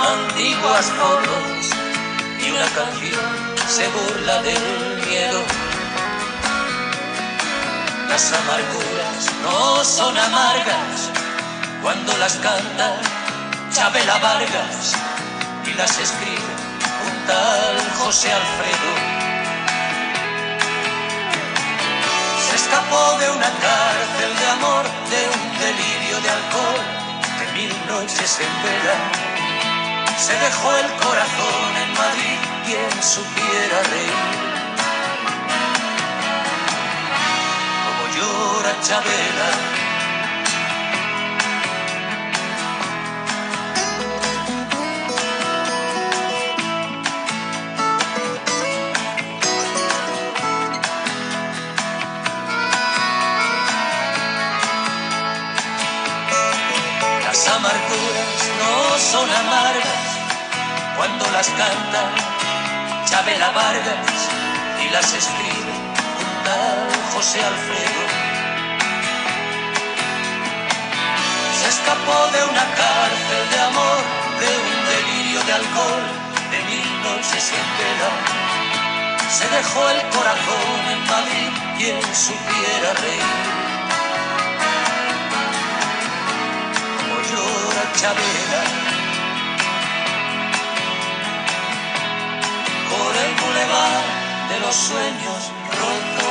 antiguas 0.00 0.86
fotos 0.86 1.70
y 2.40 2.50
una 2.50 2.66
canción 2.66 3.58
se 3.66 3.88
burla 3.88 4.42
del 4.42 5.02
miedo. 5.06 5.42
Las 8.08 8.32
amarguras 8.32 9.26
no 9.42 9.84
son 9.84 10.16
amargas 10.16 11.10
cuando 11.82 12.16
las 12.18 12.36
canta 12.36 13.00
Chabela 13.72 14.18
Vargas 14.18 14.94
y 15.66 15.74
las 15.74 15.98
escribe 15.98 16.54
un 17.06 17.26
tal 17.26 17.90
José 17.98 18.32
Alfredo. 18.32 19.18
escapó 22.68 23.18
de 23.18 23.30
una 23.30 23.50
cárcel 23.64 24.36
de 24.38 24.46
amor, 24.48 24.84
de 24.84 25.20
un 25.36 25.58
delirio 25.58 26.20
de 26.20 26.30
alcohol, 26.30 26.84
de 27.38 27.52
mil 27.52 27.72
noches 27.88 28.40
en 28.40 28.62
vela. 28.62 29.27
Se 30.18 30.32
dejó 30.32 30.76
el 30.76 30.86
corazón 30.96 31.76
en 31.82 31.92
Madrid, 31.94 32.38
quien 32.66 33.02
supiera 33.02 33.82
reír. 33.90 34.12
Como 37.84 38.04
llora 38.16 38.80
Chabela 38.82 39.78
son 58.98 59.30
amargas 59.30 60.07
cuando 60.98 61.30
las 61.30 61.48
canta 61.50 62.10
Chabela 63.06 63.50
Vargas 63.52 64.18
y 64.84 64.90
las 64.90 65.14
escribe 65.14 65.72
un 66.22 66.44
tal 66.44 66.88
José 67.14 67.38
Alfredo. 67.42 68.02
Se 71.58 71.68
escapó 71.68 72.18
de 72.34 72.42
una 72.50 72.64
cárcel 72.80 73.44
de 73.52 73.60
amor, 73.70 74.00
de 74.42 74.50
un 74.66 74.76
delirio 74.92 75.40
de 75.44 75.52
alcohol, 75.52 76.04
de 76.50 76.58
mil 76.70 77.02
noches 77.04 77.52
en 77.60 77.68
vela. 77.78 78.10
Se 79.30 79.46
dejó 79.56 79.88
el 79.90 80.00
corazón 80.10 80.80
en 80.94 81.00
Madrid, 81.06 81.50
quien 81.78 82.02
supiera 82.12 82.92
reír. 83.04 83.36
Como 86.98 87.16
llora 87.30 87.84
Chabela 88.00 88.97
de 94.48 94.60
los 94.60 94.74
sueños 94.74 95.52
rotos. 95.70 96.28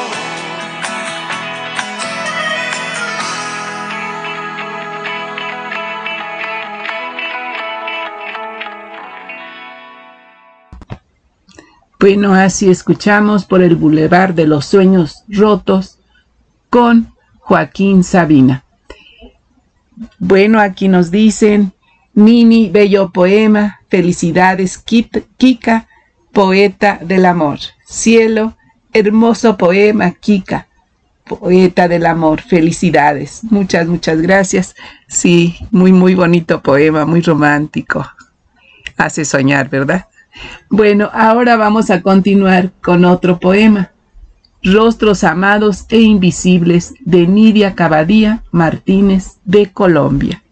Bueno, 11.99 12.36
así 12.36 12.70
escuchamos 12.70 13.45
por 13.45 13.62
el 13.64 13.76
Boulevard 13.76 14.34
de 14.36 14.45
los 14.45 14.66
Sueños 14.66 15.24
Rotos 15.28 15.98
con 16.70 17.12
Joaquín 17.40 18.04
Sabina. 18.04 18.64
Bueno, 20.20 20.60
aquí 20.60 20.88
nos 20.88 21.10
dicen, 21.10 21.74
Mini, 22.14 22.70
bello 22.70 23.10
poema, 23.12 23.82
felicidades, 23.90 24.78
Kika, 24.78 25.88
poeta 26.38 26.99
del 27.01 27.26
amor. 27.26 27.57
Cielo, 27.84 28.55
hermoso 28.93 29.57
poema, 29.57 30.11
Kika, 30.11 30.68
poeta 31.27 31.88
del 31.88 32.05
amor. 32.05 32.41
Felicidades. 32.41 33.43
Muchas, 33.45 33.88
muchas 33.88 34.22
gracias. 34.22 34.76
Sí, 35.07 35.57
muy, 35.72 35.91
muy 35.91 36.14
bonito 36.14 36.61
poema, 36.61 37.07
muy 37.07 37.22
romántico. 37.22 38.05
Hace 38.97 39.26
soñar, 39.26 39.68
¿verdad? 39.68 40.05
Bueno, 40.69 41.09
ahora 41.11 41.55
vamos 41.55 41.89
a 41.89 42.03
continuar 42.03 42.72
con 42.84 43.03
otro 43.03 43.39
poema. 43.39 43.89
Rostros 44.61 45.23
amados 45.23 45.88
e 45.89 46.01
invisibles 46.01 46.93
de 46.99 47.26
Nidia 47.26 47.73
Cabadía 47.73 48.43
Martínez 48.51 49.39
de 49.43 49.72
Colombia. 49.72 50.43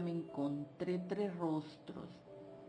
me 0.00 0.10
encontré 0.10 0.98
tres 1.08 1.36
rostros, 1.36 2.08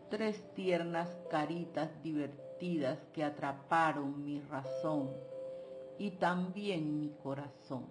tres 0.09 0.43
tiernas 0.65 1.15
caritas 1.29 1.91
divertidas 2.01 2.97
que 3.13 3.23
atraparon 3.23 4.25
mi 4.25 4.41
razón 4.41 5.11
y 5.99 6.09
también 6.09 6.99
mi 6.99 7.09
corazón. 7.21 7.85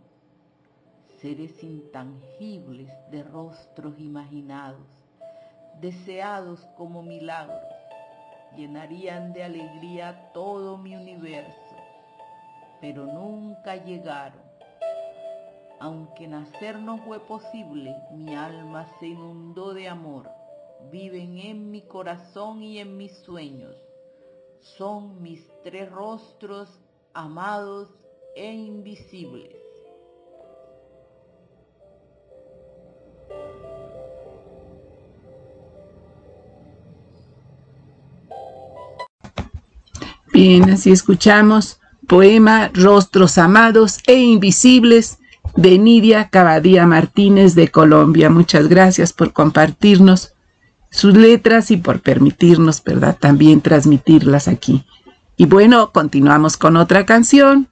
Seres 1.21 1.63
intangibles 1.63 2.91
de 3.13 3.23
rostros 3.23 3.97
imaginados, 4.01 4.89
deseados 5.81 6.67
como 6.77 7.05
milagros, 7.05 7.63
llenarían 8.57 9.33
de 9.33 9.45
alegría 9.45 10.33
todo 10.33 10.77
mi 10.77 10.97
universo, 10.97 11.77
pero 12.81 13.07
nunca 13.07 13.77
llegaron 13.77 14.43
aunque 15.81 16.27
nacer 16.27 16.79
no 16.79 16.97
fue 16.99 17.21
posible, 17.21 17.95
mi 18.11 18.35
alma 18.35 18.87
se 18.99 19.09
inundó 19.09 19.75
de 19.75 19.87
amor. 19.87 20.44
Viven 20.91 21.39
en 21.39 21.71
mi 21.71 21.83
corazón 21.83 22.63
y 22.63 22.79
en 22.79 22.97
mis 22.97 23.13
sueños. 23.19 23.77
Son 24.61 25.23
mis 25.23 25.47
tres 25.63 25.91
rostros 25.91 26.69
amados 27.13 27.89
e 28.37 28.53
invisibles. 28.53 29.57
Bien, 40.33 40.69
así 40.71 40.91
escuchamos 40.91 41.79
poema 42.09 42.71
Rostros 42.75 43.39
amados 43.39 44.01
e 44.07 44.19
invisibles 44.19 45.19
de 45.57 45.79
Nidia 45.79 46.29
Cabadía 46.29 46.87
Martínez 46.87 47.55
de 47.55 47.69
Colombia. 47.69 48.31
Muchas 48.31 48.69
gracias 48.69 49.13
por 49.13 49.33
compartirnos 49.33 50.34
sus 50.95 51.17
letras 51.17 51.71
y 51.71 51.77
por 51.77 52.01
permitirnos, 52.01 52.83
¿verdad?, 52.85 53.17
también 53.19 53.61
transmitirlas 53.61 54.47
aquí. 54.47 54.85
Y 55.37 55.47
bueno, 55.47 55.91
continuamos 55.91 56.57
con 56.57 56.77
otra 56.77 57.05
canción. 57.05 57.69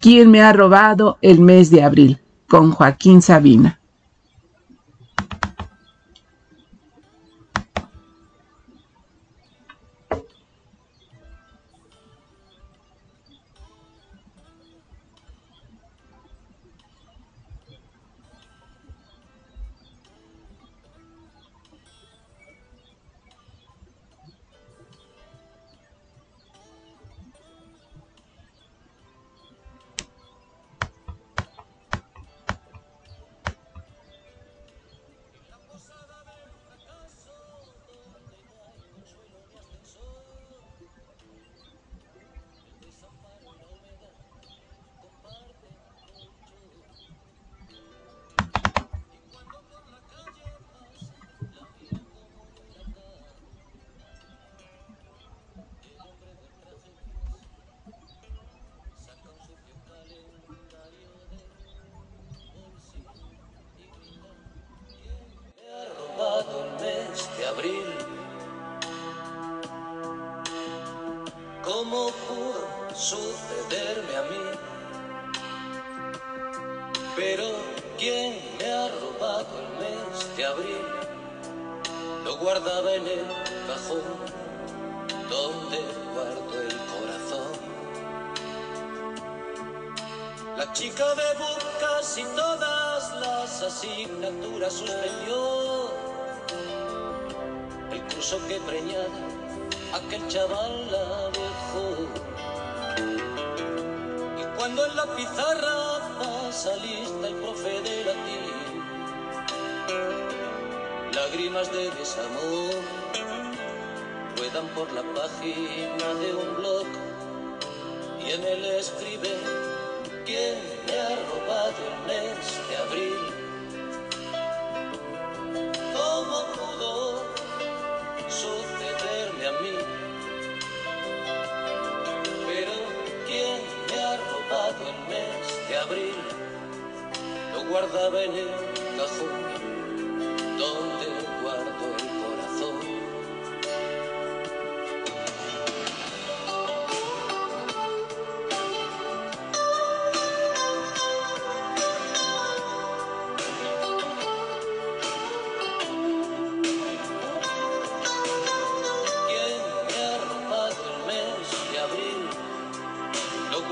¿Quién 0.00 0.30
me 0.30 0.40
ha 0.40 0.52
robado 0.52 1.18
el 1.20 1.40
mes 1.40 1.70
de 1.70 1.82
abril? 1.82 2.18
con 2.48 2.72
Joaquín 2.72 3.22
Sabina. 3.22 3.78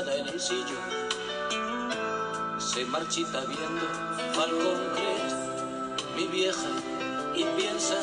en 0.00 0.28
el 0.28 0.40
sillón, 0.40 0.90
se 2.58 2.84
marchita 2.86 3.40
viendo 3.42 3.86
Falcon 4.32 4.80
Crest, 4.96 5.36
mi 6.16 6.26
vieja, 6.26 6.68
y 7.36 7.44
piensa 7.56 7.94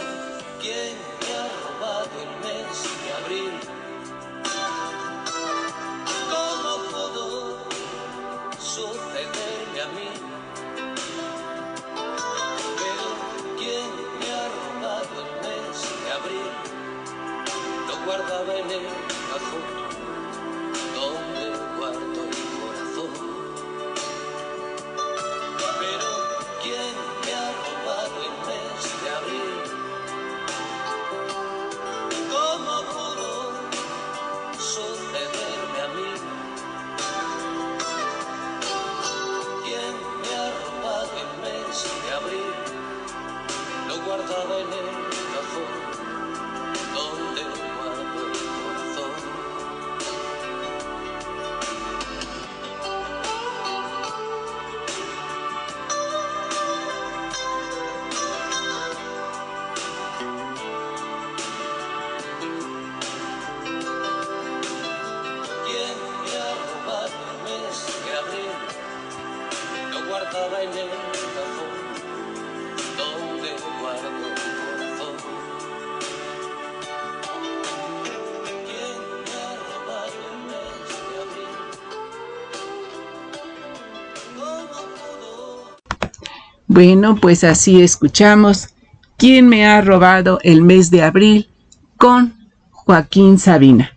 Bueno, 86.73 87.17
pues 87.17 87.43
así 87.43 87.81
escuchamos 87.81 88.69
¿Quién 89.17 89.49
me 89.49 89.67
ha 89.67 89.81
robado 89.81 90.39
el 90.41 90.61
mes 90.61 90.89
de 90.89 91.03
abril? 91.03 91.49
con 91.97 92.47
Joaquín 92.71 93.37
Sabina. 93.37 93.91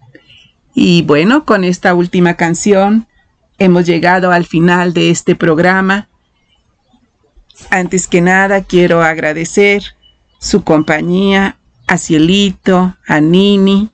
Y 0.75 1.03
bueno, 1.03 1.45
con 1.45 1.63
esta 1.63 1.95
última 1.95 2.35
canción 2.35 3.07
hemos 3.59 3.87
llegado 3.87 4.33
al 4.33 4.45
final 4.45 4.93
de 4.93 5.11
este 5.11 5.37
programa. 5.37 6.09
Antes 7.71 8.09
que 8.09 8.21
nada 8.21 8.65
quiero 8.65 9.05
agradecer 9.05 9.85
su 10.41 10.65
compañía 10.65 11.57
a 11.87 11.97
Cielito, 11.97 12.97
a 13.07 13.21
Nini, 13.21 13.89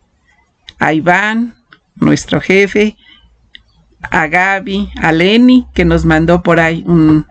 a 0.79 0.95
Iván, 0.95 1.55
nuestro 1.97 2.41
jefe, 2.41 2.97
a 4.11 4.27
Gaby, 4.27 4.91
a 5.03 5.13
Lenny, 5.13 5.67
que 5.75 5.85
nos 5.85 6.07
mandó 6.07 6.43
por 6.43 6.59
ahí 6.59 6.83
un, 6.87 7.27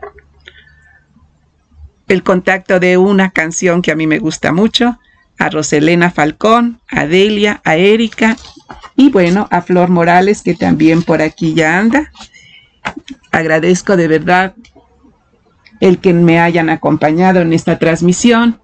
el 2.09 2.23
contacto 2.23 2.79
de 2.79 2.97
una 2.97 3.29
canción 3.29 3.81
que 3.81 3.91
a 3.91 3.95
mí 3.95 4.07
me 4.07 4.19
gusta 4.19 4.51
mucho, 4.51 4.99
a 5.37 5.49
Roselena 5.49 6.11
Falcón, 6.11 6.81
a 6.89 7.05
Delia, 7.05 7.61
a 7.63 7.77
Erika 7.77 8.35
y 8.97 9.09
bueno, 9.09 9.47
a 9.51 9.61
Flor 9.61 9.89
Morales 9.89 10.41
que 10.41 10.55
también 10.55 11.03
por 11.03 11.21
aquí 11.21 11.53
ya 11.53 11.77
anda. 11.77 12.11
Agradezco 13.31 13.95
de 13.95 14.07
verdad 14.07 14.53
el 15.79 15.99
que 15.99 16.13
me 16.13 16.39
hayan 16.39 16.69
acompañado 16.69 17.39
en 17.39 17.53
esta 17.53 17.79
transmisión 17.79 18.59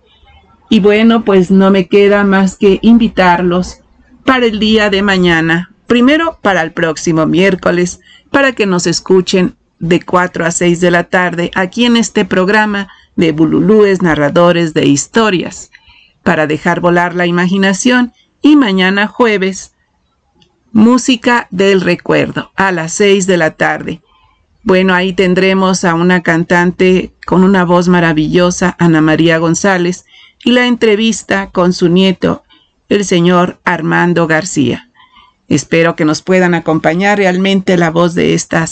y 0.70 0.80
bueno, 0.80 1.24
pues 1.24 1.52
no 1.52 1.70
me 1.70 1.88
queda 1.88 2.24
más 2.24 2.58
que 2.58 2.80
invitarlos 2.82 3.78
para 4.26 4.48
el 4.48 4.60
día 4.60 4.90
de 4.90 5.04
mañana, 5.04 5.72
primero 5.86 6.40
para 6.42 6.64
el 6.64 6.72
próximo 6.72 7.28
miércoles, 7.28 8.02
para 8.32 8.54
que 8.54 8.66
nos 8.66 8.88
escuchen 8.88 9.56
de 9.78 10.02
4 10.02 10.46
a 10.46 10.52
6 10.52 10.82
de 10.82 10.92
la 10.92 11.04
tarde 11.04 11.52
aquí 11.54 11.86
en 11.86 11.96
este 11.96 12.26
programa 12.26 12.90
de 13.16 13.32
Bululúes 13.32 14.02
Narradores 14.02 14.74
de 14.74 14.86
Historias, 14.86 15.72
para 16.24 16.48
dejar 16.48 16.80
volar 16.80 17.16
la 17.16 17.26
imaginación 17.26 18.14
y 18.42 18.56
mañana 18.56 19.08
jueves, 19.08 19.74
Música 20.72 21.48
del 21.52 21.80
Recuerdo 21.80 22.52
a 22.56 22.72
las 22.74 22.92
6 22.94 23.28
de 23.28 23.38
la 23.38 23.52
tarde. 23.52 24.02
Bueno, 24.62 24.94
ahí 24.94 25.14
tendremos 25.14 25.86
a 25.86 25.94
una 25.94 26.22
cantante 26.22 27.14
con 27.26 27.44
una 27.44 27.64
voz 27.64 27.88
maravillosa, 27.88 28.76
Ana 28.78 29.00
María 29.00 29.38
González, 29.38 30.06
y 30.44 30.52
la 30.52 30.68
entrevista 30.68 31.50
con 31.52 31.72
su 31.72 31.88
nieto, 31.88 32.44
el 32.90 33.06
señor 33.06 33.60
Armando 33.64 34.28
García. 34.28 34.90
Espero 35.48 35.96
que 35.96 36.06
nos 36.06 36.22
puedan 36.22 36.56
acompañar. 36.56 37.20
Realmente 37.20 37.78
la 37.78 37.92
voz 37.92 38.16
de 38.16 38.34
esta 38.34 38.66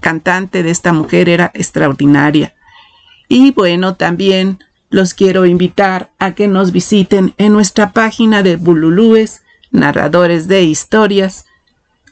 cantante, 0.00 0.62
de 0.62 0.70
esta 0.70 0.92
mujer, 0.92 1.28
era 1.28 1.50
extraordinaria. 1.54 2.54
Y 3.32 3.52
bueno, 3.52 3.94
también 3.94 4.58
los 4.90 5.14
quiero 5.14 5.46
invitar 5.46 6.10
a 6.18 6.34
que 6.34 6.48
nos 6.48 6.72
visiten 6.72 7.32
en 7.38 7.52
nuestra 7.52 7.92
página 7.92 8.42
de 8.42 8.56
Bululúes, 8.56 9.42
narradores 9.70 10.48
de 10.48 10.64
historias, 10.64 11.44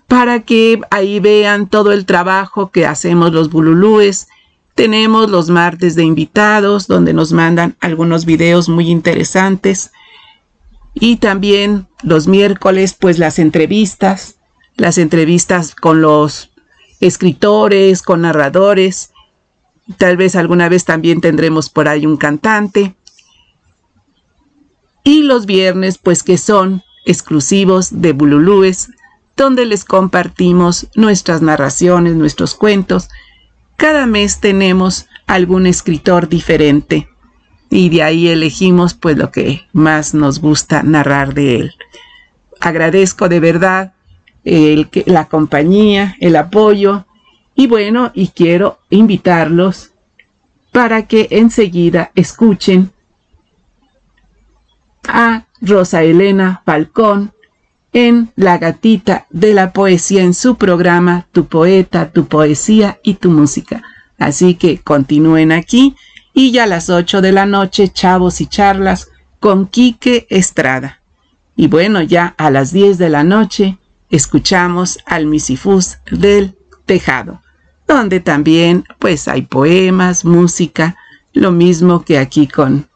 para 0.07 0.45
que 0.45 0.81
ahí 0.93 1.19
vean 1.19 1.69
todo 1.69 1.91
el 1.91 2.07
trabajo 2.07 2.71
que 2.71 2.87
hacemos 2.87 3.33
los 3.33 3.51
Bululúes. 3.51 4.29
Tenemos 4.77 5.29
los 5.29 5.51
martes 5.51 5.97
de 5.97 6.05
invitados, 6.05 6.87
donde 6.87 7.13
nos 7.13 7.33
mandan 7.33 7.75
algunos 7.81 8.25
videos 8.25 8.69
muy 8.69 8.89
interesantes. 8.89 9.91
Y 10.95 11.17
también 11.17 11.89
los 12.05 12.29
miércoles, 12.29 12.95
pues 12.95 13.19
las 13.19 13.41
entrevistas, 13.41 14.37
las 14.77 14.99
entrevistas 14.99 15.75
con 15.75 16.01
los 16.01 16.53
escritores, 17.01 18.03
con 18.03 18.21
narradores 18.21 19.11
Tal 19.97 20.17
vez 20.17 20.37
alguna 20.37 20.69
vez 20.69 20.85
también 20.85 21.21
tendremos 21.21 21.71
por 21.71 21.89
ahí 21.89 22.05
un 22.07 22.17
cantante. 22.17 22.95
Y 25.03 25.23
los 25.23 25.47
viernes, 25.47 25.97
pues 25.99 26.23
que 26.23 26.37
son 26.37 26.83
exclusivos 27.07 28.03
de 28.03 28.13
Bululúes, 28.13 28.91
donde 29.37 29.65
les 29.65 29.85
compartimos 29.85 30.89
nuestras 30.95 31.41
narraciones, 31.41 32.15
nuestros 32.15 32.55
cuentos. 32.55 33.09
Cada 33.77 34.07
mes 34.07 34.41
tenemos 34.41 35.07
algún 35.27 35.67
escritor 35.67 36.29
diferente 36.29 37.09
y 37.71 37.89
de 37.91 38.03
ahí 38.03 38.29
elegimos 38.29 38.95
pues 38.95 39.17
lo 39.17 39.31
que 39.31 39.67
más 39.73 40.15
nos 40.15 40.41
gusta 40.41 40.83
narrar 40.83 41.35
de 41.35 41.57
él. 41.57 41.73
Agradezco 42.61 43.29
de 43.29 43.41
verdad 43.41 43.95
el, 44.45 44.89
la 45.07 45.27
compañía, 45.29 46.17
el 46.21 46.37
apoyo 46.37 47.07
y 47.59 47.67
bueno, 47.67 48.13
y 48.15 48.29
quiero 48.29 48.79
invitarlos 48.89 49.91
para 50.71 51.09
que 51.09 51.27
enseguida 51.33 52.13
escuchen 52.15 52.93
a 55.09 55.45
Rosa 55.61 56.05
Elena 56.05 56.63
Falcón 56.65 57.33
en 57.93 58.31
La 58.37 58.59
gatita 58.59 59.27
de 59.31 59.55
la 59.55 59.73
poesía 59.73 60.23
en 60.23 60.35
su 60.35 60.55
programa 60.57 61.27
Tu 61.33 61.47
poeta, 61.47 62.13
tu 62.13 62.27
poesía 62.27 63.01
y 63.03 63.15
tu 63.15 63.29
música. 63.29 63.83
Así 64.19 64.55
que 64.55 64.79
continúen 64.79 65.51
aquí 65.51 65.97
y 66.33 66.53
ya 66.53 66.63
a 66.63 66.69
las 66.69 66.89
8 66.89 67.21
de 67.21 67.33
la 67.33 67.45
noche, 67.45 67.89
chavos 67.89 68.41
y 68.41 68.47
charlas 68.47 69.09
con 69.41 69.67
Quique 69.67 70.29
Estrada. 70.31 71.01
Y 71.57 71.67
bueno, 71.67 72.03
ya 72.03 72.37
a 72.39 72.53
las 72.53 72.73
10 72.73 72.99
de 72.99 73.09
la 73.09 73.25
noche 73.25 73.79
escuchamos 74.11 75.01
al 75.07 75.27
Misifus 75.27 75.99
del 76.13 76.57
Tejado 76.87 77.43
donde 77.89 78.21
también 78.21 78.85
pues 78.99 79.27
hay 79.27 79.43
poemas, 79.43 80.25
música, 80.25 80.97
lo 81.33 81.51
mismo 81.51 82.05
que 82.05 82.19
aquí 82.19 82.47
con, 82.47 82.87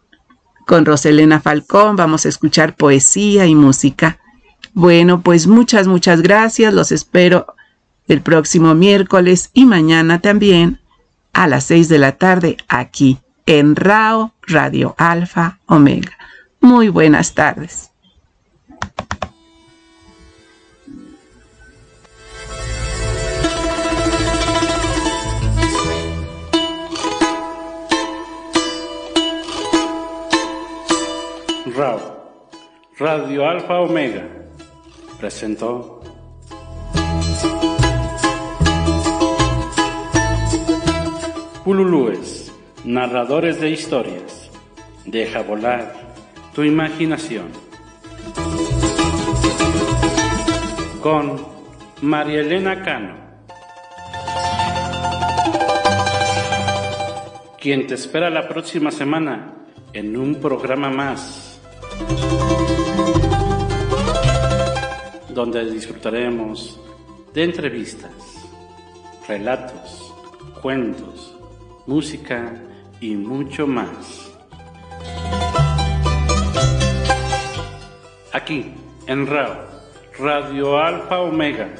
con 0.66 0.84
Roselena 0.84 1.40
Falcón, 1.40 1.96
vamos 1.96 2.26
a 2.26 2.28
escuchar 2.28 2.76
poesía 2.76 3.46
y 3.46 3.54
música. 3.54 4.18
Bueno, 4.74 5.22
pues 5.22 5.46
muchas, 5.46 5.86
muchas 5.86 6.20
gracias, 6.20 6.72
los 6.74 6.92
espero 6.92 7.46
el 8.06 8.20
próximo 8.20 8.74
miércoles 8.74 9.50
y 9.54 9.64
mañana 9.64 10.20
también 10.20 10.80
a 11.32 11.48
las 11.48 11.64
seis 11.64 11.88
de 11.88 11.98
la 11.98 12.12
tarde 12.12 12.58
aquí 12.68 13.18
en 13.46 13.74
RAO 13.74 14.34
Radio 14.46 14.94
Alfa 14.98 15.58
Omega. 15.66 16.12
Muy 16.60 16.88
buenas 16.88 17.34
tardes. 17.34 17.90
RAO, 31.74 31.98
Radio 32.98 33.48
Alfa 33.48 33.80
Omega, 33.80 34.28
presentó 35.18 36.02
Pululúes, 41.64 42.52
narradores 42.84 43.58
de 43.60 43.70
historias. 43.70 44.50
Deja 45.06 45.42
volar 45.42 46.14
tu 46.54 46.62
imaginación. 46.62 47.46
Con 51.00 51.40
María 52.02 52.40
Elena 52.40 52.82
Cano. 52.82 53.14
Quien 57.58 57.86
te 57.86 57.94
espera 57.94 58.28
la 58.28 58.46
próxima 58.46 58.90
semana 58.90 59.54
en 59.94 60.16
un 60.16 60.34
programa 60.34 60.90
más 60.90 61.41
donde 65.34 65.70
disfrutaremos 65.70 66.80
de 67.32 67.44
entrevistas, 67.44 68.12
relatos, 69.26 70.12
cuentos, 70.60 71.36
música 71.86 72.54
y 73.00 73.16
mucho 73.16 73.66
más. 73.66 74.30
Aquí, 78.32 78.74
en 79.06 79.26
RAO, 79.26 79.56
Radio 80.18 80.78
Alfa 80.78 81.20
Omega, 81.20 81.74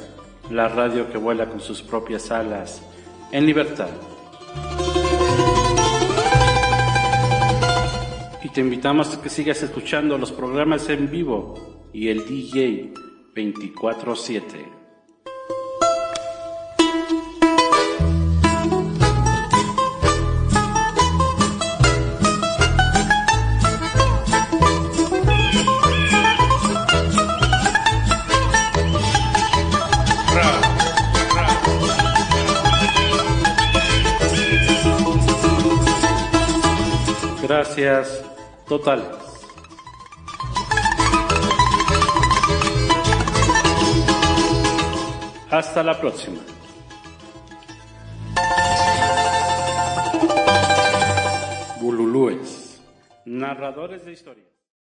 la 0.49 0.67
radio 0.67 1.11
que 1.11 1.17
vuela 1.17 1.47
con 1.47 1.61
sus 1.61 1.81
propias 1.81 2.31
alas 2.31 2.81
en 3.31 3.45
libertad. 3.45 3.89
Te 8.53 8.61
invitamos 8.61 9.15
a 9.15 9.21
que 9.21 9.29
sigas 9.29 9.63
escuchando 9.63 10.15
los 10.17 10.31
programas 10.31 10.87
en 10.89 11.09
vivo 11.09 11.89
y 11.91 12.09
el 12.09 12.23
DJ 12.27 12.93
24-7. 13.33 14.43
Gracias 37.41 38.32
totales. 38.77 39.05
Hasta 45.51 45.83
la 45.83 46.01
próxima. 46.01 46.39
Bululúes, 51.79 52.81
narradores 53.25 54.03
de 54.05 54.13
historia. 54.13 54.52